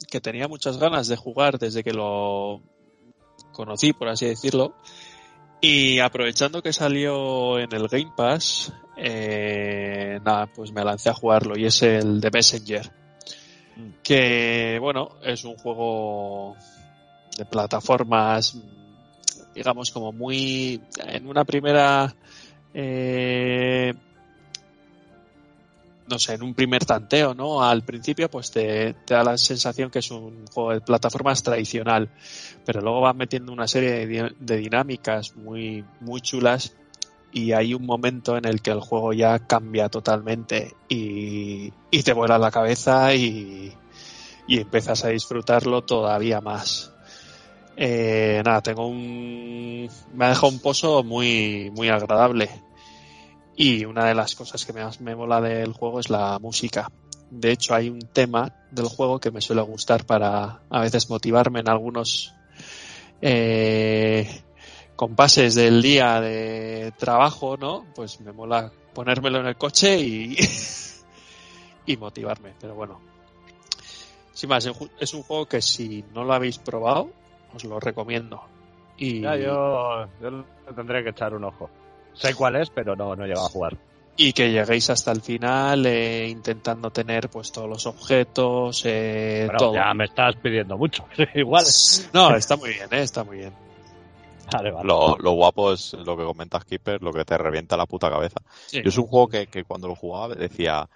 que 0.09 0.21
tenía 0.21 0.47
muchas 0.47 0.77
ganas 0.77 1.07
de 1.07 1.15
jugar 1.15 1.57
desde 1.57 1.83
que 1.83 1.93
lo 1.93 2.61
conocí, 3.51 3.93
por 3.93 4.09
así 4.09 4.25
decirlo. 4.25 4.75
Y 5.61 5.99
aprovechando 5.99 6.61
que 6.61 6.73
salió 6.73 7.57
en 7.57 7.73
el 7.73 7.87
Game 7.87 8.11
Pass, 8.17 8.73
eh, 8.97 10.19
nada, 10.23 10.47
pues 10.47 10.73
me 10.73 10.83
lancé 10.83 11.09
a 11.09 11.13
jugarlo 11.13 11.57
y 11.57 11.65
es 11.65 11.81
el 11.83 12.19
de 12.19 12.31
Messenger. 12.31 12.91
Que, 14.03 14.77
bueno, 14.81 15.17
es 15.23 15.45
un 15.45 15.55
juego 15.55 16.57
de 17.37 17.45
plataformas, 17.45 18.57
digamos, 19.55 19.91
como 19.91 20.11
muy. 20.11 20.81
En 21.07 21.27
una 21.27 21.45
primera. 21.45 22.15
eh, 22.73 23.93
no 26.05 26.19
sé, 26.19 26.33
en 26.33 26.43
un 26.43 26.53
primer 26.53 26.83
tanteo, 26.85 27.33
¿no? 27.33 27.63
Al 27.63 27.83
principio, 27.83 28.29
pues 28.29 28.51
te, 28.51 28.93
da 29.07 29.23
la 29.23 29.37
sensación 29.37 29.89
que 29.89 29.99
es 29.99 30.11
un 30.11 30.45
juego 30.47 30.71
de 30.73 30.81
plataformas 30.81 31.41
tradicional, 31.41 32.09
pero 32.65 32.81
luego 32.81 33.01
van 33.01 33.15
metiendo 33.17 33.53
una 33.53 33.67
serie 33.67 33.91
de, 33.91 34.07
di- 34.07 34.35
de 34.37 34.57
dinámicas 34.57 35.35
muy, 35.35 35.85
muy 36.01 36.19
chulas 36.21 36.75
y 37.31 37.53
hay 37.53 37.73
un 37.73 37.85
momento 37.85 38.35
en 38.37 38.45
el 38.45 38.61
que 38.61 38.71
el 38.71 38.81
juego 38.81 39.13
ya 39.13 39.39
cambia 39.39 39.87
totalmente 39.89 40.73
y, 40.89 41.71
y 41.89 42.03
te 42.03 42.13
vuela 42.13 42.37
la 42.37 42.51
cabeza 42.51 43.15
y, 43.15 43.73
y 44.47 44.59
empiezas 44.59 45.05
a 45.05 45.09
disfrutarlo 45.09 45.83
todavía 45.83 46.41
más. 46.41 46.92
Eh, 47.75 48.41
nada, 48.45 48.61
tengo 48.61 48.87
un. 48.87 49.89
Me 50.13 50.25
ha 50.25 50.29
dejado 50.29 50.49
un 50.49 50.59
pozo 50.59 51.03
muy, 51.03 51.71
muy 51.75 51.89
agradable. 51.89 52.49
Y 53.55 53.85
una 53.85 54.05
de 54.05 54.15
las 54.15 54.35
cosas 54.35 54.65
que 54.65 54.73
más 54.73 54.99
me 55.01 55.15
mola 55.15 55.39
del 55.41 55.73
juego 55.73 55.99
es 55.99 56.09
la 56.09 56.39
música. 56.39 56.87
De 57.29 57.51
hecho, 57.51 57.75
hay 57.75 57.89
un 57.89 57.99
tema 57.99 58.51
del 58.71 58.87
juego 58.87 59.19
que 59.19 59.31
me 59.31 59.41
suele 59.41 59.61
gustar 59.61 60.05
para 60.05 60.61
a 60.69 60.79
veces 60.81 61.09
motivarme 61.09 61.59
en 61.59 61.69
algunos 61.69 62.33
eh, 63.21 64.27
compases 64.95 65.55
del 65.55 65.81
día 65.81 66.19
de 66.21 66.93
trabajo, 66.97 67.57
¿no? 67.57 67.85
Pues 67.95 68.19
me 68.21 68.31
mola 68.33 68.71
ponérmelo 68.93 69.39
en 69.39 69.47
el 69.47 69.55
coche 69.55 69.99
y, 69.99 70.35
y 71.85 71.97
motivarme. 71.97 72.53
Pero 72.59 72.75
bueno, 72.75 72.99
sin 74.33 74.49
más, 74.49 74.67
es 74.99 75.13
un- 75.13 75.23
juego 75.23 75.45
que 75.47 75.61
si 75.61 76.03
no 76.13 76.23
lo 76.23 76.33
habéis 76.33 76.57
probado, 76.59 77.09
os 77.55 77.63
lo 77.63 77.79
recomiendo. 77.79 78.41
Y, 78.97 79.21
Ya, 79.21 79.35
yo, 79.35 80.07
yo 80.21 80.45
tendré 80.75 81.03
que 81.03 81.09
echar 81.09 81.33
un 81.33 81.43
ojo. 81.45 81.69
Sé 82.13 82.35
cuál 82.35 82.55
es, 82.57 82.69
pero 82.69 82.95
no, 82.95 83.15
no 83.15 83.23
he 83.25 83.27
llegado 83.27 83.47
a 83.47 83.49
jugar. 83.49 83.77
y 84.15 84.31
que 84.33 84.51
lleguéis 84.51 84.89
hasta 84.91 85.11
el 85.11 85.21
final 85.21 85.85
eh, 85.87 86.27
intentando 86.29 86.91
tener 86.91 87.29
pues 87.29 87.51
todos 87.51 87.67
los 87.67 87.87
objetos, 87.87 88.83
eh, 88.85 89.45
Pero 89.47 89.57
todo. 89.57 89.73
ya 89.73 89.91
me 89.95 90.05
estás 90.05 90.35
pidiendo 90.35 90.77
mucho. 90.77 91.05
Igual. 91.33 91.65
No, 92.13 92.35
está 92.35 92.55
muy 92.55 92.69
bien, 92.69 92.87
eh, 92.91 93.01
está 93.01 93.23
muy 93.23 93.37
bien. 93.37 93.53
Vale, 94.51 94.71
vale. 94.71 94.87
Lo, 94.87 95.17
lo 95.17 95.31
guapo 95.31 95.73
es 95.73 95.93
lo 95.93 96.15
que 96.15 96.23
comentas, 96.23 96.63
Keeper, 96.65 97.01
lo 97.01 97.11
que 97.11 97.25
te 97.25 97.35
revienta 97.37 97.75
la 97.75 97.87
puta 97.87 98.09
cabeza. 98.11 98.39
Sí. 98.67 98.81
Yo 98.83 98.89
es 98.89 98.97
un 98.99 99.07
juego 99.07 99.27
que, 99.29 99.47
que 99.47 99.63
cuando 99.63 99.87
lo 99.87 99.95
jugaba 99.95 100.35
decía, 100.35 100.87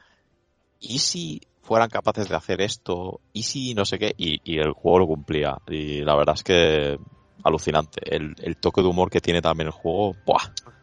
¿y 0.80 1.00
si 1.00 1.42
fueran 1.68 1.90
capaces 1.90 2.30
de 2.30 2.36
hacer 2.36 2.62
esto? 2.62 3.20
¿Y 3.34 3.44
si 3.44 3.74
no 3.74 3.84
sé 3.86 4.00
qué? 4.00 4.14
Y, 4.18 4.40
y 4.44 4.60
el 4.60 4.72
juego 4.72 5.00
lo 5.00 5.08
cumplía. 5.08 5.58
Y 5.68 6.02
la 6.02 6.16
verdad 6.16 6.36
es 6.36 6.44
que 6.44 6.98
alucinante. 7.44 8.02
El, 8.16 8.34
el 8.42 8.56
toque 8.58 8.82
de 8.82 8.88
humor 8.88 9.10
que 9.10 9.20
tiene 9.22 9.42
también 9.42 9.68
el 9.68 9.74
juego, 9.74 10.16
¡buah! 10.26 10.40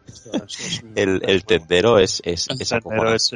Eso 0.07 0.31
es 0.45 0.83
un- 0.83 0.93
El, 0.95 1.21
el 1.27 1.43
tendero 1.43 1.97
es, 1.97 2.21
es, 2.23 2.47
el 2.49 2.61
es 2.61 2.71
es- 3.15 3.31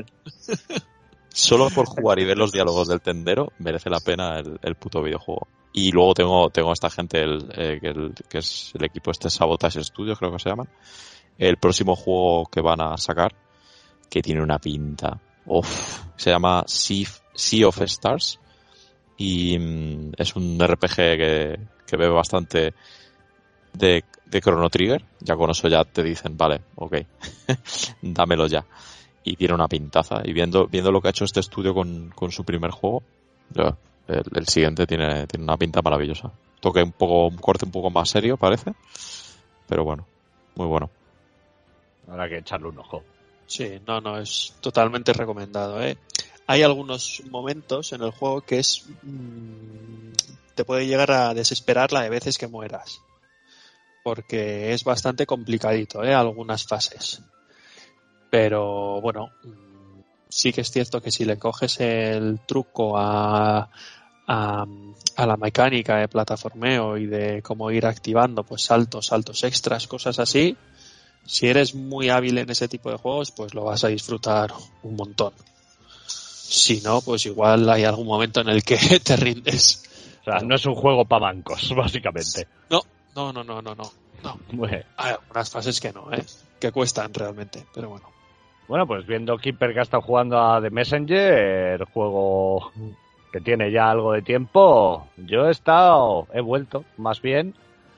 Solo 1.34 1.70
por 1.70 1.86
jugar 1.86 2.20
y 2.20 2.26
ver 2.26 2.38
los 2.38 2.52
diálogos 2.52 2.88
del 2.88 3.02
tendero 3.02 3.52
merece 3.60 3.90
la 3.90 4.00
pena 4.00 4.40
el, 4.40 4.60
el 4.62 4.76
puto 4.76 5.02
videojuego. 5.02 5.48
Y 5.74 5.92
luego 5.92 6.14
tengo, 6.14 6.50
tengo 6.50 6.70
a 6.70 6.74
esta 6.74 6.90
gente, 6.90 7.22
el, 7.22 7.50
eh, 7.56 7.80
que, 7.82 7.88
el- 7.88 8.14
que 8.30 8.40
es 8.40 8.72
el 8.76 8.84
equipo 8.86 9.12
este 9.12 9.30
Sabotage 9.30 9.84
Studios, 9.84 10.18
creo 10.20 10.32
que 10.32 10.40
se 10.40 10.50
llaman. 10.50 10.68
El 11.38 11.58
próximo 11.58 11.96
juego 11.96 12.46
que 12.48 12.62
van 12.62 12.82
a 12.82 12.98
sacar, 12.98 13.34
que 14.10 14.22
tiene 14.22 14.42
una 14.42 14.60
pinta. 14.60 15.20
Uf, 15.46 16.02
se 16.16 16.32
llama 16.32 16.64
Sea, 16.68 17.08
sea 17.40 17.68
of 17.68 17.82
Stars. 17.82 18.40
Y 19.18 19.58
mm, 19.58 20.12
es 20.18 20.36
un 20.36 20.60
RPG 20.60 20.96
que, 20.96 21.60
que 21.86 21.98
bebe 21.98 22.14
bastante 22.14 22.74
de, 23.74 24.04
de 24.26 24.42
Chrono 24.42 24.70
Trigger. 24.70 25.04
Ya 25.20 25.36
con 25.36 25.50
eso 25.50 25.68
ya 25.68 25.84
te 25.84 26.04
dicen, 26.04 26.38
vale, 26.38 26.62
ok, 26.76 26.98
dámelo 28.02 28.48
ya 28.48 28.66
y 29.24 29.36
tiene 29.36 29.54
una 29.54 29.68
pintaza. 29.68 30.22
Y 30.24 30.34
viendo, 30.34 30.68
viendo 30.68 30.92
lo 30.92 31.02
que 31.02 31.10
ha 31.10 31.12
hecho 31.12 31.26
este 31.26 31.40
estudio 31.40 31.74
con, 31.74 32.10
con 32.16 32.32
su 32.32 32.44
primer 32.44 32.72
juego, 32.72 33.04
el, 34.08 34.24
el 34.34 34.48
siguiente 34.48 34.88
tiene, 34.88 35.28
tiene 35.28 35.44
una 35.44 35.58
pinta 35.58 35.82
maravillosa. 35.82 36.32
Toque 36.60 36.82
un 36.82 36.92
poco, 36.92 37.28
un 37.28 37.38
corte 37.38 37.66
un 37.66 37.72
poco 37.72 37.90
más 37.90 38.10
serio, 38.10 38.38
parece. 38.38 38.74
Pero 39.68 39.84
bueno, 39.84 40.06
muy 40.56 40.68
bueno. 40.68 40.90
Habrá 42.08 42.28
que 42.28 42.40
echarle 42.40 42.70
un 42.70 42.80
ojo. 42.80 43.04
Sí, 43.46 43.80
no, 43.86 44.02
no, 44.02 44.18
es 44.18 44.56
totalmente 44.62 45.14
recomendado. 45.14 45.82
¿eh? 45.82 45.98
Hay 46.50 46.64
algunos 46.64 47.22
momentos 47.30 47.94
en 47.94 48.02
el 48.02 48.10
juego 48.10 48.42
que 48.42 48.58
es. 48.58 48.82
mm, 49.04 50.14
te 50.56 50.66
puede 50.66 50.88
llegar 50.88 51.12
a 51.12 51.36
desesperar 51.36 51.94
la 51.94 52.02
de 52.02 52.10
veces 52.10 52.40
que 52.40 52.48
mueras. 52.48 53.02
Porque 54.02 54.74
es 54.74 54.84
bastante 54.84 55.28
complicadito, 55.28 56.04
¿eh? 56.04 56.12
Algunas 56.12 56.66
fases. 56.66 57.22
Pero 58.32 59.00
bueno, 59.00 59.30
mm, 59.44 60.00
sí 60.28 60.52
que 60.52 60.62
es 60.62 60.72
cierto 60.72 61.00
que 61.04 61.12
si 61.12 61.24
le 61.24 61.38
coges 61.38 61.80
el 61.82 62.40
truco 62.48 62.98
a, 62.98 63.70
a, 64.26 64.66
a 65.18 65.26
la 65.28 65.38
mecánica 65.38 65.98
de 65.98 66.08
plataformeo 66.08 66.98
y 66.98 67.06
de 67.06 67.44
cómo 67.44 67.70
ir 67.70 67.86
activando 67.86 68.44
pues 68.44 68.64
saltos, 68.64 69.06
saltos 69.06 69.44
extras, 69.44 69.86
cosas 69.86 70.18
así, 70.18 70.58
si 71.28 71.46
eres 71.46 71.76
muy 71.76 72.10
hábil 72.10 72.40
en 72.40 72.50
ese 72.50 72.68
tipo 72.68 72.90
de 72.90 72.98
juegos, 72.98 73.30
pues 73.30 73.54
lo 73.54 73.66
vas 73.66 73.84
a 73.84 73.90
disfrutar 73.90 74.52
un 74.82 74.96
montón. 74.96 75.34
Si 76.52 76.82
no, 76.82 77.02
pues 77.02 77.28
igual 77.28 77.70
hay 77.70 77.84
algún 77.84 78.08
momento 78.08 78.42
en 78.42 78.50
el 78.50 78.64
que 78.64 78.78
te 79.04 79.16
rindes. 79.16 79.84
O 80.22 80.24
sea, 80.24 80.40
no 80.40 80.56
es 80.56 80.66
un 80.66 80.74
juego 80.74 81.06
para 81.06 81.28
bancos, 81.28 81.74
básicamente. 81.78 82.48
No, 82.72 82.82
no, 83.16 83.32
no, 83.32 83.44
no, 83.44 83.62
no, 83.62 83.76
no. 83.76 83.92
no. 84.24 84.66
Hay 84.66 85.12
algunas 85.12 85.50
fases 85.52 85.80
que 85.80 85.94
no, 85.94 86.12
¿eh? 86.12 86.26
Que 86.60 86.72
cuestan 86.72 87.14
realmente, 87.14 87.66
pero 87.74 87.90
bueno. 87.90 88.10
Bueno, 88.68 88.88
pues 88.88 89.06
viendo 89.06 89.38
Keeper 89.38 89.74
que 89.74 89.80
ha 89.80 89.84
estado 89.84 90.02
jugando 90.02 90.40
a 90.40 90.60
The 90.60 90.72
Messenger, 90.72 91.86
juego 91.86 92.72
que 93.32 93.42
tiene 93.42 93.72
ya 93.72 93.92
algo 93.92 94.14
de 94.14 94.24
tiempo, 94.24 95.08
yo 95.18 95.48
he 95.48 95.52
estado, 95.52 96.28
he 96.34 96.42
vuelto 96.42 96.84
más 96.98 97.22
bien 97.22 97.54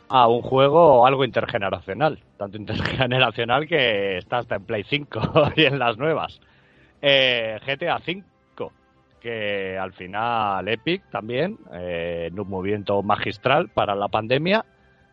a 0.10 0.28
un 0.28 0.41
juego 0.41 1.08
algo 1.08 1.24
intergeneracional, 1.24 2.20
tanto 2.38 2.58
intergeneracional 2.58 3.66
que 3.66 4.18
está 4.18 4.39
hasta 4.39 4.56
en 4.56 4.66
Play 4.66 4.84
5 4.84 5.54
y 5.56 5.64
en 5.64 5.80
las 5.80 5.97
nuevas. 5.97 6.41
Eh, 7.02 7.60
GTA 7.66 7.99
5, 7.99 8.28
que 9.22 9.78
al 9.78 9.93
final 9.93 10.67
Epic 10.67 11.03
también, 11.09 11.57
eh, 11.74 12.28
en 12.32 12.39
un 12.39 12.49
movimiento 12.49 13.01
magistral 13.03 13.69
para 13.69 13.95
la 13.95 14.07
pandemia, 14.07 14.65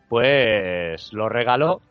pues 0.09 1.13
lo 1.13 1.29
regaló 1.29 1.81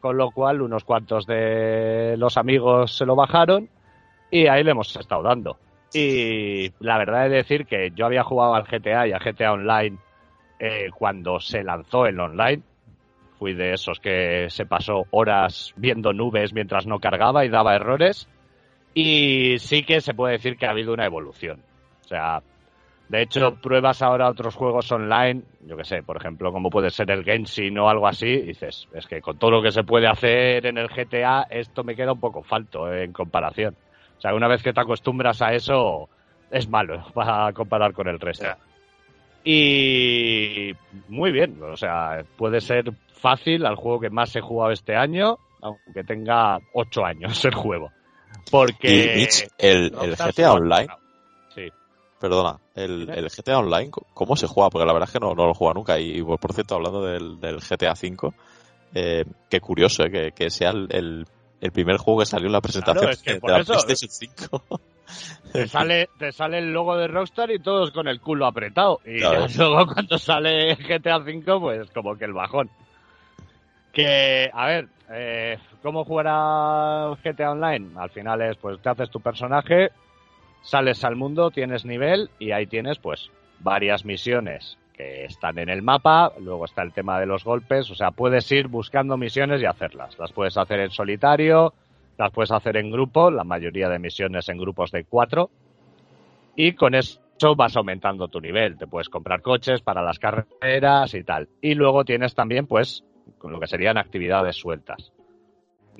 con 0.00 0.16
lo 0.16 0.30
cual 0.30 0.60
unos 0.60 0.84
cuantos 0.84 1.26
de 1.26 2.16
los 2.18 2.36
amigos 2.36 2.96
se 2.96 3.06
lo 3.06 3.16
bajaron 3.16 3.68
y 4.30 4.46
ahí 4.46 4.62
le 4.62 4.72
hemos 4.72 4.94
estado 4.94 5.22
dando. 5.22 5.56
Y 5.94 6.70
la 6.80 6.98
verdad 6.98 7.26
es 7.26 7.32
decir 7.32 7.66
que 7.66 7.92
yo 7.94 8.06
había 8.06 8.22
jugado 8.22 8.54
al 8.54 8.64
GTA 8.64 9.08
y 9.08 9.12
a 9.12 9.18
GTA 9.18 9.52
Online 9.52 9.96
eh, 10.58 10.90
cuando 10.96 11.40
se 11.40 11.62
lanzó 11.62 12.06
el 12.06 12.20
online. 12.20 12.62
Fui 13.38 13.54
de 13.54 13.72
esos 13.72 14.00
que 14.00 14.50
se 14.50 14.66
pasó 14.66 15.06
horas 15.10 15.72
viendo 15.76 16.12
nubes 16.12 16.52
mientras 16.52 16.86
no 16.86 16.98
cargaba 16.98 17.44
y 17.44 17.48
daba 17.48 17.76
errores. 17.76 18.28
Y 18.94 19.56
sí 19.60 19.84
que 19.84 20.00
se 20.00 20.14
puede 20.14 20.34
decir 20.34 20.56
que 20.56 20.66
ha 20.66 20.70
habido 20.70 20.92
una 20.92 21.06
evolución. 21.06 21.62
O 22.08 22.10
sea, 22.10 22.42
de 23.10 23.20
hecho, 23.20 23.56
pruebas 23.56 24.00
ahora 24.00 24.30
otros 24.30 24.54
juegos 24.54 24.90
online, 24.92 25.42
yo 25.66 25.76
que 25.76 25.84
sé, 25.84 26.02
por 26.02 26.16
ejemplo, 26.16 26.50
como 26.50 26.70
puede 26.70 26.88
ser 26.88 27.10
el 27.10 27.22
Genshin 27.22 27.78
o 27.78 27.90
algo 27.90 28.06
así, 28.06 28.26
y 28.26 28.42
dices, 28.42 28.88
es 28.94 29.06
que 29.06 29.20
con 29.20 29.38
todo 29.38 29.50
lo 29.50 29.62
que 29.62 29.72
se 29.72 29.84
puede 29.84 30.06
hacer 30.06 30.64
en 30.64 30.78
el 30.78 30.88
GTA, 30.88 31.46
esto 31.50 31.84
me 31.84 31.94
queda 31.94 32.12
un 32.12 32.20
poco 32.20 32.42
falto 32.42 32.90
eh, 32.90 33.04
en 33.04 33.12
comparación. 33.12 33.76
O 34.16 34.20
sea, 34.22 34.34
una 34.34 34.48
vez 34.48 34.62
que 34.62 34.72
te 34.72 34.80
acostumbras 34.80 35.42
a 35.42 35.52
eso, 35.52 36.08
es 36.50 36.66
malo 36.68 37.04
para 37.14 37.52
comparar 37.52 37.92
con 37.92 38.08
el 38.08 38.18
resto. 38.18 38.48
Y 39.44 40.72
muy 41.08 41.30
bien, 41.30 41.62
o 41.62 41.76
sea, 41.76 42.22
puede 42.38 42.62
ser 42.62 42.90
fácil 43.12 43.66
al 43.66 43.76
juego 43.76 44.00
que 44.00 44.10
más 44.10 44.34
he 44.34 44.40
jugado 44.40 44.72
este 44.72 44.96
año, 44.96 45.38
aunque 45.60 46.04
tenga 46.04 46.58
8 46.72 47.04
años 47.04 47.44
el 47.44 47.54
juego. 47.54 47.90
Porque... 48.50 49.14
Y, 49.14 49.20
Mitch, 49.20 49.46
el, 49.58 49.94
el 50.02 50.16
GTA 50.16 50.54
Online. 50.54 50.88
Perdona, 52.20 52.58
el, 52.74 53.08
el 53.10 53.28
GTA 53.30 53.58
Online, 53.58 53.90
¿cómo 54.14 54.36
se 54.36 54.46
juega? 54.46 54.70
Porque 54.70 54.86
la 54.86 54.92
verdad 54.92 55.08
es 55.08 55.12
que 55.12 55.20
no, 55.20 55.34
no 55.34 55.46
lo 55.46 55.54
jugado 55.54 55.74
nunca. 55.74 55.98
Y 55.98 56.22
por, 56.22 56.52
cierto, 56.52 56.74
hablando 56.76 57.02
del, 57.04 57.38
del 57.40 57.58
GTA 57.60 57.92
V, 57.92 58.32
eh, 58.94 59.24
qué 59.48 59.60
curioso 59.60 60.04
eh, 60.04 60.10
que, 60.10 60.32
que 60.32 60.50
sea 60.50 60.70
el, 60.70 60.88
el, 60.90 61.26
el 61.60 61.72
primer 61.72 61.96
juego 61.98 62.20
que 62.20 62.26
salió 62.26 62.46
en 62.46 62.52
la 62.52 62.60
presentación 62.60 62.98
Claro, 62.98 63.12
es 63.12 63.22
que 63.22 63.34
de 63.34 63.40
por 63.40 63.50
la 63.50 63.58
eso- 63.60 63.72
PlayStation 63.72 64.10
5. 64.10 64.62
Te 65.52 65.66
sale, 65.66 66.10
te 66.18 66.32
sale 66.32 66.58
el 66.58 66.70
logo 66.70 66.94
de 66.94 67.08
Rockstar 67.08 67.50
y 67.50 67.58
todos 67.58 67.90
con 67.92 68.08
el 68.08 68.20
culo 68.20 68.44
apretado. 68.44 69.00
Y 69.06 69.18
luego 69.56 69.86
cuando 69.94 70.18
sale 70.18 70.76
GTA 70.76 71.16
V, 71.16 71.42
pues 71.58 71.90
como 71.92 72.14
que 72.18 72.26
el 72.26 72.34
bajón. 72.34 72.68
Que, 73.92 74.50
a 74.52 74.66
ver, 74.66 74.88
eh, 75.10 75.58
¿cómo 75.82 76.04
jugará 76.04 77.08
GTA 77.24 77.52
Online? 77.52 77.88
Al 77.98 78.10
final 78.10 78.42
es, 78.42 78.56
pues 78.58 78.80
te 78.82 78.90
haces 78.90 79.08
tu 79.10 79.20
personaje, 79.20 79.88
sales 80.68 81.02
al 81.02 81.16
mundo, 81.16 81.50
tienes 81.50 81.86
nivel 81.86 82.28
y 82.38 82.50
ahí 82.50 82.66
tienes, 82.66 82.98
pues, 82.98 83.30
varias 83.60 84.04
misiones 84.04 84.76
que 84.92 85.24
están 85.24 85.58
en 85.58 85.70
el 85.70 85.80
mapa. 85.80 86.32
Luego 86.38 86.66
está 86.66 86.82
el 86.82 86.92
tema 86.92 87.18
de 87.18 87.24
los 87.24 87.42
golpes. 87.42 87.90
O 87.90 87.94
sea, 87.94 88.10
puedes 88.10 88.52
ir 88.52 88.68
buscando 88.68 89.16
misiones 89.16 89.62
y 89.62 89.64
hacerlas. 89.64 90.18
Las 90.18 90.32
puedes 90.32 90.58
hacer 90.58 90.80
en 90.80 90.90
solitario, 90.90 91.72
las 92.18 92.30
puedes 92.32 92.50
hacer 92.50 92.76
en 92.76 92.90
grupo, 92.90 93.30
la 93.30 93.44
mayoría 93.44 93.88
de 93.88 93.98
misiones 93.98 94.46
en 94.50 94.58
grupos 94.58 94.90
de 94.90 95.04
cuatro. 95.04 95.48
Y 96.54 96.72
con 96.74 96.94
eso 96.94 97.18
vas 97.56 97.74
aumentando 97.74 98.28
tu 98.28 98.38
nivel. 98.38 98.76
Te 98.76 98.86
puedes 98.86 99.08
comprar 99.08 99.40
coches 99.40 99.80
para 99.80 100.02
las 100.02 100.18
carreras 100.18 101.14
y 101.14 101.24
tal. 101.24 101.48
Y 101.62 101.76
luego 101.76 102.04
tienes 102.04 102.34
también, 102.34 102.66
pues, 102.66 103.04
con 103.38 103.52
lo 103.52 103.58
que 103.58 103.68
serían 103.68 103.96
actividades 103.96 104.56
sueltas. 104.56 105.12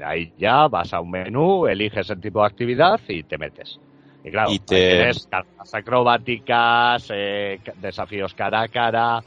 Ahí 0.04 0.34
ya 0.36 0.68
vas 0.68 0.92
a 0.92 1.00
un 1.00 1.10
menú, 1.10 1.66
eliges 1.66 2.10
el 2.10 2.20
tipo 2.20 2.40
de 2.40 2.48
actividad 2.48 3.00
y 3.08 3.22
te 3.22 3.38
metes. 3.38 3.80
Y 4.28 4.30
claro, 4.30 4.52
Y 4.52 4.58
te- 4.60 4.88
tienes 4.88 5.26
carreras 5.26 5.74
acrobáticas, 5.74 7.06
eh, 7.10 7.60
desafíos 7.76 8.34
cara 8.34 8.62
a 8.62 8.68
cara, 8.68 9.22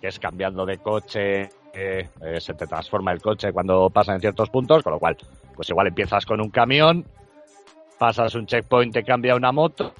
que 0.00 0.08
es 0.08 0.18
cambiando 0.18 0.64
de 0.66 0.78
coche, 0.78 1.42
eh, 1.74 2.08
eh, 2.22 2.40
se 2.40 2.54
te 2.54 2.66
transforma 2.66 3.12
el 3.12 3.20
coche 3.20 3.52
cuando 3.52 3.90
pasan 3.90 4.16
en 4.16 4.20
ciertos 4.22 4.48
puntos, 4.50 4.82
con 4.82 4.92
lo 4.94 4.98
cual, 4.98 5.16
pues 5.54 5.68
igual 5.68 5.88
empiezas 5.88 6.24
con 6.24 6.40
un 6.40 6.50
camión, 6.50 7.04
pasas 7.98 8.34
un 8.34 8.46
checkpoint, 8.46 8.92
te 8.92 9.04
cambia 9.04 9.36
una 9.36 9.52
moto, 9.52 9.92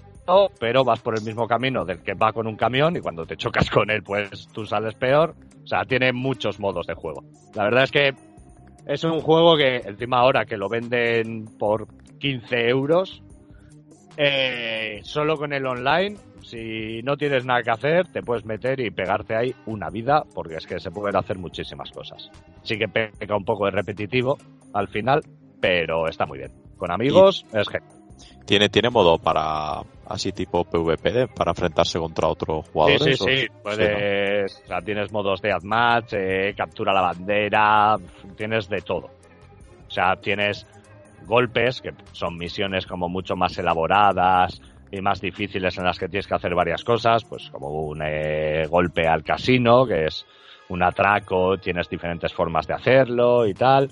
pero 0.59 0.85
vas 0.85 1.01
por 1.01 1.15
el 1.17 1.23
mismo 1.23 1.47
camino 1.47 1.85
del 1.85 2.03
que 2.03 2.15
va 2.15 2.33
con 2.33 2.47
un 2.47 2.57
camión 2.57 2.97
y 2.97 3.01
cuando 3.01 3.27
te 3.27 3.37
chocas 3.37 3.71
con 3.71 3.91
él, 3.91 4.03
pues 4.03 4.49
tú 4.53 4.65
sales 4.67 4.95
peor. 4.95 5.35
O 5.65 5.67
sea, 5.69 5.85
tiene 5.85 6.13
muchos 6.13 6.59
modos 6.61 6.87
de 6.87 6.95
juego. 6.95 7.25
La 7.55 7.65
verdad 7.65 7.85
es 7.85 7.91
que 7.91 8.15
es 8.87 9.03
un 9.05 9.21
juego 9.21 9.57
que 9.57 9.77
encima 9.79 10.19
ahora 10.19 10.45
que 10.47 10.57
lo 10.57 10.69
venden 10.69 11.47
por 11.59 11.87
15 12.19 12.69
euros, 12.69 13.23
eh, 14.17 15.01
solo 15.03 15.37
con 15.37 15.53
el 15.53 15.67
online, 15.67 16.17
si 16.43 17.03
no 17.03 17.17
tienes 17.17 17.45
nada 17.45 17.63
que 17.63 17.71
hacer, 17.71 18.09
te 18.09 18.23
puedes 18.23 18.45
meter 18.45 18.81
y 18.81 18.91
pegarte 18.91 19.35
ahí 19.37 19.55
una 19.67 19.91
vida, 19.91 20.25
porque 20.35 20.57
es 20.57 20.67
que 20.67 20.81
se 20.81 20.91
pueden 20.91 21.17
hacer 21.17 21.39
muchísimas 21.39 21.91
cosas. 21.91 22.31
Sí 22.63 22.79
que 22.79 22.89
peca 22.89 23.37
un 23.37 23.45
poco 23.45 23.67
de 23.67 23.73
repetitivo 23.73 24.39
al 24.73 24.89
final, 24.89 25.23
pero 25.61 26.09
está 26.09 26.27
muy 26.27 26.39
bien. 26.39 26.51
Con 26.77 26.91
amigos 26.91 27.45
es 27.53 27.69
genial. 27.69 27.93
¿Tiene, 28.47 28.69
¿Tiene 28.69 28.91
modo 28.91 29.19
para 29.19 29.81
así 30.07 30.31
tipo 30.33 30.65
PvP 30.65 31.27
para 31.29 31.51
enfrentarse 31.51 31.99
contra 31.99 32.29
otros 32.29 32.67
jugadores? 32.69 33.19
Sí, 33.19 33.25
o- 33.25 33.29
sí, 33.29 33.37
sí. 33.41 33.47
Puedes, 33.63 34.63
o 34.63 34.67
sea, 34.69 34.81
tienes 34.83 35.11
modos 35.11 35.43
de 35.43 35.55
match, 35.63 36.13
eh, 36.13 36.55
captura 36.57 36.93
la 36.93 37.01
bandera, 37.01 37.97
tienes 38.37 38.69
de 38.69 38.81
todo. 38.83 39.11
O 39.89 39.91
sea, 39.91 40.17
tienes 40.17 40.65
golpes, 41.27 41.81
que 41.81 41.91
son 42.13 42.37
misiones 42.37 42.87
como 42.87 43.09
mucho 43.09 43.37
más 43.37 43.57
elaboradas 43.59 44.61
y 44.91 45.01
más 45.01 45.21
difíciles 45.21 45.77
en 45.79 45.85
las 45.85 45.99
que 45.99 46.09
tienes 46.09 46.27
que 46.27 46.35
hacer 46.35 46.55
varias 46.55 46.85
cosas, 46.85 47.25
pues 47.25 47.51
como 47.51 47.69
un 47.69 48.03
eh, 48.03 48.67
golpe 48.69 49.07
al 49.07 49.25
casino, 49.25 49.87
que 49.87 50.07
es 50.07 50.25
un 50.69 50.83
atraco, 50.83 51.59
tienes 51.59 51.89
diferentes 51.89 52.33
formas 52.33 52.67
de 52.67 52.75
hacerlo 52.75 53.47
y 53.47 53.55
tal. 53.55 53.89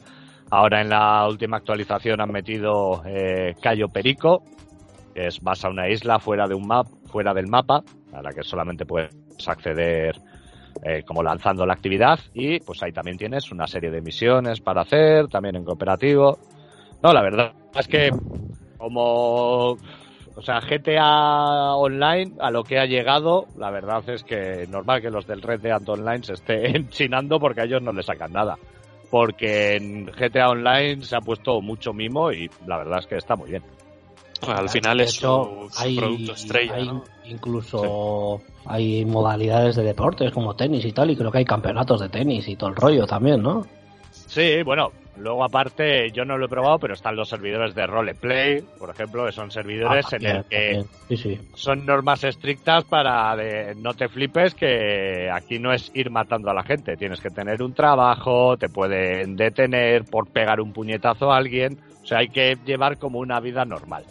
Ahora 0.50 0.80
en 0.80 0.88
la 0.90 1.26
última 1.28 1.56
actualización 1.56 2.20
han 2.20 2.30
metido 2.30 3.02
eh, 3.06 3.54
Cayo 3.60 3.88
Perico, 3.88 4.42
que 5.14 5.26
es 5.26 5.40
vas 5.40 5.64
a 5.64 5.68
una 5.68 5.88
isla 5.88 6.18
fuera 6.18 6.46
de 6.46 6.54
un 6.54 6.66
map, 6.66 6.86
fuera 7.06 7.32
del 7.34 7.48
mapa, 7.48 7.82
a 8.12 8.22
la 8.22 8.30
que 8.30 8.42
solamente 8.42 8.84
puedes 8.84 9.12
acceder 9.46 10.16
eh, 10.82 11.02
como 11.04 11.22
lanzando 11.22 11.64
la 11.64 11.74
actividad 11.74 12.18
y 12.34 12.58
pues 12.60 12.82
ahí 12.82 12.92
también 12.92 13.16
tienes 13.16 13.50
una 13.52 13.66
serie 13.66 13.90
de 13.90 14.00
misiones 14.00 14.60
para 14.60 14.82
hacer, 14.82 15.28
también 15.28 15.56
en 15.56 15.64
cooperativo. 15.64 16.38
No, 17.04 17.12
la 17.12 17.20
verdad 17.22 17.52
es 17.78 17.86
que 17.86 18.10
como 18.78 19.76
o 20.36 20.42
sea, 20.42 20.60
GTA 20.60 21.74
Online 21.76 22.32
a 22.40 22.50
lo 22.50 22.64
que 22.64 22.78
ha 22.78 22.86
llegado, 22.86 23.46
la 23.56 23.70
verdad 23.70 24.08
es 24.08 24.24
que 24.24 24.66
normal 24.68 25.02
que 25.02 25.10
los 25.10 25.26
del 25.26 25.42
Red 25.42 25.60
Dead 25.60 25.86
Online 25.88 26.24
se 26.24 26.32
estén 26.32 26.88
chinando 26.90 27.38
porque 27.38 27.60
a 27.60 27.64
ellos 27.64 27.82
no 27.82 27.92
les 27.92 28.06
sacan 28.06 28.32
nada. 28.32 28.56
Porque 29.10 29.76
en 29.76 30.06
GTA 30.06 30.48
Online 30.48 31.02
se 31.02 31.14
ha 31.14 31.20
puesto 31.20 31.60
mucho 31.60 31.92
mimo 31.92 32.32
y 32.32 32.50
la 32.66 32.78
verdad 32.78 33.00
es 33.00 33.06
que 33.06 33.16
está 33.16 33.36
muy 33.36 33.50
bien. 33.50 33.62
Al 34.48 34.68
final 34.70 34.96
De 34.98 35.04
es 35.04 35.16
hecho, 35.18 35.68
su, 35.68 35.70
su 35.70 35.82
hay, 35.82 35.96
producto 35.96 36.32
estrella. 36.32 36.74
hay 36.74 36.86
¿no? 36.86 37.04
incluso 37.26 38.40
hay 38.64 39.04
modalidades 39.04 39.76
de 39.76 39.82
deportes 39.84 40.32
como 40.32 40.56
tenis 40.56 40.84
y 40.86 40.92
tal, 40.92 41.10
y 41.10 41.16
creo 41.16 41.30
que 41.30 41.38
hay 41.38 41.44
campeonatos 41.44 42.00
de 42.00 42.08
tenis 42.08 42.48
y 42.48 42.56
todo 42.56 42.70
el 42.70 42.76
rollo 42.76 43.06
también, 43.06 43.42
¿no? 43.42 43.64
Sí, 44.10 44.62
bueno, 44.64 44.90
luego 45.16 45.44
aparte 45.44 46.10
yo 46.10 46.24
no 46.24 46.36
lo 46.38 46.46
he 46.46 46.48
probado, 46.48 46.78
pero 46.78 46.94
están 46.94 47.16
los 47.16 47.28
servidores 47.28 47.74
de 47.74 47.86
roleplay, 47.86 48.62
por 48.78 48.90
ejemplo, 48.90 49.24
que 49.26 49.32
son 49.32 49.50
servidores 49.50 50.06
Ah, 50.06 50.16
en 50.16 50.22
también, 50.22 50.36
el 50.36 50.44
que 50.44 50.56
también. 50.56 50.86
Sí, 51.08 51.16
sí. 51.16 51.40
son 51.54 51.86
normas 51.86 52.24
estrictas 52.24 52.84
para 52.84 53.34
de, 53.36 53.74
no 53.76 53.94
te 53.94 54.08
flipes 54.08 54.54
que 54.54 55.30
aquí 55.32 55.58
no 55.58 55.72
es 55.72 55.90
ir 55.94 56.10
matando 56.10 56.50
a 56.50 56.54
la 56.54 56.62
gente, 56.64 56.96
tienes 56.96 57.20
que 57.20 57.30
tener 57.30 57.62
un 57.62 57.74
trabajo, 57.74 58.56
te 58.56 58.68
pueden 58.68 59.36
detener 59.36 60.04
por 60.04 60.28
pegar 60.30 60.60
un 60.60 60.72
puñetazo 60.72 61.32
a 61.32 61.36
alguien, 61.36 61.78
o 62.02 62.06
sea, 62.06 62.18
hay 62.18 62.28
que 62.28 62.56
llevar 62.66 62.98
como 62.98 63.18
una 63.18 63.40
vida 63.40 63.64
normal. 63.64 64.04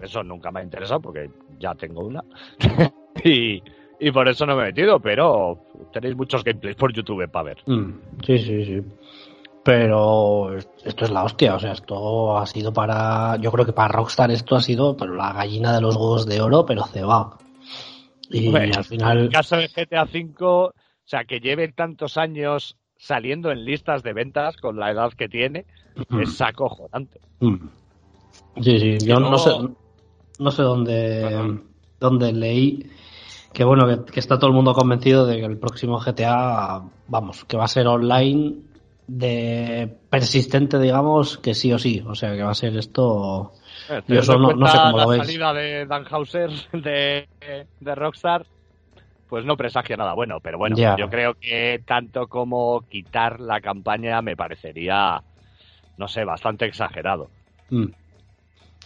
Eso 0.00 0.22
nunca 0.22 0.50
me 0.50 0.60
ha 0.60 0.62
interesado 0.62 1.00
porque 1.00 1.28
ya 1.58 1.74
tengo 1.74 2.02
una. 2.06 2.22
y, 3.24 3.62
y 3.98 4.10
por 4.12 4.28
eso 4.28 4.46
no 4.46 4.54
me 4.54 4.62
he 4.62 4.66
metido, 4.66 5.00
pero 5.00 5.58
tenéis 5.92 6.14
muchos 6.14 6.44
gameplays 6.44 6.76
por 6.76 6.92
YouTube 6.92 7.28
para 7.28 7.42
ver. 7.46 7.58
Mm, 7.66 7.90
sí, 8.24 8.38
sí, 8.38 8.64
sí. 8.64 8.82
Pero 9.68 10.56
esto 10.82 11.04
es 11.04 11.10
la 11.10 11.24
hostia, 11.24 11.54
o 11.54 11.58
sea, 11.58 11.72
esto 11.72 12.38
ha 12.38 12.46
sido 12.46 12.72
para. 12.72 13.36
Yo 13.36 13.52
creo 13.52 13.66
que 13.66 13.74
para 13.74 13.88
Rockstar 13.88 14.30
esto 14.30 14.56
ha 14.56 14.62
sido 14.62 14.96
pero 14.96 15.14
la 15.14 15.34
gallina 15.34 15.74
de 15.74 15.82
los 15.82 15.94
huevos 15.94 16.24
de 16.24 16.40
oro, 16.40 16.64
pero 16.64 16.86
cebado. 16.86 17.36
Y 18.30 18.50
Bueno, 18.50 18.72
al 18.78 18.84
final. 18.84 19.18
El 19.18 19.28
caso 19.28 19.56
de 19.56 19.68
GTA 19.68 20.04
V, 20.04 20.34
o 20.40 20.72
sea, 21.04 21.24
que 21.24 21.40
lleve 21.40 21.70
tantos 21.70 22.16
años 22.16 22.78
saliendo 22.96 23.50
en 23.50 23.66
listas 23.66 24.02
de 24.02 24.14
ventas 24.14 24.56
con 24.56 24.78
la 24.78 24.90
edad 24.90 25.12
que 25.12 25.28
tiene, 25.28 25.66
es 26.18 26.40
acojonante. 26.40 27.20
Mm. 27.40 27.68
Sí, 28.62 28.78
sí, 28.78 29.06
yo 29.06 29.20
no 29.20 29.36
sé, 29.36 29.50
no 30.38 30.50
sé 30.50 30.62
dónde, 30.62 31.60
dónde 32.00 32.32
leí 32.32 32.90
que 33.52 33.64
bueno, 33.64 33.86
que, 33.86 34.12
que 34.12 34.20
está 34.20 34.38
todo 34.38 34.48
el 34.48 34.56
mundo 34.56 34.72
convencido 34.72 35.26
de 35.26 35.36
que 35.36 35.44
el 35.44 35.58
próximo 35.58 35.98
GTA, 36.00 36.84
vamos, 37.08 37.44
que 37.44 37.58
va 37.58 37.64
a 37.64 37.68
ser 37.68 37.86
online 37.86 38.68
de 39.08 39.88
persistente, 40.10 40.78
digamos, 40.78 41.38
que 41.38 41.54
sí 41.54 41.72
o 41.72 41.78
sí, 41.78 42.04
o 42.06 42.14
sea, 42.14 42.36
que 42.36 42.42
va 42.42 42.50
a 42.50 42.54
ser 42.54 42.76
esto 42.76 43.52
Eh, 43.88 44.02
Yo 44.06 44.20
no- 44.38 44.52
no 44.52 44.66
sé 44.68 44.76
cómo 44.78 44.98
lo 44.98 45.12
la 45.12 45.24
salida 45.24 45.52
de 45.54 45.86
Dan 45.86 46.04
Hauser 46.10 46.50
de, 46.72 47.26
de 47.80 47.94
Rockstar, 47.94 48.44
pues 49.28 49.46
no 49.46 49.56
presagia 49.56 49.96
nada 49.96 50.12
bueno, 50.14 50.40
pero 50.40 50.58
bueno, 50.58 50.76
yo 50.76 51.08
creo 51.08 51.34
que 51.40 51.82
tanto 51.86 52.26
como 52.28 52.82
quitar 52.82 53.40
la 53.40 53.60
campaña 53.62 54.20
me 54.20 54.36
parecería, 54.36 55.22
no 55.96 56.06
sé, 56.06 56.24
bastante 56.24 56.66
exagerado. 56.66 57.30
Mm. 57.70 57.86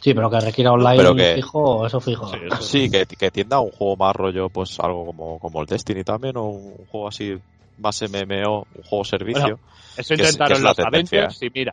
Sí, 0.00 0.14
pero 0.14 0.28
que 0.30 0.40
requiera 0.40 0.72
online 0.72 0.96
Pero 0.96 1.14
que- 1.14 1.34
fijo, 1.36 1.86
eso 1.86 2.00
fijo. 2.00 2.26
Sí, 2.26 2.36
eso 2.46 2.62
Sí, 2.62 2.90
que, 2.90 3.06
que 3.06 3.30
tienda 3.30 3.60
un 3.60 3.70
juego 3.70 3.96
más 3.96 4.14
rollo, 4.16 4.48
pues 4.48 4.78
algo 4.80 5.06
como, 5.06 5.38
como 5.38 5.60
el 5.60 5.66
Destiny 5.66 6.02
también, 6.04 6.36
o 6.36 6.44
un 6.46 6.86
juego 6.86 7.06
así 7.08 7.36
más 7.82 8.00
MMO, 8.02 8.66
un 8.74 8.82
juego 8.84 9.04
servicio. 9.04 9.42
Bueno, 9.42 9.58
Eso 9.96 10.14
intentaron 10.14 10.58
es 10.58 10.62
la 10.62 10.68
los 10.68 10.76
tendencia. 10.76 11.18
Avengers 11.18 11.42
y 11.42 11.50
mira, 11.50 11.72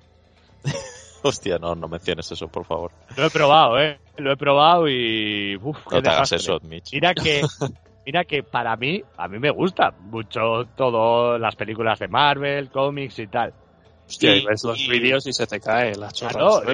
Hostia, 1.24 1.58
no, 1.58 1.76
no 1.76 1.88
menciones 1.88 2.32
eso, 2.32 2.48
por 2.48 2.66
favor. 2.66 2.92
lo 3.16 3.26
he 3.26 3.30
probado, 3.30 3.80
¿eh? 3.80 4.00
Lo 4.18 4.32
he 4.32 4.38
probado 4.38 4.88
y... 4.90 5.56
Uf, 5.62 5.78
qué 5.90 5.96
No 5.96 6.02
te 6.02 6.10
hagas 6.10 6.32
eso, 6.34 6.60
Mitch. 6.64 6.94
Mira 6.94 7.14
que, 7.14 7.42
mira 8.06 8.26
que 8.26 8.44
para 8.44 8.76
mí, 8.76 9.02
a 9.18 9.28
mí 9.28 9.40
me 9.40 9.50
gusta 9.50 9.92
mucho 10.00 10.66
todo 10.76 11.38
las 11.38 11.56
películas 11.56 12.00
de 12.00 12.08
Marvel, 12.08 12.70
cómics 12.70 13.20
y 13.20 13.28
tal. 13.28 13.54
Hostia, 14.08 14.36
y, 14.36 14.40
Y- 14.42 14.46
ves 14.46 14.64
los 14.64 14.88
vídeos 14.88 15.28
y 15.28 15.34
se 15.34 15.46
te 15.46 15.60
cae 15.60 15.96
la 15.96 16.12
chorra. 16.12 16.32
Claro, 16.32 16.74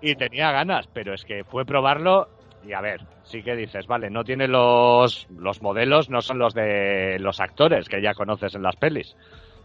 y, 0.00 0.10
y 0.10 0.14
tenía 0.16 0.50
ganas, 0.50 0.86
pero 0.92 1.14
es 1.14 1.22
que 1.24 1.44
fue 1.44 1.64
probarlo 1.64 2.28
y 2.62 2.72
a 2.72 2.80
ver, 2.80 3.00
sí 3.24 3.42
que 3.42 3.56
dices, 3.56 3.86
vale, 3.86 4.10
no 4.10 4.24
tiene 4.24 4.46
los, 4.46 5.26
los 5.36 5.62
modelos, 5.62 6.10
no 6.10 6.20
son 6.20 6.38
los 6.38 6.54
de 6.54 7.18
los 7.18 7.40
actores 7.40 7.88
que 7.88 8.02
ya 8.02 8.14
conoces 8.14 8.54
en 8.54 8.62
las 8.62 8.76
pelis. 8.76 9.16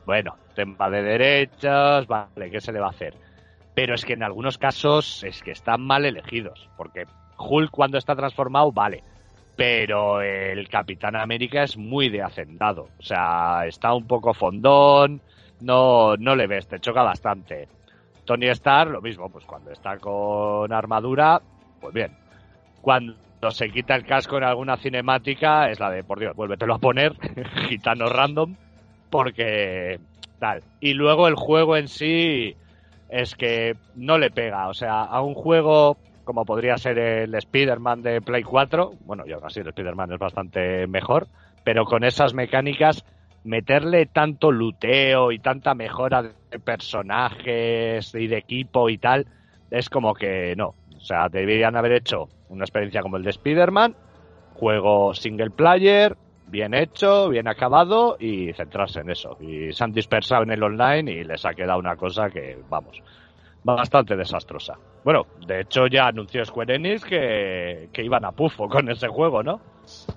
Bueno, 0.06 0.36
tema 0.56 0.90
de 0.90 1.04
derechos, 1.04 2.08
vale, 2.08 2.50
¿qué 2.50 2.60
se 2.60 2.72
le 2.72 2.80
va 2.80 2.88
a 2.88 2.92
hacer? 2.92 3.14
Pero 3.76 3.94
es 3.94 4.04
que 4.04 4.14
en 4.14 4.24
algunos 4.24 4.58
casos 4.58 5.24
es 5.24 5.42
que 5.44 5.52
están 5.52 5.82
mal 5.82 6.06
elegidos, 6.06 6.70
porque 6.78 7.06
Hulk 7.38 7.70
cuando 7.70 7.98
está 7.98 8.16
transformado, 8.16 8.72
vale, 8.72 9.04
pero 9.56 10.22
el 10.22 10.68
Capitán 10.70 11.16
América 11.16 11.64
es 11.64 11.78
muy 11.78 12.10
de 12.10 12.24
hacendado, 12.24 12.88
o 12.98 13.04
sea, 13.04 13.66
está 13.68 13.94
un 13.94 14.08
poco 14.08 14.34
fondón, 14.34 15.22
no, 15.62 16.16
no 16.18 16.36
le 16.36 16.48
ves, 16.48 16.68
te 16.68 16.80
choca 16.80 17.04
bastante. 17.04 17.68
Tony 18.26 18.48
Stark, 18.48 18.92
lo 18.92 19.02
mismo, 19.02 19.30
pues 19.30 19.46
cuando 19.46 19.72
está 19.72 19.98
con 19.98 20.72
armadura, 20.72 21.42
pues 21.82 21.94
bien. 21.94 22.16
Cuando 22.82 23.16
se 23.50 23.70
quita 23.70 23.96
el 23.96 24.06
casco 24.06 24.38
en 24.38 24.44
alguna 24.44 24.78
cinemática, 24.78 25.70
es 25.70 25.80
la 25.80 25.90
de, 25.90 26.04
por 26.04 26.20
Dios, 26.20 26.36
vuélvetelo 26.36 26.76
a 26.76 26.80
poner, 26.80 27.16
gitano 27.70 28.08
random, 28.10 28.56
porque 29.10 30.00
tal. 30.40 30.64
Y 30.80 30.94
luego 30.94 31.28
el 31.28 31.36
juego 31.36 31.78
en 31.78 31.88
sí 31.88 32.56
es 33.10 33.36
que 33.36 33.76
no 33.96 34.18
le 34.18 34.30
pega, 34.30 34.68
o 34.68 34.74
sea, 34.74 35.04
a 35.04 35.22
un 35.22 35.34
juego 35.34 35.98
como 36.30 36.46
podría 36.46 36.78
ser 36.78 37.00
el 37.00 37.34
Spider-Man 37.34 38.04
de 38.04 38.22
Play 38.22 38.44
4, 38.44 38.92
bueno, 39.06 39.24
y 39.26 39.32
aún 39.32 39.44
así 39.44 39.62
el 39.62 39.70
Spider-Man 39.70 40.14
es 40.14 40.20
bastante 40.20 40.86
mejor, 40.86 41.26
pero 41.64 41.86
con 41.86 42.04
esas 42.04 42.36
mecánicas 42.36 43.04
meterle 43.44 44.06
tanto 44.06 44.52
luteo 44.52 45.32
y 45.32 45.40
tanta 45.40 45.74
mejora 45.74 46.22
de 46.22 46.60
personajes 46.60 48.14
y 48.14 48.28
de 48.28 48.38
equipo 48.38 48.90
y 48.90 49.00
tal, 49.00 49.26
es 49.72 49.90
como 49.90 50.14
que 50.14 50.54
no. 50.56 50.76
O 51.00 51.06
sea, 51.06 51.30
deberían 51.30 51.76
haber 51.76 51.94
hecho 51.94 52.28
una 52.50 52.66
experiencia 52.66 53.02
como 53.02 53.18
el 53.18 53.24
de 53.24 53.30
Spider-Man, 53.32 53.96
juego 54.56 55.14
single 55.14 55.52
player, 55.52 56.18
bien 56.48 56.74
hecho, 56.74 57.30
bien 57.30 57.48
acabado 57.48 58.18
y 58.20 58.52
centrarse 58.54 59.00
en 59.00 59.10
eso. 59.10 59.38
Y 59.40 59.72
se 59.72 59.84
han 59.84 59.92
dispersado 59.92 60.44
en 60.44 60.52
el 60.52 60.62
online 60.62 61.12
y 61.12 61.24
les 61.24 61.46
ha 61.46 61.54
quedado 61.54 61.80
una 61.80 61.96
cosa 61.96 62.30
que, 62.30 62.58
vamos, 62.70 63.02
bastante 63.64 64.16
desastrosa. 64.16 64.78
Bueno, 65.04 65.26
de 65.46 65.62
hecho 65.62 65.88
ya 65.88 66.08
anunció 66.08 66.44
Square 66.44 66.76
Enix 66.76 67.06
que, 67.06 67.90
que 67.94 68.04
iban 68.04 68.26
a 68.26 68.32
pufo 68.32 68.68
con 68.68 68.90
ese 68.90 69.08
juego, 69.08 69.42
¿no? 69.44 69.62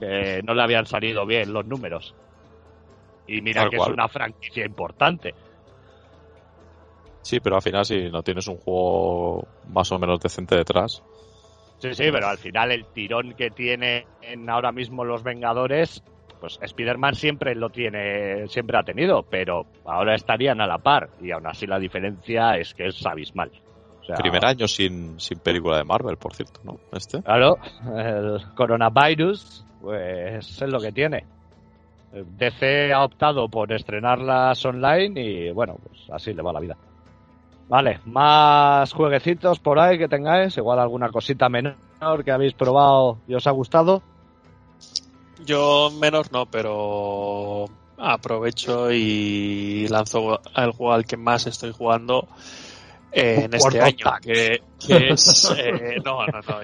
Que 0.01 0.41
no 0.45 0.55
le 0.55 0.63
habían 0.63 0.87
salido 0.87 1.25
bien 1.27 1.53
los 1.53 1.67
números. 1.67 2.15
Y 3.27 3.41
mira 3.41 3.63
Tal 3.63 3.71
que 3.71 3.77
cual. 3.77 3.91
es 3.91 3.95
una 3.95 4.09
franquicia 4.09 4.67
importante. 4.67 5.35
Sí, 7.23 7.41
pero 7.41 7.57
al 7.57 7.63
final 7.63 7.85
si 7.85 8.11
no 8.11 8.23
tienes 8.23 8.47
un 8.49 8.57
juego 8.57 9.47
más 9.69 9.91
o 9.93 9.99
menos 9.99 10.21
decente 10.21 10.57
detrás, 10.57 11.03
Sí, 11.83 11.95
sí, 11.95 12.05
pero 12.13 12.29
al 12.29 12.39
final 12.39 12.71
el 12.71 12.85
tirón 12.87 13.35
que 13.35 13.51
tiene 13.51 14.07
en 14.21 14.49
ahora 14.49 14.71
mismo 14.71 15.05
los 15.05 15.25
Vengadores, 15.25 16.01
pues 16.39 16.57
Spider-Man 16.63 17.17
siempre 17.17 17.57
lo 17.57 17.71
tiene, 17.71 18.47
siempre 18.47 18.79
ha 18.79 18.85
tenido, 18.85 19.25
pero 19.25 19.67
ahora 19.85 20.15
estarían 20.15 20.61
a 20.61 20.67
la 20.69 20.79
par 20.79 21.09
y 21.21 21.33
aún 21.33 21.45
así 21.49 21.67
la 21.67 21.81
diferencia 21.81 22.57
es 22.57 22.73
que 22.73 22.87
es 22.87 23.05
abismal. 23.05 23.51
O 24.01 24.05
sea, 24.05 24.15
primer 24.15 24.45
año 24.45 24.69
sin, 24.69 25.19
sin 25.19 25.41
película 25.41 25.79
de 25.79 25.83
Marvel, 25.83 26.17
por 26.19 26.35
cierto, 26.35 26.61
¿no? 26.63 26.79
Este. 26.93 27.21
Claro, 27.21 27.59
el 27.97 28.41
coronavirus, 28.55 29.65
pues 29.81 30.63
es 30.63 30.73
lo 30.73 30.79
que 30.79 30.93
tiene. 30.93 31.25
DC 32.13 32.93
ha 32.93 33.05
optado 33.05 33.49
por 33.49 33.73
estrenarlas 33.73 34.65
online 34.65 35.21
y 35.21 35.51
bueno, 35.51 35.79
pues 35.83 36.09
así 36.13 36.33
le 36.33 36.43
va 36.43 36.53
la 36.53 36.61
vida. 36.61 36.77
Vale, 37.69 38.01
más 38.05 38.93
jueguecitos 38.93 39.59
por 39.59 39.79
ahí 39.79 39.99
que 39.99 40.09
tengáis, 40.09 40.57
igual 40.57 40.79
alguna 40.79 41.11
cosita 41.11 41.49
menor 41.49 41.77
que 42.25 42.31
habéis 42.31 42.53
probado 42.55 43.19
y 43.27 43.35
os 43.35 43.47
ha 43.47 43.51
gustado. 43.51 44.03
Yo 45.45 45.91
menos 45.99 46.31
no, 46.33 46.47
pero 46.47 47.65
aprovecho 47.97 48.91
y 48.93 49.87
lanzo 49.89 50.41
el 50.57 50.73
juego 50.73 50.93
al 50.93 51.05
que 51.05 51.17
más 51.17 51.47
estoy 51.47 51.73
jugando 51.73 52.29
eh, 53.13 53.43
en 53.45 53.55
este 53.55 53.81
año, 53.81 54.07
que, 54.21 54.63
que 54.85 55.09
es... 55.11 55.53
eh, 55.57 55.97
no, 56.05 56.27
no, 56.27 56.41
no. 56.41 56.61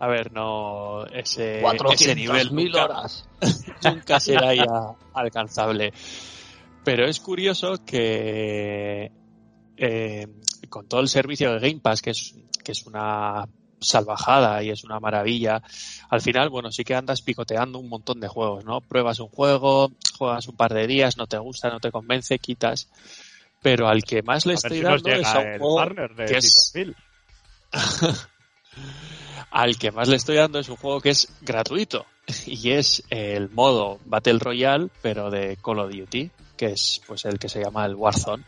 A 0.00 0.06
ver, 0.06 0.32
no, 0.32 1.06
ese, 1.06 1.60
ese 1.92 2.14
nivel 2.14 2.50
400.000 2.50 2.52
nunca, 2.52 2.84
horas. 2.84 3.28
nunca 3.84 4.20
será 4.20 4.54
ya 4.54 4.64
alcanzable. 5.12 5.92
Pero 6.84 7.06
es 7.06 7.20
curioso 7.20 7.84
que 7.84 9.10
eh, 9.78 10.26
con 10.68 10.86
todo 10.86 11.00
el 11.00 11.08
servicio 11.08 11.52
de 11.52 11.60
Game 11.60 11.80
Pass, 11.80 12.02
que 12.02 12.10
es, 12.10 12.34
que 12.64 12.72
es 12.72 12.84
una 12.86 13.46
salvajada 13.80 14.60
y 14.62 14.70
es 14.70 14.82
una 14.84 14.98
maravilla, 14.98 15.62
al 16.10 16.20
final, 16.20 16.48
bueno, 16.50 16.72
sí 16.72 16.82
que 16.84 16.94
andas 16.96 17.22
picoteando 17.22 17.78
un 17.78 17.88
montón 17.88 18.18
de 18.20 18.26
juegos, 18.28 18.64
¿no? 18.64 18.80
Pruebas 18.80 19.20
un 19.20 19.28
juego, 19.28 19.92
juegas 20.18 20.48
un 20.48 20.56
par 20.56 20.74
de 20.74 20.86
días, 20.88 21.16
no 21.16 21.26
te 21.28 21.38
gusta, 21.38 21.70
no 21.70 21.78
te 21.78 21.92
convence, 21.92 22.38
quitas. 22.40 22.88
Pero 23.62 23.88
al 23.88 24.02
que 24.04 24.22
más 24.22 24.46
le 24.46 24.52
A 24.54 24.56
estoy 24.56 24.78
si 24.78 24.82
dando 24.82 25.10
es 25.10 25.26
a 25.26 25.38
un 25.38 25.58
juego 25.58 25.74
de 26.16 26.24
que 26.26 26.36
es- 26.38 26.72
al 29.50 29.76
que 29.78 29.90
más 29.90 30.08
le 30.08 30.16
estoy 30.16 30.36
dando 30.36 30.58
es 30.58 30.68
un 30.68 30.76
juego 30.76 31.00
que 31.00 31.10
es 31.10 31.28
gratuito 31.40 32.06
y 32.46 32.70
es 32.72 33.02
el 33.10 33.48
modo 33.50 33.98
Battle 34.04 34.38
Royale 34.38 34.88
pero 35.02 35.30
de 35.30 35.56
Call 35.62 35.80
of 35.80 35.92
Duty 35.92 36.30
que 36.56 36.66
es 36.66 37.00
pues 37.06 37.24
el 37.24 37.38
que 37.38 37.48
se 37.48 37.62
llama 37.62 37.84
el 37.86 37.94
Warzone 37.94 38.44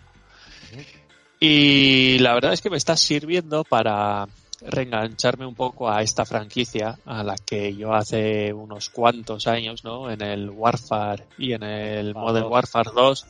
y 1.41 2.18
la 2.18 2.34
verdad 2.34 2.53
es 2.53 2.61
que 2.61 2.70
me 2.70 2.76
está 2.76 2.97
sirviendo 2.97 3.64
para 3.64 4.28
reengancharme 4.61 5.47
un 5.47 5.55
poco 5.55 5.91
a 5.91 6.03
esta 6.03 6.26
franquicia 6.26 6.99
a 7.07 7.22
la 7.24 7.34
que 7.36 7.74
yo 7.74 7.95
hace 7.95 8.53
unos 8.53 8.91
cuantos 8.91 9.47
años 9.47 9.82
no 9.84 10.11
en 10.11 10.20
el 10.20 10.51
Warfare 10.51 11.24
y 11.38 11.55
en 11.55 11.62
el 11.62 12.11
Ah, 12.14 12.20
Modern 12.20 12.45
dos. 12.45 12.53
Warfare 12.53 12.91
2 12.95 13.26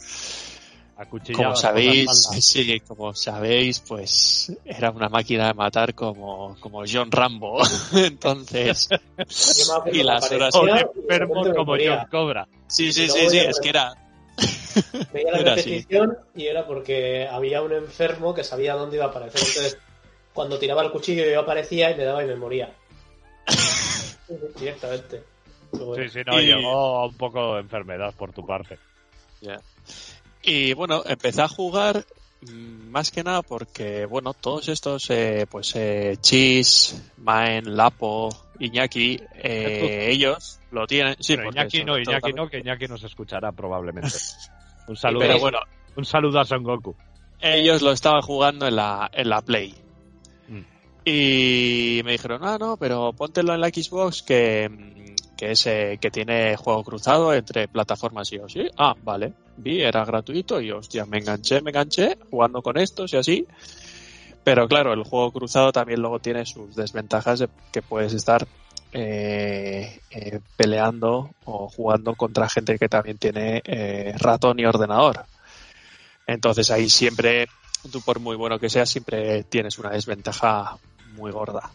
Acuchillado 0.97 1.45
como 1.45 1.57
sabéis, 1.57 2.11
sí, 2.41 2.81
como 2.81 3.15
sabéis, 3.15 3.81
pues 3.81 4.53
era 4.67 4.91
una 4.91 5.09
máquina 5.09 5.47
de 5.47 5.55
matar 5.55 5.95
como, 5.95 6.57
como 6.61 6.83
John 6.87 7.11
Rambo. 7.11 7.63
Entonces, 7.95 8.87
Y 9.93 10.03
las 10.03 10.31
horas- 10.31 10.55
O 10.55 10.59
aparecía 10.59 10.75
de 10.75 10.81
y 10.81 10.95
de 10.97 11.01
enfermo 11.01 11.35
repente 11.37 11.49
me 11.49 11.55
como. 11.55 11.73
John 11.79 12.07
Cobra. 12.11 12.49
sí, 12.67 12.93
sí, 12.93 13.09
sí, 13.09 13.31
sí, 13.31 13.39
es 13.39 13.59
que 13.61 13.71
era, 13.71 13.95
Veía 15.13 15.33
la 15.33 15.39
Era 15.41 15.53
así. 15.55 15.63
repetición 15.71 16.19
y 16.35 16.47
era 16.47 16.67
porque 16.67 17.27
había 17.31 17.63
un 17.63 17.73
enfermo 17.73 18.35
que 18.35 18.45
sabía 18.45 18.75
dónde 18.75 18.97
iba 18.97 19.07
a 19.07 19.09
aparecer. 19.09 19.41
Entonces, 19.41 19.79
cuando 20.33 20.59
tiraba 20.59 20.83
el 20.83 20.91
cuchillo 20.93 21.25
yo 21.25 21.41
aparecía 21.41 21.91
y 21.91 21.97
me 21.97 22.05
daba 22.05 22.23
y 22.25 22.27
me 22.29 22.37
moría. 22.37 22.73
Directamente. 24.59 25.23
Bueno. 25.73 26.03
Sí, 26.03 26.09
sí, 26.11 26.21
no, 26.27 26.41
Y- 26.41 26.47
llegó 26.47 27.07
un 27.07 27.15
poco 27.17 27.55
de 27.55 27.61
enfermedad 27.61 28.15
por 28.17 28.33
tu 28.33 28.47
parte. 28.47 28.79
Y 30.43 30.73
bueno, 30.75 31.03
empecé 31.07 31.43
a 31.43 31.49
jugar 31.49 32.05
más 32.43 33.11
que 33.11 33.23
nada 33.23 33.43
porque, 33.43 34.07
bueno, 34.07 34.33
todos 34.35 34.69
estos, 34.69 35.11
eh, 35.11 35.47
pues, 35.51 35.75
eh, 35.77 36.17
Chis, 36.21 37.13
Maen, 37.19 37.77
Lapo, 37.77 38.31
Iñaki, 38.59 39.21
eh, 39.35 40.09
ellos 40.11 40.61
lo 40.71 40.87
tienen. 40.87 41.17
Sí, 41.21 41.37
Pero 41.37 41.51
Iñaki 41.51 41.85
no, 41.85 41.99
Iñaki 41.99 42.33
no, 42.33 42.49
que 42.49 42.59
Iñaki 42.59 42.87
nos 42.89 43.03
escuchará 43.05 43.53
probablemente. 43.53 44.17
Un 44.89 44.97
saludo, 44.97 45.21
Pero 45.21 45.39
bueno, 45.39 45.59
un 45.95 46.05
saludo 46.05 46.41
a 46.41 46.45
Son 46.45 46.65
Goku. 46.65 46.97
ellos 47.41 47.81
lo 47.81 47.93
estaban 47.93 48.23
jugando 48.23 48.67
en 48.67 48.75
la, 48.75 49.09
en 49.13 49.29
la 49.29 49.41
Play. 49.41 49.73
Mm. 50.49 50.61
Y 51.05 52.01
me 52.05 52.13
dijeron, 52.13 52.41
ah, 52.43 52.57
no, 52.59 52.77
pero 52.77 53.13
póntelo 53.13 53.55
en 53.55 53.61
la 53.61 53.69
Xbox 53.69 54.23
que, 54.25 54.69
mm, 54.69 55.10
que, 55.41 55.53
es, 55.53 55.67
eh, 55.67 55.97
que 55.99 56.11
tiene 56.11 56.55
juego 56.55 56.85
cruzado 56.85 57.33
entre 57.33 57.67
plataformas 57.67 58.31
y 58.31 58.37
yo. 58.37 58.47
Sí, 58.47 58.69
ah, 58.77 58.95
vale. 59.03 59.33
Vi, 59.57 59.81
era 59.81 60.05
gratuito 60.05 60.61
y 60.61 60.71
hostia, 60.71 61.07
me 61.07 61.17
enganché, 61.17 61.63
me 61.63 61.71
enganché 61.71 62.19
jugando 62.31 62.61
con 62.61 62.77
estos 62.77 63.15
y 63.15 63.17
así. 63.17 63.47
Pero 64.45 64.69
claro, 64.69 64.93
el 64.93 65.03
juego 65.03 65.33
cruzado 65.33 65.73
también 65.73 66.01
luego 66.03 66.19
tiene 66.19 66.45
sus 66.45 66.77
desventajas 66.77 67.39
de 67.39 67.49
que 67.73 67.81
puedes 67.81 68.13
estar 68.13 68.47
eh, 68.93 70.01
eh, 70.11 70.41
peleando 70.59 71.31
o 71.47 71.71
jugando 71.71 72.15
contra 72.17 72.47
gente 72.51 72.79
que 72.79 72.91
también 72.91 73.17
tiene 73.17 73.63
ratón 74.19 74.61
y 74.61 74.67
ordenador. 74.67 75.25
Entonces 76.27 76.71
ahí 76.71 76.91
siempre, 76.91 77.49
tú 77.91 78.03
por 78.03 78.21
muy 78.21 78.37
bueno 78.37 78.59
que 78.59 78.69
seas, 78.69 78.91
siempre 78.91 79.45
tienes 79.45 79.79
una 79.79 79.89
desventaja 79.89 80.77
muy 81.15 81.33
gorda. 81.33 81.71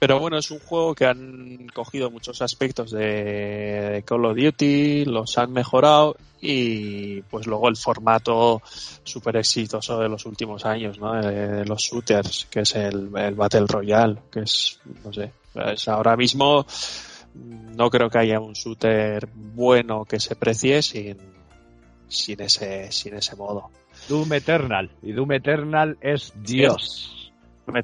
Pero 0.00 0.18
bueno, 0.18 0.38
es 0.38 0.50
un 0.50 0.58
juego 0.60 0.94
que 0.94 1.04
han 1.04 1.68
cogido 1.74 2.10
muchos 2.10 2.40
aspectos 2.40 2.90
de 2.90 4.02
Call 4.06 4.24
of 4.24 4.36
Duty, 4.36 5.04
los 5.04 5.36
han 5.36 5.52
mejorado 5.52 6.16
y 6.40 7.20
pues 7.20 7.46
luego 7.46 7.68
el 7.68 7.76
formato 7.76 8.62
súper 9.04 9.36
exitoso 9.36 10.00
de 10.00 10.08
los 10.08 10.24
últimos 10.24 10.64
años, 10.64 10.98
¿no? 10.98 11.12
De, 11.20 11.66
los 11.66 11.82
shooters, 11.82 12.46
que 12.50 12.60
es 12.60 12.74
el, 12.76 13.10
el 13.14 13.34
Battle 13.34 13.66
Royale, 13.68 14.16
que 14.32 14.40
es, 14.40 14.80
no 15.04 15.12
sé, 15.12 15.32
es 15.54 15.86
ahora 15.86 16.16
mismo 16.16 16.64
no 17.34 17.90
creo 17.90 18.08
que 18.10 18.18
haya 18.18 18.40
un 18.40 18.54
shooter 18.54 19.28
bueno 19.34 20.04
que 20.04 20.18
se 20.18 20.34
precie 20.34 20.82
sin, 20.82 21.18
sin 22.08 22.40
ese, 22.40 22.90
sin 22.90 23.14
ese 23.14 23.36
modo. 23.36 23.70
Doom 24.08 24.32
Eternal. 24.32 24.90
Y 25.02 25.12
Doom 25.12 25.32
Eternal 25.32 25.98
es 26.00 26.32
Dios. 26.42 27.19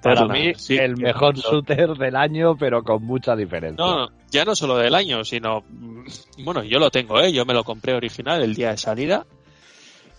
Para 0.03 0.27
mí, 0.27 0.53
sí. 0.57 0.77
el 0.77 0.97
mejor 0.97 1.37
shooter 1.37 1.91
del 1.97 2.17
año, 2.17 2.57
pero 2.57 2.83
con 2.83 3.05
mucha 3.05 3.37
diferencia. 3.37 3.85
No, 3.85 3.97
no, 4.07 4.09
ya 4.31 4.45
no 4.45 4.55
solo 4.57 4.77
del 4.77 4.95
año, 4.95 5.23
sino. 5.25 5.63
mm, 5.69 6.05
Bueno, 6.45 6.65
yo 6.65 6.79
lo 6.79 6.91
tengo, 6.91 7.21
¿eh? 7.21 7.33
Yo 7.33 7.45
me 7.45 7.55
lo 7.55 7.63
compré 7.63 7.95
original 7.95 8.43
el 8.43 8.55
día 8.55 8.71
de 8.71 8.77
salida. 8.79 9.27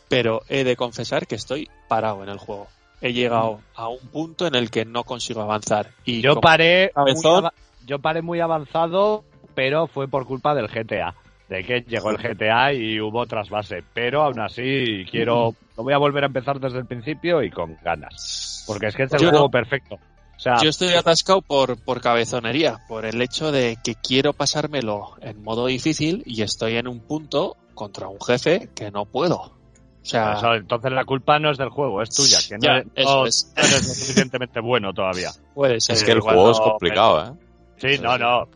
Pero 0.09 0.41
he 0.47 0.63
de 0.63 0.75
confesar 0.77 1.27
que 1.27 1.35
estoy 1.35 1.67
parado 1.89 2.23
en 2.23 2.29
el 2.29 2.37
juego. 2.37 2.67
He 3.01 3.11
llegado 3.13 3.59
a 3.75 3.89
un 3.89 3.99
punto 4.07 4.47
en 4.47 4.55
el 4.55 4.71
que 4.71 4.85
no 4.85 5.03
consigo 5.03 5.41
avanzar. 5.41 5.91
Y 6.05 6.21
Yo 6.21 6.39
paré, 6.39 6.91
muy 6.95 7.05
cabezón. 7.13 7.43
ava- 7.45 7.53
yo 7.85 7.99
paré 7.99 8.21
muy 8.21 8.39
avanzado, 8.39 9.23
pero 9.53 9.87
fue 9.87 10.07
por 10.07 10.25
culpa 10.25 10.55
del 10.55 10.67
GTA. 10.69 11.13
De 11.49 11.63
que 11.63 11.81
llegó 11.81 12.09
el 12.11 12.17
GTA 12.17 12.73
y 12.73 12.99
hubo 13.01 13.25
trasvase. 13.25 13.83
Pero 13.93 14.23
aún 14.23 14.39
así, 14.39 15.05
quiero. 15.11 15.55
Lo 15.77 15.83
voy 15.83 15.93
a 15.93 15.97
volver 15.97 16.23
a 16.23 16.27
empezar 16.27 16.59
desde 16.59 16.79
el 16.79 16.85
principio 16.85 17.43
y 17.43 17.51
con 17.51 17.77
ganas. 17.83 18.63
Porque 18.67 18.87
es 18.87 18.95
que 18.95 19.03
es 19.03 19.13
el 19.13 19.19
Yo 19.19 19.29
juego 19.29 19.45
no. 19.45 19.49
perfecto. 19.51 19.95
O 19.95 20.39
sea, 20.39 20.57
Yo 20.61 20.69
estoy 20.69 20.89
atascado 20.93 21.41
por, 21.41 21.79
por 21.83 22.01
cabezonería, 22.01 22.79
por 22.87 23.05
el 23.05 23.21
hecho 23.21 23.51
de 23.51 23.77
que 23.83 23.95
quiero 23.95 24.33
pasármelo 24.33 25.15
en 25.21 25.43
modo 25.43 25.65
difícil 25.67 26.21
y 26.25 26.41
estoy 26.43 26.77
en 26.77 26.87
un 26.87 26.99
punto 26.99 27.57
contra 27.73 28.07
un 28.07 28.19
jefe 28.21 28.69
que 28.75 28.91
no 28.91 29.05
puedo. 29.05 29.35
O 29.39 30.09
sea, 30.09 30.33
eso, 30.33 30.53
entonces 30.53 30.91
la 30.91 31.03
culpa 31.05 31.37
no 31.39 31.51
es 31.51 31.57
del 31.57 31.69
juego, 31.69 32.01
es 32.01 32.09
tuya. 32.15 32.37
Que 32.47 32.55
no, 32.55 32.61
Ya, 32.63 32.71
eres- 32.79 32.87
eso 32.95 33.15
no- 33.21 33.25
es. 33.25 33.53
no 33.55 33.61
eres 33.63 33.87
lo 33.87 33.93
suficientemente 33.93 34.59
bueno 34.61 34.93
todavía. 34.93 35.31
puede 35.53 35.79
ser. 35.81 35.95
Es 35.95 36.03
que 36.03 36.11
el 36.11 36.17
igual 36.19 36.35
juego 36.35 36.51
es 36.51 36.59
complicado, 36.59 37.25
¿eh? 37.25 37.37
Sí, 37.77 38.01
no, 38.01 38.17
no. 38.17 38.47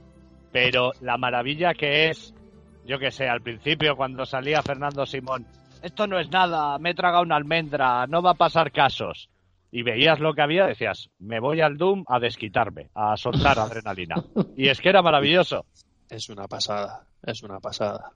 Pero 0.52 0.92
la 1.02 1.18
maravilla 1.18 1.74
que 1.74 2.10
es, 2.10 2.34
yo 2.86 3.00
que 3.00 3.12
sé, 3.12 3.28
al 3.28 3.42
principio 3.42 3.96
cuando 3.96 4.26
salía 4.26 4.62
Fernando 4.62 5.06
Simón, 5.06 5.46
esto 5.82 6.08
no 6.08 6.20
es 6.20 6.30
nada, 6.30 6.78
me 6.80 6.92
he 6.92 6.94
tragado 6.96 7.24
una 7.24 7.36
almendra, 7.36 8.06
no 8.08 8.22
va 8.22 8.32
a 8.32 8.36
pasar 8.36 8.72
casos. 8.72 9.30
Y 9.74 9.84
veías 9.84 10.20
lo 10.20 10.34
que 10.34 10.42
había, 10.42 10.66
decías, 10.66 11.10
me 11.20 11.40
voy 11.40 11.62
al 11.62 11.78
Doom 11.78 12.04
a 12.08 12.20
desquitarme, 12.20 12.90
a 12.94 13.16
soltar 13.16 13.58
adrenalina. 13.60 14.16
Y 14.58 14.68
es 14.68 14.80
que 14.82 14.90
era 14.90 15.02
maravilloso. 15.02 15.66
Es 16.10 16.30
una 16.30 16.48
pasada, 16.48 17.06
es 17.24 17.42
una 17.44 17.60
pasada. 17.60 18.12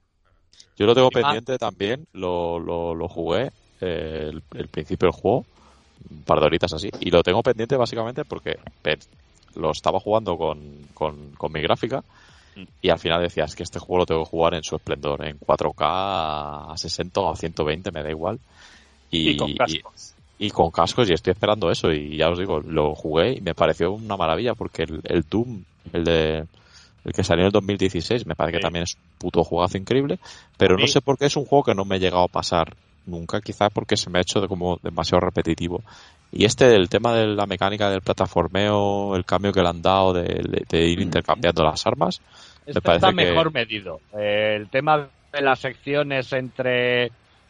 Yo 0.77 0.85
lo 0.85 0.93
tengo 0.93 1.09
Y 1.11 1.15
más- 1.15 1.23
pendiente 1.23 1.57
también, 1.57 2.05
lo, 2.13 2.59
lo, 2.59 2.93
lo 2.93 3.07
jugué 3.07 3.51
eh, 3.79 4.29
el, 4.31 4.43
el 4.53 4.67
principio 4.67 5.07
del 5.09 5.19
juego, 5.19 5.45
un 6.09 6.23
par 6.23 6.39
de 6.41 6.45
horitas 6.47 6.73
así, 6.73 6.89
y 6.99 7.09
lo 7.09 7.23
tengo 7.23 7.41
pendiente 7.41 7.77
básicamente 7.77 8.25
porque 8.25 8.59
lo 9.55 9.71
estaba 9.71 10.01
jugando 10.01 10.37
con, 10.37 10.59
con, 10.93 11.31
con 11.37 11.51
mi 11.53 11.61
gráfica. 11.61 12.03
Y 12.81 12.89
al 12.89 12.99
final 12.99 13.21
decía, 13.21 13.43
es 13.45 13.55
que 13.55 13.63
este 13.63 13.79
juego 13.79 13.99
lo 13.99 14.05
tengo 14.05 14.23
que 14.23 14.29
jugar 14.29 14.53
en 14.53 14.63
su 14.63 14.75
esplendor, 14.75 15.25
en 15.25 15.37
4K, 15.39 15.75
a 15.79 16.73
60 16.77 17.19
o 17.19 17.31
a 17.31 17.35
120, 17.35 17.91
me 17.91 18.03
da 18.03 18.09
igual. 18.09 18.39
Y, 19.11 19.31
Y 19.31 19.37
con 19.37 19.53
cascos. 19.53 20.13
y 20.39 20.49
con 20.51 20.71
cascos 20.71 21.09
y 21.09 21.13
estoy 21.13 21.31
esperando 21.31 21.69
eso 21.71 21.91
y 21.91 22.17
ya 22.17 22.29
os 22.29 22.37
digo, 22.39 22.59
lo 22.59 22.95
jugué 22.95 23.33
y 23.33 23.41
me 23.41 23.53
pareció 23.55 23.91
una 23.93 24.17
maravilla 24.17 24.53
porque 24.55 24.83
el, 24.83 25.01
el 25.03 25.23
Doom, 25.29 25.63
el 25.93 26.03
de 26.03 26.45
el 27.05 27.13
que 27.13 27.23
salió 27.23 27.43
en 27.43 27.47
el 27.47 27.51
2016, 27.51 28.25
me 28.25 28.33
parece 28.35 28.57
Sí. 28.57 28.59
que 28.59 28.63
también 28.63 28.83
es 28.83 28.95
un 28.95 29.01
puto 29.19 29.43
juegazo 29.43 29.77
increíble, 29.77 30.17
pero 30.57 30.75
no 30.75 30.87
sé 30.87 31.01
por 31.01 31.17
qué 31.19 31.25
es 31.27 31.35
un 31.35 31.45
juego 31.45 31.63
que 31.63 31.75
no 31.75 31.85
me 31.85 31.97
he 31.97 31.99
llegado 31.99 32.23
a 32.23 32.27
pasar 32.27 32.75
nunca, 33.05 33.41
quizás 33.41 33.69
porque 33.71 33.95
se 33.95 34.09
me 34.09 34.17
ha 34.17 34.21
hecho 34.23 34.41
de 34.41 34.47
como 34.47 34.79
demasiado 34.81 35.19
repetitivo. 35.19 35.83
Y 36.31 36.45
este, 36.45 36.75
el 36.75 36.89
tema 36.89 37.13
de 37.13 37.27
la 37.27 37.45
mecánica 37.45 37.89
del 37.89 38.01
plataformeo, 38.01 39.15
el 39.15 39.25
cambio 39.25 39.51
que 39.53 39.61
le 39.61 39.69
han 39.69 39.81
dado 39.81 40.13
de, 40.13 40.23
de- 40.23 40.65
de 40.69 40.85
ir 40.87 40.99
intercambiando 40.99 41.63
las 41.63 41.85
armas, 41.87 42.21
Este 42.65 42.81
parece 42.81 43.05
está 43.07 43.09
que- 43.09 43.25
mejor 43.31 43.53
medido. 43.53 43.99
Eh, 44.17 44.55
el 44.57 44.69
tema 44.69 45.07
de 45.31 45.41
las 45.41 45.59
secciones 45.59 46.31
entre 46.33 47.05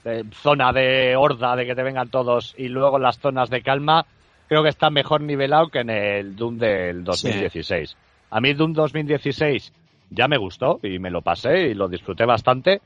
eh, 0.07 0.23
zona 0.33 0.71
de 0.71 1.15
horda, 1.15 1.55
de 1.55 1.65
que 1.65 1.73
te 1.75 1.81
vengan 1.83 2.09
todos, 2.09 2.53
y 2.57 2.67
luego 2.67 2.99
las 2.99 3.17
zonas 3.17 3.49
de 3.49 3.61
calma, 3.63 4.05
creo 4.47 4.61
que 4.61 4.69
está 4.69 4.91
mejor 4.91 5.21
nivelado 5.21 5.69
que 5.69 5.79
en 5.79 5.89
el 5.89 6.35
Doom 6.35 6.57
del 6.59 7.03
2016. 7.03 7.97
A 8.29 8.39
mí 8.41 8.53
Doom 8.53 8.73
2016 8.73 9.73
ya 10.11 10.27
me 10.27 10.37
gustó 10.37 10.79
y 10.83 10.99
me 10.99 11.09
lo 11.09 11.21
pasé 11.21 11.69
y 11.69 11.73
lo 11.73 11.87
disfruté 11.87 12.25
bastante, 12.25 12.81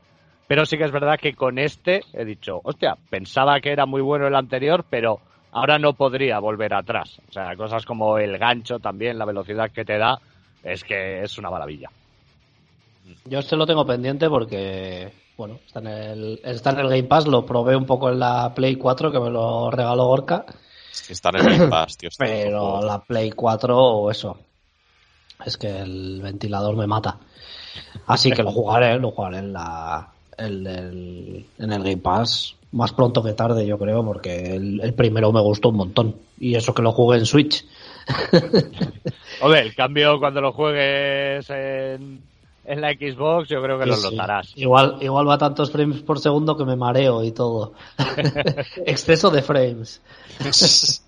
pero 0.46 0.64
sí 0.64 0.78
que 0.78 0.84
es 0.84 0.92
verdad 0.92 1.18
que 1.20 1.34
con 1.34 1.58
este 1.58 2.00
he 2.14 2.24
dicho, 2.24 2.60
hostia, 2.64 2.96
pensaba 3.10 3.60
que 3.60 3.70
era 3.72 3.84
muy 3.84 4.00
bueno 4.00 4.26
el 4.26 4.34
anterior, 4.34 4.84
pero 4.88 5.20
ahora 5.52 5.78
no 5.78 5.94
podría 5.94 6.38
volver 6.38 6.74
atrás. 6.74 7.18
O 7.28 7.32
sea, 7.32 7.56
cosas 7.56 7.84
como 7.84 8.18
el 8.18 8.38
gancho 8.38 8.78
también, 8.78 9.18
la 9.18 9.24
velocidad 9.24 9.70
que 9.70 9.84
te 9.84 9.98
da, 9.98 10.20
es 10.62 10.84
que 10.84 11.22
es 11.22 11.38
una 11.38 11.50
maravilla. 11.50 11.90
Yo 13.24 13.40
este 13.40 13.56
lo 13.56 13.66
tengo 13.66 13.84
pendiente 13.84 14.28
porque, 14.28 15.12
bueno, 15.36 15.58
está 15.66 15.80
en, 15.80 15.86
el, 15.88 16.40
está 16.44 16.70
en 16.70 16.80
el 16.80 16.88
Game 16.88 17.04
Pass, 17.04 17.26
lo 17.26 17.44
probé 17.44 17.74
un 17.74 17.86
poco 17.86 18.10
en 18.10 18.20
la 18.20 18.52
Play 18.54 18.76
4 18.76 19.10
que 19.10 19.20
me 19.20 19.30
lo 19.30 19.70
regaló 19.70 20.06
Gorka, 20.06 20.44
es 20.92 21.02
que 21.02 21.12
están 21.12 21.36
en 21.36 21.46
el 21.46 21.58
Game 21.58 21.70
Pass, 21.70 21.96
tío. 21.96 22.10
pero 22.16 22.82
la 22.82 23.00
Play 23.00 23.32
4 23.32 23.76
o 23.76 24.10
eso, 24.10 24.38
es 25.44 25.56
que 25.56 25.80
el 25.80 26.20
ventilador 26.22 26.76
me 26.76 26.86
mata. 26.86 27.18
Así 28.06 28.30
que 28.30 28.42
lo 28.42 28.52
jugaré, 28.52 28.98
lo 28.98 29.10
jugaré 29.10 29.38
en 29.38 29.52
la 29.52 30.12
en 30.36 30.66
el, 30.66 31.46
en 31.58 31.72
el 31.72 31.82
Game 31.82 31.98
Pass 31.98 32.56
más 32.72 32.92
pronto 32.92 33.22
que 33.22 33.32
tarde, 33.32 33.66
yo 33.66 33.78
creo, 33.78 34.04
porque 34.04 34.54
el, 34.56 34.80
el 34.80 34.94
primero 34.94 35.32
me 35.32 35.40
gustó 35.40 35.70
un 35.70 35.76
montón. 35.76 36.16
Y 36.38 36.54
eso 36.54 36.72
que 36.74 36.82
lo 36.82 36.92
jugué 36.92 37.18
en 37.18 37.26
Switch. 37.26 37.64
Hombre, 39.42 39.60
el 39.60 39.74
cambio 39.74 40.18
cuando 40.18 40.40
lo 40.40 40.52
juegues 40.52 41.48
en, 41.50 42.20
en 42.64 42.80
la 42.80 42.92
Xbox, 42.92 43.48
yo 43.48 43.62
creo 43.62 43.78
que 43.78 43.86
lo 43.86 43.94
Sí, 43.96 44.08
sí. 44.08 44.16
notarás. 44.16 44.52
Igual, 44.56 44.98
igual 45.00 45.28
va 45.28 45.34
a 45.34 45.38
tantos 45.38 45.70
frames 45.70 46.02
por 46.02 46.18
segundo 46.20 46.56
que 46.56 46.64
me 46.64 46.76
mareo 46.76 47.24
y 47.24 47.32
todo. 47.32 47.72
Exceso 48.86 49.30
de 49.30 49.42
frames. 49.42 50.00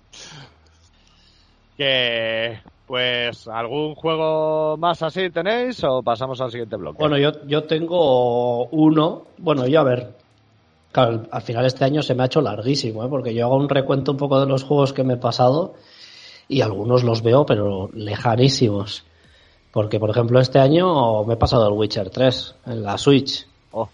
Que, 1.77 2.59
pues, 2.85 3.47
¿algún 3.47 3.95
juego 3.95 4.77
más 4.77 5.01
así 5.01 5.29
tenéis 5.31 5.83
o 5.83 6.03
pasamos 6.03 6.39
al 6.39 6.51
siguiente 6.51 6.75
bloque? 6.75 6.97
Bueno, 6.99 7.17
yo, 7.17 7.31
yo 7.47 7.63
tengo 7.63 8.65
uno. 8.67 9.23
Bueno, 9.39 9.65
yo 9.67 9.79
a 9.79 9.83
ver. 9.83 10.13
Claro, 10.93 11.11
al- 11.11 11.27
al 11.31 11.41
final 11.41 11.65
este 11.65 11.83
año 11.83 12.01
se 12.01 12.15
me 12.15 12.23
ha 12.23 12.27
hecho 12.27 12.39
larguísimo, 12.39 13.03
¿eh? 13.03 13.07
porque 13.09 13.33
yo 13.33 13.45
hago 13.45 13.57
un 13.57 13.67
recuento 13.67 14.11
un 14.11 14.17
poco 14.17 14.39
de 14.39 14.45
los 14.45 14.63
juegos 14.63 14.93
que 14.93 15.03
me 15.03 15.15
he 15.15 15.17
pasado 15.17 15.73
y 16.47 16.61
algunos 16.61 17.03
los 17.03 17.21
veo, 17.21 17.45
pero 17.45 17.89
lejanísimos. 17.93 19.03
Porque, 19.71 19.99
por 19.99 20.11
ejemplo, 20.11 20.39
este 20.39 20.59
año 20.59 21.23
me 21.25 21.33
he 21.33 21.37
pasado 21.37 21.67
el 21.67 21.73
Witcher 21.73 22.09
3 22.11 22.55
en 22.67 22.83
la 22.83 22.97
Switch. 22.99 23.45
Oh. 23.71 23.89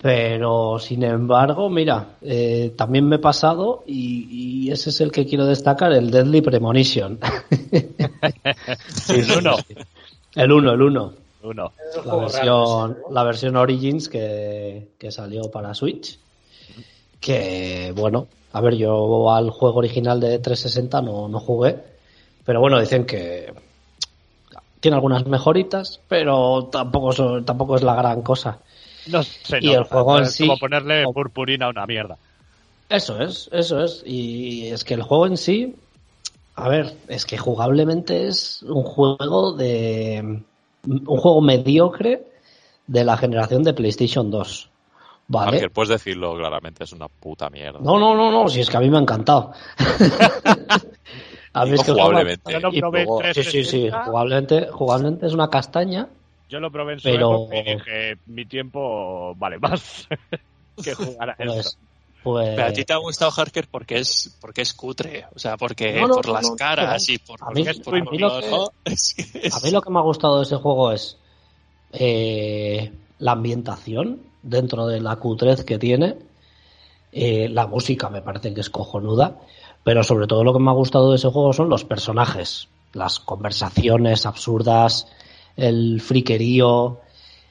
Pero, 0.00 0.80
sin 0.80 1.04
embargo, 1.04 1.70
mira, 1.70 2.16
eh, 2.20 2.74
también 2.76 3.06
me 3.08 3.16
he 3.16 3.20
pasado 3.20 3.84
y, 3.86 4.64
y 4.66 4.70
ese 4.72 4.90
es 4.90 5.00
el 5.00 5.12
que 5.12 5.24
quiero 5.24 5.46
destacar, 5.46 5.92
el 5.92 6.10
Deadly 6.10 6.40
Premonition. 6.42 7.20
el 7.70 9.30
uno. 9.38 9.56
el 10.34 10.50
1, 10.52 10.72
el 10.72 10.82
1. 10.82 11.12
Uno. 11.42 11.72
La 12.04 12.16
versión, 12.16 12.98
la 13.10 13.24
versión 13.24 13.56
Origins 13.56 14.08
que, 14.08 14.88
que 14.98 15.10
salió 15.10 15.50
para 15.50 15.74
Switch. 15.74 16.18
Que 17.20 17.92
bueno, 17.94 18.26
a 18.52 18.60
ver, 18.60 18.74
yo 18.76 19.30
al 19.32 19.50
juego 19.50 19.78
original 19.78 20.20
de 20.20 20.38
360 20.38 21.00
no, 21.02 21.28
no 21.28 21.40
jugué. 21.40 21.78
Pero 22.44 22.60
bueno, 22.60 22.80
dicen 22.80 23.06
que 23.06 23.52
tiene 24.80 24.96
algunas 24.96 25.26
mejoritas, 25.26 26.00
pero 26.08 26.64
tampoco, 26.72 27.42
tampoco 27.44 27.76
es 27.76 27.82
la 27.82 27.94
gran 27.94 28.22
cosa. 28.22 28.58
No 29.06 29.22
sé, 29.22 29.58
Y 29.60 29.72
el 29.72 29.84
juego 29.84 30.18
en 30.18 30.24
es 30.24 30.32
sí- 30.32 30.46
como 30.46 30.58
ponerle 30.58 31.04
purpurina 31.12 31.66
a 31.66 31.70
una 31.70 31.86
mierda. 31.86 32.18
Eso 32.88 33.20
es, 33.22 33.48
eso 33.52 33.82
es. 33.82 34.02
Y 34.04 34.66
es 34.66 34.84
que 34.84 34.94
el 34.94 35.02
juego 35.02 35.26
en 35.26 35.36
sí, 35.36 35.76
a 36.56 36.68
ver, 36.68 36.94
es 37.08 37.24
que 37.24 37.38
jugablemente 37.38 38.26
es 38.26 38.62
un 38.62 38.82
juego 38.82 39.52
de. 39.52 40.42
Un 40.86 41.04
juego 41.04 41.40
mediocre 41.40 42.24
de 42.86 43.04
la 43.04 43.16
generación 43.16 43.62
de 43.62 43.74
PlayStation 43.74 44.30
2. 44.30 44.70
¿Vale? 45.28 45.56
Ángel, 45.56 45.70
puedes 45.70 45.88
decirlo 45.90 46.34
claramente, 46.36 46.84
es 46.84 46.92
una 46.92 47.08
puta 47.08 47.48
mierda. 47.48 47.78
No, 47.80 47.98
no, 47.98 48.14
no, 48.14 48.30
no, 48.30 48.48
si 48.48 48.60
es 48.60 48.68
que 48.68 48.76
a 48.76 48.80
mí 48.80 48.90
me 48.90 48.98
ha 48.98 49.00
encantado. 49.00 49.52
a 51.52 51.64
mí 51.64 51.72
es 51.72 51.82
que 51.82 51.92
jugablemente. 51.92 52.52
Yo 52.52 52.60
lo 52.60 52.70
probé 52.72 53.06
Sí, 53.34 53.42
sí, 53.44 53.64
sí, 53.64 53.88
360, 53.88 54.04
jugablemente, 54.04 54.66
jugablemente 54.70 55.26
es 55.26 55.32
una 55.32 55.48
castaña. 55.48 56.08
Yo 56.48 56.60
lo 56.60 56.70
probé 56.70 56.94
en 56.94 57.00
su 57.00 57.04
Pero- 57.08 57.44
época 57.44 57.56
y 57.56 57.74
dije, 57.74 58.16
mi 58.26 58.44
tiempo 58.44 59.34
vale 59.36 59.58
más 59.58 60.06
que 60.82 60.94
jugar 60.94 61.30
a 61.30 61.32
esto. 61.38 61.52
pues 61.54 61.78
Pero 62.24 62.64
a 62.64 62.72
ti 62.72 62.84
te 62.84 62.92
ha 62.92 62.98
gustado 62.98 63.32
Harker 63.36 63.66
porque 63.70 63.98
es 63.98 64.36
porque 64.40 64.62
es 64.62 64.72
cutre, 64.74 65.26
o 65.34 65.38
sea, 65.38 65.56
porque 65.56 65.92
No, 66.00 66.06
no, 66.08 66.14
por 66.16 66.26
no, 66.28 66.32
las 66.34 66.50
caras 66.52 67.08
y 67.08 67.18
por, 67.18 67.42
A 67.42 67.50
mí- 67.50 67.64
porque 67.64 67.70
es 67.70 67.80
por 67.80 67.94
a 67.96 68.04
mí 68.04 68.18
lo 68.18 68.40
que- 68.40 68.50
¿no? 68.50 68.72
Es 68.84 69.14
que 69.14 69.46
es- 69.46 69.54
a 69.54 69.60
mí 69.60 69.70
lo 69.70 69.82
que 69.82 69.90
me 69.90 69.98
ha 69.98 70.02
gustado 70.02 70.38
de 70.38 70.44
ese 70.44 70.56
juego 70.56 70.92
es 70.92 71.16
eh, 71.92 72.92
la 73.18 73.32
ambientación 73.32 74.22
dentro 74.42 74.86
de 74.86 75.00
la 75.00 75.16
cutrez 75.16 75.64
que 75.64 75.78
tiene. 75.78 76.16
Eh, 77.12 77.48
la 77.50 77.66
música 77.66 78.08
me 78.08 78.22
parece 78.22 78.54
que 78.54 78.60
es 78.62 78.70
cojonuda. 78.70 79.38
Pero 79.84 80.02
sobre 80.04 80.26
todo 80.28 80.44
lo 80.44 80.52
que 80.52 80.60
me 80.60 80.70
ha 80.70 80.74
gustado 80.74 81.10
de 81.10 81.16
ese 81.16 81.28
juego 81.28 81.52
son 81.52 81.68
los 81.68 81.84
personajes. 81.84 82.68
Las 82.92 83.18
conversaciones 83.18 84.26
absurdas, 84.26 85.08
el 85.56 86.00
friquerío. 86.00 87.00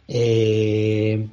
eh, 0.08 1.28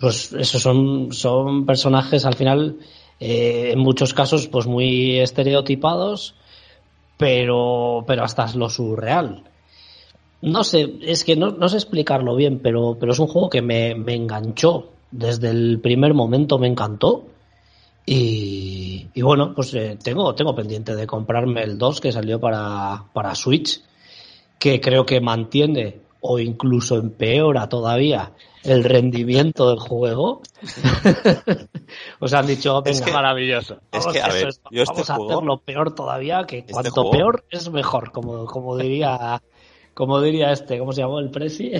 pues 0.00 0.32
esos 0.32 0.62
son, 0.62 1.12
son 1.12 1.66
personajes 1.66 2.24
al 2.24 2.34
final 2.34 2.78
eh, 3.20 3.72
en 3.72 3.78
muchos 3.78 4.14
casos 4.14 4.48
pues 4.48 4.66
muy 4.66 5.18
estereotipados, 5.18 6.34
pero, 7.18 8.02
pero 8.06 8.24
hasta 8.24 8.50
lo 8.54 8.70
surreal. 8.70 9.44
No 10.40 10.64
sé, 10.64 10.94
es 11.02 11.22
que 11.22 11.36
no, 11.36 11.50
no 11.50 11.68
sé 11.68 11.76
explicarlo 11.76 12.34
bien, 12.34 12.60
pero, 12.60 12.96
pero 12.98 13.12
es 13.12 13.18
un 13.18 13.26
juego 13.26 13.50
que 13.50 13.60
me, 13.60 13.94
me 13.94 14.14
enganchó. 14.14 14.88
Desde 15.10 15.50
el 15.50 15.80
primer 15.80 16.14
momento 16.14 16.58
me 16.58 16.66
encantó. 16.66 17.26
Y, 18.06 19.08
y 19.12 19.20
bueno, 19.20 19.52
pues 19.54 19.74
eh, 19.74 19.98
tengo, 20.02 20.34
tengo 20.34 20.54
pendiente 20.54 20.96
de 20.96 21.06
comprarme 21.06 21.62
el 21.62 21.76
2 21.76 22.00
que 22.00 22.10
salió 22.10 22.40
para, 22.40 23.04
para 23.12 23.34
Switch, 23.34 23.82
que 24.58 24.80
creo 24.80 25.04
que 25.04 25.20
mantiene 25.20 26.00
o 26.22 26.38
incluso 26.38 26.96
empeora 26.96 27.68
todavía 27.68 28.32
el 28.64 28.84
rendimiento 28.84 29.70
del 29.70 29.78
juego. 29.78 30.42
o 32.20 32.28
sea, 32.28 32.40
han 32.40 32.46
dicho, 32.46 32.82
Es 32.84 33.00
que- 33.00 33.12
Maravilloso. 33.12 33.74
Es 33.92 34.00
vamos 34.04 34.12
que, 34.12 34.20
a 34.22 34.26
eso 34.26 34.34
ver, 34.34 34.48
es- 34.48 34.60
yo 34.70 34.82
este 34.82 34.92
vamos 34.94 35.10
a 35.10 35.14
juego- 35.16 35.30
hacerlo 35.32 35.58
peor 35.58 35.94
todavía, 35.94 36.44
que 36.44 36.58
Este 36.58 36.72
cuanto 36.72 36.90
juego- 36.92 37.10
peor 37.10 37.44
es 37.50 37.70
mejor, 37.70 38.12
como, 38.12 38.44
como 38.46 38.76
diría 38.76 39.42
como 39.94 40.20
diría 40.22 40.52
este, 40.52 40.78
¿cómo 40.78 40.92
se 40.92 41.02
llamó 41.02 41.18
el 41.18 41.30
presi? 41.30 41.72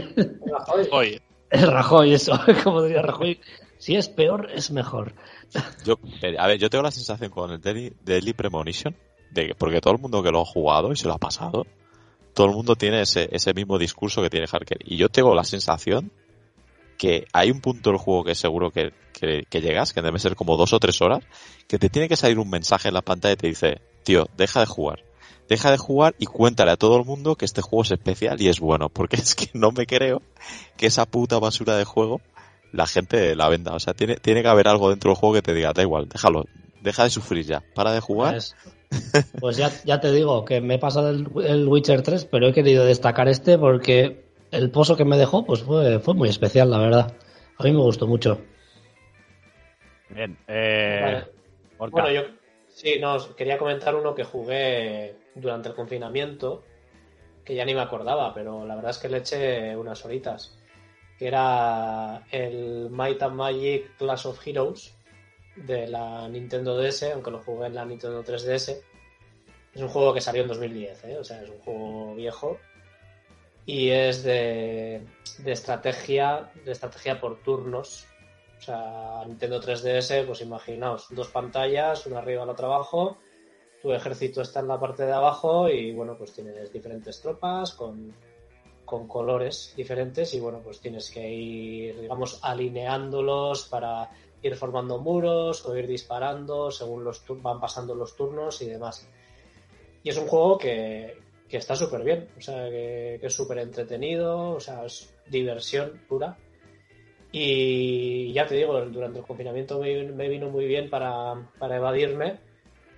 El 1.51 1.71
Rajoy, 1.73 2.13
eso, 2.13 2.33
como 2.65 2.83
diría 2.83 3.03
Rajoy. 3.03 3.41
Si 3.79 3.97
es 3.97 4.09
peor, 4.09 4.49
es 4.55 4.71
mejor. 4.71 5.15
Yo, 5.87 5.95
eh, 6.23 6.37
a 6.39 6.47
ver, 6.47 6.59
yo 6.59 6.69
tengo 6.69 6.83
la 6.83 6.91
sensación 6.91 7.31
con 7.31 7.51
el 7.51 7.61
Daily, 7.61 7.93
Daily 8.05 8.35
Premonition, 8.35 8.95
de 9.31 9.49
que, 9.49 9.55
porque 9.55 9.81
todo 9.81 9.95
el 9.95 10.01
mundo 10.01 10.23
que 10.23 10.31
lo 10.31 10.43
ha 10.43 10.45
jugado 10.45 10.93
y 10.93 10.97
se 10.97 11.09
lo 11.09 11.15
ha 11.15 11.19
pasado, 11.19 11.67
todo 12.35 12.47
el 12.49 12.53
mundo 12.53 12.77
tiene 12.77 13.01
ese, 13.01 13.29
ese 13.33 13.55
mismo 13.55 13.79
discurso 13.79 14.21
que 14.21 14.29
tiene 14.29 14.47
Harker. 14.53 14.79
Y 14.85 14.97
yo 14.99 15.09
tengo 15.09 15.35
la 15.35 15.45
sensación 15.45 16.13
que 17.01 17.27
hay 17.33 17.51
un 17.51 17.63
punto 17.63 17.89
del 17.89 17.99
juego 17.99 18.25
que 18.25 18.35
seguro 18.35 18.71
que, 18.71 18.93
que, 19.15 19.61
llegas, 19.63 19.95
que 19.95 20.03
debe 20.03 20.19
ser 20.19 20.37
como 20.37 20.59
dos 20.59 20.75
o 20.75 20.79
tres 20.79 21.01
horas, 21.01 21.25
que 21.67 21.79
te 21.79 21.89
tiene 21.89 22.11
que 22.11 22.17
salir 22.17 22.39
un 22.39 22.51
mensaje 22.51 22.89
en 22.89 22.95
la 22.95 23.01
pantalla 23.01 23.33
y 23.33 23.37
te 23.39 23.47
dice, 23.47 23.81
tío, 24.03 24.29
deja 24.37 24.61
de 24.61 24.67
jugar. 24.67 25.03
Deja 25.49 25.71
de 25.71 25.79
jugar 25.79 26.15
y 26.19 26.27
cuéntale 26.27 26.73
a 26.73 26.77
todo 26.77 26.99
el 26.99 27.07
mundo 27.07 27.37
que 27.37 27.47
este 27.47 27.63
juego 27.63 27.85
es 27.85 27.93
especial 27.93 28.43
y 28.43 28.49
es 28.49 28.61
bueno, 28.61 28.91
porque 28.91 29.17
es 29.23 29.35
que 29.35 29.49
no 29.55 29.73
me 29.73 29.87
creo 29.87 30.21
que 30.77 30.85
esa 30.85 31.07
puta 31.07 31.39
basura 31.39 31.75
de 31.79 31.85
juego 31.85 32.21
la 32.71 32.87
gente 32.87 33.35
la 33.35 33.49
venda. 33.49 33.73
O 33.73 33.81
sea, 33.81 33.95
tiene, 33.95 34.17
tiene 34.17 34.43
que 34.43 34.49
haber 34.49 34.69
algo 34.69 34.91
dentro 34.91 35.13
del 35.13 35.17
juego 35.17 35.37
que 35.37 35.43
te 35.43 35.55
diga, 35.55 35.73
da 35.73 35.81
igual, 35.81 36.07
déjalo, 36.07 36.45
deja 36.83 37.05
de 37.05 37.11
sufrir 37.11 37.47
ya, 37.47 37.63
para 37.75 37.93
de 37.93 38.01
jugar. 38.01 38.35
Pues, 38.35 38.55
pues 39.41 39.57
ya, 39.57 39.73
ya 39.87 40.01
te 40.01 40.13
digo 40.13 40.45
que 40.45 40.61
me 40.61 40.75
he 40.75 40.79
pasado 40.79 41.09
el, 41.09 41.27
el 41.47 41.67
Witcher 41.67 42.03
3, 42.03 42.27
pero 42.27 42.49
he 42.49 42.53
querido 42.53 42.85
destacar 42.85 43.27
este 43.27 43.57
porque 43.57 44.30
el 44.51 44.71
pozo 44.71 44.97
que 44.97 45.05
me 45.05 45.17
dejó 45.17 45.45
pues 45.45 45.63
fue, 45.63 45.99
fue 46.01 46.15
muy 46.15 46.29
especial, 46.29 46.71
la 46.71 46.79
verdad. 46.79 47.17
A 47.57 47.65
mí 47.65 47.73
me 47.73 47.79
gustó 47.79 48.07
mucho. 48.07 48.41
Bien. 50.09 50.37
Eh, 50.49 51.25
Vale. 51.79 51.91
Bueno, 51.91 52.11
yo 52.11 52.23
sí, 52.69 52.99
no, 53.01 53.17
quería 53.37 53.59
comentar 53.59 53.95
uno 53.95 54.15
que 54.15 54.25
jugué 54.25 55.15
durante 55.35 55.69
el 55.69 55.75
confinamiento, 55.75 56.63
que 57.45 57.55
ya 57.55 57.65
ni 57.65 57.75
me 57.75 57.81
acordaba, 57.81 58.35
pero 58.35 58.67
la 58.67 58.75
verdad 58.75 58.91
es 58.91 58.99
que 58.99 59.09
le 59.09 59.19
eché 59.19 59.77
unas 59.77 60.05
horitas, 60.05 60.59
que 61.19 61.27
era 61.29 62.27
el 62.31 62.91
Might 62.91 63.23
and 63.23 63.35
Magic 63.35 63.97
Clash 63.97 64.27
of 64.27 64.47
Heroes 64.47 64.97
de 65.57 65.87
la 65.87 66.29
Nintendo 66.29 66.77
DS, 66.77 67.05
aunque 67.15 67.31
lo 67.31 67.39
jugué 67.39 67.67
en 67.67 67.75
la 67.75 67.85
Nintendo 67.85 68.23
3DS. 68.25 68.83
Es 69.73 69.83
un 69.83 69.89
juego 69.89 70.13
que 70.13 70.21
salió 70.21 70.43
en 70.43 70.49
2010, 70.49 71.05
¿eh? 71.05 71.19
o 71.19 71.25
sea, 71.25 71.43
es 71.43 71.49
un 71.49 71.59
juego 71.59 72.15
viejo 72.17 72.59
y 73.67 73.91
es 73.91 74.23
de, 74.23 75.07
de 75.39 75.53
estrategia, 75.53 76.51
de 76.65 76.73
estrategia 76.73 77.21
por 77.21 77.43
turnos. 77.43 78.07
O 78.59 78.63
sea, 78.63 79.25
Nintendo 79.27 79.61
3DS, 79.61 80.27
pues 80.27 80.41
imaginaos, 80.43 81.07
dos 81.11 81.29
pantallas, 81.29 82.07
una 82.07 82.19
arriba 82.19 82.45
la 82.45 82.53
otra 82.53 82.67
abajo. 82.67 83.19
Tu 83.81 83.93
ejército 83.93 84.43
está 84.43 84.61
en 84.61 84.69
la 84.69 84.79
parte 84.79 85.07
de 85.07 85.13
abajo 85.13 85.69
y 85.69 85.93
bueno, 85.93 86.17
pues 86.19 86.33
tienes 86.33 86.71
diferentes 86.71 87.21
tropas 87.23 87.73
con, 87.73 88.15
con 88.85 89.07
colores 89.09 89.73
diferentes 89.77 90.35
y 90.35 90.41
bueno, 90.41 90.61
pues 90.63 90.81
tienes 90.81 91.11
que 91.11 91.27
ir, 91.33 92.01
digamos, 92.01 92.41
alineándolos 92.43 93.69
para 93.69 94.11
ir 94.43 94.57
formando 94.57 94.99
muros 94.99 95.65
o 95.65 95.77
ir 95.77 95.87
disparando 95.87 96.71
según 96.71 97.05
los 97.05 97.23
van 97.41 97.61
pasando 97.61 97.95
los 97.95 98.17
turnos 98.17 98.61
y 98.61 98.67
demás. 98.67 99.09
Y 100.03 100.11
es 100.11 100.19
un 100.19 100.27
juego 100.27 100.59
que, 100.59 101.17
que 101.51 101.57
está 101.57 101.75
súper 101.75 102.05
bien, 102.05 102.29
o 102.39 102.41
sea, 102.41 102.71
que, 102.71 103.19
es 103.21 103.35
súper 103.35 103.59
entretenido, 103.59 104.51
o 104.51 104.61
sea, 104.61 104.85
es 104.85 105.13
diversión 105.27 106.01
pura. 106.09 106.39
Y 107.33 108.33
ya 108.33 108.47
te 108.47 108.55
digo, 108.55 108.81
durante 108.87 109.19
el 109.19 109.25
confinamiento 109.25 109.81
me, 109.81 110.29
vino 110.29 110.49
muy 110.49 110.67
bien 110.67 110.89
para, 110.89 111.35
para 111.59 111.77
evadirme, 111.77 112.39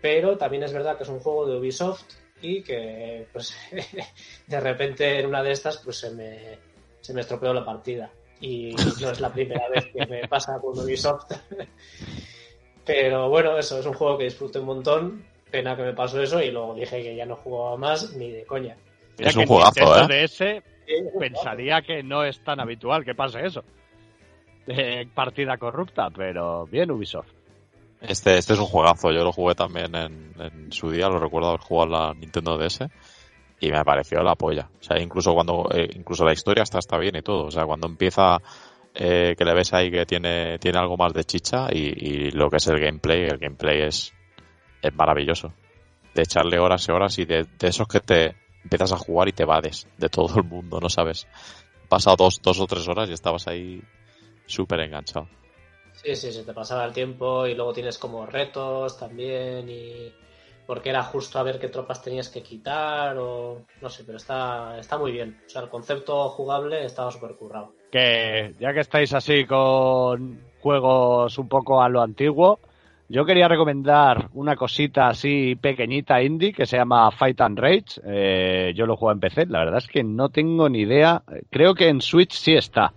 pero 0.01 0.37
también 0.37 0.63
es 0.63 0.73
verdad 0.73 0.97
que 0.97 1.05
es 1.05 1.09
un 1.09 1.21
juego 1.21 1.47
de 1.47 1.59
Ubisoft 1.59 2.05
y 2.43 2.63
que 2.63 3.27
pues 3.33 3.55
de 4.47 4.61
repente 4.61 5.21
en 5.21 5.27
una 5.27 5.43
de 5.43 5.53
estas 5.53 5.79
pues 5.79 5.99
se 5.99 6.11
me, 6.11 6.59
se 7.01 7.15
me 7.15 7.23
estropeó 7.23 7.55
la 7.55 7.65
partida. 7.65 8.11
Y 8.41 8.75
no 9.01 9.11
es 9.11 9.21
la 9.21 9.33
primera 9.33 9.69
vez 9.69 9.87
que 9.87 10.05
me 10.07 10.27
pasa 10.29 10.59
con 10.61 10.79
Ubisoft. 10.79 11.33
Pero 12.85 13.29
bueno, 13.31 13.57
eso 13.57 13.79
es 13.79 13.87
un 13.87 13.95
juego 13.95 14.19
que 14.19 14.25
disfruté 14.25 14.59
un 14.59 14.67
montón. 14.67 15.25
Pena 15.53 15.77
que 15.77 15.83
me 15.83 15.93
pasó 15.93 16.21
eso 16.21 16.43
y 16.43 16.51
luego 16.51 16.75
dije 16.75 17.03
que 17.03 17.15
ya 17.15 17.27
no 17.27 17.37
jugaba 17.37 17.77
más 17.77 18.17
ni 18.17 18.33
de 18.33 18.45
coña. 18.45 18.77
Mira 19.19 19.31
es 19.31 19.37
que 19.37 19.43
un 19.43 19.47
juegazo, 19.47 19.81
Nintendo 19.81 20.15
¿eh? 20.15 20.27
DS 20.27 21.19
pensaría 21.21 21.83
que 21.83 22.03
no 22.03 22.25
es 22.25 22.43
tan 22.43 22.59
habitual 22.59 23.05
que 23.05 23.15
pase 23.15 23.45
eso. 23.45 23.63
Partida 25.15 25.59
corrupta, 25.59 26.09
pero 26.11 26.67
bien 26.67 26.91
Ubisoft. 26.91 27.29
Este, 28.01 28.39
este 28.39 28.55
es 28.55 28.59
un 28.59 28.67
juegazo, 28.67 29.13
yo 29.13 29.23
lo 29.23 29.31
jugué 29.31 29.55
también 29.55 29.95
en, 29.95 30.33
en 30.41 30.73
su 30.73 30.91
día, 30.91 31.09
lo 31.09 31.21
recuerdo 31.21 31.51
haber 31.51 31.61
jugado 31.61 31.87
en 31.87 31.93
la 31.93 32.15
Nintendo 32.15 32.59
DS 32.59 32.89
y 33.61 33.71
me 33.71 33.85
pareció 33.85 34.23
la 34.23 34.35
polla. 34.35 34.69
O 34.81 34.83
sea, 34.83 34.99
incluso 34.99 35.35
cuando, 35.35 35.69
eh, 35.73 35.89
incluso 35.95 36.25
la 36.25 36.33
historia 36.33 36.65
está, 36.65 36.79
está 36.79 36.99
bien 36.99 37.15
y 37.15 37.23
todo. 37.23 37.45
O 37.45 37.51
sea, 37.51 37.65
cuando 37.65 37.87
empieza 37.87 38.39
eh, 38.93 39.37
que 39.39 39.45
le 39.45 39.55
ves 39.55 39.73
ahí 39.73 39.91
que 39.91 40.05
tiene, 40.05 40.59
tiene 40.59 40.79
algo 40.79 40.97
más 40.97 41.13
de 41.13 41.23
chicha 41.25 41.69
y, 41.71 41.93
y 41.97 42.31
lo 42.33 42.51
que 42.51 42.57
es 42.57 42.67
el 42.67 42.81
gameplay, 42.81 43.23
el 43.23 43.39
gameplay 43.39 43.83
es, 43.83 44.13
es 44.83 44.95
maravilloso. 44.95 45.53
De 46.15 46.23
echarle 46.23 46.59
horas 46.59 46.87
y 46.89 46.93
horas 46.93 47.19
y 47.19 47.25
de, 47.25 47.47
de 47.59 47.69
esos 47.69 47.89
que 47.89 48.01
te 48.01 48.37
empiezas 48.63 48.93
a 48.93 48.99
jugar 48.99 49.29
y 49.29 49.33
te 49.33 49.45
vades 49.45 49.87
de 49.97 50.09
todo 50.09 50.37
el 50.37 50.45
mundo, 50.45 50.79
no 50.81 50.89
sabes. 50.89 51.27
Pasa 51.89 52.15
dos, 52.17 52.41
dos 52.43 52.61
o 52.61 52.67
tres 52.67 52.87
horas 52.89 53.09
y 53.09 53.13
estabas 53.13 53.47
ahí 53.49 53.83
súper 54.47 54.81
enganchado. 54.81 55.29
Sí, 55.93 56.17
sí, 56.17 56.33
se 56.33 56.45
te 56.45 56.53
pasaba 56.53 56.85
el 56.85 56.93
tiempo 56.93 57.47
y 57.47 57.55
luego 57.55 57.73
tienes 57.73 57.99
como 57.99 58.27
retos 58.27 58.99
también 58.99 59.69
y 59.69 60.13
porque 60.67 60.91
era 60.91 61.03
justo 61.03 61.39
a 61.39 61.43
ver 61.43 61.59
qué 61.59 61.69
tropas 61.69 62.03
tenías 62.03 62.29
que 62.29 62.43
quitar 62.43 63.17
o 63.19 63.63
no 63.81 63.89
sé, 63.89 64.05
pero 64.05 64.17
está, 64.17 64.79
está 64.79 64.97
muy 64.97 65.13
bien. 65.13 65.41
O 65.47 65.49
sea, 65.49 65.63
el 65.63 65.69
concepto 65.69 66.29
jugable 66.31 66.85
estaba 66.85 67.11
súper 67.11 67.37
currado. 67.37 67.73
Que 67.91 68.55
ya 68.59 68.73
que 68.73 68.81
estáis 68.81 69.13
así 69.13 69.45
con 69.45 70.41
juegos 70.61 71.37
un 71.39 71.49
poco 71.49 71.83
a 71.83 71.89
lo 71.89 72.01
antiguo, 72.01 72.59
yo 73.13 73.27
quería 73.27 73.47
recomendar 73.47 74.31
una 74.33 74.57
cosita 74.57 75.09
así 75.09 75.55
pequeñita 75.55 76.23
indie 76.23 76.55
que 76.55 76.65
se 76.65 76.79
llama 76.79 77.11
Fight 77.11 77.39
and 77.43 77.59
Rage. 77.59 78.01
Eh, 78.07 78.73
yo 78.75 78.87
lo 78.87 78.97
juego 78.97 79.13
en 79.13 79.21
PC, 79.21 79.47
la 79.47 79.59
verdad 79.59 79.79
es 79.79 79.87
que 79.87 80.03
no 80.03 80.31
tengo 80.31 80.71
ni 80.71 80.81
idea. 80.81 81.23
Creo 81.51 81.75
que 81.75 81.89
en 81.89 82.01
Switch 82.01 82.33
sí 82.33 82.55
está. 82.55 82.95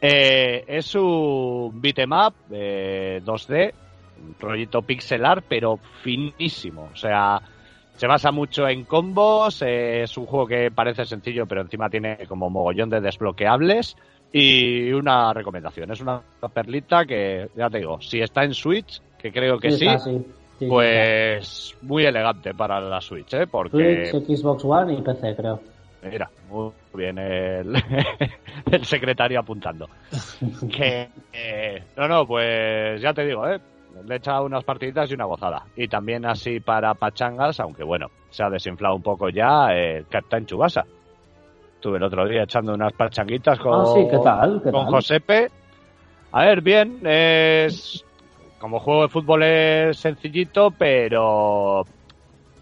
Eh, 0.00 0.64
es 0.66 0.96
un 0.96 1.80
beat'em 1.80 2.10
up 2.10 2.34
eh, 2.50 3.22
2D, 3.24 3.72
un 4.20 4.34
rollito 4.40 4.82
pixelar, 4.82 5.44
pero 5.48 5.78
finísimo. 6.02 6.90
O 6.92 6.96
sea, 6.96 7.40
se 7.94 8.06
basa 8.08 8.32
mucho 8.32 8.66
en 8.66 8.84
combos. 8.84 9.62
eh, 9.62 10.02
es 10.02 10.16
un 10.18 10.26
juego 10.26 10.48
que 10.48 10.72
parece 10.72 11.04
sencillo, 11.04 11.46
pero 11.46 11.60
encima 11.60 11.88
tiene 11.88 12.26
como 12.26 12.50
mogollón 12.50 12.90
de 12.90 13.00
desbloqueables. 13.00 13.96
Y 14.32 14.92
una 14.92 15.32
recomendación: 15.32 15.90
es 15.90 16.00
una 16.00 16.20
perlita 16.52 17.04
que, 17.04 17.48
ya 17.56 17.70
te 17.70 17.78
digo, 17.78 18.00
si 18.00 18.20
está 18.20 18.44
en 18.44 18.54
Switch, 18.54 19.00
que 19.18 19.32
creo 19.32 19.58
que 19.58 19.70
sí, 19.72 19.86
está, 19.86 19.98
sí. 19.98 20.24
Sí, 20.58 20.66
pues 20.66 21.76
muy 21.82 22.04
elegante 22.04 22.52
para 22.52 22.80
la 22.80 23.00
Switch, 23.00 23.32
¿eh? 23.34 23.46
Porque. 23.46 24.06
Switch, 24.10 24.38
Xbox 24.38 24.64
One 24.64 24.94
y 24.94 25.02
PC, 25.02 25.36
creo. 25.36 25.60
Mira, 26.02 26.30
muy 26.48 26.72
bien 26.94 27.18
el, 27.18 27.74
el 28.70 28.84
secretario 28.84 29.40
apuntando. 29.40 29.88
Que, 30.70 31.08
eh, 31.32 31.82
no, 31.96 32.08
no, 32.08 32.26
pues 32.26 33.00
ya 33.00 33.12
te 33.12 33.24
digo, 33.24 33.46
¿eh? 33.48 33.58
Le 34.04 34.14
he 34.14 34.18
echado 34.18 34.44
unas 34.44 34.64
partiditas 34.64 35.10
y 35.10 35.14
una 35.14 35.24
gozada. 35.24 35.64
Y 35.76 35.88
también 35.88 36.24
así 36.24 36.60
para 36.60 36.94
pachangas, 36.94 37.58
aunque 37.60 37.82
bueno, 37.82 38.08
se 38.30 38.42
ha 38.42 38.50
desinflado 38.50 38.94
un 38.94 39.02
poco 39.02 39.28
ya, 39.28 39.68
eh, 39.72 40.04
Captain 40.08 40.46
Chubasa. 40.46 40.84
Estuve 41.78 41.98
el 41.98 42.02
otro 42.02 42.26
día 42.26 42.42
echando 42.42 42.74
unas 42.74 42.92
pachanguitas 42.92 43.56
con, 43.60 43.82
Ah, 43.82 43.86
sí, 43.94 44.08
¿qué 44.10 44.18
tal? 44.18 44.60
¿Qué 44.60 44.72
con 44.72 44.82
tal? 44.82 44.94
Josepe. 44.94 45.48
A 46.32 46.44
ver, 46.44 46.60
bien, 46.60 46.98
es 47.04 48.04
como 48.58 48.80
juego 48.80 49.02
de 49.02 49.08
fútbol 49.08 49.44
es 49.44 49.96
sencillito, 49.96 50.72
pero 50.72 51.86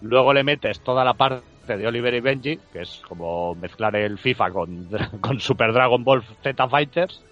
luego 0.03 0.35
le 0.35 0.45
metes 0.45 0.81
toda 0.81 1.03
la 1.03 1.15
parte 1.15 1.79
de 1.79 1.87
Oliver 1.87 2.13
y 2.13 2.21
Benji, 2.21 2.61
que 2.71 2.83
es 2.83 3.01
como 3.09 3.55
mezclar 3.55 3.97
el 3.97 4.19
FIFA 4.19 4.51
con, 4.51 4.87
con 5.23 5.41
Super 5.41 5.73
Dragon 5.73 6.05
Ball 6.05 6.23
Z 6.43 6.69
Fighters, 6.69 7.23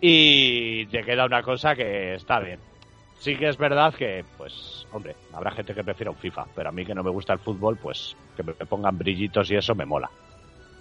y 0.00 0.86
te 0.86 1.04
queda 1.04 1.24
una 1.24 1.44
cosa 1.44 1.76
que 1.76 2.14
está 2.14 2.40
bien. 2.40 2.58
Sí 3.20 3.36
que 3.36 3.48
es 3.48 3.56
verdad 3.56 3.94
que, 3.94 4.24
pues, 4.36 4.88
hombre, 4.90 5.14
habrá 5.32 5.52
gente 5.52 5.72
que 5.72 5.84
prefiera 5.84 6.10
un 6.10 6.16
FIFA, 6.16 6.46
pero 6.52 6.68
a 6.68 6.72
mí 6.72 6.84
que 6.84 6.96
no 6.96 7.04
me 7.04 7.10
gusta 7.10 7.32
el 7.32 7.38
fútbol, 7.38 7.78
pues 7.80 8.16
que 8.36 8.42
me 8.42 8.54
pongan 8.54 8.98
brillitos 8.98 9.48
y 9.52 9.54
eso 9.54 9.72
me 9.76 9.86
mola. 9.86 10.10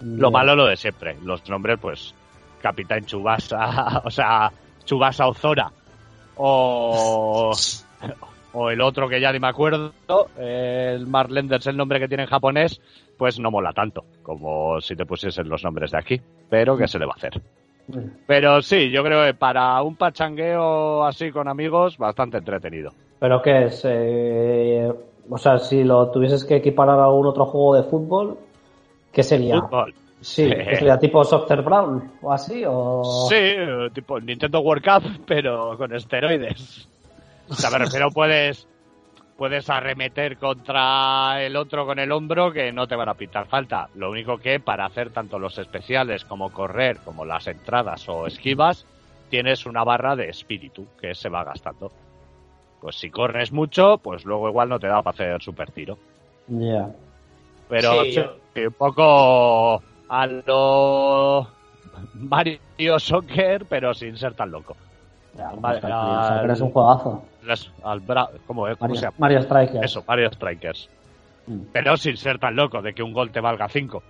Lo 0.02 0.32
malo 0.32 0.56
lo 0.56 0.66
de 0.66 0.76
siempre, 0.76 1.18
los 1.24 1.48
nombres, 1.50 1.80
pues, 1.82 2.14
Capitán 2.62 3.06
Chubasa, 3.06 4.02
o 4.06 4.10
sea, 4.10 4.52
Chubasa 4.84 5.28
Ozora, 5.28 5.72
o, 6.38 7.52
o 8.54 8.70
el 8.70 8.82
otro 8.82 9.08
que 9.08 9.22
ya 9.22 9.32
ni 9.32 9.40
me 9.40 9.48
acuerdo, 9.48 9.94
el 10.38 11.08
Mark 11.08 11.32
Lenders, 11.32 11.68
el 11.68 11.78
nombre 11.78 12.00
que 12.00 12.08
tiene 12.08 12.24
en 12.24 12.30
japonés, 12.30 12.82
pues 13.18 13.40
no 13.40 13.52
mola 13.52 13.72
tanto, 13.74 14.04
como 14.22 14.82
si 14.82 14.96
te 14.96 15.06
pusiesen 15.06 15.48
los 15.50 15.64
nombres 15.64 15.92
de 15.92 15.98
aquí, 15.98 16.22
pero 16.50 16.78
¿qué 16.78 16.88
se 16.88 17.00
le 17.00 17.06
va 17.06 17.14
a 17.14 17.18
hacer? 17.18 17.42
Pero 18.26 18.62
sí, 18.62 18.90
yo 18.90 19.04
creo 19.04 19.26
que 19.26 19.34
para 19.34 19.82
un 19.84 19.96
pachangueo 19.96 21.04
así 21.06 21.32
con 21.32 21.48
amigos, 21.48 21.98
bastante 21.98 22.38
entretenido. 22.38 22.92
¿Pero 23.20 23.42
qué 23.42 23.66
es? 23.66 23.82
Eh, 23.86 24.92
o 25.30 25.38
sea, 25.38 25.60
si 25.60 25.84
lo 25.84 26.10
tuvieses 26.10 26.44
que 26.46 26.56
equiparar 26.56 27.00
a 27.00 27.06
algún 27.06 27.28
otro 27.28 27.46
juego 27.46 27.76
de 27.76 27.84
fútbol, 27.84 28.38
¿qué 29.16 29.24
sería? 29.24 29.62
Fútbol. 29.62 29.94
Sí, 30.20 30.50
¿qué 30.50 30.76
sería 30.76 31.00
tipo 31.00 31.24
Soccer 31.24 31.62
Brown 31.62 32.12
o 32.22 32.34
así, 32.34 32.64
o... 32.68 33.28
Sí, 33.30 33.56
tipo 33.94 34.20
Nintendo 34.20 34.60
World 34.60 34.84
Cup, 34.84 35.24
pero 35.26 35.78
con 35.78 35.96
esteroides. 35.96 36.88
O 37.48 37.54
sea, 37.54 37.70
me 37.70 37.78
refiero, 37.78 38.10
puedes, 38.12 38.68
puedes 39.38 39.70
arremeter 39.70 40.38
contra 40.38 41.42
el 41.44 41.56
otro 41.56 41.86
con 41.86 42.00
el 42.00 42.12
hombro 42.12 42.52
que 42.52 42.74
no 42.74 42.88
te 42.88 42.96
van 42.96 43.08
a 43.08 43.14
pintar 43.14 43.48
falta. 43.48 43.88
Lo 43.96 44.10
único 44.10 44.38
que 44.38 44.60
para 44.60 44.86
hacer 44.86 45.12
tanto 45.12 45.40
los 45.40 45.58
especiales 45.60 46.26
como 46.26 46.52
correr, 46.52 46.98
como 47.06 47.24
las 47.24 47.48
entradas 47.48 48.10
o 48.10 48.26
esquivas, 48.28 48.86
tienes 49.30 49.66
una 49.66 49.84
barra 49.84 50.16
de 50.16 50.30
espíritu 50.30 50.88
que 51.00 51.14
se 51.14 51.30
va 51.30 51.44
gastando. 51.44 51.92
Pues 52.82 52.96
si 52.98 53.10
corres 53.10 53.52
mucho, 53.52 54.00
pues 54.00 54.26
luego 54.26 54.50
igual 54.50 54.70
no 54.70 54.80
te 54.80 54.88
da 54.88 55.02
para 55.02 55.14
hacer 55.14 55.42
super 55.42 55.72
tiro. 55.72 55.98
Ya. 56.48 56.90
Pero 57.70 58.04
Sí, 58.04 58.12
sí, 58.12 58.22
yo- 58.56 58.68
un 58.68 58.74
poco 58.74 59.82
a 60.10 60.28
lo 60.28 61.48
Mario 62.14 63.00
Soccer, 63.00 63.66
pero 63.68 63.94
sin 63.94 64.18
ser 64.18 64.34
tan 64.34 64.52
loco. 64.52 64.76
Ya, 65.38 65.52
Vale, 65.58 65.80
al- 65.82 66.46
eres 66.46 66.62
un 66.62 66.72
juegazo. 66.72 67.24
Las- 67.44 67.70
al 67.84 68.02
bra- 68.02 68.30
¿Cómo, 68.48 68.68
es? 68.68 68.78
¿Cómo 68.78 68.88
Mario, 68.90 68.96
se 69.00 69.06
llama? 69.06 69.16
Mario 69.20 69.42
Strikers. 69.42 69.84
Eso, 69.86 70.04
Mario 70.08 70.32
Strikers. 70.32 70.90
Mm. 71.48 71.60
Pero 71.74 71.98
sin 71.98 72.18
ser 72.18 72.40
tan 72.40 72.56
loco, 72.56 72.82
de 72.82 72.94
que 72.94 73.04
un 73.04 73.14
gol 73.14 73.32
te 73.32 73.40
valga 73.42 73.68
5. 73.68 74.02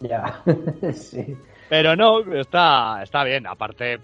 Ya. 0.00 0.42
sí. 0.92 1.36
Pero 1.68 1.96
no, 1.96 2.20
está, 2.34 3.02
está 3.02 3.24
bien. 3.24 3.46
Aparte, 3.46 3.98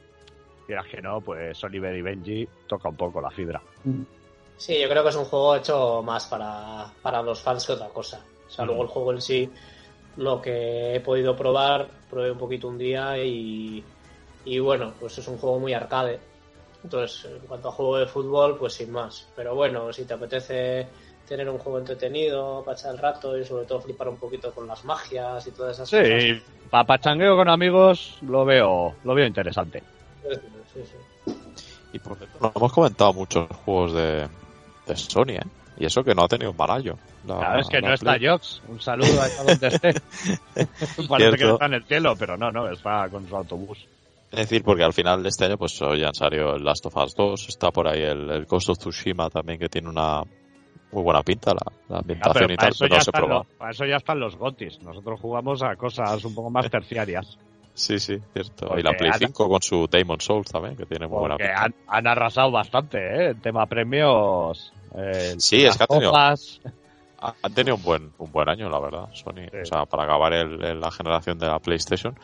quieras 0.66 0.86
que 0.86 1.00
no, 1.00 1.20
pues 1.20 1.62
Oliver 1.64 1.94
y 1.96 2.02
Benji 2.02 2.48
toca 2.66 2.88
un 2.88 2.96
poco 2.96 3.20
la 3.20 3.30
fibra. 3.30 3.60
Mm. 3.84 4.02
Sí, 4.56 4.80
yo 4.80 4.88
creo 4.88 5.02
que 5.02 5.08
es 5.10 5.16
un 5.16 5.24
juego 5.24 5.56
hecho 5.56 6.02
más 6.02 6.26
para, 6.26 6.86
para 7.02 7.22
los 7.22 7.40
fans 7.40 7.66
que 7.66 7.72
otra 7.72 7.88
cosa. 7.88 8.20
O 8.54 8.56
sea, 8.56 8.64
luego 8.66 8.82
el 8.82 8.88
juego 8.88 9.12
en 9.12 9.20
sí, 9.20 9.50
lo 10.16 10.40
que 10.40 10.94
he 10.94 11.00
podido 11.00 11.34
probar, 11.34 11.88
probé 12.08 12.30
un 12.30 12.38
poquito 12.38 12.68
un 12.68 12.78
día 12.78 13.18
y, 13.18 13.82
y 14.44 14.58
bueno, 14.60 14.94
pues 15.00 15.18
es 15.18 15.26
un 15.26 15.38
juego 15.38 15.58
muy 15.58 15.74
arcade. 15.74 16.20
Entonces, 16.84 17.32
en 17.32 17.40
cuanto 17.48 17.68
a 17.68 17.72
juego 17.72 17.98
de 17.98 18.06
fútbol, 18.06 18.56
pues 18.56 18.74
sin 18.74 18.92
más. 18.92 19.26
Pero 19.34 19.56
bueno, 19.56 19.92
si 19.92 20.04
te 20.04 20.14
apetece 20.14 20.86
tener 21.26 21.50
un 21.50 21.58
juego 21.58 21.80
entretenido, 21.80 22.62
para 22.64 22.76
echar 22.76 22.92
el 22.92 22.98
rato 22.98 23.36
y 23.36 23.44
sobre 23.44 23.66
todo 23.66 23.80
flipar 23.80 24.08
un 24.08 24.18
poquito 24.18 24.54
con 24.54 24.68
las 24.68 24.84
magias 24.84 25.44
y 25.48 25.50
todas 25.50 25.74
esas 25.76 25.90
cosas. 25.90 26.22
Sí, 26.22 26.42
para 26.70 26.84
pachangueo 26.84 27.34
con 27.34 27.48
amigos 27.48 28.18
lo 28.22 28.44
veo, 28.44 28.94
lo 29.02 29.14
veo 29.16 29.26
interesante. 29.26 29.82
sí, 30.72 30.80
sí. 30.84 31.32
Y 31.92 31.98
por 31.98 32.16
cierto, 32.18 32.38
no 32.40 32.52
hemos 32.54 32.72
comentado 32.72 33.12
muchos 33.14 33.48
juegos 33.64 33.94
de, 33.94 34.28
de 34.86 34.96
Sony, 34.96 35.30
¿eh? 35.30 35.63
Y 35.78 35.86
eso 35.86 36.04
que 36.04 36.14
no 36.14 36.22
ha 36.24 36.28
tenido 36.28 36.50
un 36.52 36.56
barallo. 36.56 36.96
La- 37.26 37.36
Claro, 37.38 37.60
es 37.60 37.68
que 37.68 37.80
no 37.80 37.92
está 37.92 38.14
Play. 38.14 38.28
Jox. 38.28 38.62
Un 38.68 38.80
saludo 38.80 39.20
allá 39.20 39.42
donde 39.44 39.66
esté. 39.68 39.92
Parece 41.08 41.36
que 41.36 41.50
está 41.50 41.66
en 41.66 41.74
el 41.74 41.84
cielo, 41.84 42.14
pero 42.18 42.36
no, 42.36 42.50
no, 42.50 42.70
está 42.70 43.08
con 43.08 43.26
su 43.28 43.36
autobús. 43.36 43.86
Es 44.30 44.38
decir, 44.40 44.62
porque 44.64 44.82
al 44.82 44.92
final 44.92 45.22
de 45.22 45.28
este 45.28 45.44
año 45.44 45.56
pues 45.56 45.80
hoy 45.82 46.02
han 46.04 46.14
salido 46.14 46.54
el 46.56 46.64
Last 46.64 46.86
of 46.86 46.96
Us 46.96 47.14
2, 47.14 47.48
está 47.48 47.70
por 47.70 47.86
ahí 47.86 48.02
el, 48.02 48.30
el 48.30 48.46
Ghost 48.46 48.68
of 48.70 48.78
Tsushima 48.78 49.30
también 49.30 49.58
que 49.60 49.68
tiene 49.68 49.88
una 49.88 50.22
muy 50.90 51.02
buena 51.02 51.22
pinta 51.22 51.52
la, 51.54 51.72
la 51.88 51.98
ambientación 51.98 52.50
y 52.50 52.56
tal, 52.56 52.72
pero 52.78 52.90
ya 52.90 52.98
no 52.98 53.04
se 53.04 53.20
los, 53.28 53.46
para 53.58 53.70
eso 53.70 53.84
ya 53.84 53.96
están 53.96 54.18
los 54.20 54.36
gotis. 54.36 54.80
Nosotros 54.82 55.20
jugamos 55.20 55.62
a 55.62 55.76
cosas 55.76 56.24
un 56.24 56.34
poco 56.34 56.50
más 56.50 56.68
terciarias. 56.70 57.38
Sí, 57.74 57.98
sí, 57.98 58.18
cierto. 58.32 58.66
Porque 58.68 58.80
y 58.80 58.84
la 58.84 58.92
Play 58.96 59.10
han- 59.12 59.18
5 59.18 59.48
con 59.48 59.60
su 59.62 59.88
Demon 59.90 60.20
Souls 60.20 60.48
también, 60.50 60.76
que 60.76 60.86
tiene 60.86 61.06
muy 61.08 61.18
buena 61.18 61.36
pinta. 61.36 61.64
han, 61.64 61.74
han 61.88 62.06
arrasado 62.06 62.50
bastante, 62.52 62.98
¿eh? 62.98 63.30
En 63.30 63.40
tema 63.40 63.66
premios. 63.66 64.72
eh, 64.96 65.34
Sí, 65.38 65.64
es 65.64 65.76
que 65.76 65.84
ha 65.84 65.86
tenido- 65.88 66.12
Han 67.42 67.54
tenido 67.54 67.76
un 67.76 67.82
buen, 67.82 68.12
un 68.18 68.30
buen 68.30 68.48
año, 68.48 68.68
la 68.68 68.78
verdad, 68.78 69.08
Sony. 69.12 69.48
Sí. 69.50 69.58
O 69.62 69.64
sea, 69.64 69.86
para 69.86 70.04
acabar 70.04 70.32
el- 70.34 70.62
el- 70.62 70.80
la 70.80 70.90
generación 70.90 71.38
de 71.38 71.46
la 71.46 71.58
PlayStation. 71.58 72.14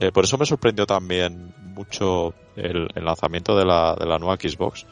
Eh, 0.00 0.10
por 0.12 0.24
eso 0.24 0.36
me 0.38 0.44
sorprendió 0.44 0.86
también 0.86 1.54
mucho 1.62 2.34
el, 2.56 2.88
el 2.94 3.04
lanzamiento 3.04 3.56
de 3.56 3.64
la, 3.64 3.94
de 3.94 4.06
la 4.06 4.18
nueva 4.18 4.36
Xbox, 4.36 4.86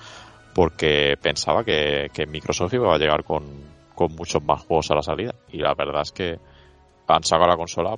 porque 0.55 1.17
pensaba 1.21 1.65
que, 1.65 2.11
que 2.15 2.27
Microsoft 2.27 2.73
iba 2.75 2.95
a 2.95 2.99
llegar 2.99 3.25
con, 3.25 3.45
con 3.95 4.15
muchos 4.15 4.43
más 4.43 4.63
juegos 4.63 4.91
a 4.91 4.95
la 4.95 5.03
salida. 5.03 5.35
Y 5.51 5.59
la 5.59 5.75
verdad 5.75 6.03
es 6.03 6.13
que 6.13 6.39
han 7.09 7.25
sacado 7.25 7.49
la 7.49 7.57
consola 7.57 7.97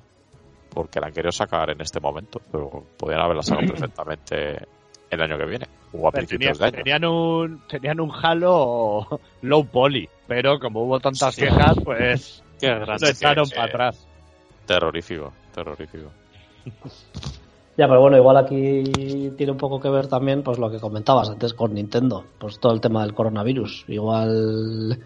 porque 0.72 1.00
la 1.00 1.08
han 1.08 1.12
querido 1.12 1.32
sacar 1.32 1.70
en 1.70 1.80
este 1.80 2.00
momento, 2.00 2.40
pero 2.50 2.84
podrían 2.96 3.20
haberla 3.22 3.42
sacado 3.42 3.66
perfectamente 3.72 4.66
el 5.10 5.20
año 5.22 5.36
que 5.36 5.44
viene, 5.44 5.66
o 5.92 6.06
a 6.08 6.12
Tenían, 6.12 6.26
principios 6.26 6.58
de 6.58 6.64
año. 6.66 6.76
tenían 6.76 7.04
un, 7.04 7.60
tenían 7.68 8.00
un 8.00 8.12
Halo 8.12 9.20
low 9.42 9.64
poly, 9.66 10.08
pero 10.28 10.58
como 10.60 10.82
hubo 10.84 11.00
tantas 11.00 11.34
Sí. 11.34 11.42
quejas, 11.42 11.76
pues 11.84 12.42
Qué 12.60 12.68
lo 12.74 13.08
echaron 13.08 13.48
para 13.50 13.64
atrás. 13.64 14.06
Terrorífico, 14.66 15.32
terrorífico. 15.54 16.10
Ya, 17.76 17.88
pero 17.88 18.02
bueno, 18.02 18.18
igual 18.18 18.36
aquí 18.36 19.32
tiene 19.38 19.52
un 19.52 19.56
poco 19.56 19.80
que 19.80 19.88
ver 19.88 20.06
también 20.06 20.42
pues 20.42 20.58
lo 20.58 20.70
que 20.70 20.78
comentabas 20.78 21.30
antes 21.30 21.54
con 21.54 21.72
Nintendo, 21.72 22.26
pues 22.38 22.58
todo 22.60 22.72
el 22.74 22.80
tema 22.80 23.02
del 23.02 23.14
coronavirus. 23.14 23.86
Igual 23.88 24.98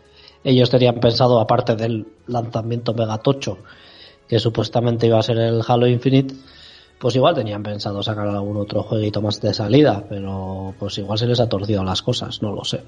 ellos 0.42 0.70
tenían 0.70 0.98
pensado, 0.98 1.38
aparte 1.38 1.76
del 1.76 2.04
lanzamiento 2.26 2.92
megatocho, 2.92 3.58
que 4.28 4.38
supuestamente 4.38 5.06
iba 5.06 5.18
a 5.18 5.22
ser 5.22 5.38
el 5.38 5.62
Halo 5.66 5.86
Infinite, 5.86 6.34
pues 6.98 7.16
igual 7.16 7.34
tenían 7.34 7.62
pensado 7.62 8.02
sacar 8.02 8.28
algún 8.28 8.56
otro 8.56 8.82
jueguito 8.82 9.20
más 9.20 9.40
de 9.40 9.52
salida, 9.52 10.04
pero 10.08 10.74
pues 10.78 10.96
igual 10.98 11.18
se 11.18 11.26
les 11.26 11.40
ha 11.40 11.48
torcido 11.48 11.84
las 11.84 12.02
cosas, 12.02 12.42
no 12.42 12.52
lo 12.52 12.64
sé. 12.64 12.82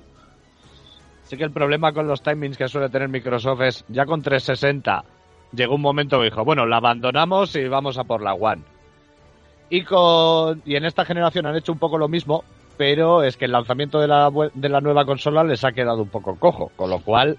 Sí 1.25 1.37
que 1.37 1.45
el 1.45 1.51
problema 1.51 1.93
con 1.93 2.07
los 2.07 2.23
timings 2.23 2.57
que 2.57 2.69
suele 2.69 2.89
tener 2.89 3.09
Microsoft 3.09 3.61
es, 3.63 3.85
ya 3.89 4.07
con 4.07 4.23
360, 4.23 5.05
llegó 5.53 5.75
un 5.75 5.81
momento 5.81 6.19
que 6.19 6.27
dijo, 6.27 6.45
bueno, 6.45 6.67
la 6.67 6.77
abandonamos 6.77 7.55
y 7.57 7.67
vamos 7.67 7.99
a 7.99 8.05
por 8.05 8.23
la 8.23 8.35
One. 8.35 8.63
Y, 9.69 9.83
con, 9.83 10.63
y 10.65 10.77
en 10.77 10.85
esta 10.85 11.05
generación 11.05 11.47
han 11.47 11.57
hecho 11.57 11.73
un 11.73 11.79
poco 11.79 11.99
lo 11.99 12.09
mismo, 12.09 12.45
pero 12.77 13.25
es 13.25 13.37
que 13.37 13.47
el 13.47 13.53
lanzamiento 13.53 13.99
de 13.99 14.07
la, 14.07 14.31
de 14.55 14.69
la 14.69 14.81
nueva 14.81 15.05
consola 15.05 15.43
les 15.43 15.65
ha 15.65 15.73
quedado 15.73 16.03
un 16.03 16.09
poco 16.09 16.37
cojo, 16.37 16.71
con 16.77 16.91
lo 16.91 17.01
cual 17.01 17.39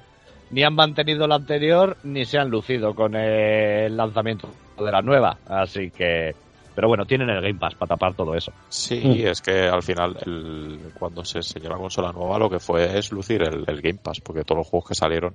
ni 0.52 0.64
han 0.64 0.74
mantenido 0.76 1.28
la 1.28 1.36
anterior 1.36 1.98
ni 2.04 2.26
se 2.26 2.38
han 2.38 2.50
lucido 2.50 2.94
con 2.96 3.16
el 3.16 3.96
lanzamiento 3.96 4.50
de 4.78 4.92
la 4.92 5.02
nueva. 5.02 5.38
Así 5.48 5.90
que... 5.92 6.34
Pero 6.76 6.88
bueno, 6.90 7.06
tienen 7.06 7.30
el 7.32 7.42
Game 7.42 7.56
Pass 7.60 7.74
para 7.74 7.90
tapar 7.90 8.14
todo 8.14 8.36
eso. 8.36 8.52
Sí, 8.70 9.02
Mm. 9.04 9.28
es 9.28 9.42
que 9.42 9.62
al 9.68 9.82
final, 9.82 10.16
el- 10.26 10.92
cuando 10.94 11.26
se 11.26 11.40
enseñó 11.40 11.70
la 11.70 11.78
consola 11.78 12.12
nueva, 12.12 12.38
lo 12.38 12.50
que 12.52 12.60
fue 12.60 12.98
es 13.00 13.12
lucir 13.12 13.42
el, 13.42 13.64
el 13.68 13.82
Game 13.82 13.98
Pass, 14.04 14.22
porque 14.22 14.44
todos 14.44 14.60
los 14.60 14.68
juegos 14.68 14.90
que 14.90 14.94
salieron 14.96 15.34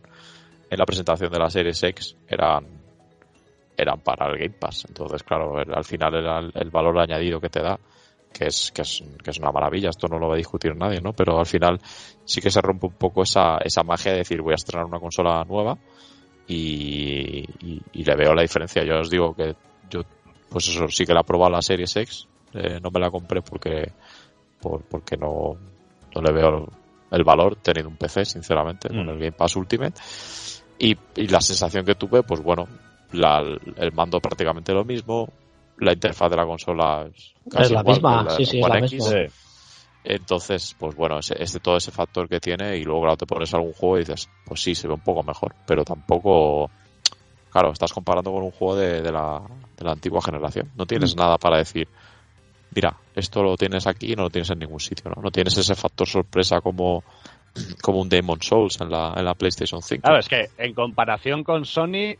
en 0.70 0.78
la 0.78 0.86
presentación 0.86 1.32
de 1.32 1.38
la 1.40 1.50
Series 1.50 1.82
X 1.82 2.16
eran, 2.28 2.64
eran 3.76 4.00
para 4.00 4.30
el 4.30 4.38
Game 4.38 4.54
Pass. 4.58 4.84
Entonces, 4.88 5.22
claro, 5.24 5.60
el- 5.60 5.74
al 5.74 5.84
final 5.84 6.14
era 6.14 6.38
el, 6.38 6.52
el 6.54 6.70
valor 6.70 7.00
añadido 7.00 7.40
que 7.40 7.48
te 7.48 7.60
da, 7.60 7.76
que 8.32 8.46
es, 8.46 8.70
que, 8.72 8.82
es, 8.82 9.02
que 9.22 9.30
es 9.30 9.38
una 9.38 9.52
maravilla, 9.52 9.90
esto 9.90 10.08
no 10.08 10.18
lo 10.18 10.28
va 10.28 10.34
a 10.34 10.38
discutir 10.38 10.74
nadie, 10.76 11.00
¿no? 11.00 11.12
Pero 11.12 11.38
al 11.38 11.46
final 11.46 11.78
sí 12.24 12.40
que 12.40 12.50
se 12.50 12.60
rompe 12.60 12.86
un 12.86 12.94
poco 12.94 13.22
esa, 13.22 13.58
esa 13.58 13.82
magia 13.82 14.12
de 14.12 14.18
decir 14.18 14.40
voy 14.42 14.52
a 14.52 14.56
estrenar 14.56 14.86
una 14.86 14.98
consola 15.00 15.44
nueva 15.44 15.76
y, 16.46 17.44
y- 17.60 17.82
y 17.92 18.04
le 18.04 18.16
veo 18.16 18.34
la 18.34 18.42
diferencia. 18.42 18.84
Yo 18.84 19.00
os 19.00 19.10
digo 19.10 19.34
que 19.34 19.54
yo, 19.90 20.02
pues 20.48 20.68
eso, 20.68 20.88
sí 20.88 21.04
que 21.04 21.14
la 21.14 21.20
he 21.20 21.24
probado 21.24 21.52
la 21.52 21.62
Series 21.62 21.94
X, 21.96 22.26
eh, 22.54 22.78
no 22.82 22.90
me 22.90 23.00
la 23.00 23.10
compré 23.10 23.42
porque, 23.42 23.92
por, 24.60 24.82
porque 24.82 25.16
no, 25.16 25.56
no 26.14 26.20
le 26.22 26.32
veo 26.32 26.68
el 27.10 27.24
valor 27.24 27.56
teniendo 27.56 27.90
un 27.90 27.96
PC, 27.96 28.24
sinceramente, 28.24 28.88
con 28.88 29.06
Mm. 29.06 29.10
el 29.10 29.18
Game 29.18 29.32
Pass 29.32 29.56
Ultimate. 29.56 30.00
Y, 30.78 30.96
y 31.16 31.28
la 31.28 31.40
sensación 31.40 31.84
que 31.84 31.94
tuve, 31.94 32.22
pues 32.22 32.40
bueno, 32.42 32.66
la, 33.12 33.40
el 33.76 33.92
mando 33.92 34.18
prácticamente 34.20 34.72
lo 34.72 34.84
mismo, 34.84 35.28
la 35.82 35.92
interfaz 35.92 36.30
de 36.30 36.36
la 36.36 36.46
consola 36.46 37.06
es, 37.12 37.32
casi 37.50 37.64
Es 37.64 37.70
la 37.72 37.80
igual 37.80 37.94
misma, 37.94 38.18
que 38.24 38.30
la 38.30 38.36
sí, 38.36 38.44
sí, 38.46 38.58
es 38.58 38.68
la 38.68 38.78
X. 38.78 38.92
misma. 38.92 39.12
Entonces, 40.04 40.74
pues 40.78 40.94
bueno, 40.96 41.18
ese, 41.18 41.40
ese- 41.40 41.60
todo 41.60 41.76
ese 41.76 41.90
factor 41.92 42.28
que 42.28 42.40
tiene 42.40 42.76
y 42.76 42.82
luego 42.84 43.02
claro, 43.02 43.16
te 43.16 43.26
pones 43.26 43.52
algún 43.54 43.72
juego 43.72 43.96
y 43.96 44.00
dices, 44.00 44.28
pues 44.44 44.60
sí, 44.60 44.74
se 44.74 44.88
ve 44.88 44.94
un 44.94 45.00
poco 45.00 45.22
mejor, 45.22 45.54
pero 45.64 45.84
tampoco, 45.84 46.70
claro, 47.50 47.70
estás 47.72 47.92
comparando 47.92 48.32
con 48.32 48.42
un 48.42 48.50
juego 48.50 48.76
de, 48.76 49.00
de 49.00 49.12
la, 49.12 49.40
de 49.76 49.84
la 49.84 49.92
antigua 49.92 50.20
generación. 50.20 50.70
No 50.76 50.86
tienes 50.86 51.14
nada 51.16 51.38
para 51.38 51.58
decir, 51.58 51.88
mira, 52.74 52.96
esto 53.14 53.42
lo 53.44 53.56
tienes 53.56 53.86
aquí 53.86 54.12
y 54.12 54.16
no 54.16 54.24
lo 54.24 54.30
tienes 54.30 54.50
en 54.50 54.58
ningún 54.58 54.80
sitio, 54.80 55.10
¿no? 55.14 55.22
No 55.22 55.30
tienes 55.30 55.56
ese 55.56 55.74
factor 55.76 56.08
sorpresa 56.08 56.60
como 56.60 57.04
como 57.82 58.00
un 58.00 58.08
Demon 58.08 58.40
Souls 58.40 58.80
en 58.80 58.90
la, 58.90 59.12
en 59.14 59.24
la 59.26 59.34
PlayStation 59.34 59.82
5. 59.82 60.00
Claro, 60.02 60.18
es 60.20 60.28
que 60.28 60.46
en 60.56 60.72
comparación 60.74 61.44
con 61.44 61.66
Sony, 61.66 62.14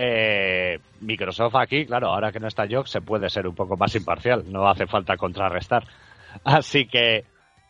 eh, 0.00 0.78
Microsoft 1.00 1.56
aquí, 1.56 1.84
claro, 1.84 2.08
ahora 2.08 2.30
que 2.30 2.38
no 2.38 2.46
está 2.46 2.68
Jock, 2.70 2.86
se 2.86 3.00
puede 3.00 3.28
ser 3.28 3.48
un 3.48 3.56
poco 3.56 3.76
más 3.76 3.96
imparcial, 3.96 4.44
no 4.46 4.68
hace 4.68 4.86
falta 4.86 5.16
contrarrestar. 5.16 5.82
Así 6.44 6.86
que, 6.86 7.24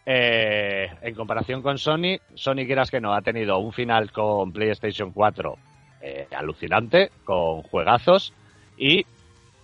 eh, 0.04 0.90
en 1.00 1.14
comparación 1.14 1.62
con 1.62 1.78
Sony, 1.78 2.18
Sony, 2.34 2.66
quieras 2.66 2.90
que 2.90 3.00
no, 3.00 3.14
ha 3.14 3.22
tenido 3.22 3.58
un 3.58 3.72
final 3.72 4.12
con 4.12 4.52
PlayStation 4.52 5.10
4 5.10 5.56
eh, 6.02 6.28
alucinante, 6.36 7.10
con 7.24 7.62
juegazos, 7.62 8.34
y 8.76 9.06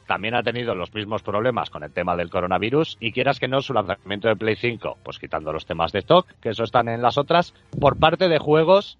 también 0.06 0.34
ha 0.34 0.42
tenido 0.42 0.74
los 0.74 0.92
mismos 0.94 1.22
problemas 1.22 1.68
con 1.68 1.84
el 1.84 1.92
tema 1.92 2.16
del 2.16 2.30
coronavirus 2.30 2.96
y 2.98 3.12
quieras 3.12 3.38
que 3.38 3.48
no 3.48 3.60
su 3.60 3.74
lanzamiento 3.74 4.28
de 4.28 4.36
Play 4.36 4.56
5, 4.56 4.98
pues 5.02 5.18
quitando 5.18 5.52
los 5.52 5.66
temas 5.66 5.92
de 5.92 5.98
stock, 5.98 6.26
que 6.40 6.48
eso 6.48 6.64
están 6.64 6.88
en 6.88 7.02
las 7.02 7.18
otras, 7.18 7.52
por 7.78 7.98
parte 7.98 8.28
de 8.28 8.38
juegos, 8.38 8.96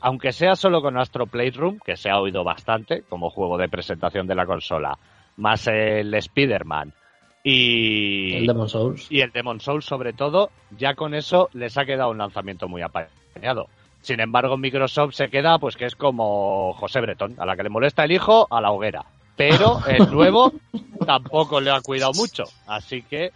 aunque 0.00 0.32
sea 0.32 0.56
solo 0.56 0.82
con 0.82 0.98
Astro 0.98 1.26
Playroom, 1.26 1.78
que 1.78 1.96
se 1.96 2.10
ha 2.10 2.20
oído 2.20 2.44
bastante 2.44 3.02
como 3.08 3.30
juego 3.30 3.58
de 3.58 3.68
presentación 3.68 4.26
de 4.26 4.34
la 4.34 4.46
consola, 4.46 4.98
más 5.36 5.66
el 5.66 6.12
Spider-Man 6.14 6.92
y 7.42 8.34
El 8.34 8.46
Demon 8.46 8.68
Souls. 8.68 9.06
y 9.10 9.20
el 9.20 9.32
Demon 9.32 9.60
Souls 9.60 9.84
sobre 9.84 10.12
todo, 10.12 10.50
ya 10.76 10.94
con 10.94 11.14
eso 11.14 11.48
les 11.52 11.78
ha 11.78 11.84
quedado 11.84 12.10
un 12.10 12.18
lanzamiento 12.18 12.68
muy 12.68 12.82
apañado. 12.82 13.68
Sin 14.02 14.20
embargo, 14.20 14.56
Microsoft 14.56 15.14
se 15.14 15.28
queda, 15.28 15.58
pues 15.58 15.76
que 15.76 15.86
es 15.86 15.94
como 15.94 16.72
José 16.74 17.00
Bretón, 17.00 17.34
a 17.38 17.44
la 17.44 17.56
que 17.56 17.62
le 17.62 17.68
molesta 17.68 18.04
el 18.04 18.12
hijo, 18.12 18.46
a 18.50 18.60
la 18.60 18.70
hoguera. 18.70 19.04
Pero 19.36 19.80
el 19.86 20.10
nuevo 20.12 20.52
tampoco 21.06 21.60
le 21.60 21.70
ha 21.70 21.80
cuidado 21.80 22.12
mucho. 22.14 22.44
Así 22.66 23.02
que, 23.02 23.32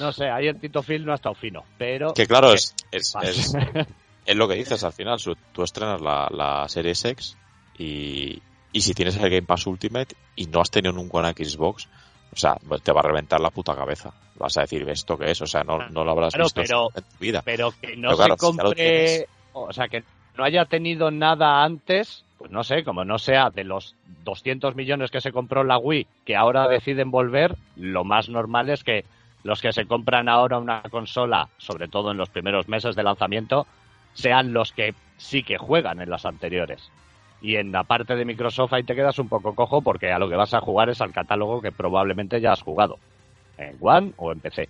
no 0.00 0.12
sé, 0.12 0.28
ahí 0.28 0.48
el 0.48 0.58
Tito 0.58 0.82
Phil 0.82 1.04
no 1.04 1.12
ha 1.12 1.16
estado 1.16 1.36
fino. 1.36 1.64
Pero. 1.78 2.14
Que 2.14 2.26
claro, 2.26 2.52
es, 2.52 2.74
es, 2.90 3.14
es 4.26 4.36
lo 4.36 4.48
que 4.48 4.54
dices 4.54 4.82
al 4.84 4.92
final. 4.92 5.18
Tú 5.52 5.62
estrenas 5.62 6.00
la, 6.00 6.28
la 6.30 6.68
Series 6.68 7.04
X 7.04 7.36
y, 7.78 8.40
y 8.72 8.80
si 8.80 8.94
tienes 8.94 9.16
el 9.16 9.22
Game 9.30 9.42
Pass 9.42 9.66
Ultimate 9.66 10.14
y 10.36 10.46
no 10.46 10.60
has 10.60 10.70
tenido 10.70 10.92
nunca 10.92 11.18
una 11.18 11.32
Xbox, 11.32 11.88
o 12.32 12.36
sea, 12.36 12.56
pues 12.68 12.82
te 12.82 12.92
va 12.92 13.00
a 13.00 13.04
reventar 13.08 13.40
la 13.40 13.50
puta 13.50 13.74
cabeza. 13.76 14.12
Vas 14.36 14.56
a 14.56 14.62
decir, 14.62 14.88
¿esto 14.88 15.16
qué 15.16 15.30
es? 15.30 15.40
O 15.42 15.46
sea, 15.46 15.62
no, 15.62 15.78
no 15.90 16.04
lo 16.04 16.10
habrás 16.10 16.34
Claro, 16.34 16.44
visto 16.46 16.62
pero- 16.62 16.88
en 16.94 17.02
tu 17.04 17.18
vida. 17.20 17.42
pero 17.44 17.70
que 17.80 17.96
no 17.96 18.08
Pero 18.08 18.16
claro, 18.16 18.34
se 18.34 18.38
compre. 18.38 19.26
o 19.52 19.72
sea, 19.72 19.88
que 19.88 20.02
no 20.36 20.44
haya 20.44 20.64
tenido 20.64 21.10
nada 21.10 21.62
antes. 21.62 22.24
Pues 22.38 22.50
no 22.50 22.64
sé, 22.64 22.82
como 22.84 23.04
no 23.04 23.18
sea 23.18 23.48
de 23.50 23.62
los 23.64 23.94
200 24.24 24.74
millones 24.74 25.10
que 25.10 25.20
se 25.20 25.30
compró 25.32 25.62
la 25.64 25.78
Wii, 25.78 26.06
que 26.26 26.34
ahora 26.36 26.66
deciden 26.68 27.10
volver, 27.10 27.56
lo 27.76 28.04
más 28.04 28.28
normal 28.28 28.68
es 28.70 28.82
que 28.84 29.04
los 29.44 29.62
que 29.62 29.72
se 29.72 29.86
compran 29.86 30.28
ahora 30.28 30.58
una 30.58 30.82
consola, 30.90 31.48
sobre 31.58 31.86
todo 31.88 32.10
en 32.10 32.16
los 32.18 32.28
primeros 32.30 32.68
meses 32.68 32.96
de 32.96 33.02
lanzamiento, 33.04 33.66
sean 34.14 34.52
los 34.52 34.72
que 34.72 34.94
sí 35.16 35.42
que 35.42 35.58
juegan 35.58 36.00
en 36.00 36.10
las 36.10 36.24
anteriores. 36.24 36.90
Y 37.40 37.56
en 37.56 37.72
la 37.72 37.84
parte 37.84 38.16
de 38.16 38.24
Microsoft 38.24 38.72
ahí 38.72 38.84
te 38.84 38.94
quedas 38.94 39.18
un 39.18 39.28
poco 39.28 39.54
cojo 39.54 39.82
porque 39.82 40.10
a 40.10 40.18
lo 40.18 40.28
que 40.28 40.36
vas 40.36 40.54
a 40.54 40.60
jugar 40.60 40.88
es 40.88 41.00
al 41.00 41.12
catálogo 41.12 41.60
que 41.60 41.72
probablemente 41.72 42.40
ya 42.40 42.52
has 42.52 42.62
jugado. 42.62 42.98
En 43.58 43.76
One 43.80 44.12
o 44.16 44.32
en 44.32 44.40
PC. 44.40 44.68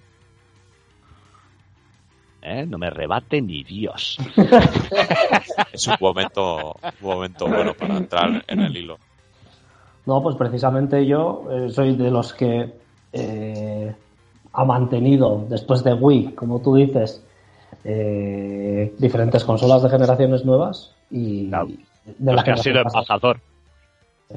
¿Eh? 2.43 2.67
No 2.67 2.77
me 2.77 2.91
rebate 2.91 3.41
ni 3.41 3.63
Dios. 3.63 4.19
Es 5.73 5.89
un 5.89 5.97
momento, 6.01 6.77
un 7.01 7.09
momento 7.09 7.49
bueno 7.49 7.75
para 7.75 7.97
entrar 7.97 8.45
en 8.47 8.61
el 8.61 8.77
hilo. 8.77 8.99
No, 10.07 10.23
pues 10.23 10.37
precisamente 10.37 11.07
yo 11.07 11.49
eh, 11.51 11.71
soy 11.71 11.97
de 11.97 12.11
los 12.11 12.33
que 12.35 12.73
eh, 13.13 13.95
ha 14.53 14.65
mantenido, 14.65 15.47
después 15.49 15.83
de 15.83 15.95
Wii, 15.95 16.35
como 16.35 16.61
tú 16.61 16.77
dices, 16.77 17.25
eh, 17.85 18.95
diferentes 18.99 19.45
consolas 19.45 19.83
de 19.83 19.91
generaciones 19.91 20.45
nuevas 20.45 20.95
y 21.11 21.49
Claro. 21.49 21.67
de 21.67 22.33
Los 22.33 22.45
que 22.45 22.51
generación 22.53 22.57
sido 22.59 22.81
embajador. 22.81 23.41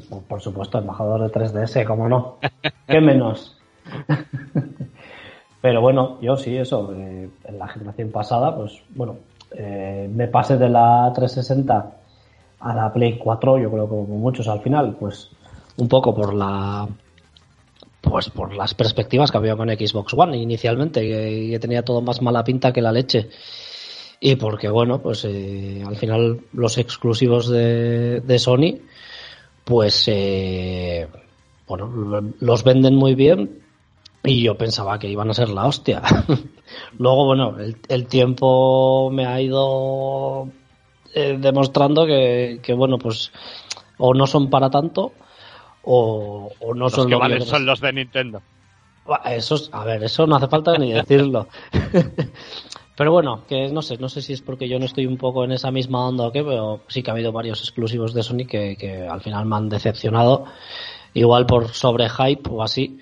Por, 0.09 0.21
por 0.23 0.41
supuesto, 0.41 0.77
embajador 0.77 1.21
de 1.21 1.39
3DS, 1.39 1.85
cómo 1.85 2.07
no. 2.09 2.37
¿Qué 2.87 3.01
menos? 3.01 3.57
Pero 5.61 5.81
bueno, 5.81 6.17
yo 6.21 6.37
sí, 6.37 6.55
eso. 6.55 6.93
eh, 6.93 7.29
en 7.45 7.59
la 7.59 7.67
generación 7.67 8.11
pasada, 8.11 8.55
pues 8.55 8.81
bueno, 8.95 9.15
eh, 9.51 10.09
me 10.13 10.27
pasé 10.27 10.57
de 10.57 10.69
la 10.69 11.11
360 11.15 11.91
a 12.59 12.75
la 12.75 12.91
Play 12.93 13.17
4, 13.17 13.57
yo 13.59 13.69
creo 13.71 13.83
que 13.85 13.89
como 13.89 14.03
muchos 14.17 14.47
al 14.47 14.61
final, 14.61 14.95
pues 14.99 15.29
un 15.77 15.87
poco 15.87 16.13
por 16.13 16.33
la 16.33 16.87
pues 18.09 18.29
por 18.29 18.53
las 18.55 18.73
perspectivas 18.73 19.31
que 19.31 19.37
había 19.37 19.55
con 19.55 19.69
Xbox 19.69 20.13
One 20.13 20.37
inicialmente, 20.37 21.01
que, 21.01 21.57
tenía 21.59 21.83
todo 21.83 22.01
más 22.01 22.21
mala 22.21 22.43
pinta 22.43 22.71
que 22.73 22.81
la 22.81 22.91
leche. 22.91 23.29
Y 24.19 24.35
porque, 24.35 24.69
bueno, 24.69 24.99
pues 25.01 25.25
eh, 25.25 25.83
al 25.85 25.95
final 25.95 26.41
los 26.53 26.77
exclusivos 26.77 27.47
de, 27.49 28.21
de 28.21 28.39
Sony, 28.39 28.79
pues, 29.63 30.05
eh, 30.07 31.07
bueno, 31.67 31.87
lo- 31.87 32.33
los 32.39 32.63
venden 32.63 32.95
muy 32.95 33.13
bien 33.15 33.59
y 34.23 34.41
yo 34.43 34.57
pensaba 34.57 34.97
que 34.99 35.09
iban 35.09 35.29
a 35.29 35.33
ser 35.33 35.49
la 35.49 35.65
hostia. 35.67 36.01
Luego, 36.97 37.25
bueno, 37.25 37.59
el, 37.59 37.77
el 37.89 38.07
tiempo 38.07 39.09
me 39.11 39.25
ha 39.25 39.39
ido 39.41 40.49
eh, 41.13 41.37
demostrando 41.39 42.05
que, 42.05 42.59
que, 42.63 42.73
bueno, 42.73 42.97
pues 42.97 43.31
o 43.99 44.13
no 44.13 44.27
son 44.27 44.49
para 44.49 44.69
tanto 44.69 45.13
o, 45.89 46.51
o 46.59 46.73
no 46.73 46.85
Los 46.85 46.93
son 46.93 47.05
que 47.07 47.11
lo 47.11 47.19
valen 47.19 47.41
son 47.41 47.65
los 47.65 47.79
de 47.79 47.93
Nintendo. 47.93 48.41
Eso, 49.25 49.55
es- 49.55 49.69
a 49.71 49.85
ver, 49.85 50.03
eso 50.03 50.27
no 50.27 50.35
hace 50.35 50.47
falta 50.47 50.77
ni 50.77 50.91
decirlo. 50.91 51.47
pero 52.97 53.11
bueno, 53.13 53.43
que 53.47 53.69
no 53.69 53.81
sé, 53.81 53.97
no 53.97 54.09
sé 54.09 54.21
si 54.21 54.33
es 54.33 54.41
porque 54.41 54.67
yo 54.67 54.79
no 54.79 54.85
estoy 54.85 55.05
un 55.05 55.17
poco 55.17 55.43
en 55.45 55.53
esa 55.53 55.71
misma 55.71 56.05
onda 56.07 56.25
o 56.27 56.31
qué, 56.31 56.43
pero 56.43 56.81
sí 56.89 57.01
que 57.03 57.09
ha 57.11 57.13
habido 57.13 57.31
varios 57.31 57.61
exclusivos 57.61 58.13
de 58.13 58.23
Sony 58.23 58.45
que, 58.49 58.75
que 58.75 59.07
al 59.07 59.21
final 59.21 59.45
me 59.45 59.55
han 59.55 59.69
decepcionado, 59.69 60.45
igual 61.13 61.45
por 61.45 61.69
sobre 61.69 62.09
hype 62.09 62.49
o 62.49 62.61
así. 62.63 62.99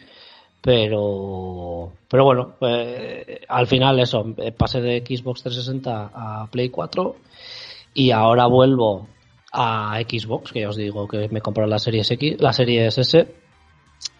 Pero, 0.61 1.91
pero 2.07 2.23
bueno, 2.23 2.53
eh, 2.61 3.41
al 3.47 3.67
final 3.67 3.99
eso, 3.99 4.25
eh, 4.37 4.51
pasé 4.51 4.81
de 4.81 5.03
Xbox 5.05 5.43
360 5.43 6.11
a 6.13 6.47
Play 6.51 6.69
4 6.69 7.15
y 7.93 8.11
ahora 8.11 8.47
vuelvo 8.47 9.07
a 9.55 9.97
Xbox, 10.01 10.51
que 10.51 10.61
ya 10.61 10.69
os 10.69 10.75
digo 10.75 11.07
que 11.07 11.29
me 11.29 11.41
compré 11.41 11.65
la 11.67 11.79
serie 11.79 12.01
X, 12.01 12.35
la 12.39 12.51
serie 12.51 12.87
S 12.87 13.27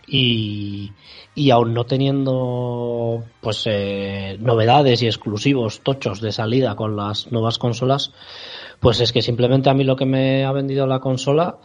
y, 0.08 0.92
y 1.36 1.50
aún 1.52 1.74
no 1.74 1.86
teniendo 1.86 3.24
pues 3.42 3.64
eh, 3.66 4.38
novedades 4.40 5.02
y 5.02 5.08
exclusivos 5.08 5.82
tochos 5.82 6.22
de 6.22 6.32
salida 6.32 6.76
con 6.76 6.96
las 6.96 7.32
nuevas 7.32 7.58
consolas, 7.58 8.14
pues 8.80 9.02
es 9.02 9.12
que 9.12 9.22
simplemente 9.22 9.70
a 9.70 9.74
mí 9.74 9.84
lo 9.84 9.96
que 9.96 10.06
me 10.06 10.46
ha 10.46 10.52
vendido 10.52 10.88
la 10.88 11.00
consola 11.00 11.58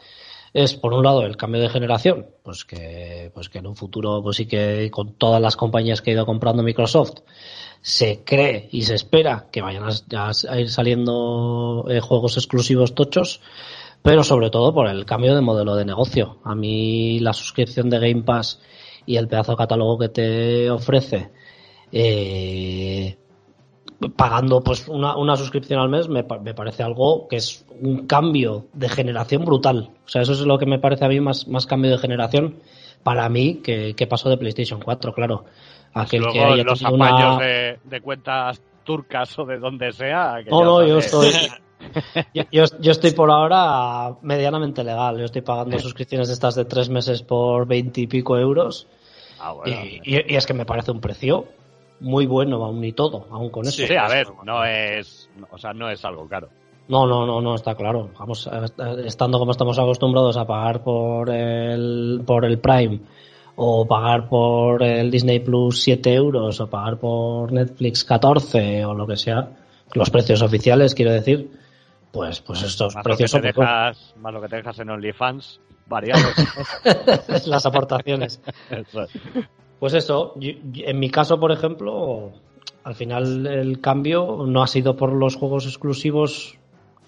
es 0.53 0.75
por 0.75 0.93
un 0.93 1.05
lado 1.05 1.23
el 1.23 1.37
cambio 1.37 1.61
de 1.61 1.69
generación, 1.69 2.27
pues 2.43 2.65
que 2.65 3.31
pues 3.33 3.49
que 3.49 3.59
en 3.59 3.69
un 3.69 3.77
futuro 3.77 4.21
pues 4.23 4.37
sí 4.37 4.47
que 4.47 4.91
con 4.91 5.15
todas 5.15 5.41
las 5.41 5.57
compañías 5.57 6.03
que 6.03 6.11
ha 6.11 6.15
ido 6.15 6.27
comprando 6.27 6.65
Microsoft 6.65 7.21
se 7.83 8.23
cree 8.25 8.69
y 8.73 8.83
se 8.83 8.95
espera 8.95 9.47
que 9.51 9.63
vayan 9.63 9.85
a, 9.85 10.31
a 10.49 10.61
ir 10.61 10.71
saliendo 10.71 11.87
eh, 11.89 12.01
juegos 12.01 12.37
exclusivos 12.37 12.95
tochos, 12.95 13.41
pero 14.03 14.23
sobre 14.23 14.51
todo 14.51 14.75
por 14.75 14.87
el 14.89 15.05
cambio 15.05 15.35
de 15.35 15.41
modelo 15.41 15.75
de 15.77 15.85
negocio. 15.85 16.39
A 16.45 16.55
mí 16.55 17.21
la 17.21 17.33
suscripción 17.33 17.89
de 17.91 17.99
Game 17.99 18.23
Pass 18.23 18.61
y 19.07 19.17
el 19.17 19.29
pedazo 19.29 19.53
de 19.53 19.59
catálogo 19.59 19.99
que 19.99 20.09
te 20.09 20.71
ofrece, 20.71 21.31
eh, 21.91 23.17
pagando 24.17 24.63
pues 24.63 24.89
una, 24.89 25.17
una 25.17 25.37
suscripción 25.37 25.81
al 25.81 25.89
mes, 25.89 26.09
me, 26.09 26.25
me 26.43 26.55
parece 26.55 26.83
algo 26.83 27.29
que 27.29 27.37
es 27.37 27.67
un 27.81 28.07
cambio 28.07 28.67
de 28.73 28.89
generación 28.89 29.45
brutal. 29.45 29.91
O 30.05 30.09
sea, 30.09 30.23
eso 30.23 30.33
es 30.33 30.41
lo 30.41 30.59
que 30.59 30.67
me 30.67 30.79
parece 30.79 31.05
a 31.05 31.09
mí 31.09 31.21
más, 31.21 31.49
más 31.49 31.67
cambio 31.67 31.91
de 31.91 31.99
generación 31.99 32.57
para 33.03 33.29
mí 33.29 33.61
que, 33.63 33.95
que 33.95 34.07
pasó 34.07 34.29
de 34.29 34.37
PlayStation 34.37 34.81
4, 34.81 35.15
claro. 35.15 35.45
Aquel 35.95 36.23
que 36.27 36.39
Luego 36.39 36.53
haya 36.53 36.65
los 36.65 36.85
apaños 36.85 37.37
una- 37.37 37.45
de, 37.45 37.79
de 37.85 38.01
cuentas 38.01 38.63
turcas 38.85 39.39
o 39.39 39.45
de 39.45 39.59
donde 39.59 39.93
sea. 39.93 40.41
que 40.45 40.51
No, 40.51 40.65
no, 40.65 40.87
yo 40.87 40.99
estoy. 40.99 41.33
Yo, 42.35 42.43
yo, 42.53 42.65
yo 42.79 42.93
estoy 42.93 43.13
por 43.13 43.31
ahora 43.31 44.15
medianamente 44.21 44.85
legal. 44.85 45.19
Yo 45.19 45.25
estoy 45.25 45.41
pagando 45.41 45.79
suscripciones 45.79 46.29
de 46.29 46.35
estas 46.35 46.55
de 46.55 46.67
tres 46.67 46.91
meses 46.91 47.23
por 47.23 47.67
veinte 47.67 48.03
y 48.03 48.07
pico 48.07 48.37
euros. 48.37 48.87
Ah, 49.41 49.53
bueno. 49.53 49.75
Y, 49.85 50.01
y- 50.05 50.25
y 50.29 50.37
es 50.37 50.47
que 50.47 50.53
me 50.53 50.67
parece 50.67 50.91
un 50.93 51.01
precio 51.01 51.47
muy 52.01 52.27
bueno, 52.27 52.63
aún 52.63 52.85
y 52.85 52.93
todo, 52.93 53.27
aún 53.31 53.49
con 53.49 53.67
eso. 53.67 53.87
Sí, 53.87 53.97
a 53.97 54.09
ver, 54.09 54.27
no 54.45 54.63
es, 54.65 55.31
o 55.51 55.57
sea, 55.57 55.73
no 55.73 55.89
es 55.89 56.05
algo 56.05 56.29
caro. 56.29 56.51
No, 56.89 57.07
no, 57.07 57.25
no, 57.25 57.41
no, 57.41 57.55
está 57.55 57.75
claro. 57.75 58.11
Vamos, 58.19 58.47
eh, 58.53 58.67
estando 59.07 59.39
como 59.39 59.53
estamos 59.53 59.79
acostumbrados 59.79 60.37
a 60.37 60.47
pagar 60.47 60.83
por 60.85 61.31
el, 61.31 62.21
por 62.27 62.45
el 62.45 62.59
Prime, 62.59 63.01
o 63.63 63.87
pagar 63.87 64.27
por 64.27 64.83
el 64.83 65.11
Disney 65.11 65.39
Plus 65.41 65.83
7 65.83 66.15
euros, 66.15 66.59
o 66.61 66.71
pagar 66.71 66.97
por 66.97 67.53
Netflix 67.53 68.05
14, 68.05 68.87
o 68.87 68.95
lo 68.95 69.07
que 69.07 69.19
sea, 69.19 69.51
los 69.93 70.09
precios 70.09 70.41
oficiales, 70.41 70.95
quiero 70.95 71.13
decir, 71.13 71.51
pues, 72.11 72.41
pues 72.41 72.63
estos 72.63 72.95
Más 72.95 73.05
lo, 73.05 73.11
que 73.13 73.17
precios 73.19 73.31
te 73.33 73.37
son 73.37 73.43
dejas, 73.43 74.15
más 74.17 74.33
lo 74.33 74.41
que 74.41 74.49
te 74.49 74.57
dejas 74.57 74.79
en 74.79 74.89
OnlyFans, 74.89 75.61
variados. 75.87 76.33
las 77.47 77.67
aportaciones. 77.67 78.41
Eso 78.71 79.03
es. 79.03 79.11
Pues 79.79 79.93
eso, 79.93 80.33
yo- 80.37 80.53
en 80.77 80.99
mi 80.99 81.11
caso, 81.11 81.39
por 81.39 81.53
ejemplo, 81.53 82.33
al 82.83 82.95
final 82.95 83.47
el 83.47 83.79
cambio 83.83 84.45
no 84.47 84.63
ha 84.63 84.69
sido 84.69 84.97
por 84.97 85.13
los 85.13 85.37
juegos 85.37 85.67
exclusivos 85.67 86.57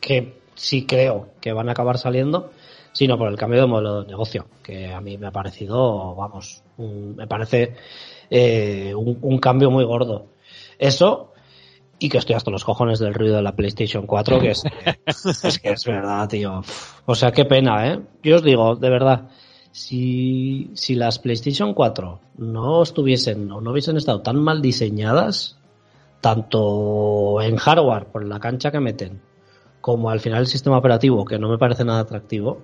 que 0.02 0.38
sí 0.54 0.84
creo 0.84 1.28
que 1.40 1.54
van 1.54 1.70
a 1.70 1.72
acabar 1.72 1.96
saliendo, 1.96 2.50
sino 2.92 3.18
por 3.18 3.28
el 3.28 3.36
cambio 3.36 3.62
de 3.62 3.66
modelo 3.66 4.02
de 4.02 4.08
negocio, 4.08 4.46
que 4.62 4.92
a 4.92 5.00
mí 5.00 5.16
me 5.18 5.26
ha 5.26 5.32
parecido, 5.32 6.14
vamos, 6.14 6.62
me 6.78 7.26
parece 7.26 7.74
eh, 8.30 8.94
un, 8.94 9.38
cambio 9.38 9.70
muy 9.70 9.84
gordo. 9.84 10.26
Eso, 10.78 11.32
y 11.98 12.08
que 12.08 12.18
estoy 12.18 12.36
hasta 12.36 12.50
los 12.50 12.64
cojones 12.64 12.98
del 12.98 13.14
ruido 13.14 13.36
de 13.36 13.42
la 13.42 13.56
PlayStation 13.56 14.06
4, 14.06 14.40
que 14.40 14.50
es, 14.50 14.64
es 15.44 15.58
que 15.58 15.70
es 15.70 15.84
verdad, 15.84 16.28
tío. 16.28 16.62
O 17.06 17.14
sea, 17.14 17.32
qué 17.32 17.44
pena, 17.44 17.88
¿eh? 17.88 18.00
Yo 18.22 18.36
os 18.36 18.42
digo, 18.42 18.76
de 18.76 18.90
verdad, 18.90 19.28
si, 19.70 20.70
si 20.74 20.94
las 20.94 21.18
PlayStation 21.18 21.72
4 21.72 22.20
no 22.36 22.82
estuviesen 22.82 23.50
o 23.50 23.60
no 23.60 23.72
hubiesen 23.72 23.96
estado 23.96 24.20
tan 24.20 24.36
mal 24.36 24.60
diseñadas, 24.60 25.58
tanto 26.20 27.40
en 27.40 27.56
hardware, 27.56 28.06
por 28.06 28.24
la 28.24 28.38
cancha 28.38 28.70
que 28.70 28.80
meten, 28.80 29.22
como 29.80 30.10
al 30.10 30.20
final 30.20 30.40
el 30.40 30.46
sistema 30.46 30.78
operativo, 30.78 31.24
que 31.24 31.38
no 31.38 31.48
me 31.48 31.58
parece 31.58 31.84
nada 31.84 32.00
atractivo, 32.00 32.62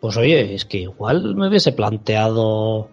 pues 0.00 0.16
oye, 0.16 0.54
es 0.54 0.64
que 0.64 0.78
igual 0.78 1.34
me 1.34 1.48
hubiese 1.48 1.72
planteado. 1.72 2.88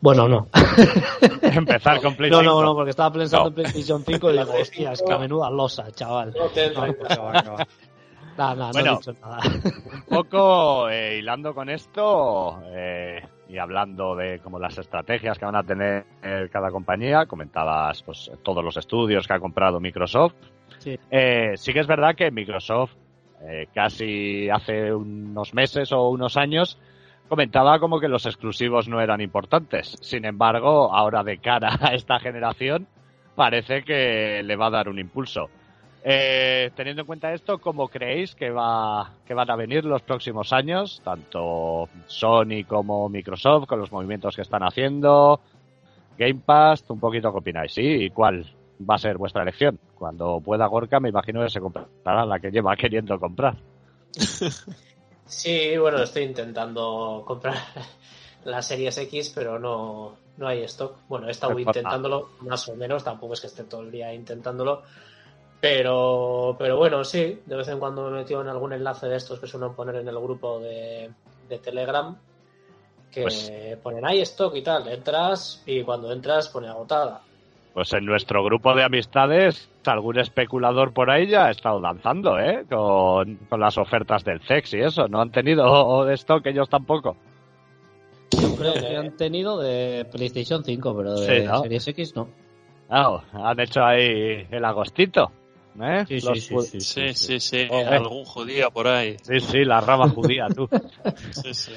Bueno, 0.00 0.28
no. 0.28 0.48
Empezar 1.42 2.00
con 2.00 2.14
PlayStation 2.14 2.44
5. 2.44 2.54
No, 2.54 2.60
no, 2.60 2.62
no, 2.62 2.74
porque 2.74 2.90
estaba 2.90 3.12
pensando 3.12 3.48
en 3.48 3.54
PlayStation 3.54 4.04
5 4.04 4.30
y 4.30 4.38
digo, 4.38 4.52
hostia, 4.60 4.92
es 4.92 5.02
que 5.02 5.12
a 5.12 5.18
menuda 5.18 5.50
losa, 5.50 5.90
chaval. 5.90 6.32
No, 6.36 6.46
te 6.46 6.70
no, 6.72 6.86
Nada, 8.36 8.70
bueno, 8.70 8.90
no 8.90 8.92
he 8.92 8.96
dicho 8.98 9.12
nada. 9.14 9.38
un 9.94 10.02
poco 10.02 10.90
eh, 10.90 11.18
hilando 11.18 11.54
con 11.54 11.70
esto 11.70 12.60
eh, 12.66 13.22
y 13.48 13.56
hablando 13.56 14.14
de 14.14 14.40
como 14.40 14.58
las 14.58 14.76
estrategias 14.76 15.38
que 15.38 15.46
van 15.46 15.56
a 15.56 15.62
tener 15.62 16.04
cada 16.52 16.70
compañía, 16.70 17.24
comentabas 17.24 18.02
pues 18.02 18.30
todos 18.42 18.62
los 18.62 18.76
estudios 18.76 19.26
que 19.26 19.32
ha 19.32 19.40
comprado 19.40 19.80
Microsoft. 19.80 20.34
Sí, 20.78 20.98
eh, 21.10 21.54
sí 21.56 21.72
que 21.72 21.80
es 21.80 21.86
verdad 21.86 22.14
que 22.14 22.30
Microsoft 22.30 22.92
eh, 23.48 23.68
casi 23.72 24.50
hace 24.50 24.92
unos 24.92 25.54
meses 25.54 25.92
o 25.92 26.08
unos 26.08 26.36
años 26.36 26.78
comentaba 27.28 27.78
como 27.78 28.00
que 28.00 28.08
los 28.08 28.26
exclusivos 28.26 28.88
no 28.88 29.00
eran 29.00 29.20
importantes. 29.20 29.96
Sin 30.00 30.24
embargo, 30.24 30.92
ahora 30.94 31.22
de 31.22 31.38
cara 31.38 31.78
a 31.80 31.94
esta 31.94 32.18
generación, 32.18 32.86
parece 33.34 33.82
que 33.82 34.42
le 34.42 34.56
va 34.56 34.66
a 34.66 34.70
dar 34.70 34.88
un 34.88 34.98
impulso. 34.98 35.48
Eh, 36.08 36.70
teniendo 36.76 37.02
en 37.02 37.06
cuenta 37.06 37.32
esto, 37.32 37.58
¿cómo 37.58 37.88
creéis 37.88 38.34
que, 38.36 38.50
va, 38.50 39.10
que 39.26 39.34
van 39.34 39.50
a 39.50 39.56
venir 39.56 39.84
los 39.84 40.02
próximos 40.02 40.52
años? 40.52 41.02
Tanto 41.04 41.88
Sony 42.06 42.64
como 42.66 43.08
Microsoft, 43.08 43.66
con 43.66 43.80
los 43.80 43.90
movimientos 43.90 44.36
que 44.36 44.42
están 44.42 44.62
haciendo. 44.62 45.40
Game 46.16 46.40
Pass, 46.46 46.84
un 46.88 47.00
poquito 47.00 47.32
qué 47.32 47.38
opináis. 47.38 47.76
¿Y 47.76 48.10
cuál 48.10 48.46
va 48.78 48.96
a 48.96 48.98
ser 48.98 49.18
vuestra 49.18 49.42
elección? 49.42 49.78
Cuando 49.94 50.40
pueda 50.40 50.66
Gorka, 50.66 51.00
me 51.00 51.08
imagino 51.08 51.42
que 51.42 51.50
se 51.50 51.60
comprará 51.60 52.24
la 52.24 52.38
que 52.38 52.50
lleva 52.50 52.76
queriendo 52.76 53.18
comprar. 53.18 53.56
Sí, 55.26 55.76
bueno, 55.76 56.02
estoy 56.02 56.22
intentando 56.22 57.24
comprar 57.26 57.56
la 58.44 58.62
Series 58.62 58.96
X, 58.98 59.32
pero 59.34 59.58
no, 59.58 60.16
no 60.36 60.48
hay 60.48 60.62
stock. 60.62 60.98
Bueno, 61.08 61.28
he 61.28 61.32
estado 61.32 61.58
intentándolo, 61.58 62.30
más 62.40 62.68
o 62.68 62.76
menos, 62.76 63.02
tampoco 63.02 63.34
es 63.34 63.40
que 63.40 63.48
esté 63.48 63.64
todo 63.64 63.82
el 63.82 63.90
día 63.90 64.14
intentándolo. 64.14 64.82
Pero, 65.60 66.54
pero 66.58 66.76
bueno, 66.76 67.02
sí, 67.02 67.42
de 67.44 67.56
vez 67.56 67.66
en 67.68 67.78
cuando 67.78 68.04
me 68.04 68.18
he 68.18 68.20
metido 68.20 68.40
en 68.40 68.48
algún 68.48 68.72
enlace 68.72 69.08
de 69.08 69.16
estos 69.16 69.40
que 69.40 69.46
suelen 69.46 69.74
poner 69.74 69.96
en 69.96 70.06
el 70.06 70.18
grupo 70.18 70.60
de, 70.60 71.10
Telegram, 71.62 72.16
que 73.10 73.22
pues 73.22 73.50
ponen 73.82 74.06
ahí 74.06 74.20
stock 74.20 74.54
y 74.54 74.62
tal. 74.62 74.86
Entras 74.88 75.62
y 75.66 75.82
cuando 75.82 76.12
entras 76.12 76.48
pone 76.50 76.68
agotada. 76.68 77.22
Pues 77.76 77.92
en 77.92 78.06
nuestro 78.06 78.42
grupo 78.42 78.74
de 78.74 78.84
amistades, 78.84 79.68
algún 79.84 80.18
especulador 80.18 80.94
por 80.94 81.10
ahí 81.10 81.26
ya 81.26 81.44
ha 81.44 81.50
estado 81.50 81.78
danzando, 81.78 82.38
¿eh? 82.38 82.64
Con, 82.70 83.38
las 83.50 83.76
ofertas 83.76 84.24
del 84.24 84.40
sex 84.48 84.72
y 84.72 84.80
eso. 84.80 85.08
No 85.08 85.20
han 85.20 85.30
tenido 85.30 86.02
de 86.06 86.14
stock 86.14 86.46
ellos 86.46 86.70
tampoco. 86.70 87.18
Yo 88.30 88.56
creo 88.56 88.72
que 88.72 88.96
han 88.96 89.14
tenido 89.18 89.60
de 89.60 90.06
PlayStation 90.10 90.64
5, 90.64 90.96
pero 90.96 91.20
de 91.20 91.50
Series 91.60 91.88
X 91.88 92.16
no. 92.16 92.30
Claro, 92.88 93.22
han 93.34 93.60
hecho 93.60 93.84
ahí 93.84 94.46
el 94.50 94.64
agostito. 94.64 95.30
¿eh? 95.78 96.06
Sí, 96.08 96.20
sí, 96.22 96.80
sí, 96.80 97.12
sí, 97.12 97.40
sí, 97.40 97.68
algún 97.70 98.24
judío 98.24 98.70
por 98.70 98.88
ahí. 98.88 99.18
Sí, 99.20 99.38
sí, 99.40 99.64
la 99.66 99.82
rama 99.82 100.08
judía, 100.08 100.46
tú. 100.48 100.66
sí, 101.30 101.52
sí. 101.52 101.72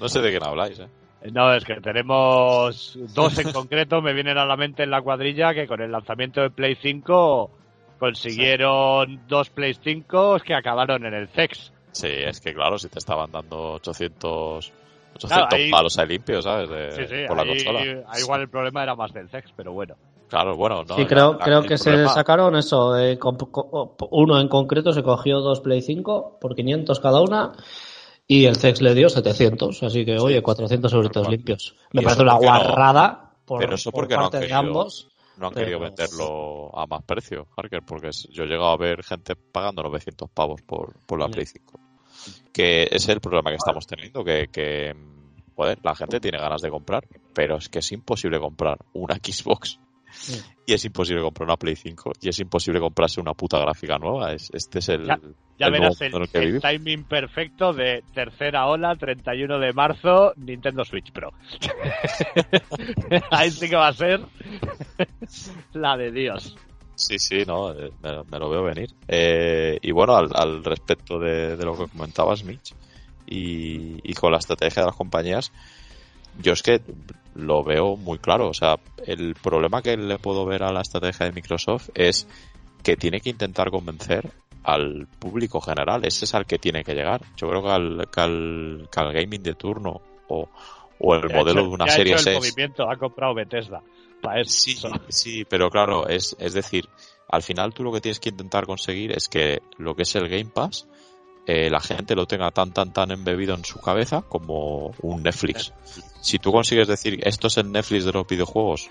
No 0.00 0.08
sé 0.08 0.20
de 0.22 0.32
qué 0.32 0.44
habláis, 0.44 0.80
¿eh? 0.80 0.88
No, 1.32 1.52
es 1.52 1.64
que 1.64 1.80
tenemos 1.80 2.96
dos 3.14 3.38
en 3.38 3.52
concreto, 3.52 4.00
me 4.00 4.12
vienen 4.12 4.38
a 4.38 4.44
la 4.44 4.56
mente 4.56 4.82
en 4.82 4.90
la 4.90 5.02
cuadrilla 5.02 5.54
que 5.54 5.66
con 5.66 5.80
el 5.80 5.90
lanzamiento 5.90 6.40
de 6.40 6.50
Play 6.50 6.76
5 6.80 7.50
consiguieron 7.98 9.22
dos 9.26 9.50
Play 9.50 9.74
5 9.82 10.38
que 10.44 10.54
acabaron 10.54 11.04
en 11.04 11.14
el 11.14 11.28
CEX. 11.28 11.72
Sí, 11.92 12.08
es 12.08 12.40
que 12.40 12.54
claro, 12.54 12.78
si 12.78 12.88
te 12.88 12.98
estaban 12.98 13.32
dando 13.32 13.72
800, 13.74 14.72
800 15.14 15.60
palos 15.70 15.98
ahí 15.98 16.08
limpios, 16.08 16.44
¿sabes? 16.44 16.68
sí, 16.94 17.06
sí, 17.06 17.24
por 17.26 17.36
la 17.36 17.46
consola. 17.46 17.80
igual 18.20 18.42
el 18.42 18.48
problema 18.48 18.82
era 18.82 18.94
más 18.94 19.12
del 19.12 19.28
CEX, 19.28 19.52
pero 19.56 19.72
bueno. 19.72 19.96
Claro, 20.28 20.56
bueno, 20.56 20.84
no. 20.84 20.96
Sí, 20.96 21.06
creo, 21.06 21.38
creo 21.38 21.62
que 21.62 21.78
se 21.78 22.06
sacaron 22.08 22.56
eso. 22.56 22.94
uno 24.10 24.40
en 24.40 24.48
concreto 24.48 24.92
se 24.92 25.02
cogió 25.02 25.40
dos 25.40 25.60
Play 25.60 25.82
5 25.82 26.38
por 26.40 26.54
500 26.54 27.00
cada 27.00 27.20
una 27.20 27.52
y 28.26 28.44
el 28.46 28.56
CEX 28.56 28.80
le 28.82 28.94
dio 28.94 29.08
700, 29.08 29.82
así 29.82 30.04
que, 30.04 30.18
oye, 30.18 30.42
400 30.42 30.92
euros 30.92 31.28
limpios. 31.28 31.76
Me 31.92 32.02
parece 32.02 32.22
una 32.22 32.34
guarrada 32.34 33.34
por, 33.44 33.60
Pero 33.60 33.76
eso 33.76 33.92
porque 33.92 34.16
parte 34.16 34.40
no 34.40 34.46
de 34.46 34.52
ambos. 34.52 35.08
No 35.36 35.48
han 35.48 35.54
querido 35.54 35.78
venderlo 35.78 36.76
a 36.76 36.86
más 36.86 37.02
precio, 37.04 37.46
Harker, 37.56 37.82
porque 37.86 38.10
yo 38.30 38.44
he 38.44 38.46
llegado 38.46 38.70
a 38.70 38.76
ver 38.76 39.04
gente 39.04 39.36
pagando 39.36 39.82
900 39.82 40.30
pavos 40.30 40.62
por, 40.62 40.98
por 41.06 41.20
la 41.20 41.28
Play 41.28 41.44
5. 41.44 41.78
Que 42.52 42.84
ese 42.84 42.96
es 42.96 43.08
el 43.10 43.20
problema 43.20 43.50
que 43.50 43.56
estamos 43.56 43.86
teniendo, 43.86 44.24
que, 44.24 44.48
que 44.50 44.94
la 45.82 45.94
gente 45.94 46.20
tiene 46.20 46.38
ganas 46.38 46.62
de 46.62 46.70
comprar, 46.70 47.06
pero 47.34 47.56
es 47.56 47.68
que 47.68 47.80
es 47.80 47.92
imposible 47.92 48.40
comprar 48.40 48.78
una 48.94 49.16
Xbox 49.22 49.78
y 50.66 50.72
es 50.72 50.84
imposible 50.84 51.22
comprar 51.22 51.48
una 51.48 51.56
Play 51.56 51.76
5 51.76 52.12
y 52.20 52.28
es 52.28 52.38
imposible 52.40 52.80
comprarse 52.80 53.20
una 53.20 53.34
puta 53.34 53.58
gráfica 53.58 53.98
nueva. 53.98 54.32
este 54.32 54.78
es 54.78 54.88
el. 54.88 55.08
Ya, 55.58 55.70
verás 55.70 55.98
el, 56.02 56.60
timing 56.60 57.04
perfecto 57.04 57.72
de 57.72 58.04
tercera 58.12 58.66
ola, 58.66 58.94
31 58.94 59.58
de 59.58 59.72
marzo, 59.72 60.34
Nintendo 60.36 60.84
Switch 60.84 61.10
Pro. 61.12 61.32
Ahí 63.30 63.50
sí 63.50 63.68
que 63.68 63.76
va 63.76 63.88
a 63.88 63.92
ser 63.94 64.20
la 65.72 65.96
de 65.96 66.12
Dios. 66.12 66.56
Sí, 66.94 67.18
sí, 67.18 67.44
no, 67.46 67.72
eh, 67.72 67.90
me, 68.02 68.38
lo 68.38 68.50
veo 68.50 68.64
venir. 68.64 68.90
Eh, 69.08 69.78
y 69.80 69.92
bueno, 69.92 70.16
al, 70.16 70.62
respecto 70.62 71.18
de, 71.18 71.56
lo 71.56 71.76
que 71.76 71.88
comentabas, 71.88 72.44
Mitch, 72.44 72.74
y, 73.26 73.98
y 74.02 74.14
con 74.14 74.32
la 74.32 74.38
estrategia 74.38 74.82
de 74.82 74.88
las 74.88 74.96
compañías, 74.96 75.52
yo 76.42 76.52
es 76.52 76.62
que 76.62 76.82
lo 77.34 77.62
veo 77.64 77.96
muy 77.96 78.18
claro. 78.18 78.48
O 78.48 78.54
sea, 78.54 78.76
el 79.06 79.34
problema 79.34 79.82
que 79.82 79.96
le 79.96 80.18
puedo 80.18 80.44
ver 80.44 80.62
a 80.62 80.72
la 80.72 80.82
estrategia 80.82 81.26
de 81.26 81.32
Microsoft 81.32 81.90
es 81.94 82.26
que 82.82 82.96
tiene 82.96 83.20
que 83.20 83.30
intentar 83.30 83.70
convencer 83.70 84.30
al 84.66 85.06
público 85.18 85.60
general. 85.60 86.04
Ese 86.04 86.24
es 86.24 86.34
al 86.34 86.44
que 86.44 86.58
tiene 86.58 86.82
que 86.82 86.94
llegar. 86.94 87.22
Yo 87.36 87.48
creo 87.48 87.62
que 87.62 87.70
al, 87.70 88.08
que 88.10 88.20
al, 88.20 89.12
gaming 89.12 89.42
de 89.42 89.54
turno 89.54 90.00
o, 90.28 90.48
o 90.98 91.14
el 91.14 91.32
modelo 91.32 91.62
de 91.62 91.68
una 91.68 91.88
serie 91.88 92.14
ha 92.14 92.18
el 92.18 92.34
movimiento, 92.34 92.90
ha 92.90 92.96
comprado 92.96 93.34
Bethesda. 93.34 93.80
sí, 94.44 94.76
sí, 95.08 95.44
pero 95.44 95.70
claro, 95.70 96.08
es, 96.08 96.36
es 96.40 96.52
decir, 96.52 96.88
al 97.28 97.42
final 97.42 97.72
tú 97.72 97.84
lo 97.84 97.92
que 97.92 98.00
tienes 98.00 98.18
que 98.18 98.30
intentar 98.30 98.66
conseguir 98.66 99.12
es 99.12 99.28
que 99.28 99.62
lo 99.78 99.94
que 99.94 100.02
es 100.02 100.14
el 100.16 100.28
Game 100.28 100.50
Pass 100.52 100.88
eh, 101.46 101.70
la 101.70 101.80
gente 101.80 102.16
lo 102.16 102.26
tenga 102.26 102.50
tan 102.50 102.72
tan 102.72 102.92
tan 102.92 103.12
embebido 103.12 103.54
en 103.54 103.64
su 103.64 103.80
cabeza 103.80 104.22
como 104.22 104.92
un 105.02 105.22
Netflix. 105.22 105.72
Si 106.20 106.40
tú 106.40 106.50
consigues 106.50 106.88
decir 106.88 107.20
esto 107.22 107.46
es 107.46 107.56
el 107.58 107.70
Netflix 107.70 108.04
de 108.04 108.12
los 108.12 108.26
videojuegos 108.26 108.90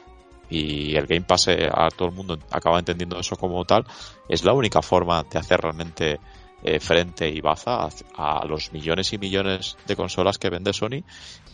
y 0.49 0.95
el 0.95 1.07
Game 1.07 1.25
Pass 1.25 1.47
eh, 1.47 1.69
a 1.71 1.89
todo 1.89 2.09
el 2.09 2.15
mundo 2.15 2.37
acaba 2.51 2.79
entendiendo 2.79 3.19
eso 3.19 3.35
como 3.35 3.63
tal, 3.65 3.85
es 4.29 4.43
la 4.43 4.53
única 4.53 4.81
forma 4.81 5.23
de 5.23 5.39
hacer 5.39 5.59
realmente 5.59 6.19
eh, 6.63 6.79
frente 6.79 7.29
y 7.29 7.41
baza 7.41 7.87
a, 8.15 8.45
los 8.45 8.71
millones 8.73 9.13
y 9.13 9.17
millones 9.17 9.77
de 9.85 9.95
consolas 9.95 10.37
que 10.37 10.49
vende 10.49 10.73
Sony 10.73 11.03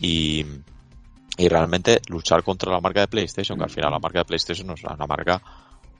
y, 0.00 0.44
y 1.36 1.48
realmente 1.48 2.00
luchar 2.08 2.42
contra 2.42 2.72
la 2.72 2.80
marca 2.80 3.00
de 3.00 3.08
PlayStation, 3.08 3.58
que 3.58 3.64
al 3.64 3.70
final 3.70 3.90
la 3.90 3.98
marca 3.98 4.20
de 4.20 4.24
PlayStation 4.24 4.70
es 4.70 4.84
una 4.84 5.06
marca 5.06 5.42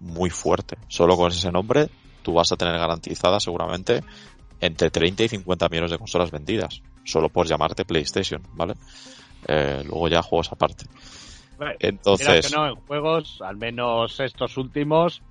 muy 0.00 0.30
fuerte. 0.30 0.76
Solo 0.88 1.16
con 1.16 1.30
ese 1.30 1.50
nombre 1.52 1.88
tú 2.22 2.34
vas 2.34 2.52
a 2.52 2.56
tener 2.56 2.78
garantizada 2.78 3.40
seguramente 3.40 4.02
entre 4.60 4.90
30 4.90 5.24
y 5.24 5.28
50 5.28 5.68
millones 5.68 5.90
de 5.90 5.98
consolas 5.98 6.30
vendidas, 6.30 6.82
solo 7.04 7.28
por 7.28 7.46
llamarte 7.46 7.84
PlayStation, 7.84 8.42
¿vale? 8.54 8.74
Eh, 9.46 9.82
luego 9.84 10.08
ya 10.08 10.22
juegos 10.22 10.52
aparte. 10.52 10.86
Entonces, 11.78 12.50
que 12.50 12.56
no, 12.56 12.66
en 12.66 12.74
juegos, 12.74 13.40
al 13.42 13.56
menos 13.56 14.18
estos 14.20 14.56
últimos, 14.56 15.22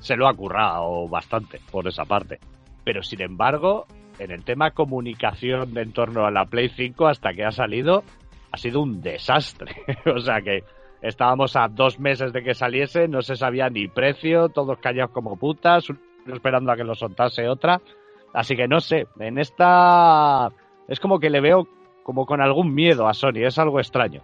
se 0.00 0.16
lo 0.16 0.28
ha 0.28 0.34
currado 0.34 1.08
bastante 1.08 1.60
por 1.70 1.86
esa 1.86 2.04
parte. 2.04 2.38
Pero 2.84 3.02
sin 3.02 3.20
embargo, 3.20 3.86
en 4.18 4.30
el 4.30 4.44
tema 4.44 4.70
comunicación 4.70 5.74
de 5.74 5.82
en 5.82 5.92
torno 5.92 6.26
a 6.26 6.30
la 6.30 6.46
Play 6.46 6.68
5 6.68 7.06
hasta 7.06 7.32
que 7.32 7.44
ha 7.44 7.52
salido, 7.52 8.04
ha 8.52 8.56
sido 8.56 8.80
un 8.80 9.02
desastre. 9.02 9.74
o 10.14 10.20
sea 10.20 10.40
que 10.40 10.64
estábamos 11.02 11.56
a 11.56 11.68
dos 11.68 11.98
meses 11.98 12.32
de 12.32 12.42
que 12.42 12.54
saliese, 12.54 13.08
no 13.08 13.22
se 13.22 13.36
sabía 13.36 13.68
ni 13.68 13.88
precio, 13.88 14.48
todos 14.48 14.78
callados 14.78 15.12
como 15.12 15.36
putas, 15.36 15.90
uno 15.90 15.98
esperando 16.32 16.72
a 16.72 16.76
que 16.76 16.84
lo 16.84 16.94
soltase 16.94 17.48
otra. 17.48 17.80
Así 18.32 18.56
que 18.56 18.68
no 18.68 18.80
sé, 18.80 19.06
en 19.18 19.38
esta 19.38 20.50
es 20.88 21.00
como 21.00 21.18
que 21.18 21.30
le 21.30 21.40
veo 21.40 21.68
como 22.02 22.26
con 22.26 22.40
algún 22.40 22.74
miedo 22.74 23.08
a 23.08 23.14
Sony, 23.14 23.44
es 23.44 23.58
algo 23.58 23.80
extraño. 23.80 24.22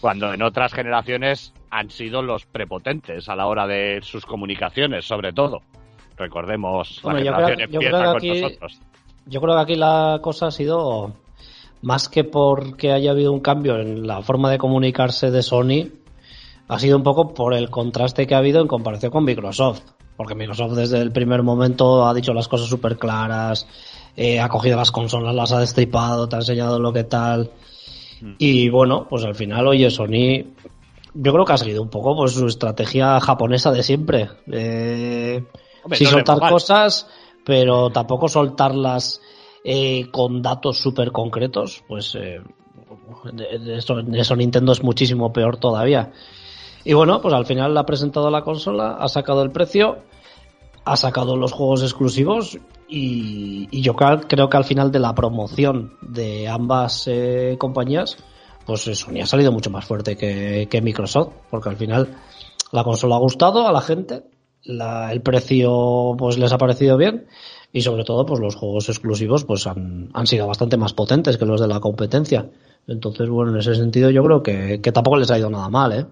Cuando 0.00 0.32
en 0.32 0.42
otras 0.42 0.72
generaciones 0.72 1.52
han 1.70 1.90
sido 1.90 2.22
los 2.22 2.46
prepotentes 2.46 3.28
a 3.28 3.36
la 3.36 3.46
hora 3.46 3.66
de 3.66 4.00
sus 4.02 4.24
comunicaciones, 4.26 5.04
sobre 5.06 5.32
todo. 5.32 5.62
Recordemos 6.16 7.00
Bueno, 7.02 7.18
la 7.20 7.24
yo 7.24 7.32
generación 7.32 7.56
creo- 7.56 7.80
empieza 7.80 8.04
con 8.06 8.16
aquí- 8.16 8.40
nosotros. 8.42 8.80
Yo 9.26 9.40
creo 9.40 9.54
que 9.56 9.60
aquí 9.62 9.74
la 9.76 10.20
cosa 10.22 10.46
ha 10.46 10.50
sido 10.50 11.12
más 11.82 12.08
que 12.08 12.24
porque 12.24 12.92
haya 12.92 13.10
habido 13.10 13.32
un 13.32 13.40
cambio 13.40 13.76
en 13.78 14.06
la 14.06 14.22
forma 14.22 14.50
de 14.50 14.58
comunicarse 14.58 15.30
de 15.30 15.42
Sony, 15.42 15.88
ha 16.68 16.78
sido 16.78 16.96
un 16.96 17.02
poco 17.02 17.34
por 17.34 17.54
el 17.54 17.68
contraste 17.70 18.26
que 18.26 18.34
ha 18.34 18.38
habido 18.38 18.60
en 18.60 18.68
comparación 18.68 19.10
con 19.12 19.24
Microsoft. 19.24 19.82
Porque 20.16 20.34
Microsoft 20.34 20.72
desde 20.72 21.00
el 21.02 21.12
primer 21.12 21.42
momento 21.42 22.06
ha 22.06 22.14
dicho 22.14 22.32
las 22.32 22.48
cosas 22.48 22.68
súper 22.68 22.96
claras, 22.96 23.66
eh, 24.16 24.40
ha 24.40 24.48
cogido 24.48 24.76
las 24.78 24.90
consolas, 24.90 25.34
las 25.34 25.52
ha 25.52 25.60
destripado, 25.60 26.26
te 26.28 26.36
ha 26.36 26.38
enseñado 26.38 26.78
lo 26.78 26.92
que 26.92 27.04
tal. 27.04 27.50
Y 28.38 28.68
bueno, 28.68 29.06
pues 29.08 29.24
al 29.24 29.34
final, 29.34 29.66
oye, 29.66 29.90
Sony, 29.90 30.44
yo 31.14 31.32
creo 31.32 31.44
que 31.44 31.52
ha 31.52 31.58
seguido 31.58 31.82
un 31.82 31.90
poco 31.90 32.16
pues 32.16 32.32
su 32.32 32.46
estrategia 32.46 33.20
japonesa 33.20 33.70
de 33.72 33.82
siempre. 33.82 34.28
Eh, 34.50 35.44
Hombre, 35.82 35.98
sí 35.98 36.04
no 36.04 36.10
soltar 36.10 36.38
cosas, 36.48 37.08
pero 37.44 37.90
tampoco 37.90 38.28
soltarlas 38.28 39.20
eh, 39.64 40.08
con 40.10 40.42
datos 40.42 40.78
súper 40.78 41.12
concretos, 41.12 41.82
pues 41.88 42.14
eh, 42.14 42.40
de 43.32 43.76
eso, 43.76 43.96
de 43.96 44.20
eso 44.20 44.36
Nintendo 44.36 44.72
es 44.72 44.82
muchísimo 44.82 45.32
peor 45.32 45.58
todavía. 45.58 46.12
Y 46.84 46.92
bueno, 46.92 47.20
pues 47.20 47.34
al 47.34 47.46
final 47.46 47.76
ha 47.76 47.84
presentado 47.84 48.30
la 48.30 48.42
consola, 48.42 48.96
ha 49.00 49.08
sacado 49.08 49.42
el 49.42 49.50
precio, 49.50 49.98
ha 50.84 50.96
sacado 50.96 51.36
los 51.36 51.52
juegos 51.52 51.82
exclusivos 51.82 52.58
y, 52.88 53.68
y 53.70 53.82
yo 53.82 53.94
creo 53.94 54.48
que 54.48 54.56
al 54.56 54.64
final 54.64 54.90
de 54.92 54.98
la 54.98 55.14
promoción 55.14 55.94
de 56.02 56.48
ambas 56.48 57.06
eh, 57.08 57.56
compañías, 57.58 58.16
pues 58.64 58.86
eh, 58.88 58.94
Sony 58.94 59.20
ha 59.22 59.26
salido 59.26 59.52
mucho 59.52 59.70
más 59.70 59.84
fuerte 59.84 60.16
que, 60.16 60.68
que 60.70 60.80
Microsoft, 60.82 61.32
porque 61.50 61.68
al 61.68 61.76
final 61.76 62.08
la 62.72 62.84
consola 62.84 63.16
ha 63.16 63.20
gustado 63.20 63.66
a 63.66 63.72
la 63.72 63.80
gente, 63.80 64.22
la- 64.64 65.12
el 65.12 65.20
precio 65.22 66.14
pues 66.18 66.38
les 66.38 66.52
ha 66.52 66.58
parecido 66.58 66.96
bien 66.96 67.26
y 67.72 67.82
sobre 67.82 68.04
todo 68.04 68.24
pues 68.26 68.40
los 68.40 68.54
juegos 68.56 68.88
exclusivos 68.88 69.44
pues 69.44 69.66
han, 69.66 70.10
han 70.14 70.26
sido 70.26 70.46
bastante 70.46 70.76
más 70.76 70.92
potentes 70.92 71.36
que 71.36 71.44
los 71.46 71.60
de 71.60 71.68
la 71.68 71.80
competencia. 71.80 72.48
Entonces, 72.88 73.28
bueno, 73.28 73.52
en 73.52 73.58
ese 73.58 73.74
sentido 73.74 74.10
yo 74.10 74.22
creo 74.24 74.42
que, 74.42 74.80
que 74.80 74.92
tampoco 74.92 75.16
les 75.16 75.30
ha 75.30 75.38
ido 75.38 75.50
nada 75.50 75.68
mal, 75.68 75.92
¿eh? 75.92 76.06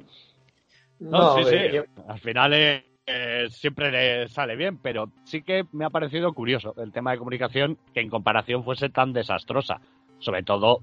No, 1.00 1.36
sí, 1.36 1.44
sí. 1.50 1.56
yo- 1.74 1.82
Al 2.08 2.18
final 2.20 2.52
eh, 2.54 2.84
eh, 3.06 3.46
siempre 3.50 3.90
le 3.90 4.28
sale 4.28 4.56
bien, 4.56 4.78
pero 4.78 5.10
sí 5.24 5.42
que 5.42 5.64
me 5.72 5.84
ha 5.84 5.90
parecido 5.90 6.32
curioso 6.32 6.74
el 6.78 6.92
tema 6.92 7.12
de 7.12 7.18
comunicación 7.18 7.78
que 7.92 8.00
en 8.00 8.10
comparación 8.10 8.64
fuese 8.64 8.88
tan 8.88 9.12
desastrosa. 9.12 9.80
Sobre 10.18 10.42
todo 10.42 10.80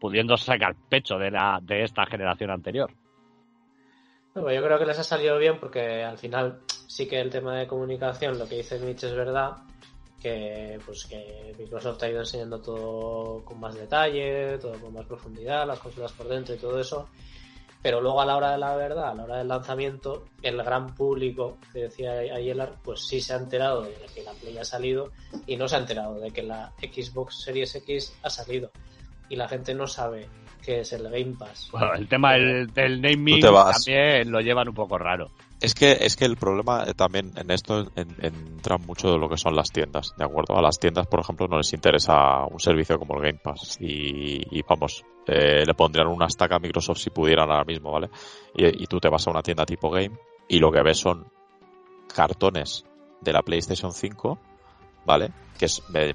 pudiendo 0.00 0.36
sacar 0.36 0.74
pecho 0.88 1.18
de, 1.18 1.30
la, 1.30 1.60
de 1.62 1.84
esta 1.84 2.06
generación 2.06 2.50
anterior. 2.50 2.90
No, 4.34 4.50
yo 4.50 4.62
creo 4.62 4.78
que 4.78 4.86
les 4.86 4.98
ha 4.98 5.04
salido 5.04 5.38
bien 5.38 5.58
porque 5.60 6.02
al 6.02 6.18
final 6.18 6.60
sí 6.86 7.06
que 7.06 7.20
el 7.20 7.30
tema 7.30 7.58
de 7.58 7.66
comunicación, 7.66 8.38
lo 8.38 8.48
que 8.48 8.56
dice 8.56 8.78
Mitch 8.78 9.04
es 9.04 9.14
verdad, 9.14 9.58
que 10.20 10.78
pues 10.84 11.04
que 11.06 11.54
Microsoft 11.58 12.02
ha 12.02 12.08
ido 12.08 12.20
enseñando 12.20 12.60
todo 12.60 13.44
con 13.44 13.60
más 13.60 13.74
detalle, 13.74 14.58
todo 14.58 14.72
con 14.80 14.94
más 14.94 15.06
profundidad, 15.06 15.66
las 15.66 15.78
consolas 15.78 16.12
por 16.12 16.28
dentro 16.28 16.54
y 16.54 16.58
todo 16.58 16.80
eso. 16.80 17.08
Pero 17.82 18.00
luego 18.00 18.20
a 18.20 18.26
la 18.26 18.36
hora 18.36 18.52
de 18.52 18.58
la 18.58 18.76
verdad, 18.76 19.10
a 19.10 19.14
la 19.14 19.24
hora 19.24 19.38
del 19.38 19.48
lanzamiento, 19.48 20.24
el 20.42 20.62
gran 20.62 20.94
público, 20.94 21.56
que 21.72 21.80
decía 21.80 22.12
Ayelar, 22.12 22.74
pues 22.82 23.06
sí 23.06 23.20
se 23.20 23.32
ha 23.32 23.36
enterado 23.36 23.82
de 23.82 23.94
que 24.14 24.22
la 24.22 24.32
Play 24.32 24.58
ha 24.58 24.64
salido 24.64 25.12
y 25.46 25.56
no 25.56 25.66
se 25.66 25.76
ha 25.76 25.78
enterado 25.78 26.20
de 26.20 26.30
que 26.30 26.42
la 26.42 26.72
Xbox 26.78 27.42
Series 27.42 27.74
X 27.76 28.14
ha 28.22 28.28
salido. 28.28 28.70
Y 29.30 29.36
la 29.36 29.48
gente 29.48 29.74
no 29.74 29.86
sabe 29.86 30.28
qué 30.62 30.80
es 30.80 30.92
el 30.92 31.04
Game 31.04 31.36
Pass. 31.38 31.68
Bueno, 31.72 31.94
el 31.94 32.06
tema 32.06 32.34
del, 32.34 32.66
del 32.72 33.00
naming 33.00 33.40
también 33.40 34.30
lo 34.30 34.40
llevan 34.40 34.68
un 34.68 34.74
poco 34.74 34.98
raro. 34.98 35.30
Es 35.60 35.74
que, 35.74 35.92
es 36.00 36.16
que 36.16 36.24
el 36.24 36.36
problema 36.36 36.84
eh, 36.86 36.94
también 36.94 37.32
en 37.36 37.50
esto 37.50 37.80
en- 37.94 38.16
entra 38.22 38.78
mucho 38.78 39.10
de 39.12 39.18
lo 39.18 39.28
que 39.28 39.36
son 39.36 39.54
las 39.54 39.70
tiendas, 39.70 40.14
¿de 40.16 40.24
acuerdo? 40.24 40.56
A 40.56 40.62
las 40.62 40.78
tiendas, 40.78 41.06
por 41.06 41.20
ejemplo, 41.20 41.48
no 41.48 41.58
les 41.58 41.72
interesa 41.74 42.46
un 42.50 42.58
servicio 42.58 42.98
como 42.98 43.16
el 43.16 43.22
Game 43.22 43.40
Pass 43.42 43.76
y, 43.78 44.62
vamos, 44.62 45.04
eh, 45.26 45.64
le 45.66 45.74
pondrían 45.74 46.08
una 46.08 46.26
estaca 46.26 46.56
a 46.56 46.58
Microsoft 46.58 46.98
si 46.98 47.10
pudieran 47.10 47.50
ahora 47.50 47.64
mismo, 47.64 47.92
¿vale? 47.92 48.08
Y, 48.54 48.86
tú 48.86 48.98
te 48.98 49.10
vas 49.10 49.26
a 49.26 49.30
una 49.30 49.42
tienda 49.42 49.66
tipo 49.66 49.90
Game 49.90 50.16
y 50.48 50.58
lo 50.58 50.72
que 50.72 50.82
ves 50.82 50.98
son 50.98 51.26
cartones 52.14 52.84
de 53.20 53.32
la 53.32 53.42
PlayStation 53.42 53.92
5, 53.92 54.38
¿vale? 55.04 55.30
Que 55.58 55.66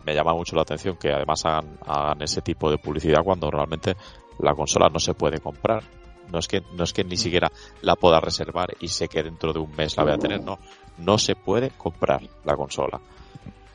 me 0.03 0.15
llama 0.15 0.33
mucho 0.33 0.55
la 0.55 0.63
atención 0.63 0.97
que 0.97 1.11
además 1.13 1.45
hagan, 1.45 1.77
hagan 1.85 2.21
ese 2.23 2.41
tipo 2.41 2.71
de 2.71 2.79
publicidad 2.79 3.23
cuando 3.23 3.51
realmente 3.51 3.95
la 4.39 4.55
consola 4.55 4.89
no 4.89 4.99
se 4.99 5.13
puede 5.13 5.39
comprar. 5.39 5.83
No 6.31 6.39
es 6.39 6.47
que, 6.47 6.63
no 6.73 6.83
es 6.83 6.93
que 6.93 7.03
ni 7.03 7.17
siquiera 7.17 7.51
la 7.81 7.95
pueda 7.95 8.19
reservar 8.19 8.75
y 8.79 8.87
sé 8.87 9.07
que 9.07 9.23
dentro 9.23 9.53
de 9.53 9.59
un 9.59 9.75
mes 9.75 9.95
la 9.97 10.03
voy 10.03 10.13
a 10.13 10.17
tener, 10.17 10.41
no. 10.43 10.59
No 10.97 11.17
se 11.17 11.35
puede 11.35 11.71
comprar 11.71 12.21
la 12.43 12.55
consola. 12.55 12.99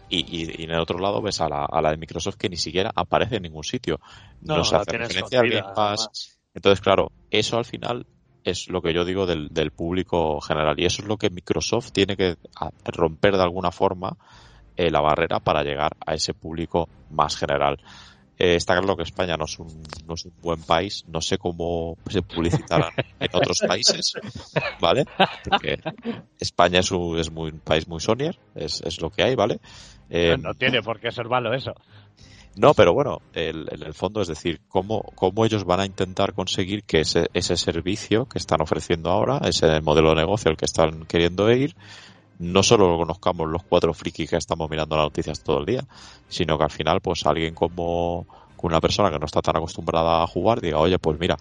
Y, 0.09 0.19
y, 0.19 0.63
y 0.63 0.65
en 0.65 0.73
el 0.73 0.81
otro 0.81 0.99
lado 0.99 1.23
ves 1.23 1.41
a 1.41 1.49
la, 1.49 1.65
a 1.65 1.81
la 1.81 1.91
de 1.91 1.97
Microsoft 1.97 2.37
que 2.37 2.49
ni 2.49 2.57
siquiera 2.57 2.91
aparece 2.95 3.37
en 3.37 3.43
ningún 3.43 3.63
sitio. 3.63 4.01
No, 4.43 4.65
se 4.65 4.75
la 4.75 4.81
hace 4.81 4.99
referencia 4.99 5.41
al 5.41 5.75
Pass. 5.75 6.39
Entonces, 6.53 6.81
claro, 6.81 7.13
eso 7.31 7.59
al 7.59 7.65
final 7.65 8.07
es 8.43 8.69
lo 8.69 8.83
que 8.83 8.93
yo 8.93 9.05
digo 9.05 9.27
del, 9.27 9.49
del 9.51 9.71
público 9.71 10.41
general. 10.41 10.79
Y 10.81 10.87
eso 10.87 11.03
es 11.03 11.09
lo 11.09 11.17
que 11.17 11.31
Microsoft 11.31 11.93
tiene 11.93 12.17
que 12.17 12.37
romper 12.85 13.37
de 13.37 13.43
alguna 13.43 13.71
forma 13.71 14.17
eh, 14.77 14.91
la 14.91 15.01
barrera 15.01 15.41
para 15.41 15.63
llegar 15.63 15.93
a 16.05 16.15
ese 16.15 16.35
público 16.35 16.89
más 17.11 17.37
general. 17.37 17.79
Eh, 18.43 18.55
está 18.55 18.75
claro 18.79 18.97
que 18.97 19.03
España 19.03 19.37
no 19.37 19.45
es, 19.45 19.59
un, 19.59 19.83
no 20.07 20.15
es 20.15 20.25
un 20.25 20.33
buen 20.41 20.63
país, 20.63 21.05
no 21.07 21.21
sé 21.21 21.37
cómo 21.37 21.99
se 22.09 22.23
publicitará 22.23 22.91
en 23.19 23.29
otros 23.35 23.61
países, 23.69 24.15
¿vale? 24.81 25.05
Porque 25.47 25.79
España 26.39 26.79
es 26.79 26.91
un, 26.91 27.19
es 27.19 27.31
muy, 27.31 27.51
un 27.51 27.61
país 27.61 27.87
muy 27.87 28.01
sonier, 28.01 28.39
es, 28.55 28.81
es 28.81 28.99
lo 29.03 29.11
que 29.11 29.25
hay, 29.25 29.35
¿vale? 29.35 29.61
Eh, 30.09 30.39
no 30.39 30.55
tiene 30.55 30.81
por 30.81 30.99
qué 31.01 31.13
ser 31.13 31.29
malo 31.29 31.53
eso. 31.53 31.75
no, 32.57 32.73
pero 32.73 32.95
bueno, 32.95 33.21
el, 33.35 33.69
el 33.71 33.93
fondo 33.93 34.23
es 34.23 34.29
decir, 34.29 34.63
cómo, 34.69 35.03
cómo 35.17 35.45
ellos 35.45 35.65
van 35.65 35.81
a 35.81 35.85
intentar 35.85 36.33
conseguir 36.33 36.85
que 36.85 37.01
ese, 37.01 37.29
ese 37.35 37.59
servicio 37.59 38.25
que 38.25 38.39
están 38.39 38.63
ofreciendo 38.63 39.11
ahora, 39.11 39.43
ese 39.45 39.83
modelo 39.83 40.15
de 40.15 40.17
negocio 40.17 40.51
al 40.51 40.57
que 40.57 40.65
están 40.65 41.05
queriendo 41.05 41.53
ir, 41.53 41.75
no 42.41 42.63
solo 42.63 42.89
lo 42.89 42.97
conozcamos 42.97 43.49
los 43.49 43.63
cuatro 43.63 43.93
frikis 43.93 44.31
que 44.31 44.37
estamos 44.37 44.69
mirando 44.71 44.97
las 44.97 45.05
noticias 45.05 45.43
todo 45.43 45.61
el 45.61 45.67
día, 45.67 45.85
sino 46.29 46.57
que 46.57 46.65
al 46.65 46.71
final, 46.71 47.01
pues 47.01 47.25
alguien 47.27 47.55
como 47.55 48.27
una 48.63 48.81
persona 48.81 49.11
que 49.11 49.19
no 49.19 49.27
está 49.27 49.43
tan 49.43 49.57
acostumbrada 49.57 50.23
a 50.23 50.27
jugar 50.27 50.61
diga, 50.61 50.79
oye, 50.79 50.99
pues 50.99 51.19
mira, 51.21 51.37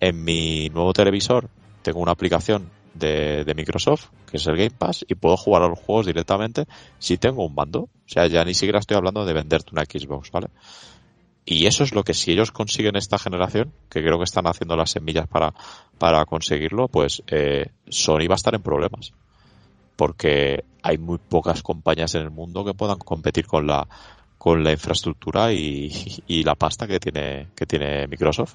en 0.00 0.24
mi 0.24 0.70
nuevo 0.70 0.92
televisor 0.92 1.48
tengo 1.82 2.00
una 2.00 2.12
aplicación 2.12 2.70
de, 2.94 3.44
de 3.44 3.54
Microsoft, 3.54 4.08
que 4.30 4.38
es 4.38 4.46
el 4.46 4.56
Game 4.56 4.70
Pass, 4.70 5.04
y 5.06 5.14
puedo 5.14 5.36
jugar 5.36 5.62
a 5.62 5.68
los 5.68 5.78
juegos 5.78 6.06
directamente 6.06 6.64
si 6.98 7.18
tengo 7.18 7.44
un 7.44 7.54
mando. 7.54 7.80
O 7.80 7.88
sea, 8.06 8.26
ya 8.26 8.44
ni 8.44 8.54
siquiera 8.54 8.78
estoy 8.78 8.96
hablando 8.96 9.24
de 9.26 9.34
venderte 9.34 9.72
una 9.72 9.84
Xbox, 9.84 10.30
¿vale? 10.30 10.48
Y 11.44 11.66
eso 11.66 11.84
es 11.84 11.94
lo 11.94 12.02
que 12.02 12.14
si 12.14 12.32
ellos 12.32 12.50
consiguen 12.50 12.96
esta 12.96 13.18
generación, 13.18 13.72
que 13.90 14.00
creo 14.00 14.18
que 14.18 14.24
están 14.24 14.46
haciendo 14.46 14.76
las 14.76 14.90
semillas 14.90 15.26
para, 15.26 15.52
para 15.98 16.24
conseguirlo, 16.24 16.88
pues 16.88 17.22
eh, 17.26 17.70
Sony 17.88 18.26
va 18.28 18.34
a 18.34 18.36
estar 18.36 18.54
en 18.54 18.62
problemas. 18.62 19.12
Porque 20.00 20.64
hay 20.82 20.96
muy 20.96 21.18
pocas 21.18 21.62
compañías 21.62 22.14
en 22.14 22.22
el 22.22 22.30
mundo 22.30 22.64
que 22.64 22.72
puedan 22.72 22.96
competir 22.98 23.46
con 23.46 23.66
la 23.66 23.86
con 24.38 24.64
la 24.64 24.72
infraestructura 24.72 25.52
y, 25.52 25.92
y 26.26 26.42
la 26.42 26.54
pasta 26.54 26.86
que 26.86 26.98
tiene 26.98 27.48
que 27.54 27.66
tiene 27.66 28.06
Microsoft. 28.06 28.54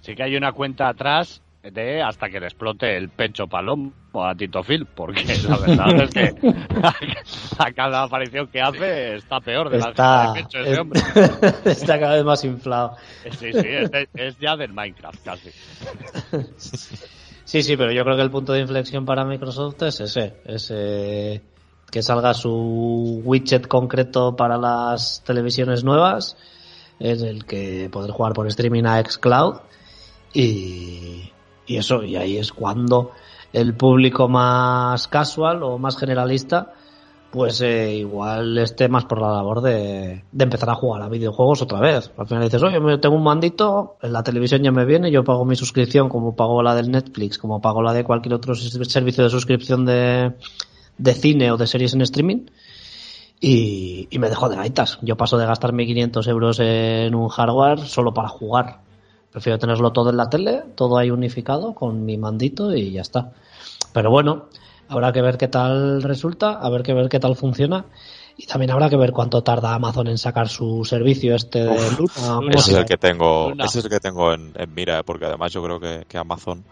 Sí 0.00 0.14
que 0.14 0.22
hay 0.22 0.34
una 0.34 0.52
cuenta 0.52 0.88
atrás 0.88 1.42
de 1.62 2.00
hasta 2.02 2.30
que 2.30 2.40
le 2.40 2.46
explote 2.46 2.96
el 2.96 3.10
pecho 3.10 3.46
palomo 3.46 3.92
a 4.14 4.34
Tito 4.34 4.62
Phil, 4.62 4.86
porque 4.96 5.36
la 5.46 5.58
verdad 5.58 6.02
es 6.04 6.10
que 6.10 6.34
a 7.58 7.70
cada 7.72 8.04
aparición 8.04 8.46
que 8.48 8.62
hace 8.62 9.16
está 9.16 9.40
peor 9.40 9.68
de 9.68 9.76
la 9.78 9.90
Está, 9.90 10.32
de 10.32 10.42
pecho 10.42 10.58
ese 10.60 10.72
es- 10.72 10.78
hombre. 10.78 11.00
está 11.66 12.00
cada 12.00 12.14
vez 12.14 12.24
más 12.24 12.42
inflado. 12.44 12.96
Sí, 13.38 13.52
sí, 13.52 13.68
es, 13.68 13.90
de- 13.90 14.08
es 14.14 14.38
ya 14.38 14.56
del 14.56 14.72
Minecraft 14.72 15.22
casi. 15.22 15.50
Sí, 17.44 17.62
sí, 17.62 17.76
pero 17.76 17.92
yo 17.92 18.04
creo 18.04 18.16
que 18.16 18.22
el 18.22 18.30
punto 18.30 18.52
de 18.52 18.60
inflexión 18.60 19.04
para 19.04 19.24
Microsoft 19.24 19.82
es 19.82 20.00
ese, 20.00 20.36
es 20.44 20.70
eh, 20.72 21.42
que 21.90 22.02
salga 22.02 22.34
su 22.34 23.20
widget 23.24 23.66
concreto 23.68 24.36
para 24.36 24.56
las 24.56 25.22
televisiones 25.24 25.84
nuevas, 25.84 26.36
en 26.98 27.24
el 27.24 27.44
que 27.44 27.88
poder 27.90 28.12
jugar 28.12 28.32
por 28.32 28.46
streaming 28.46 28.84
a 28.84 29.02
xCloud 29.02 29.56
y, 30.32 31.32
y 31.66 31.76
eso, 31.76 32.04
y 32.04 32.16
ahí 32.16 32.38
es 32.38 32.52
cuando 32.52 33.12
el 33.52 33.74
público 33.74 34.28
más 34.28 35.08
casual 35.08 35.62
o 35.62 35.78
más 35.78 35.98
generalista 35.98 36.74
pues 37.32 37.62
eh, 37.62 37.94
igual 37.94 38.58
esté 38.58 38.90
más 38.90 39.06
por 39.06 39.18
la 39.18 39.32
labor 39.32 39.62
de, 39.62 40.22
de 40.30 40.44
empezar 40.44 40.68
a 40.68 40.74
jugar 40.74 41.00
a 41.00 41.08
videojuegos 41.08 41.62
otra 41.62 41.80
vez. 41.80 42.12
Al 42.18 42.26
final 42.26 42.44
dices, 42.44 42.62
oye, 42.62 42.78
me 42.78 42.98
tengo 42.98 43.16
un 43.16 43.24
mandito, 43.24 43.96
en 44.02 44.12
la 44.12 44.22
televisión 44.22 44.62
ya 44.62 44.70
me 44.70 44.84
viene, 44.84 45.10
yo 45.10 45.24
pago 45.24 45.46
mi 45.46 45.56
suscripción 45.56 46.10
como 46.10 46.36
pago 46.36 46.62
la 46.62 46.74
del 46.74 46.90
Netflix, 46.90 47.38
como 47.38 47.62
pago 47.62 47.80
la 47.80 47.94
de 47.94 48.04
cualquier 48.04 48.34
otro 48.34 48.54
servicio 48.54 49.24
de 49.24 49.30
suscripción 49.30 49.86
de, 49.86 50.34
de 50.98 51.14
cine 51.14 51.50
o 51.50 51.56
de 51.56 51.66
series 51.66 51.94
en 51.94 52.02
streaming. 52.02 52.50
Y, 53.40 54.08
y 54.10 54.18
me 54.18 54.28
dejo 54.28 54.50
de 54.50 54.56
gaitas. 54.56 54.98
Yo 55.00 55.16
paso 55.16 55.38
de 55.38 55.46
gastarme 55.46 55.86
500 55.86 56.28
euros 56.28 56.60
en 56.60 57.14
un 57.14 57.28
hardware 57.28 57.80
solo 57.80 58.12
para 58.12 58.28
jugar. 58.28 58.80
Prefiero 59.32 59.58
tenerlo 59.58 59.90
todo 59.92 60.10
en 60.10 60.18
la 60.18 60.28
tele, 60.28 60.64
todo 60.74 60.98
ahí 60.98 61.10
unificado 61.10 61.74
con 61.74 62.04
mi 62.04 62.18
mandito 62.18 62.76
y 62.76 62.92
ya 62.92 63.00
está. 63.00 63.32
Pero 63.94 64.10
bueno, 64.10 64.48
habrá 64.92 65.12
que 65.12 65.22
ver 65.22 65.38
qué 65.38 65.48
tal 65.48 66.02
resulta, 66.02 66.52
a 66.52 66.70
ver 66.70 66.82
que 66.82 66.92
ver 66.94 67.08
qué 67.08 67.18
tal 67.18 67.36
funciona. 67.36 67.86
Y 68.36 68.46
también 68.46 68.70
habrá 68.70 68.88
que 68.88 68.96
ver 68.96 69.12
cuánto 69.12 69.42
tarda 69.42 69.74
Amazon 69.74 70.06
en 70.08 70.18
sacar 70.18 70.48
su 70.48 70.84
servicio 70.84 71.34
este 71.34 71.64
de 71.64 71.90
Luna. 71.98 72.12
¿cómo 72.14 72.50
Ese 72.50 72.62
se 72.62 72.72
es 72.72 72.78
el 72.78 72.84
que 72.86 72.96
tengo, 72.96 73.50
Luna. 73.50 73.64
ese 73.64 73.80
es 73.80 73.84
el 73.84 73.90
que 73.90 74.00
tengo 74.00 74.32
en, 74.32 74.52
en 74.56 74.74
mira, 74.74 75.00
eh, 75.00 75.02
porque 75.04 75.26
además 75.26 75.52
yo 75.52 75.62
creo 75.62 75.78
que, 75.78 76.04
que 76.08 76.16
Amazon 76.16 76.64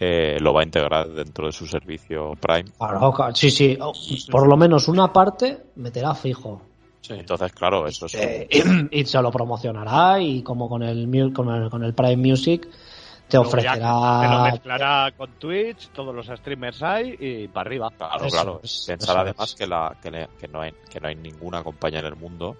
eh, 0.00 0.38
lo 0.40 0.52
va 0.52 0.62
a 0.62 0.64
integrar 0.64 1.08
dentro 1.08 1.46
de 1.46 1.52
su 1.52 1.66
servicio 1.66 2.32
Prime. 2.40 2.70
Claro, 2.78 3.14
sí, 3.34 3.50
sí, 3.50 3.76
oh, 3.80 3.92
por 4.30 4.48
lo 4.48 4.56
menos 4.56 4.88
una 4.88 5.12
parte 5.12 5.58
meterá 5.76 6.14
fijo. 6.14 6.62
Entonces, 7.08 7.52
claro, 7.52 7.86
eso 7.86 8.06
es 8.06 8.14
Eh, 8.14 8.48
y, 8.90 9.04
se 9.04 9.20
lo 9.20 9.30
promocionará 9.30 10.20
y 10.20 10.42
como 10.42 10.68
con 10.68 10.82
el, 10.82 11.32
con 11.32 11.50
el, 11.50 11.70
con 11.70 11.84
el 11.84 11.94
Prime 11.94 12.16
Music 12.16 12.66
te 13.28 13.36
ya 13.36 13.40
Te 13.40 13.44
lo 13.44 13.48
ofrecerá... 13.48 14.42
mezclará 14.44 15.12
con 15.16 15.30
Twitch, 15.38 15.88
todos 15.90 16.14
los 16.14 16.26
streamers 16.26 16.82
hay 16.82 17.16
y 17.18 17.48
para 17.48 17.66
arriba. 17.68 17.90
Claro, 17.96 18.26
Eso 18.26 18.36
claro. 18.36 18.60
es, 18.62 18.84
Pensar 18.86 19.18
además 19.18 19.50
es. 19.50 19.54
que, 19.54 19.66
la, 19.66 19.96
que, 20.02 20.10
le- 20.10 20.28
que 20.38 20.48
no 20.48 20.60
hay, 20.60 20.72
que 20.90 21.00
no 21.00 21.08
hay 21.08 21.14
ninguna 21.16 21.62
compañía 21.62 22.00
en 22.00 22.06
el 22.06 22.16
mundo 22.16 22.56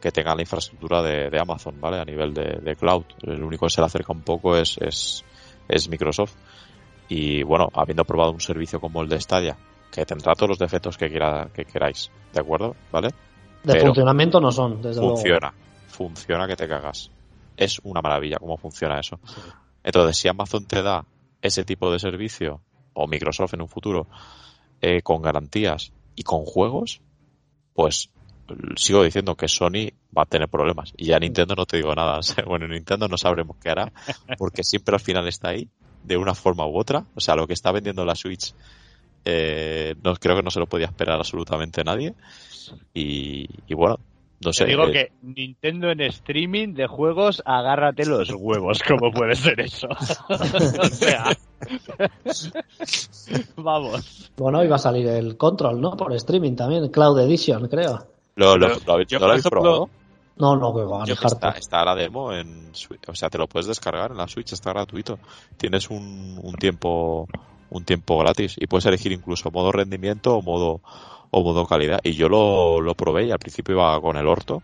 que 0.00 0.10
tenga 0.10 0.34
la 0.34 0.42
infraestructura 0.42 1.00
de, 1.02 1.30
de 1.30 1.40
Amazon, 1.40 1.80
¿vale? 1.80 2.00
A 2.00 2.04
nivel 2.04 2.34
de, 2.34 2.58
de 2.60 2.74
cloud. 2.74 3.04
El 3.22 3.42
único 3.44 3.66
que 3.66 3.70
se 3.70 3.80
le 3.80 3.86
acerca 3.86 4.12
un 4.12 4.22
poco 4.22 4.56
es, 4.56 4.76
es, 4.80 5.24
es 5.68 5.88
Microsoft. 5.88 6.34
Y 7.08 7.42
bueno, 7.44 7.68
habiendo 7.74 8.04
probado 8.04 8.32
un 8.32 8.40
servicio 8.40 8.80
como 8.80 9.02
el 9.02 9.08
de 9.08 9.20
Stadia, 9.20 9.56
que 9.92 10.04
tendrá 10.04 10.34
todos 10.34 10.48
los 10.48 10.58
defectos 10.58 10.96
que, 10.98 11.08
quiera, 11.08 11.48
que 11.54 11.64
queráis, 11.64 12.10
¿de 12.32 12.40
acuerdo? 12.40 12.74
¿Vale? 12.90 13.08
De 13.62 13.74
pero 13.74 13.86
funcionamiento 13.86 14.40
no 14.40 14.50
son, 14.50 14.82
desde 14.82 15.00
luego. 15.00 15.16
Funciona. 15.18 15.52
Funciona 15.86 16.48
que 16.48 16.56
te 16.56 16.66
cagas. 16.66 17.10
Es 17.56 17.78
una 17.84 18.00
maravilla 18.00 18.38
cómo 18.40 18.56
funciona 18.56 18.98
eso. 18.98 19.20
Entonces, 19.84 20.16
si 20.16 20.28
Amazon 20.28 20.66
te 20.66 20.82
da 20.82 21.04
ese 21.40 21.64
tipo 21.64 21.90
de 21.92 21.98
servicio, 21.98 22.60
o 22.94 23.06
Microsoft 23.06 23.54
en 23.54 23.62
un 23.62 23.68
futuro, 23.68 24.06
eh, 24.80 25.02
con 25.02 25.22
garantías 25.22 25.92
y 26.14 26.22
con 26.22 26.44
juegos, 26.44 27.00
pues 27.74 28.10
sigo 28.76 29.02
diciendo 29.02 29.34
que 29.36 29.48
Sony 29.48 29.92
va 30.16 30.22
a 30.22 30.26
tener 30.26 30.48
problemas. 30.48 30.92
Y 30.96 31.06
ya 31.06 31.18
Nintendo 31.18 31.54
no 31.54 31.66
te 31.66 31.78
digo 31.78 31.94
nada. 31.94 32.20
Bueno, 32.46 32.68
Nintendo 32.68 33.08
no 33.08 33.16
sabremos 33.16 33.56
qué 33.60 33.70
hará, 33.70 33.92
porque 34.38 34.62
siempre 34.62 34.94
al 34.94 35.00
final 35.00 35.26
está 35.28 35.50
ahí, 35.50 35.68
de 36.02 36.16
una 36.16 36.34
forma 36.34 36.66
u 36.66 36.78
otra. 36.78 37.06
O 37.14 37.20
sea, 37.20 37.34
lo 37.34 37.46
que 37.46 37.54
está 37.54 37.72
vendiendo 37.72 38.04
la 38.04 38.14
Switch, 38.14 38.54
eh, 39.24 39.94
no, 40.02 40.14
creo 40.16 40.36
que 40.36 40.42
no 40.42 40.50
se 40.50 40.60
lo 40.60 40.66
podía 40.66 40.86
esperar 40.86 41.16
absolutamente 41.16 41.84
nadie. 41.84 42.14
Y, 42.94 43.48
y 43.66 43.74
bueno, 43.74 43.98
no 44.44 44.52
sé. 44.52 44.64
Te 44.64 44.70
digo 44.70 44.84
eh, 44.86 44.92
que 44.92 45.12
Nintendo 45.22 45.90
en 45.90 46.00
streaming 46.02 46.74
de 46.74 46.86
juegos, 46.86 47.42
agárrate 47.44 48.06
los 48.06 48.30
huevos. 48.30 48.80
¿Cómo 48.88 49.10
puede 49.10 49.34
ser 49.34 49.60
eso? 49.60 49.88
o 50.28 50.84
sea, 50.86 51.36
vamos. 53.56 54.32
Bueno, 54.36 54.64
iba 54.64 54.76
a 54.76 54.78
salir 54.78 55.06
el 55.08 55.36
Control, 55.36 55.80
¿no? 55.80 55.96
Por 55.96 56.12
streaming 56.14 56.56
también, 56.56 56.88
Cloud 56.88 57.20
Edition, 57.20 57.68
creo. 57.68 58.06
¿Lo, 58.36 58.56
lo, 58.56 58.66
habéis- 58.66 59.08
yo, 59.08 59.18
¿no 59.18 59.20
por 59.20 59.20
lo 59.20 59.26
habéis 59.26 59.46
ejemplo, 59.46 59.60
probado? 59.60 59.90
No, 60.36 60.56
no, 60.56 60.74
que 60.74 60.82
va 60.82 61.02
a 61.02 61.04
está, 61.04 61.50
está 61.50 61.84
la 61.84 61.94
demo 61.94 62.32
en 62.32 62.74
Switch, 62.74 63.06
o 63.06 63.14
sea, 63.14 63.28
te 63.28 63.36
lo 63.36 63.46
puedes 63.46 63.66
descargar 63.66 64.12
en 64.12 64.16
la 64.16 64.26
Switch, 64.26 64.52
está 64.52 64.70
gratuito. 64.72 65.18
Tienes 65.58 65.90
un, 65.90 66.40
un 66.42 66.54
tiempo 66.54 67.28
un 67.72 67.84
tiempo 67.84 68.18
gratis 68.18 68.54
y 68.58 68.66
puedes 68.66 68.84
elegir 68.86 69.12
incluso 69.12 69.50
modo 69.50 69.72
rendimiento 69.72 70.36
o 70.36 70.42
modo 70.42 70.82
o 71.32 71.42
modo 71.42 71.66
calidad. 71.66 71.98
Y 72.04 72.12
yo 72.12 72.28
lo, 72.28 72.80
lo 72.80 72.94
probé 72.94 73.26
y 73.26 73.32
al 73.32 73.40
principio 73.40 73.74
iba 73.74 74.00
con 74.00 74.16
el 74.16 74.28
orto, 74.28 74.62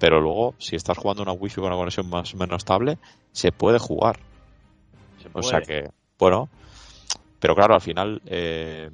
pero 0.00 0.20
luego 0.20 0.54
si 0.58 0.74
estás 0.74 0.98
jugando 0.98 1.22
una 1.22 1.32
wifi 1.32 1.56
con 1.56 1.66
una 1.66 1.76
conexión 1.76 2.08
más 2.10 2.34
o 2.34 2.36
menos 2.36 2.56
estable, 2.58 2.98
se 3.30 3.52
puede 3.52 3.78
jugar. 3.78 4.18
Se 5.22 5.28
O 5.28 5.32
puede. 5.32 5.46
sea 5.46 5.60
que, 5.60 5.90
bueno, 6.18 6.48
pero 7.38 7.54
claro, 7.54 7.74
al 7.74 7.80
final, 7.80 8.20
eh, 8.26 8.90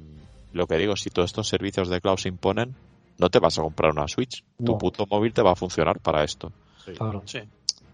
lo 0.53 0.67
que 0.67 0.77
digo, 0.77 0.95
si 0.95 1.09
todos 1.09 1.29
estos 1.31 1.47
servicios 1.47 1.89
de 1.89 2.01
cloud 2.01 2.17
se 2.17 2.29
imponen, 2.29 2.75
no 3.17 3.29
te 3.29 3.39
vas 3.39 3.57
a 3.57 3.61
comprar 3.61 3.91
una 3.91 4.07
Switch. 4.07 4.43
Tu 4.63 4.77
puto 4.77 5.05
móvil 5.09 5.33
te 5.33 5.41
va 5.41 5.53
a 5.53 5.55
funcionar 5.55 5.99
para 5.99 6.23
esto. 6.23 6.51
Claro. 6.97 7.23
Sí. 7.25 7.39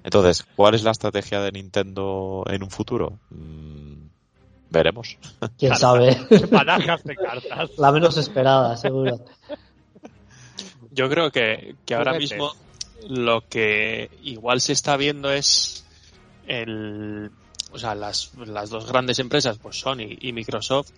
Entonces, 0.03 0.43
¿cuál 0.55 0.73
es 0.73 0.83
la 0.83 0.91
estrategia 0.91 1.41
de 1.41 1.51
Nintendo 1.51 2.43
en 2.47 2.63
un 2.63 2.71
futuro? 2.71 3.19
Mm, 3.29 4.07
veremos. 4.71 5.17
Quién 5.57 5.75
sabe. 5.75 6.17
Barajas 6.49 7.03
de 7.03 7.15
cartas. 7.15 7.71
la 7.77 7.91
menos 7.91 8.17
esperada, 8.17 8.75
seguro. 8.77 9.23
Yo 10.91 11.09
creo 11.09 11.31
que, 11.31 11.75
que 11.85 11.95
ahora 11.95 12.13
mismo 12.13 12.53
lo 13.07 13.41
que 13.47 14.09
igual 14.23 14.61
se 14.61 14.73
está 14.73 14.97
viendo 14.97 15.31
es 15.31 15.85
el, 16.47 17.31
o 17.71 17.77
sea, 17.77 17.95
las, 17.95 18.31
las 18.45 18.69
dos 18.69 18.87
grandes 18.87 19.19
empresas, 19.19 19.57
pues 19.57 19.79
Sony 19.79 20.17
y 20.19 20.33
Microsoft, 20.33 20.91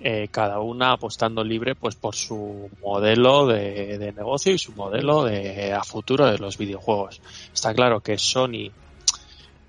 eh, 0.00 0.28
cada 0.30 0.60
una 0.60 0.92
apostando 0.92 1.44
libre 1.44 1.74
pues 1.74 1.94
por 1.94 2.14
su 2.14 2.70
modelo 2.82 3.46
de, 3.46 3.98
de 3.98 4.12
negocio 4.12 4.52
y 4.52 4.58
su 4.58 4.72
modelo 4.72 5.24
de 5.24 5.72
a 5.72 5.84
futuro 5.84 6.26
de 6.26 6.38
los 6.38 6.58
videojuegos. 6.58 7.20
Está 7.52 7.72
claro 7.72 8.00
que 8.00 8.18
Sony 8.18 8.70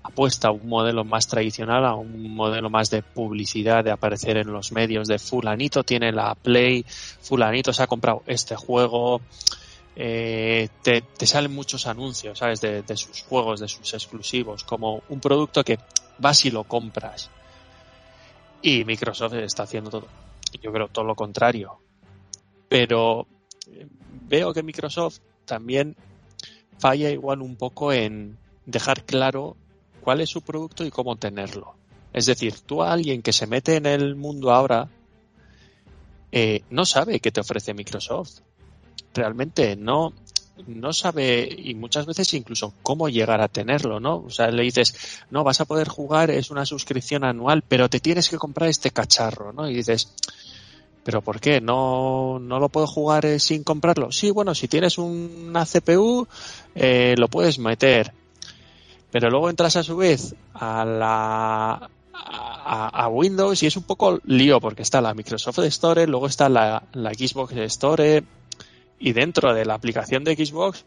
apuesta 0.04 0.48
a 0.48 0.50
un 0.50 0.68
modelo 0.68 1.02
más 1.02 1.26
tradicional, 1.26 1.84
a 1.84 1.94
un 1.94 2.34
modelo 2.34 2.68
más 2.68 2.90
de 2.90 3.02
publicidad, 3.02 3.82
de 3.82 3.90
aparecer 3.90 4.36
en 4.36 4.52
los 4.52 4.70
medios, 4.70 5.08
de 5.08 5.18
fulanito 5.18 5.82
tiene 5.82 6.12
la 6.12 6.34
Play, 6.34 6.84
fulanito 6.86 7.72
se 7.72 7.82
ha 7.82 7.86
comprado 7.86 8.22
este 8.26 8.54
juego, 8.54 9.22
eh, 9.96 10.68
te, 10.82 11.00
te 11.00 11.26
salen 11.26 11.54
muchos 11.54 11.86
anuncios, 11.86 12.38
¿sabes? 12.38 12.60
De, 12.60 12.82
de 12.82 12.96
sus 12.96 13.22
juegos, 13.22 13.60
de 13.60 13.68
sus 13.68 13.94
exclusivos, 13.94 14.62
como 14.62 15.02
un 15.08 15.20
producto 15.20 15.64
que 15.64 15.78
vas 16.18 16.44
y 16.44 16.50
lo 16.50 16.64
compras. 16.64 17.30
Y 18.60 18.84
Microsoft 18.84 19.34
está 19.34 19.62
haciendo 19.62 19.90
todo. 19.90 20.08
Yo 20.62 20.70
creo 20.70 20.88
todo 20.88 21.04
lo 21.04 21.14
contrario. 21.14 21.78
Pero 22.68 23.26
eh, 23.72 23.86
veo 24.28 24.52
que 24.52 24.62
Microsoft 24.62 25.20
también 25.46 25.96
falla 26.78 27.10
igual 27.10 27.40
un 27.40 27.56
poco 27.56 27.92
en 27.92 28.36
dejar 28.66 29.04
claro 29.04 29.56
cuál 30.04 30.20
es 30.20 30.28
su 30.28 30.42
producto 30.42 30.84
y 30.84 30.90
cómo 30.90 31.16
tenerlo. 31.16 31.74
Es 32.12 32.26
decir, 32.26 32.60
tú 32.60 32.82
alguien 32.82 33.22
que 33.22 33.32
se 33.32 33.46
mete 33.46 33.76
en 33.76 33.86
el 33.86 34.14
mundo 34.14 34.52
ahora 34.52 34.88
eh, 36.30 36.62
no 36.68 36.84
sabe 36.84 37.20
qué 37.20 37.32
te 37.32 37.40
ofrece 37.40 37.72
Microsoft. 37.72 38.40
Realmente 39.14 39.76
no, 39.76 40.12
no 40.66 40.92
sabe 40.92 41.48
y 41.56 41.74
muchas 41.74 42.04
veces 42.04 42.34
incluso 42.34 42.74
cómo 42.82 43.08
llegar 43.08 43.40
a 43.40 43.48
tenerlo, 43.48 43.98
¿no? 43.98 44.16
O 44.26 44.30
sea, 44.30 44.48
le 44.50 44.62
dices, 44.62 45.22
no, 45.30 45.42
vas 45.42 45.62
a 45.62 45.64
poder 45.64 45.88
jugar, 45.88 46.30
es 46.30 46.50
una 46.50 46.66
suscripción 46.66 47.24
anual, 47.24 47.62
pero 47.66 47.88
te 47.88 48.00
tienes 48.00 48.28
que 48.28 48.36
comprar 48.36 48.68
este 48.68 48.90
cacharro, 48.90 49.54
¿no? 49.54 49.70
Y 49.70 49.74
dices, 49.74 50.12
¿pero 51.02 51.22
por 51.22 51.40
qué? 51.40 51.62
¿No, 51.62 52.38
no 52.38 52.60
lo 52.60 52.68
puedo 52.68 52.86
jugar 52.86 53.24
eh, 53.24 53.40
sin 53.40 53.64
comprarlo? 53.64 54.12
Sí, 54.12 54.30
bueno, 54.30 54.54
si 54.54 54.68
tienes 54.68 54.98
una 54.98 55.64
CPU, 55.64 56.28
eh, 56.74 57.14
lo 57.16 57.28
puedes 57.28 57.58
meter. 57.58 58.12
Pero 59.14 59.30
luego 59.30 59.48
entras 59.48 59.76
a 59.76 59.84
su 59.84 59.96
vez 59.96 60.34
a 60.54 60.84
la 60.84 61.88
a, 62.12 62.88
a 63.04 63.08
Windows 63.08 63.62
y 63.62 63.66
es 63.66 63.76
un 63.76 63.84
poco 63.84 64.18
lío 64.24 64.60
porque 64.60 64.82
está 64.82 65.00
la 65.00 65.14
Microsoft 65.14 65.60
Store, 65.60 66.04
luego 66.08 66.26
está 66.26 66.48
la, 66.48 66.82
la 66.94 67.14
Xbox 67.14 67.52
Store 67.56 68.24
y 68.98 69.12
dentro 69.12 69.54
de 69.54 69.64
la 69.66 69.74
aplicación 69.74 70.24
de 70.24 70.34
Xbox 70.34 70.84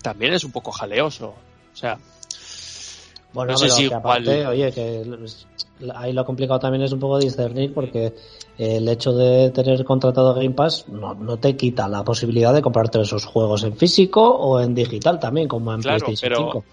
también 0.00 0.32
es 0.32 0.44
un 0.44 0.50
poco 0.52 0.72
jaleoso. 0.72 1.34
O 1.74 1.76
sea, 1.76 1.98
Bueno, 3.34 3.52
No 3.52 3.58
sé 3.58 3.68
si 3.68 3.88
que 3.90 3.94
aparte, 3.96 4.38
igual- 4.40 4.46
oye, 4.52 4.72
que 4.72 5.04
ahí 5.94 6.14
lo 6.14 6.24
complicado 6.24 6.58
también 6.60 6.84
es 6.84 6.92
un 6.92 7.00
poco 7.00 7.18
discernir 7.18 7.74
porque 7.74 8.14
el 8.56 8.88
hecho 8.88 9.12
de 9.12 9.50
tener 9.50 9.84
contratado 9.84 10.32
Game 10.34 10.50
Pass 10.52 10.86
no, 10.88 11.14
no 11.14 11.36
te 11.38 11.54
quita 11.56 11.86
la 11.88 12.02
posibilidad 12.02 12.54
de 12.54 12.62
comprarte 12.62 12.98
esos 13.00 13.26
juegos 13.26 13.64
en 13.64 13.76
físico 13.76 14.22
o 14.26 14.58
en 14.60 14.74
digital 14.74 15.18
también, 15.20 15.48
como 15.48 15.74
en 15.74 15.82
Claro, 15.82 16.04
PlayStation 16.06 16.30
pero- 16.46 16.52
5. 16.52 16.64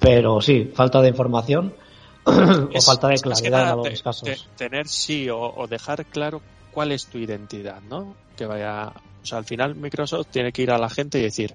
Pero 0.00 0.40
sí, 0.40 0.70
falta 0.74 1.00
de 1.02 1.08
información 1.08 1.74
o 2.24 2.80
falta 2.80 3.08
de 3.08 3.16
claridad 3.20 3.62
en 3.62 3.68
algunos 3.68 4.02
casos. 4.02 4.28
te- 4.28 4.38
tener 4.56 4.88
sí 4.88 5.28
o, 5.28 5.38
o 5.40 5.66
dejar 5.66 6.04
claro 6.06 6.42
cuál 6.70 6.92
es 6.92 7.06
tu 7.06 7.18
identidad, 7.18 7.80
¿no? 7.82 8.16
Que 8.36 8.46
vaya, 8.46 8.88
o 8.88 9.26
sea, 9.26 9.38
al 9.38 9.44
final 9.44 9.74
Microsoft 9.74 10.28
tiene 10.30 10.52
que 10.52 10.62
ir 10.62 10.70
a 10.70 10.78
la 10.78 10.88
gente 10.88 11.18
y 11.18 11.22
decir, 11.22 11.54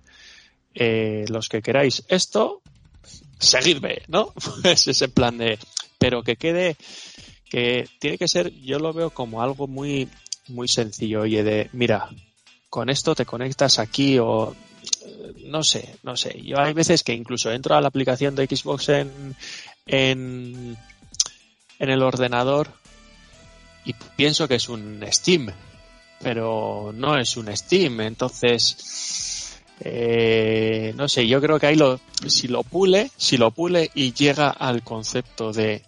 eh, 0.73 1.25
los 1.29 1.47
que 1.49 1.61
queráis 1.61 2.03
esto, 2.07 2.61
seguidme, 3.39 4.01
¿no? 4.07 4.33
es 4.63 4.87
ese 4.87 5.07
plan 5.09 5.37
de, 5.37 5.57
pero 5.97 6.21
que 6.21 6.35
quede, 6.35 6.75
que 7.49 7.87
tiene 7.99 8.17
que 8.17 8.27
ser, 8.27 8.51
yo 8.53 8.77
lo 8.79 8.93
veo 8.93 9.09
como 9.09 9.41
algo 9.41 9.67
muy, 9.67 10.09
muy 10.49 10.67
sencillo, 10.67 11.21
oye, 11.21 11.43
de, 11.43 11.69
mira, 11.73 12.09
con 12.69 12.89
esto 12.89 13.15
te 13.15 13.25
conectas 13.25 13.79
aquí 13.79 14.19
o 14.19 14.53
no 15.45 15.63
sé, 15.63 15.95
no 16.03 16.15
sé. 16.17 16.41
Yo 16.43 16.59
hay 16.59 16.73
veces 16.73 17.03
que 17.03 17.13
incluso 17.13 17.51
entro 17.51 17.75
a 17.75 17.81
la 17.81 17.87
aplicación 17.87 18.35
de 18.35 18.45
Xbox 18.47 18.89
en, 18.89 19.35
en, 19.85 20.77
el 21.79 22.01
ordenador 22.01 22.69
y 23.85 23.93
pienso 24.15 24.47
que 24.47 24.55
es 24.55 24.69
un 24.69 25.03
Steam, 25.11 25.51
pero 26.21 26.91
no 26.93 27.17
es 27.17 27.37
un 27.37 27.55
Steam. 27.55 28.01
Entonces, 28.01 29.59
eh, 29.81 30.93
no 30.95 31.07
sé, 31.07 31.27
yo 31.27 31.41
creo 31.41 31.59
que 31.59 31.67
ahí 31.67 31.75
lo, 31.75 31.99
si 32.27 32.47
lo 32.47 32.63
pule, 32.63 33.11
si 33.17 33.37
lo 33.37 33.51
pule 33.51 33.91
y 33.93 34.13
llega 34.13 34.49
al 34.49 34.83
concepto 34.83 35.51
de, 35.51 35.83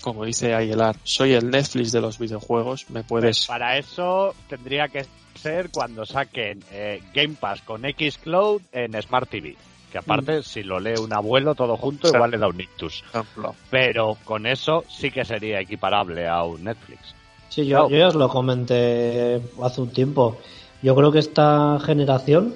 como 0.00 0.24
dice 0.24 0.54
Ayelar, 0.54 0.96
soy 1.04 1.32
el 1.32 1.50
Netflix 1.50 1.92
de 1.92 2.00
los 2.00 2.18
videojuegos, 2.18 2.88
me 2.90 3.04
puedes... 3.04 3.46
Para 3.46 3.78
eso 3.78 4.34
tendría 4.48 4.88
que 4.88 5.06
ser 5.34 5.70
cuando 5.70 6.04
saquen 6.04 6.62
eh, 6.70 7.02
Game 7.14 7.34
Pass 7.38 7.62
con 7.62 7.82
Xcloud 7.82 8.62
en 8.72 9.00
Smart 9.00 9.28
TV. 9.28 9.56
Que 9.90 9.98
aparte, 9.98 10.42
si 10.42 10.62
lo 10.62 10.80
lee 10.80 10.98
un 10.98 11.12
abuelo 11.12 11.54
todo 11.54 11.76
junto, 11.76 12.08
igual 12.08 12.30
le 12.30 12.38
da 12.38 12.48
un 12.48 12.58
ictus. 12.58 13.04
ejemplo. 13.10 13.54
Pero 13.70 14.16
con 14.24 14.46
eso 14.46 14.84
sí 14.88 15.10
que 15.10 15.22
sería 15.22 15.60
equiparable 15.60 16.26
a 16.26 16.44
un 16.44 16.64
Netflix. 16.64 17.14
Sí, 17.50 17.66
yo, 17.66 17.90
yo 17.90 17.98
ya 17.98 18.08
os 18.08 18.14
lo 18.14 18.30
comenté 18.30 19.42
hace 19.62 19.80
un 19.82 19.90
tiempo. 19.90 20.38
Yo 20.82 20.94
creo 20.94 21.12
que 21.12 21.18
esta 21.18 21.78
generación 21.84 22.54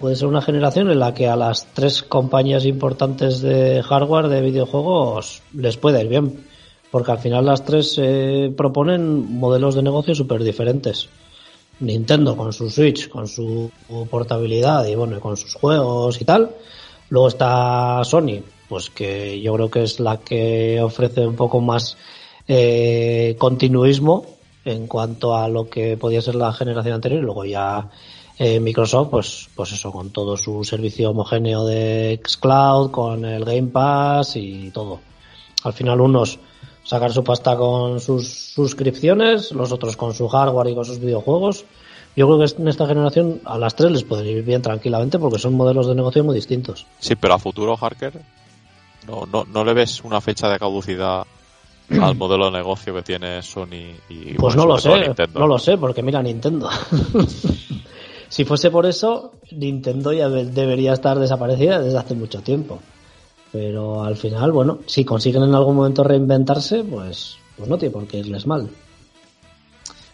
puede 0.00 0.16
ser 0.16 0.28
una 0.28 0.40
generación 0.40 0.90
en 0.90 1.00
la 1.00 1.12
que 1.12 1.28
a 1.28 1.36
las 1.36 1.66
tres 1.74 2.02
compañías 2.02 2.64
importantes 2.64 3.42
de 3.42 3.82
hardware 3.82 4.28
de 4.28 4.40
videojuegos 4.40 5.42
les 5.52 5.76
puede 5.76 6.00
ir 6.00 6.08
bien. 6.08 6.44
Porque 6.90 7.12
al 7.12 7.18
final 7.18 7.44
las 7.44 7.64
tres 7.66 7.98
eh, 7.98 8.50
proponen 8.56 9.38
modelos 9.38 9.74
de 9.74 9.82
negocio 9.82 10.14
súper 10.14 10.42
diferentes. 10.42 11.10
Nintendo 11.80 12.36
con 12.36 12.52
su 12.52 12.70
Switch, 12.70 13.08
con 13.08 13.28
su 13.28 13.70
portabilidad 14.10 14.86
y 14.86 14.94
bueno, 14.94 15.20
con 15.20 15.36
sus 15.36 15.54
juegos 15.54 16.20
y 16.20 16.24
tal. 16.24 16.50
Luego 17.10 17.28
está 17.28 18.02
Sony, 18.04 18.42
pues 18.68 18.90
que 18.90 19.40
yo 19.40 19.54
creo 19.54 19.70
que 19.70 19.82
es 19.82 20.00
la 20.00 20.18
que 20.18 20.80
ofrece 20.82 21.26
un 21.26 21.36
poco 21.36 21.60
más 21.60 21.96
eh, 22.46 23.36
continuismo 23.38 24.26
en 24.64 24.86
cuanto 24.86 25.34
a 25.36 25.48
lo 25.48 25.68
que 25.68 25.96
podía 25.96 26.20
ser 26.20 26.34
la 26.34 26.52
generación 26.52 26.94
anterior 26.94 27.22
y 27.22 27.24
luego 27.24 27.44
ya 27.44 27.90
eh, 28.38 28.60
Microsoft 28.60 29.08
pues 29.10 29.48
pues 29.54 29.72
eso 29.72 29.90
con 29.90 30.10
todo 30.10 30.36
su 30.36 30.62
servicio 30.64 31.10
homogéneo 31.10 31.64
de 31.64 32.20
xCloud 32.22 32.90
con 32.90 33.24
el 33.24 33.44
Game 33.44 33.68
Pass 33.68 34.36
y 34.36 34.70
todo 34.70 35.00
al 35.64 35.72
final 35.72 36.00
unos 36.00 36.38
sacar 36.88 37.12
su 37.12 37.22
pasta 37.22 37.54
con 37.54 38.00
sus 38.00 38.26
suscripciones 38.54 39.52
los 39.52 39.70
otros 39.72 39.94
con 39.96 40.14
su 40.14 40.26
hardware 40.26 40.68
y 40.68 40.74
con 40.74 40.86
sus 40.86 40.98
videojuegos 40.98 41.66
yo 42.16 42.26
creo 42.26 42.38
que 42.38 42.62
en 42.62 42.68
esta 42.68 42.86
generación 42.86 43.42
a 43.44 43.58
las 43.58 43.74
tres 43.76 43.92
les 43.92 44.04
pueden 44.04 44.26
ir 44.26 44.42
bien 44.42 44.62
tranquilamente 44.62 45.18
porque 45.18 45.38
son 45.38 45.52
modelos 45.52 45.86
de 45.86 45.94
negocio 45.94 46.24
muy 46.24 46.34
distintos 46.34 46.86
Sí, 46.98 47.14
pero 47.14 47.34
a 47.34 47.38
futuro, 47.38 47.76
Harker, 47.78 48.14
no, 49.06 49.26
no, 49.30 49.44
no 49.44 49.64
le 49.64 49.74
ves 49.74 50.02
una 50.02 50.20
fecha 50.22 50.48
de 50.48 50.58
caducidad 50.58 51.26
al 52.00 52.16
modelo 52.16 52.46
de 52.46 52.52
negocio 52.52 52.94
que 52.94 53.02
tiene 53.02 53.42
Sony 53.42 53.92
y 54.08 54.34
Pues 54.34 54.56
bueno, 54.56 54.62
no 54.62 54.66
lo 54.74 54.78
sé, 54.78 55.14
no 55.34 55.46
lo 55.46 55.58
sé, 55.58 55.76
porque 55.76 56.02
mira 56.02 56.22
Nintendo. 56.22 56.68
si 58.28 58.44
fuese 58.44 58.70
por 58.70 58.86
eso, 58.86 59.32
Nintendo 59.52 60.12
ya 60.12 60.28
de- 60.28 60.46
debería 60.46 60.92
estar 60.94 61.18
desaparecida 61.18 61.80
desde 61.80 61.98
hace 61.98 62.14
mucho 62.14 62.40
tiempo. 62.42 62.80
Pero 63.52 64.02
al 64.04 64.16
final, 64.16 64.52
bueno, 64.52 64.80
si 64.86 65.04
consiguen 65.04 65.42
en 65.42 65.54
algún 65.54 65.76
momento 65.76 66.04
reinventarse, 66.04 66.84
pues, 66.84 67.38
pues 67.56 67.68
no 67.68 67.78
tiene 67.78 67.92
por 67.92 68.06
qué 68.06 68.18
irles 68.18 68.46
mal. 68.46 68.68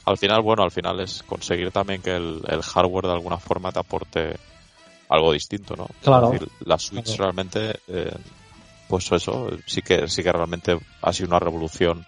Al 0.07 0.19
final, 0.19 0.43
bueno, 0.43 0.63
al 0.63 0.71
final 0.71 1.01
es 1.01 1.23
conseguir 1.23 1.71
también 1.71 2.03
que 2.03 2.15
el, 2.15 2.43
el 2.47 2.63
hardware 2.63 3.07
de 3.07 3.13
alguna 3.13 3.39
forma 3.39 3.73
te 3.73 3.81
aporte 3.81 4.37
algo 5.09 5.33
distinto, 5.33 5.75
¿no? 5.77 5.89
Claro. 6.03 6.27
Es 6.33 6.41
decir, 6.41 6.49
la 6.67 6.79
Switch 6.79 7.05
Claro. 7.07 7.23
realmente, 7.25 7.81
eh, 7.89 8.15
pues 8.89 9.11
eso, 9.13 9.49
sí 9.67 9.83
que, 9.83 10.07
sí 10.09 10.23
que 10.23 10.33
realmente 10.33 10.79
ha 11.03 11.13
sido 11.13 11.29
una 11.29 11.39
revolución 11.39 12.05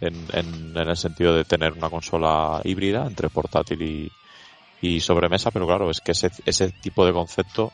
en, 0.00 0.14
en, 0.32 0.76
en 0.76 0.88
el 0.88 0.96
sentido 0.96 1.34
de 1.34 1.44
tener 1.44 1.72
una 1.74 1.90
consola 1.90 2.60
híbrida 2.64 3.06
entre 3.06 3.28
portátil 3.28 3.82
y, 3.82 4.10
y 4.80 5.00
sobremesa, 5.00 5.50
pero 5.50 5.66
claro, 5.66 5.90
es 5.90 6.00
que 6.00 6.12
ese, 6.12 6.30
ese 6.44 6.70
tipo 6.70 7.04
de 7.06 7.12
concepto 7.12 7.70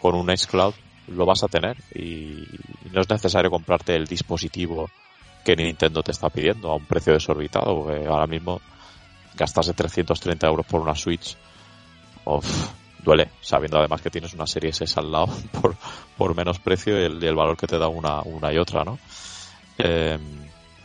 con 0.00 0.14
un 0.14 0.34
Xcloud 0.36 0.74
lo 1.08 1.26
vas 1.26 1.42
a 1.42 1.48
tener 1.48 1.76
y 1.94 2.46
no 2.92 3.00
es 3.00 3.08
necesario 3.08 3.50
comprarte 3.50 3.94
el 3.94 4.06
dispositivo 4.06 4.88
que 5.44 5.56
Nintendo 5.56 6.02
te 6.02 6.12
está 6.12 6.30
pidiendo 6.30 6.70
a 6.70 6.76
un 6.76 6.86
precio 6.86 7.12
desorbitado, 7.12 7.82
porque 7.82 8.06
ahora 8.06 8.26
mismo 8.26 8.60
gastarse 9.36 9.74
330 9.74 10.46
euros 10.46 10.66
por 10.66 10.80
una 10.80 10.94
Switch, 10.94 11.36
uf, 12.24 12.70
duele, 13.02 13.30
sabiendo 13.40 13.78
además 13.78 14.00
que 14.00 14.10
tienes 14.10 14.32
una 14.32 14.46
serie 14.46 14.70
S 14.70 14.84
al 14.96 15.12
lado 15.12 15.26
por, 15.60 15.76
por 16.16 16.34
menos 16.34 16.58
precio 16.58 16.98
y 16.98 17.04
el, 17.04 17.22
y 17.22 17.26
el 17.26 17.34
valor 17.34 17.56
que 17.56 17.66
te 17.66 17.78
da 17.78 17.88
una, 17.88 18.22
una 18.22 18.52
y 18.52 18.58
otra, 18.58 18.84
¿no? 18.84 18.98
Eh, 19.78 20.18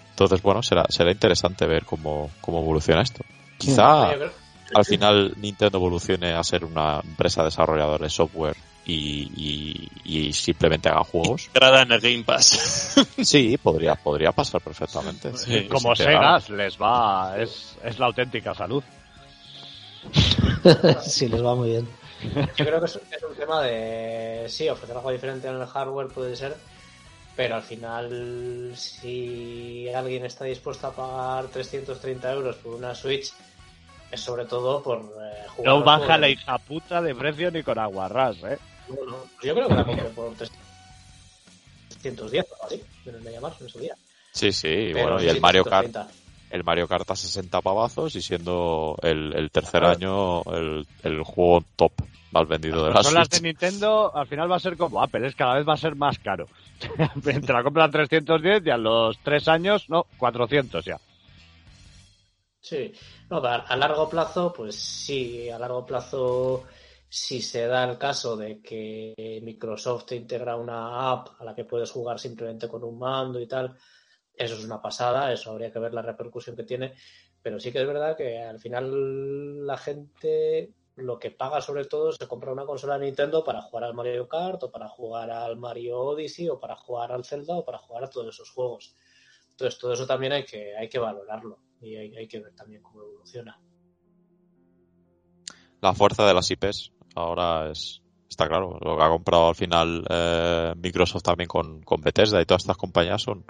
entonces, 0.10 0.42
bueno, 0.42 0.62
será, 0.62 0.86
será 0.90 1.12
interesante 1.12 1.66
ver 1.66 1.86
cómo, 1.86 2.30
cómo 2.42 2.60
evoluciona 2.60 3.02
esto. 3.02 3.24
Quizá 3.58 4.10
al 4.74 4.86
final 4.86 5.34
Nintendo 5.38 5.78
evolucione 5.78 6.34
a 6.34 6.44
ser 6.44 6.66
una 6.66 7.00
empresa 7.00 7.44
desarrolladora 7.44 8.04
de 8.04 8.10
software 8.10 8.58
y, 8.92 9.90
y- 10.06 10.28
y 10.28 10.34
simplemente 10.34 10.90
haga 10.90 11.04
juegos. 11.04 11.46
Entrada 11.48 11.82
en 11.84 11.92
el 11.92 12.00
Game 12.02 12.24
Pass. 12.24 12.96
Sí, 13.24 13.58
podría, 13.58 13.96
podría 13.96 14.32
pasar 14.32 14.62
perfectamente. 14.62 15.36
Sí, 15.38 15.68
Como. 15.68 15.96
Segas 15.96 16.50
les 16.50 16.78
va, 16.78 17.36
es, 17.38 17.78
es 17.84 18.00
la 18.00 18.06
auténtica 18.08 18.54
salud. 18.54 18.84
sí, 21.02 21.28
les 21.28 21.44
va 21.44 21.56
muy 21.56 21.70
bien. 21.72 21.88
Yo 22.58 22.66
creo 22.66 22.80
que 22.80 22.86
es, 22.86 22.96
es 23.12 23.24
un 23.24 23.36
tema 23.36 23.62
de, 23.64 24.46
sí, 24.50 24.68
ofrecer 24.68 24.96
algo 24.96 25.12
diferente 25.12 25.48
en 25.48 25.56
el 25.56 25.66
hardware 25.68 26.08
puede 26.08 26.36
ser, 26.36 26.56
pero 27.36 27.56
al 27.56 27.62
final 27.64 28.74
si 28.76 29.88
alguien 29.96 30.26
está 30.26 30.46
dispuesto 30.46 30.88
a 30.88 30.92
pagar 30.96 31.46
330 31.48 32.32
euros 32.34 32.56
por 32.58 32.74
una 32.76 32.94
Switch, 32.94 33.32
es 34.12 34.20
sobre 34.20 34.46
todo 34.46 34.82
por 34.84 35.00
eh, 35.00 35.48
jugar. 35.56 35.74
No 35.76 35.84
baja 35.84 36.18
la 36.18 36.30
hija 36.30 36.58
puta 36.58 37.02
de 37.02 37.16
precio 37.16 37.52
ni 37.52 37.64
con 37.64 37.80
aguarrás, 37.80 38.38
¿eh? 38.44 38.58
Yo 39.44 39.54
creo 39.54 39.68
que 39.68 39.76
la 39.76 39.84
compré 39.84 40.06
por 40.10 40.34
310 40.34 42.46
o 42.60 42.66
así, 42.66 42.84
en 43.06 43.70
su 43.70 43.80
día. 43.80 43.96
Sí, 44.32 44.52
sí, 44.52 44.92
Pero 44.94 45.02
bueno, 45.04 45.24
y 45.24 45.28
el 45.28 45.42
Mario 45.42 45.64
Kart, 45.64 45.92
330. 45.92 46.14
el 46.52 46.64
Mario 46.64 46.88
Kart 46.88 47.10
a 47.12 47.16
60 47.16 47.62
pavazos 47.62 48.16
y 48.16 48.22
siendo 48.22 48.96
el, 49.02 49.34
el 49.36 49.50
tercer 49.52 49.82
Claro. 49.82 49.98
año 49.98 50.44
el, 50.56 50.88
el 51.04 51.24
juego 51.24 51.64
top 51.76 51.92
más 52.32 52.48
vendido 52.48 52.86
de 52.86 52.94
la 52.94 53.04
Son 53.04 53.14
las 53.16 53.30
de. 53.30 53.42
Nintendo, 53.42 54.16
al 54.16 54.28
final 54.28 54.52
va 54.52 54.58
a 54.58 54.60
ser 54.60 54.78
como 54.78 55.02
Apple, 55.02 55.28
es 55.28 55.36
cada 55.36 55.56
vez 55.56 55.68
va 55.68 55.74
a 55.74 55.78
ser 55.78 55.96
más 55.96 56.20
caro. 56.20 56.48
Te 57.24 57.54
la 57.54 57.64
compras 57.64 57.90
a 57.90 57.92
310 57.92 58.66
y 58.66 58.70
a 58.70 58.78
los 58.78 59.18
3 59.20 59.48
años, 59.48 59.90
no, 59.90 60.06
400 60.18 60.86
ya. 60.86 61.00
Sí, 62.62 62.94
no, 63.30 63.38
a, 63.38 63.56
a 63.56 63.76
largo 63.76 64.10
plazo, 64.10 64.54
pues 64.54 64.76
sí, 64.76 65.50
a 65.50 65.58
largo 65.58 65.86
plazo, 65.86 66.66
si 67.10 67.42
se 67.42 67.66
da 67.66 67.90
el 67.90 67.98
caso 67.98 68.38
de 68.38 68.62
que 68.62 69.40
Microsoft 69.44 70.06
te 70.06 70.16
integra 70.16 70.56
una 70.56 71.12
app 71.12 71.30
a 71.40 71.44
la 71.44 71.56
que 71.56 71.66
puedes 71.66 71.90
jugar 71.90 72.20
simplemente 72.20 72.68
con 72.68 72.84
un 72.84 73.00
mando 73.00 73.40
y 73.40 73.48
tal, 73.48 73.76
eso 74.36 74.54
es 74.54 74.64
una 74.64 74.80
pasada, 74.80 75.34
eso 75.34 75.50
habría 75.50 75.72
que 75.72 75.80
ver 75.80 75.94
la 75.94 76.04
repercusión 76.04 76.56
que 76.56 76.64
tiene, 76.64 76.94
pero 77.42 77.60
sí 77.60 77.72
que 77.72 77.82
es 77.82 77.88
verdad 77.88 78.16
que 78.16 78.44
al 78.44 78.60
final 78.60 79.66
la 79.66 79.78
gente 79.78 80.72
lo 80.98 81.18
que 81.18 81.32
paga 81.32 81.62
sobre 81.62 81.86
todo 81.86 82.12
se 82.12 82.28
compra 82.28 82.52
una 82.52 82.66
consola 82.66 83.00
de 83.00 83.06
Nintendo 83.06 83.44
para 83.44 83.62
jugar 83.62 83.86
al 83.86 83.94
Mario 83.96 84.28
Kart 84.28 84.62
o 84.64 84.72
para 84.72 84.88
jugar 84.88 85.32
al 85.32 85.58
Mario 85.58 86.00
Odyssey 86.00 86.48
o 86.50 86.60
para 86.60 86.76
jugar 86.76 87.12
al 87.12 87.26
Zelda 87.26 87.56
o 87.56 87.66
para 87.66 87.80
jugar 87.80 88.04
a 88.04 88.10
todos 88.10 88.36
esos 88.36 88.52
juegos. 88.52 88.96
Entonces 89.52 89.80
todo 89.80 89.94
eso 89.94 90.06
también 90.06 90.34
hay 90.34 90.44
que, 90.44 90.76
hay 90.76 90.90
que 90.90 91.00
valorarlo 91.00 91.58
y 91.82 91.96
hay, 91.96 92.16
hay 92.16 92.28
que 92.28 92.40
ver 92.40 92.54
también 92.54 92.84
cómo 92.84 93.02
evoluciona. 93.02 93.60
La 95.82 95.94
fuerza 95.94 96.28
de 96.28 96.34
las 96.34 96.52
IPs 96.52 96.92
ahora 97.20 97.72
es 97.72 98.02
está 98.30 98.48
claro. 98.48 98.78
Lo 98.82 98.96
que 98.98 99.04
ha 99.04 99.10
comprado 99.10 99.50
al 99.50 99.56
final 99.56 100.06
eh, 100.10 100.74
Microsoft 100.78 101.24
también 101.24 101.48
con, 101.48 101.82
con 101.82 102.00
Bethesda 102.02 102.42
y 102.42 102.46
todas 102.46 102.64
estas 102.64 102.78
compañías 102.78 103.22
son, 103.22 103.44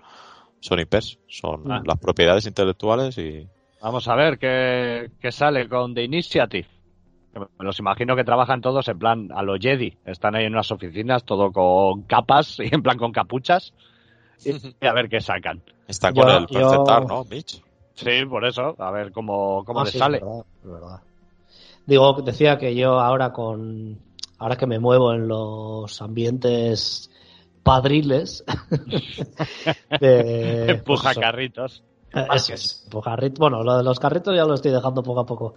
son 0.62 0.80
IPs, 0.80 1.20
son 1.28 1.70
Ah. 1.72 1.82
las 1.86 1.98
propiedades 2.00 2.46
intelectuales 2.46 3.18
y 3.18 3.48
Vamos 3.82 4.08
a 4.10 4.16
ver 4.16 4.38
qué, 4.40 5.10
qué 5.22 5.32
sale 5.32 5.70
con 5.70 5.94
The 5.94 6.04
Initiative. 6.04 6.68
Me 7.34 7.64
los 7.66 7.80
imagino 7.80 8.16
que 8.16 8.24
trabajan 8.26 8.60
todos 8.60 8.88
en 8.90 9.00
plan 9.00 9.30
a 9.34 9.42
los 9.44 9.58
Jedi. 9.60 9.96
Están 10.06 10.36
ahí 10.36 10.46
en 10.46 10.54
unas 10.54 10.70
oficinas, 10.72 11.24
todo 11.24 11.52
con 11.54 12.02
capas 12.04 12.60
y 12.60 12.74
en 12.76 12.82
plan 12.82 12.98
con 12.98 13.12
capuchas. 13.14 13.74
Y, 14.44 14.52
y 14.52 14.76
a 14.88 14.94
ver 14.94 15.08
qué 15.08 15.22
sacan. 15.22 15.62
está 15.88 16.12
Yo- 16.12 16.24
con 16.24 16.32
el 16.32 16.48
yo- 16.48 16.60
Perfectar, 16.60 17.06
¿no, 17.06 17.24
Mitch? 17.26 17.62
Sí, 17.94 18.26
por 18.30 18.46
eso. 18.46 18.76
A 18.80 18.92
ver 18.92 19.12
cómo, 19.14 19.64
cómo 19.66 19.82
Ah, 19.82 19.84
les 19.84 19.94
sí, 19.94 20.00
sale. 20.00 20.18
Es 20.18 20.24
verdad, 20.24 20.46
es 20.64 20.70
verdad. 20.70 21.02
Digo, 21.90 22.22
decía 22.22 22.60
que 22.60 22.76
yo 22.76 23.00
ahora 23.00 23.34
con 23.34 23.98
ahora 24.38 24.56
que 24.58 24.68
me 24.68 24.78
muevo 24.78 25.12
en 25.12 25.28
los 25.28 26.00
ambientes 26.04 27.10
padriles 27.64 28.44
de 30.00 30.70
Empuja 30.70 31.02
pues 31.02 31.12
eso, 31.12 31.22
carritos. 31.22 31.84
eh, 32.14 32.28
eso 32.36 32.90
bueno, 33.40 33.64
lo 33.64 33.76
de 33.76 33.84
los 33.84 34.00
carritos 34.00 34.36
ya 34.36 34.46
lo 34.46 34.54
estoy 34.54 34.72
dejando 34.72 35.02
poco 35.02 35.22
a 35.22 35.26
poco. 35.26 35.56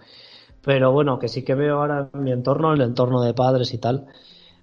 Pero 0.63 0.91
bueno, 0.91 1.19
que 1.19 1.27
sí 1.27 1.43
que 1.43 1.53
veo 1.53 1.77
ahora 1.77 2.09
en 2.11 2.23
mi 2.23 2.31
entorno, 2.31 2.73
en 2.73 2.81
el 2.81 2.87
entorno 2.87 3.21
de 3.21 3.35
padres 3.35 3.71
y 3.75 3.77
tal, 3.77 4.07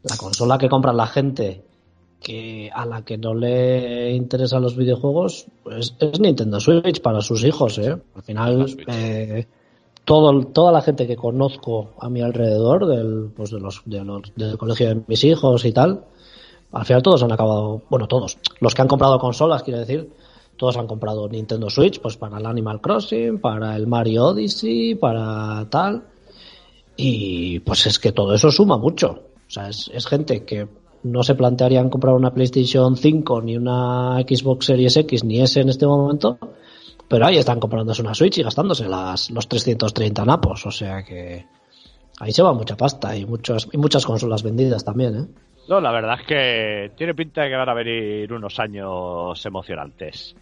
la 0.03 0.17
consola 0.17 0.59
que 0.59 0.69
compra 0.69 0.93
la 0.93 1.07
gente 1.07 1.63
que 2.21 2.69
a 2.75 2.85
la 2.85 3.03
que 3.05 3.17
no 3.17 3.33
le 3.33 4.11
interesan 4.11 4.63
los 4.63 4.77
videojuegos 4.77 5.47
pues 5.63 5.95
es 6.01 6.19
Nintendo 6.19 6.59
Switch 6.59 7.01
para 7.01 7.21
sus 7.21 7.45
hijos, 7.45 7.79
¿eh? 7.79 7.97
Al 8.15 8.23
final, 8.23 8.77
eh, 8.89 9.47
todo, 10.11 10.43
toda 10.43 10.73
la 10.73 10.83
gente 10.83 11.07
que 11.07 11.15
conozco 11.15 11.91
a 12.01 12.11
mi 12.11 12.21
alrededor, 12.21 12.89
del, 12.89 13.31
pues 13.33 13.53
de 13.53 13.61
los, 13.61 13.83
de 13.85 14.05
los, 14.05 14.23
del 14.35 14.59
colegio 14.59 14.89
de 14.89 15.03
mis 15.07 15.23
hijos 15.23 15.65
y 15.65 15.71
tal, 15.71 16.03
al 16.73 16.85
final 16.85 17.01
todos 17.01 17.23
han 17.23 17.31
acabado, 17.31 17.83
bueno, 17.89 18.09
todos, 18.09 18.37
los 18.59 18.75
que 18.75 18.83
han 18.83 18.89
comprado 18.89 19.21
consolas, 19.21 19.63
quiero 19.63 19.79
decir, 19.79 20.11
todos 20.57 20.77
han 20.77 20.89
comprado 20.89 21.29
Nintendo 21.29 21.71
Switch, 21.71 22.01
pues 22.01 22.17
para 22.17 22.39
el 22.39 22.47
Animal 22.47 22.81
Crossing, 22.81 23.39
para 23.39 23.77
el 23.77 23.87
Mario 23.87 24.25
Odyssey, 24.25 24.97
para 24.97 25.65
tal. 25.71 26.03
Y 26.97 27.61
pues 27.61 27.87
es 27.87 28.01
que 28.01 28.11
todo 28.11 28.35
eso 28.35 28.51
suma 28.51 28.79
mucho. 28.79 29.11
O 29.47 29.51
sea, 29.51 29.69
es, 29.69 29.93
es 29.95 30.09
gente 30.09 30.45
que 30.45 30.67
no 31.05 31.23
se 31.23 31.37
plantearían 31.37 31.89
comprar 31.89 32.17
una 32.17 32.35
PlayStation 32.35 32.97
5 32.97 33.43
ni 33.43 33.57
una 33.57 34.19
Xbox 34.29 34.67
Series 34.67 34.97
X 34.97 35.23
ni 35.23 35.41
S 35.41 35.61
en 35.61 35.69
este 35.69 35.87
momento, 35.87 36.37
pero 37.11 37.27
ahí 37.27 37.39
están 37.39 37.59
comprándose 37.59 38.03
una 38.03 38.15
Switch 38.15 38.39
y 38.39 38.45
gastándose 38.45 38.87
las, 38.87 39.33
los 39.33 39.49
330 39.49 40.25
napos, 40.25 40.65
o 40.65 40.71
sea 40.71 41.03
que 41.03 41.45
ahí 42.21 42.31
se 42.31 42.41
va 42.41 42.53
mucha 42.53 42.77
pasta 42.77 43.17
y, 43.17 43.27
muchos, 43.27 43.69
y 43.73 43.79
muchas 43.79 44.07
consolas 44.07 44.45
vendidas 44.45 44.85
también, 44.85 45.17
¿eh? 45.17 45.27
No, 45.69 45.81
la 45.81 45.91
verdad 45.91 46.21
es 46.21 46.27
que 46.27 46.93
tiene 46.97 47.15
pinta 47.15 47.43
de 47.43 47.51
que 47.51 47.57
van 47.57 47.69
a 47.69 47.75
venir 47.75 48.33
unos 48.33 48.61
años 48.61 49.45
emocionantes. 49.45 50.37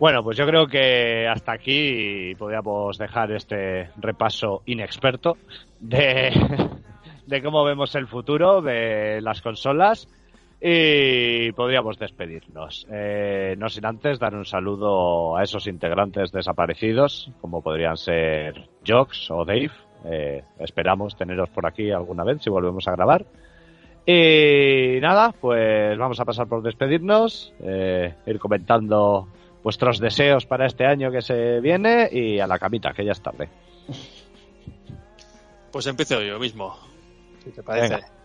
Bueno, 0.00 0.24
pues 0.24 0.38
yo 0.38 0.46
creo 0.46 0.66
que 0.66 1.28
hasta 1.28 1.52
aquí 1.52 2.34
podríamos 2.38 2.96
dejar 2.96 3.32
este 3.32 3.90
repaso 3.98 4.62
inexperto 4.64 5.36
de, 5.78 6.32
de 7.26 7.42
cómo 7.42 7.64
vemos 7.64 7.94
el 7.96 8.06
futuro 8.06 8.62
de 8.62 9.20
las 9.20 9.42
consolas 9.42 10.08
y 10.60 11.52
podríamos 11.52 11.98
despedirnos. 11.98 12.86
Eh, 12.90 13.54
no 13.58 13.68
sin 13.68 13.86
antes 13.86 14.18
dar 14.18 14.34
un 14.34 14.44
saludo 14.44 15.36
a 15.36 15.42
esos 15.42 15.66
integrantes 15.66 16.32
desaparecidos, 16.32 17.30
como 17.40 17.62
podrían 17.62 17.96
ser 17.96 18.68
Jox 18.86 19.30
o 19.30 19.44
Dave. 19.44 19.70
Eh, 20.04 20.42
esperamos 20.58 21.16
teneros 21.16 21.48
por 21.50 21.66
aquí 21.66 21.90
alguna 21.90 22.24
vez 22.24 22.42
si 22.42 22.50
volvemos 22.50 22.88
a 22.88 22.92
grabar. 22.92 23.24
Y 24.04 24.98
nada, 25.00 25.32
pues 25.38 25.96
vamos 25.98 26.18
a 26.18 26.24
pasar 26.24 26.48
por 26.48 26.62
despedirnos, 26.62 27.52
eh, 27.60 28.14
ir 28.26 28.38
comentando 28.38 29.28
vuestros 29.62 29.98
deseos 29.98 30.46
para 30.46 30.66
este 30.66 30.86
año 30.86 31.10
que 31.12 31.20
se 31.20 31.60
viene 31.60 32.08
y 32.10 32.40
a 32.40 32.46
la 32.46 32.58
camita, 32.58 32.92
que 32.92 33.04
ya 33.04 33.12
es 33.12 33.22
tarde. 33.22 33.48
Pues 35.70 35.86
empiezo 35.86 36.22
yo 36.22 36.38
mismo, 36.38 36.74
si 37.44 37.50
te 37.50 37.62
parece. 37.62 37.96
Venga. 37.96 38.17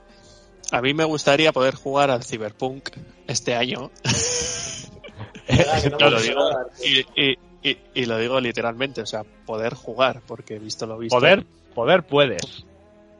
A 0.73 0.81
mí 0.81 0.95
me 0.95 1.03
gustaría 1.03 1.51
poder 1.51 1.75
jugar 1.75 2.09
al 2.09 2.23
Cyberpunk 2.23 2.89
este 3.27 3.55
año. 3.55 3.91
no 5.99 6.09
lo 6.09 6.19
digo, 6.19 6.49
y, 6.83 6.99
y, 7.15 7.37
y, 7.61 7.77
y, 7.93 8.05
lo 8.07 8.17
digo 8.17 8.41
literalmente, 8.41 8.99
o 9.03 9.05
sea, 9.05 9.23
poder 9.45 9.75
jugar, 9.75 10.23
porque 10.25 10.55
he 10.55 10.59
visto 10.59 10.87
lo 10.87 10.97
visto. 10.97 11.15
Poder, 11.15 11.45
poder 11.75 12.01
puedes. 12.07 12.65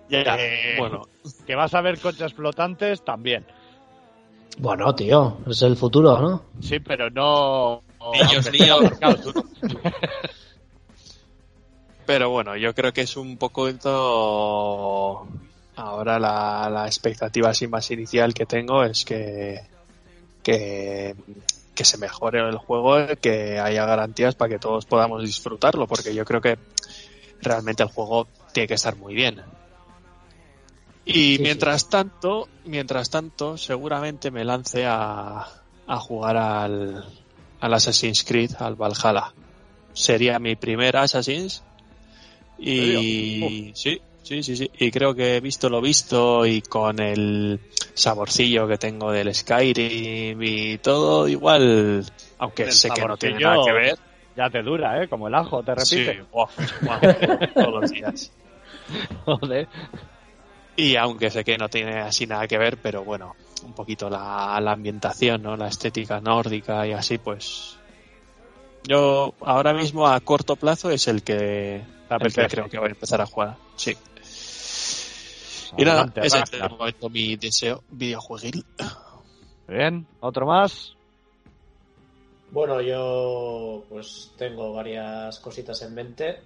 Ya, 0.09 0.35
eh, 0.39 0.77
bueno. 0.79 1.03
Que 1.45 1.53
vas 1.53 1.71
a 1.75 1.81
ver 1.81 1.99
coches 1.99 2.33
flotantes 2.33 3.05
también. 3.05 3.45
Bueno, 4.57 4.95
tío, 4.95 5.37
es 5.47 5.61
el 5.61 5.75
futuro, 5.75 6.19
¿no? 6.19 6.45
Sí, 6.59 6.79
pero 6.79 7.11
no. 7.11 7.83
Niños, 8.13 8.51
niños. 8.51 8.91
pero 12.07 12.31
bueno, 12.31 12.57
yo 12.57 12.73
creo 12.73 12.91
que 12.91 13.01
es 13.01 13.15
un 13.15 13.37
poco 13.37 13.69
ahora 15.75 16.19
la, 16.19 16.69
la, 16.69 16.85
expectativa 16.85 17.49
así 17.49 17.67
más 17.67 17.89
inicial 17.91 18.33
que 18.33 18.45
tengo 18.45 18.83
es 18.83 19.05
que, 19.05 19.61
que, 20.41 21.15
que 21.73 21.85
se 21.85 21.97
mejore 21.97 22.39
el 22.47 22.57
juego, 22.57 22.97
que 23.19 23.59
haya 23.59 23.85
garantías 23.85 24.35
para 24.35 24.49
que 24.49 24.59
todos 24.59 24.85
podamos 24.85 25.23
disfrutarlo, 25.23 25.87
porque 25.87 26.13
yo 26.13 26.25
creo 26.25 26.41
que 26.41 26.57
realmente 27.41 27.83
el 27.83 27.89
juego 27.89 28.27
tiene 28.51 28.67
que 28.67 28.75
estar 28.75 28.95
muy 28.95 29.13
bien. 29.13 29.41
Y 31.05 31.35
sí, 31.35 31.41
mientras 31.41 31.81
sí. 31.81 31.87
tanto, 31.89 32.47
mientras 32.65 33.09
tanto, 33.09 33.57
seguramente 33.57 34.31
me 34.31 34.45
lance 34.45 34.85
a, 34.85 35.45
a 35.87 35.99
jugar 35.99 36.37
al, 36.37 37.05
al 37.59 37.73
Assassin's 37.73 38.23
Creed, 38.23 38.51
al 38.59 38.75
Valhalla. 38.75 39.33
Sería 39.93 40.39
mi 40.39 40.55
primer 40.55 40.97
Assassin's. 40.97 41.63
Y 42.57 43.71
sí, 43.75 44.01
sí, 44.23 44.43
sí, 44.43 44.55
sí. 44.55 44.71
Y 44.79 44.91
creo 44.91 45.13
que 45.13 45.37
he 45.37 45.39
visto 45.39 45.69
lo 45.69 45.81
visto 45.81 46.45
y 46.45 46.61
con 46.61 46.99
el 46.99 47.59
saborcillo 47.93 48.67
que 48.67 48.77
tengo 48.77 49.11
del 49.11 49.33
Skyrim 49.33 50.41
y 50.41 50.77
todo 50.79 51.27
igual, 51.27 52.05
aunque 52.39 52.63
el 52.63 52.71
sé 52.71 52.89
que 52.89 53.05
no 53.05 53.17
tiene 53.17 53.39
nada 53.39 53.63
que 53.65 53.73
ver. 53.73 53.97
Ya 54.35 54.49
te 54.49 54.63
dura, 54.63 55.03
¿eh? 55.03 55.07
Como 55.07 55.27
el 55.27 55.35
ajo, 55.35 55.61
te 55.61 55.75
repite. 55.75 56.13
Sí, 56.13 56.19
wow, 56.31 56.47
wow, 56.81 57.47
todos 57.53 57.81
los 57.81 57.91
días. 57.91 58.31
Joder. 59.25 59.67
Y 60.75 60.95
aunque 60.95 61.29
sé 61.29 61.43
que 61.43 61.57
no 61.57 61.69
tiene 61.69 61.99
así 61.99 62.25
nada 62.25 62.47
que 62.47 62.57
ver, 62.57 62.77
pero 62.77 63.03
bueno, 63.03 63.35
un 63.63 63.73
poquito 63.73 64.09
la, 64.09 64.59
la 64.59 64.71
ambientación, 64.71 65.43
¿no? 65.43 65.55
La 65.55 65.67
estética 65.67 66.19
nórdica 66.19 66.87
y 66.87 66.93
así, 66.93 67.19
pues. 67.19 67.77
Yo 68.85 69.33
ahora 69.41 69.73
mismo 69.73 70.07
a 70.07 70.19
corto 70.19 70.55
plazo 70.55 70.89
es 70.89 71.07
el 71.07 71.23
que, 71.23 71.83
el 72.09 72.33
que 72.33 72.47
creo 72.47 72.69
que 72.69 72.79
voy 72.79 72.87
a 72.89 72.91
empezar 72.91 73.21
a 73.21 73.25
jugar. 73.25 73.55
Sí. 73.75 73.95
Y 75.77 75.85
nada, 75.85 76.11
ese 76.15 76.39
es 76.39 76.51
de 76.51 76.69
momento 76.69 77.09
mi 77.09 77.35
deseo 77.35 77.83
videojueguil. 77.89 78.65
Bien, 79.67 80.05
¿otro 80.19 80.45
más? 80.45 80.95
Bueno, 82.51 82.81
yo 82.81 83.83
pues 83.89 84.31
tengo 84.37 84.73
varias 84.73 85.39
cositas 85.39 85.81
en 85.81 85.95
mente. 85.95 86.39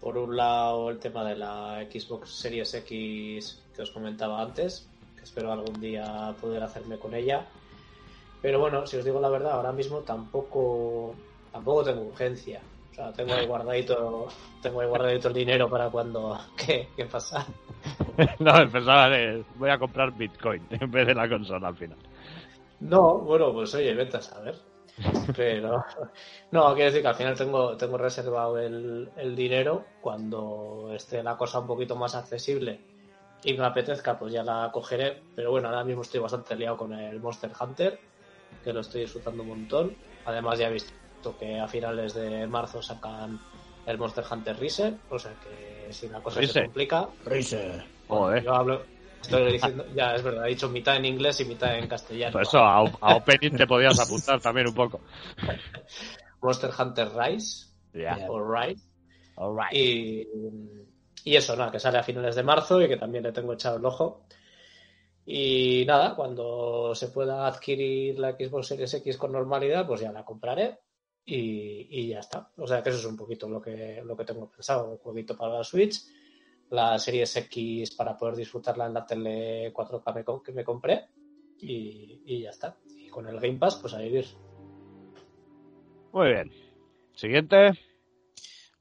Por 0.00 0.16
un 0.18 0.36
lado, 0.36 0.90
el 0.90 0.98
tema 0.98 1.24
de 1.24 1.34
la 1.34 1.84
Xbox 1.90 2.30
Series 2.30 2.72
X 2.74 3.60
que 3.74 3.82
os 3.82 3.90
comentaba 3.90 4.40
antes, 4.40 4.86
que 5.16 5.24
espero 5.24 5.50
algún 5.50 5.80
día 5.80 6.34
poder 6.40 6.62
hacerme 6.62 6.98
con 6.98 7.14
ella. 7.14 7.46
Pero 8.40 8.60
bueno, 8.60 8.86
si 8.86 8.96
os 8.98 9.04
digo 9.04 9.20
la 9.20 9.30
verdad, 9.30 9.52
ahora 9.52 9.72
mismo 9.72 10.00
tampoco, 10.00 11.14
tampoco 11.50 11.82
tengo 11.82 12.02
urgencia. 12.02 12.60
O 12.94 12.96
sea, 12.96 13.12
tengo 13.12 13.34
ahí 13.34 13.44
guardadito, 13.44 14.28
tengo 14.62 14.80
ahí 14.80 14.86
guardadito 14.86 15.26
el 15.26 15.34
dinero 15.34 15.68
para 15.68 15.90
cuando. 15.90 16.38
¿Qué, 16.56 16.90
qué 16.96 17.06
pasa? 17.06 17.44
no, 18.38 18.52
pensaba 18.70 19.08
de 19.08 19.44
voy 19.56 19.70
a 19.70 19.78
comprar 19.78 20.12
Bitcoin 20.12 20.64
en 20.70 20.88
vez 20.92 21.08
de 21.08 21.14
la 21.14 21.28
consola 21.28 21.68
al 21.68 21.76
final. 21.76 21.98
No, 22.78 23.18
bueno, 23.18 23.52
pues 23.52 23.74
oye, 23.74 23.94
vete 23.94 24.18
a 24.18 24.22
saber. 24.22 24.54
Pero 25.34 25.84
no, 26.52 26.72
quiero 26.74 26.86
decir 26.86 27.02
que 27.02 27.08
al 27.08 27.16
final 27.16 27.36
tengo, 27.36 27.76
tengo 27.76 27.98
reservado 27.98 28.58
el, 28.60 29.10
el, 29.16 29.34
dinero 29.34 29.86
cuando 30.00 30.92
esté 30.94 31.20
la 31.20 31.36
cosa 31.36 31.58
un 31.58 31.66
poquito 31.66 31.96
más 31.96 32.14
accesible 32.14 32.80
y 33.42 33.54
me 33.54 33.66
apetezca, 33.66 34.16
pues 34.16 34.32
ya 34.32 34.44
la 34.44 34.70
cogeré. 34.72 35.20
Pero 35.34 35.50
bueno, 35.50 35.66
ahora 35.68 35.82
mismo 35.82 36.02
estoy 36.02 36.20
bastante 36.20 36.54
liado 36.54 36.76
con 36.76 36.92
el 36.92 37.18
Monster 37.18 37.50
Hunter, 37.60 37.98
que 38.62 38.72
lo 38.72 38.80
estoy 38.80 39.00
disfrutando 39.00 39.42
un 39.42 39.48
montón. 39.48 39.96
Además, 40.26 40.60
ya 40.60 40.68
he 40.68 40.72
visto 40.72 40.92
que 41.38 41.58
a 41.58 41.66
finales 41.68 42.14
de 42.14 42.46
marzo 42.46 42.82
sacan 42.82 43.40
el 43.86 43.98
Monster 43.98 44.24
Hunter 44.30 44.58
Rise, 44.58 44.94
o 45.10 45.18
sea 45.18 45.32
que 45.42 45.92
si 45.92 46.08
la 46.08 46.20
cosa 46.20 46.40
Rise. 46.40 46.52
se 46.52 46.62
complica. 46.64 47.08
Rise. 47.24 47.82
Joder. 48.08 48.42
Yo 48.42 48.54
hablo, 48.54 48.82
Estoy 49.24 49.52
diciendo, 49.52 49.86
ya 49.94 50.14
es 50.14 50.22
verdad, 50.22 50.46
he 50.46 50.50
dicho 50.50 50.68
mitad 50.68 50.96
en 50.96 51.06
inglés 51.06 51.40
y 51.40 51.46
mitad 51.46 51.78
en 51.78 51.88
castellano. 51.88 52.32
Por 52.32 52.42
eso 52.42 52.58
a, 52.58 52.80
a 53.00 53.16
Opening 53.16 53.56
te 53.56 53.66
podías 53.66 53.98
apuntar 53.98 54.38
también 54.40 54.68
un 54.68 54.74
poco. 54.74 55.00
Monster 56.42 56.70
Hunter 56.78 57.08
Rise. 57.16 57.66
Yeah. 57.94 58.26
O 58.28 58.38
Rise. 58.44 58.82
All 59.36 59.56
right. 59.56 59.72
Y, 59.72 60.28
y 61.24 61.36
eso, 61.36 61.56
nada, 61.56 61.72
que 61.72 61.80
sale 61.80 61.98
a 61.98 62.02
finales 62.02 62.36
de 62.36 62.42
marzo 62.42 62.82
y 62.82 62.88
que 62.88 62.98
también 62.98 63.24
le 63.24 63.32
tengo 63.32 63.54
echado 63.54 63.78
el 63.78 63.84
ojo. 63.86 64.26
Y 65.24 65.84
nada, 65.86 66.14
cuando 66.14 66.94
se 66.94 67.08
pueda 67.08 67.46
adquirir 67.46 68.18
la 68.18 68.32
Xbox 68.32 68.66
Series 68.66 68.92
X 68.92 69.16
con 69.16 69.32
normalidad, 69.32 69.86
pues 69.86 70.02
ya 70.02 70.12
la 70.12 70.24
compraré 70.24 70.80
y, 71.24 71.86
y 71.90 72.08
ya 72.08 72.20
está. 72.20 72.50
O 72.56 72.66
sea 72.66 72.82
que 72.82 72.90
eso 72.90 72.98
es 72.98 73.04
un 73.04 73.16
poquito 73.16 73.48
lo 73.48 73.60
que, 73.60 74.02
lo 74.04 74.16
que 74.16 74.24
tengo 74.24 74.50
pensado. 74.50 74.90
Un 74.90 74.98
jueguito 74.98 75.36
para 75.36 75.58
la 75.58 75.64
Switch 75.64 76.02
la 76.70 76.98
Series 76.98 77.36
X 77.36 77.94
para 77.94 78.16
poder 78.16 78.36
disfrutarla 78.36 78.86
en 78.86 78.94
la 78.94 79.06
tele 79.06 79.72
4K 79.72 80.42
que 80.42 80.52
me 80.52 80.64
compré 80.64 81.06
y, 81.58 82.22
y, 82.26 82.42
ya 82.42 82.50
está. 82.50 82.76
Y 82.88 83.08
con 83.08 83.26
el 83.28 83.40
Game 83.40 83.58
Pass, 83.58 83.76
pues 83.76 83.94
a 83.94 83.98
vivir. 83.98 84.26
Muy 86.12 86.28
bien. 86.28 86.50
Siguiente. 87.14 87.72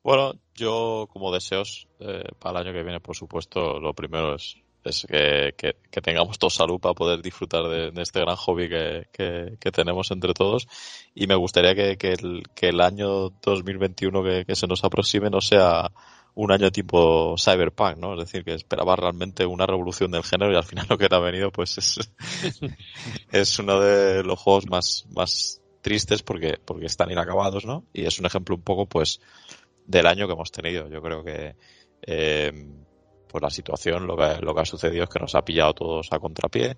Bueno, 0.04 0.34
yo 0.54 1.08
como 1.12 1.32
deseos 1.32 1.88
eh, 2.00 2.24
para 2.40 2.60
el 2.60 2.68
año 2.68 2.74
que 2.76 2.84
viene, 2.84 3.00
por 3.00 3.16
supuesto, 3.16 3.80
lo 3.80 3.94
primero 3.94 4.36
es, 4.36 4.58
es 4.84 5.06
que, 5.10 5.54
que, 5.58 5.76
que, 5.90 6.02
tengamos 6.02 6.38
todos 6.40 6.56
salud 6.56 6.80
para 6.80 6.94
poder 6.94 7.22
disfrutar 7.22 7.64
de, 7.68 7.92
de 7.92 8.02
este 8.02 8.20
gran 8.20 8.36
hobby 8.36 8.70
que, 8.70 9.08
que, 9.12 9.72
tenemos 9.72 10.12
entre 10.12 10.34
todos. 10.34 10.68
Y 11.16 11.28
me 11.28 11.36
gustaría 11.36 11.76
que, 11.76 12.14
el, 12.14 12.44
el, 12.62 12.82
año 12.82 13.30
2021 13.42 14.46
que, 14.46 14.56
se 14.56 14.68
nos 14.68 14.84
aproxime 14.84 15.30
no 15.30 15.42
sea 15.42 15.92
un 16.36 16.52
año 16.52 16.72
tipo 16.72 17.36
Cyberpunk, 17.38 17.98
¿no? 17.98 18.14
Es 18.14 18.20
decir, 18.20 18.44
que 18.44 18.54
esperaba 18.54 18.96
realmente 18.96 19.46
una 19.46 19.66
revolución 19.66 20.12
del 20.12 20.24
género 20.24 20.52
y 20.52 20.56
al 20.56 20.64
final 20.64 20.86
lo 20.90 20.98
que 20.98 21.08
te 21.08 21.16
ha 21.16 21.20
venido 21.20 21.52
pues 21.52 21.78
es, 21.78 22.12
es 23.32 23.60
uno 23.60 23.80
de 23.80 24.24
los 24.24 24.40
juegos 24.40 24.68
más, 24.68 25.06
más 25.16 25.62
tristes 25.82 26.24
porque, 26.24 26.60
porque 26.64 26.88
están 26.88 27.12
inacabados, 27.12 27.66
¿no? 27.66 27.86
Y 27.94 28.06
es 28.06 28.20
un 28.20 28.26
ejemplo 28.26 28.56
un 28.56 28.64
poco 28.64 28.88
pues 28.88 29.20
del 29.86 30.08
año 30.08 30.28
que 30.28 30.34
hemos 30.34 30.52
tenido. 30.52 30.90
Yo 30.90 31.02
creo 31.02 31.24
que 31.24 31.56
eh, 32.06 32.52
pues 33.34 33.42
la 33.42 33.50
situación, 33.50 34.06
lo 34.06 34.16
que, 34.16 34.38
lo 34.42 34.54
que 34.54 34.62
ha 34.62 34.66
sucedido 34.66 35.06
es 35.06 35.10
que 35.10 35.20
nos 35.20 35.34
ha 35.34 35.44
pillado 35.44 35.74
todos 35.74 36.08
a 36.12 36.20
contrapié. 36.20 36.78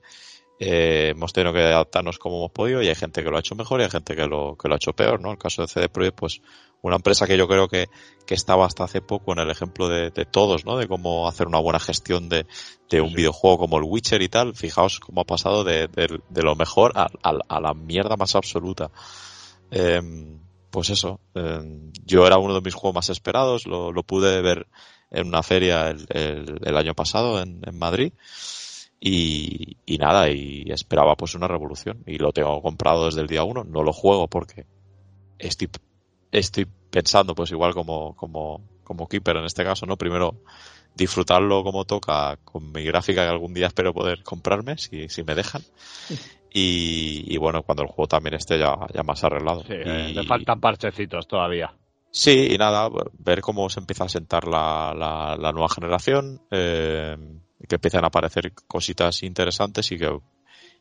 Eh, 0.58 1.10
hemos 1.10 1.34
tenido 1.34 1.52
que 1.52 1.60
adaptarnos 1.60 2.18
como 2.18 2.38
hemos 2.38 2.52
podido 2.52 2.82
y 2.82 2.88
hay 2.88 2.96
gente 2.96 3.22
que 3.22 3.30
lo 3.30 3.36
ha 3.36 3.42
hecho 3.42 3.56
mejor 3.56 3.82
y 3.82 3.84
hay 3.84 3.90
gente 3.90 4.16
que 4.16 4.26
lo, 4.26 4.56
que 4.56 4.70
lo 4.70 4.76
ha 4.76 4.78
hecho 4.78 4.94
peor, 4.94 5.20
¿no? 5.20 5.32
El 5.32 5.38
caso 5.38 5.64
de 5.64 5.68
CD 5.68 5.90
Projekt, 5.90 6.18
pues 6.18 6.42
una 6.82 6.96
empresa 6.96 7.28
que 7.28 7.38
yo 7.38 7.46
creo 7.50 7.68
que, 7.68 7.88
que 8.26 8.36
estaba 8.36 8.66
hasta 8.66 8.86
hace 8.86 9.02
poco 9.02 9.34
en 9.34 9.40
el 9.40 9.50
ejemplo 9.50 9.90
de, 9.90 10.12
de 10.12 10.24
todos, 10.24 10.64
¿no? 10.64 10.78
De 10.78 10.88
cómo 10.88 11.28
hacer 11.28 11.48
una 11.48 11.60
buena 11.60 11.82
gestión 11.82 12.30
de, 12.30 12.46
de 12.90 13.02
un 13.02 13.12
videojuego 13.14 13.58
como 13.58 13.78
el 13.78 13.84
Witcher 13.84 14.22
y 14.22 14.30
tal. 14.30 14.56
Fijaos 14.56 15.02
cómo 15.02 15.20
ha 15.20 15.26
pasado 15.26 15.66
de, 15.66 15.90
de, 15.90 16.22
de 16.30 16.42
lo 16.42 16.56
mejor 16.56 16.94
a, 16.96 17.10
a, 17.22 17.34
a, 17.50 17.60
la 17.60 17.74
mierda 17.74 18.16
más 18.16 18.34
absoluta. 18.38 18.92
Eh, 19.72 20.02
pues 20.76 20.90
eso, 20.90 21.20
eh, 21.34 21.92
yo 22.06 22.26
era 22.28 22.38
uno 22.38 22.54
de 22.54 22.62
mis 22.62 22.74
juegos 22.74 22.96
más 22.96 23.10
esperados, 23.10 23.66
lo, 23.66 23.92
lo 23.92 24.04
pude 24.04 24.42
ver 24.42 24.68
en 25.16 25.28
una 25.28 25.44
feria 25.44 25.90
el, 25.90 26.06
el, 26.10 26.60
el 26.64 26.78
año 26.78 26.94
pasado 26.94 27.42
en, 27.42 27.62
en 27.66 27.80
Madrid 27.80 28.14
y, 29.00 29.78
y, 29.86 29.98
nada, 29.98 30.30
y 30.30 30.64
esperaba 30.72 31.16
pues 31.16 31.36
una 31.36 31.48
revolución 31.48 32.04
y 32.06 32.18
lo 32.18 32.32
tengo 32.32 32.62
comprado 32.62 33.06
desde 33.06 33.22
el 33.22 33.28
día 33.28 33.44
uno, 33.44 33.64
no 33.64 33.84
lo 33.84 33.94
juego 33.94 34.28
porque 34.28 34.66
estoy, 35.38 35.70
estoy 36.32 36.68
pensando 36.90 37.36
pues 37.36 37.52
igual 37.52 37.74
como, 37.74 38.16
como, 38.16 38.62
como 38.84 39.08
Keeper 39.08 39.38
en 39.38 39.46
este 39.46 39.64
caso, 39.64 39.86
¿no? 39.86 39.98
Primero 39.98 40.36
disfrutarlo 40.96 41.64
como 41.64 41.86
toca 41.86 42.38
con 42.44 42.72
mi 42.72 42.84
gráfica 42.84 43.24
que 43.24 43.30
algún 43.30 43.54
día 43.54 43.68
espero 43.68 43.94
poder 43.94 44.24
comprarme 44.24 44.78
si, 44.78 45.10
si 45.10 45.24
me 45.24 45.36
dejan. 45.36 45.62
Y, 46.58 47.26
y, 47.28 47.38
bueno, 47.38 47.64
cuando 47.64 47.84
el 47.84 47.90
juego 47.90 48.08
también 48.08 48.36
esté 48.36 48.58
ya, 48.58 48.78
ya 48.94 49.04
más 49.04 49.22
arreglado. 49.26 49.64
Sí, 49.64 49.74
y, 49.74 50.14
le 50.14 50.24
faltan 50.24 50.62
parchecitos 50.62 51.28
todavía. 51.28 51.74
Sí, 52.18 52.48
y 52.50 52.58
nada, 52.58 52.90
ver 53.20 53.42
cómo 53.42 53.70
se 53.70 53.82
empieza 53.82 54.06
a 54.06 54.10
sentar 54.10 54.48
la, 54.48 54.94
la, 54.98 55.36
la 55.38 55.52
nueva 55.52 55.68
generación, 55.68 56.40
eh, 56.50 57.18
que 57.68 57.76
empiezan 57.76 58.06
a 58.06 58.08
aparecer 58.08 58.54
cositas 58.68 59.22
interesantes 59.22 59.92
y 59.92 59.98
que, 59.98 60.18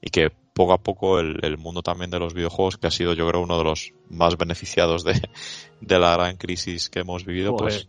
y 0.00 0.10
que 0.10 0.28
poco 0.30 0.74
a 0.74 0.78
poco 0.80 1.18
el, 1.18 1.40
el, 1.42 1.58
mundo 1.58 1.82
también 1.82 2.12
de 2.12 2.20
los 2.20 2.34
videojuegos, 2.34 2.76
que 2.76 2.86
ha 2.86 2.92
sido 2.92 3.14
yo 3.14 3.26
creo 3.26 3.42
uno 3.42 3.58
de 3.58 3.64
los 3.64 3.92
más 4.10 4.38
beneficiados 4.38 5.02
de, 5.02 5.20
de 5.80 5.98
la 5.98 6.12
gran 6.12 6.36
crisis 6.36 6.88
que 6.88 7.00
hemos 7.00 7.24
vivido, 7.24 7.56
pues, 7.56 7.88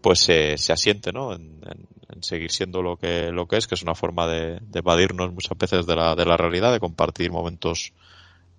pues 0.00 0.20
se, 0.20 0.56
se 0.56 0.72
asiente, 0.72 1.12
¿no? 1.12 1.34
En, 1.34 1.60
en, 1.62 1.86
en, 2.08 2.22
seguir 2.22 2.50
siendo 2.50 2.80
lo 2.80 2.96
que, 2.96 3.32
lo 3.32 3.46
que 3.46 3.58
es, 3.58 3.66
que 3.66 3.74
es 3.74 3.82
una 3.82 3.94
forma 3.94 4.26
de, 4.26 4.60
de 4.62 4.78
evadirnos 4.78 5.30
muchas 5.30 5.58
veces 5.58 5.84
de 5.84 5.94
la, 5.94 6.14
de 6.14 6.24
la 6.24 6.38
realidad, 6.38 6.72
de 6.72 6.80
compartir 6.80 7.30
momentos 7.30 7.92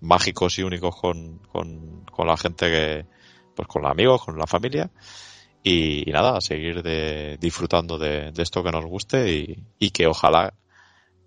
mágicos 0.00 0.56
y 0.60 0.62
únicos 0.62 0.94
con, 0.94 1.38
con, 1.50 2.04
con 2.04 2.28
la 2.28 2.36
gente 2.36 2.70
que, 2.70 3.17
pues 3.58 3.66
con 3.66 3.82
los 3.82 3.90
amigos, 3.90 4.24
con 4.24 4.38
la 4.38 4.46
familia 4.46 4.88
y, 5.64 6.04
nada, 6.12 6.40
seguir 6.40 6.80
de, 6.82 7.36
disfrutando 7.40 7.98
de, 7.98 8.32
esto 8.36 8.62
que 8.62 8.70
nos 8.70 8.86
guste 8.86 9.66
y, 9.78 9.90
que 9.90 10.06
ojalá 10.06 10.54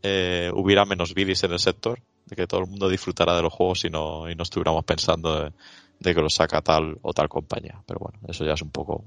eh, 0.01 0.49
hubiera 0.53 0.85
menos 0.85 1.13
vídeos 1.13 1.43
en 1.43 1.51
el 1.51 1.59
sector, 1.59 2.01
de 2.25 2.37
que 2.37 2.47
todo 2.47 2.61
el 2.61 2.67
mundo 2.67 2.87
disfrutara 2.87 3.35
de 3.35 3.41
los 3.41 3.51
juegos 3.51 3.83
y 3.83 3.89
no, 3.89 4.29
y 4.29 4.35
no 4.35 4.43
estuviéramos 4.43 4.85
pensando 4.85 5.41
de, 5.41 5.51
de 5.99 6.15
que 6.15 6.21
los 6.21 6.33
saca 6.33 6.61
tal 6.61 6.97
o 7.01 7.11
tal 7.13 7.27
compañía. 7.27 7.83
Pero 7.85 7.99
bueno, 7.99 8.19
eso 8.29 8.45
ya 8.45 8.53
es 8.53 8.61
un 8.61 8.71
poco 8.71 9.03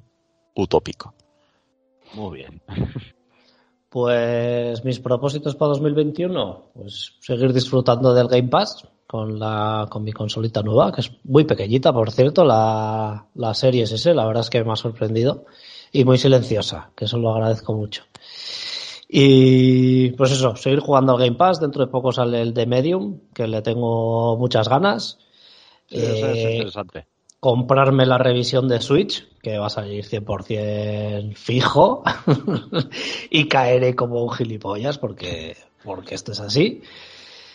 utópico. 0.55 1.15
Muy 2.15 2.39
bien. 2.39 2.61
Pues 3.95 4.85
mis 4.85 4.99
propósitos 4.99 5.55
para 5.55 5.69
2021, 5.69 6.73
pues 6.75 7.15
seguir 7.21 7.53
disfrutando 7.53 8.13
del 8.13 8.27
Game 8.27 8.49
Pass 8.49 8.89
con 9.15 9.39
la 9.39 9.87
con 9.89 10.03
mi 10.03 10.11
consolita 10.11 10.61
nueva, 10.63 10.91
que 10.91 11.01
es 11.01 11.13
muy 11.23 11.45
pequeñita, 11.45 11.93
por 11.93 12.11
cierto, 12.11 12.45
la, 12.45 13.27
la 13.37 13.55
Series 13.55 13.93
S, 13.93 14.13
la 14.13 14.27
verdad 14.27 14.41
es 14.41 14.51
que 14.51 14.65
me 14.65 14.73
ha 14.73 14.75
sorprendido 14.75 15.45
y 15.93 16.05
muy 16.05 16.19
silenciosa, 16.19 16.91
que 16.97 17.05
eso 17.05 17.17
lo 17.19 17.33
agradezco 17.33 17.75
mucho. 17.75 18.03
Y 19.09 20.11
pues 20.15 20.33
eso, 20.33 20.57
seguir 20.57 20.81
jugando 20.81 21.13
al 21.13 21.21
Game 21.21 21.37
Pass, 21.37 21.61
dentro 21.61 21.87
de 21.87 21.93
poco 21.93 22.11
sale 22.11 22.43
el 22.43 22.55
de 22.55 22.67
Medium, 22.67 23.21
que 23.33 23.47
le 23.47 23.63
tengo 23.63 24.37
muchas 24.37 24.69
ganas. 24.69 25.21
Sí, 25.87 25.99
eso 25.99 26.27
es 26.27 26.51
interesante 26.51 27.07
comprarme 27.39 28.07
la 28.07 28.17
revisión 28.17 28.67
de 28.69 28.81
Switch, 28.81 29.29
que 29.43 29.59
va 29.59 29.67
a 29.67 29.71
salir 29.71 30.03
100% 30.03 31.37
fijo, 31.37 32.03
y 33.31 33.47
caeré 33.49 33.95
como 33.95 34.25
un 34.25 34.31
gilipollas 34.31 34.97
porque, 34.97 35.55
porque 35.85 36.15
esto 36.15 36.33
es 36.33 36.41
así, 36.41 36.83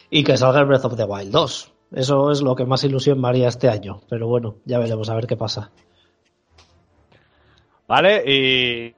y 0.09 0.23
que 0.23 0.37
salga 0.37 0.61
el 0.61 0.65
Breath 0.65 0.85
of 0.85 0.95
the 0.95 1.03
Wild 1.03 1.31
2. 1.31 1.73
Eso 1.91 2.31
es 2.31 2.41
lo 2.41 2.55
que 2.55 2.65
más 2.65 2.83
ilusión 2.83 3.19
me 3.19 3.29
haría 3.29 3.47
este 3.47 3.69
año, 3.69 4.01
pero 4.09 4.27
bueno, 4.27 4.57
ya 4.65 4.79
veremos 4.79 5.09
a 5.09 5.15
ver 5.15 5.27
qué 5.27 5.35
pasa. 5.35 5.71
Vale, 7.87 8.23
y, 8.23 8.93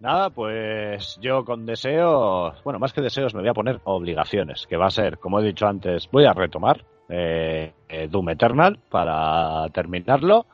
nada, 0.00 0.28
pues 0.28 1.18
yo 1.22 1.42
con 1.46 1.64
deseos, 1.64 2.62
bueno, 2.62 2.78
más 2.78 2.92
que 2.92 3.00
deseos 3.00 3.34
me 3.34 3.40
voy 3.40 3.48
a 3.48 3.54
poner 3.54 3.80
obligaciones, 3.84 4.66
que 4.66 4.76
va 4.76 4.86
a 4.86 4.90
ser, 4.90 5.18
como 5.18 5.40
he 5.40 5.44
dicho 5.44 5.66
antes, 5.66 6.10
voy 6.12 6.26
a 6.26 6.34
retomar 6.34 6.84
eh, 7.08 7.72
Doom 8.10 8.28
Eternal 8.28 8.78
para 8.90 9.66
terminarlo. 9.70 10.44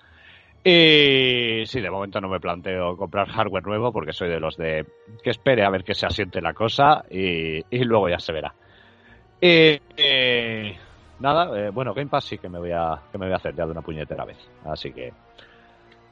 Y 0.62 1.66
sí, 1.66 1.80
de 1.80 1.90
momento 1.90 2.20
no 2.20 2.28
me 2.28 2.40
planteo 2.40 2.96
comprar 2.96 3.28
hardware 3.28 3.66
nuevo 3.66 3.92
porque 3.92 4.12
soy 4.12 4.28
de 4.30 4.40
los 4.40 4.56
de 4.56 4.86
que 5.22 5.30
espere 5.30 5.64
a 5.64 5.70
ver 5.70 5.84
que 5.84 5.94
se 5.94 6.06
asiente 6.06 6.40
la 6.40 6.54
cosa 6.54 7.04
y 7.10 7.62
luego 7.84 8.08
ya 8.08 8.20
se 8.20 8.32
verá. 8.32 8.54
Y, 9.44 9.78
y 10.02 10.74
nada, 11.20 11.50
eh, 11.54 11.68
bueno, 11.68 11.92
Game 11.92 12.08
Pass 12.08 12.24
sí 12.24 12.38
que 12.38 12.48
me 12.48 12.58
voy 12.58 12.70
a 12.72 12.98
que 13.12 13.18
me 13.18 13.26
voy 13.26 13.34
a 13.34 13.36
hacer 13.36 13.54
ya 13.54 13.66
de 13.66 13.72
una 13.72 13.82
puñetera 13.82 14.24
vez. 14.24 14.38
Así 14.64 14.90
que 14.90 15.12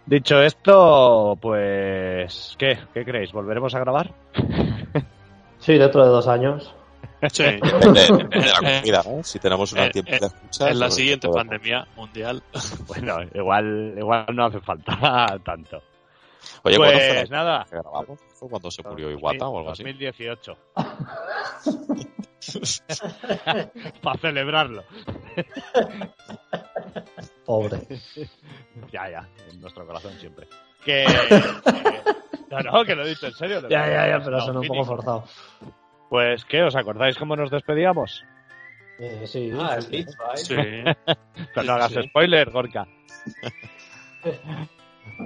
dicho 0.05 0.43
esto, 0.43 1.39
pues 1.41 2.55
¿qué? 2.59 2.79
¿Qué 2.93 3.07
creéis? 3.07 3.33
¿Volveremos 3.33 3.75
a 3.75 3.81
grabar? 3.81 4.13
Sí, 5.59 5.79
dentro 5.79 6.05
de 6.05 6.11
dos 6.11 6.27
años. 6.27 6.75
Sí. 7.31 7.45
Depende, 7.63 8.01
depende, 8.01 8.41
de 8.41 8.47
la 8.49 8.79
comida, 8.81 9.03
¿no? 9.07 9.23
Si 9.23 9.39
tenemos 9.39 9.73
una 9.73 9.87
eh, 9.87 9.91
tiempo 9.91 10.11
eh, 10.11 10.19
de 10.19 10.27
escuchar. 10.27 10.73
En 10.73 10.81
la 10.81 10.91
siguiente 10.91 11.29
todo. 11.29 11.37
pandemia 11.37 11.87
mundial. 11.95 12.43
Bueno, 12.89 13.19
igual, 13.33 13.95
igual 13.97 14.27
no 14.35 14.47
hace 14.47 14.61
falta 14.61 15.39
tanto. 15.45 15.81
Oye, 16.65 16.77
pues 16.77 16.93
¿cuándo 16.93 17.15
fue 17.15 17.29
nada. 17.31 17.65
Que 17.71 17.77
grabamos? 17.77 18.19
¿Fue 18.35 18.49
cuando 18.49 18.73
se 18.73 18.83
murió 18.83 19.09
Iwata 19.13 19.47
o 19.47 19.59
algo 19.59 19.71
así? 19.71 19.85
2018. 19.85 20.57
Para 24.02 24.19
celebrarlo. 24.19 24.85
Pobre. 27.44 27.78
Ya, 28.90 29.09
ya, 29.10 29.28
en 29.51 29.60
nuestro 29.60 29.86
corazón 29.86 30.12
siempre. 30.19 30.47
Que. 30.85 31.05
que 31.06 31.43
no, 32.51 32.60
no, 32.60 32.85
que 32.85 32.94
lo 32.94 33.05
he 33.05 33.09
dicho 33.10 33.27
en 33.27 33.32
serio. 33.35 33.60
Ya, 33.69 33.86
ya, 33.86 34.09
ya, 34.09 34.24
pero 34.24 34.40
suena 34.40 34.60
un 34.60 34.66
poco 34.66 34.85
forzado. 34.85 35.24
Pues, 36.09 36.44
¿qué? 36.47 36.62
¿Os 36.62 36.74
acordáis 36.77 37.16
cómo 37.16 37.36
nos 37.36 37.51
despedíamos? 37.51 38.24
Eh, 38.98 39.27
sí, 39.27 39.51
ah, 39.59 39.78
sí. 39.81 40.05
Sí. 40.36 40.55
Pero 41.55 41.66
no 41.66 41.73
hagas 41.73 41.93
Sí. 41.93 42.02
spoiler, 42.09 42.51
Gorka. 42.51 42.86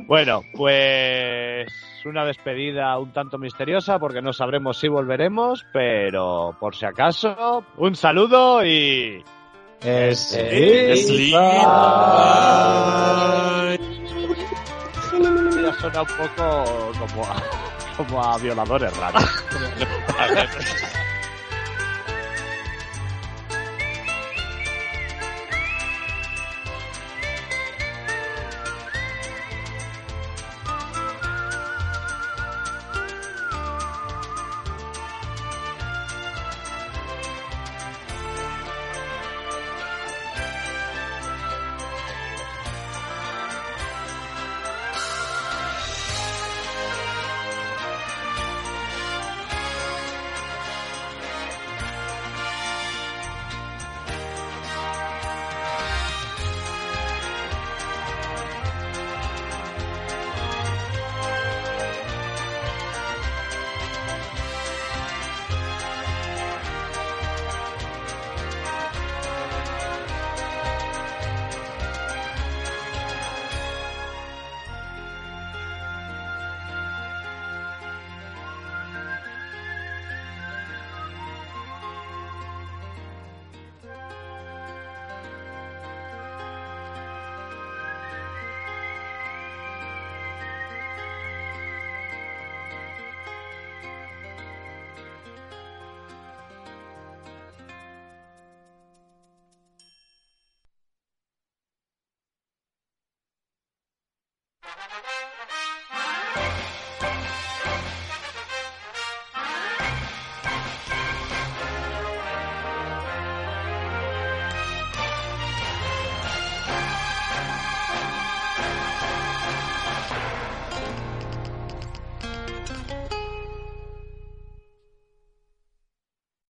Bueno, 0.07 0.43
pues 0.55 1.73
una 2.05 2.25
despedida 2.25 2.97
un 2.99 3.13
tanto 3.13 3.39
misteriosa 3.39 3.99
porque 3.99 4.23
no 4.23 4.33
sabremos 4.33 4.79
si 4.79 4.89
volveremos, 4.89 5.67
pero 5.73 6.57
por 6.61 6.77
si 6.77 6.87
acaso, 6.87 7.65
un 7.77 7.97
saludo 7.97 8.65
y... 8.65 9.25
Es 9.83 10.31
Sleep. 10.31 11.33
Ya 15.63 15.73
suena 15.81 16.03
un 16.03 16.09
poco 16.09 16.93
como 16.99 17.25
a, 17.25 17.43
como 17.97 18.25
a 18.25 18.39
violadores 18.39 18.97
raros. 18.97 19.25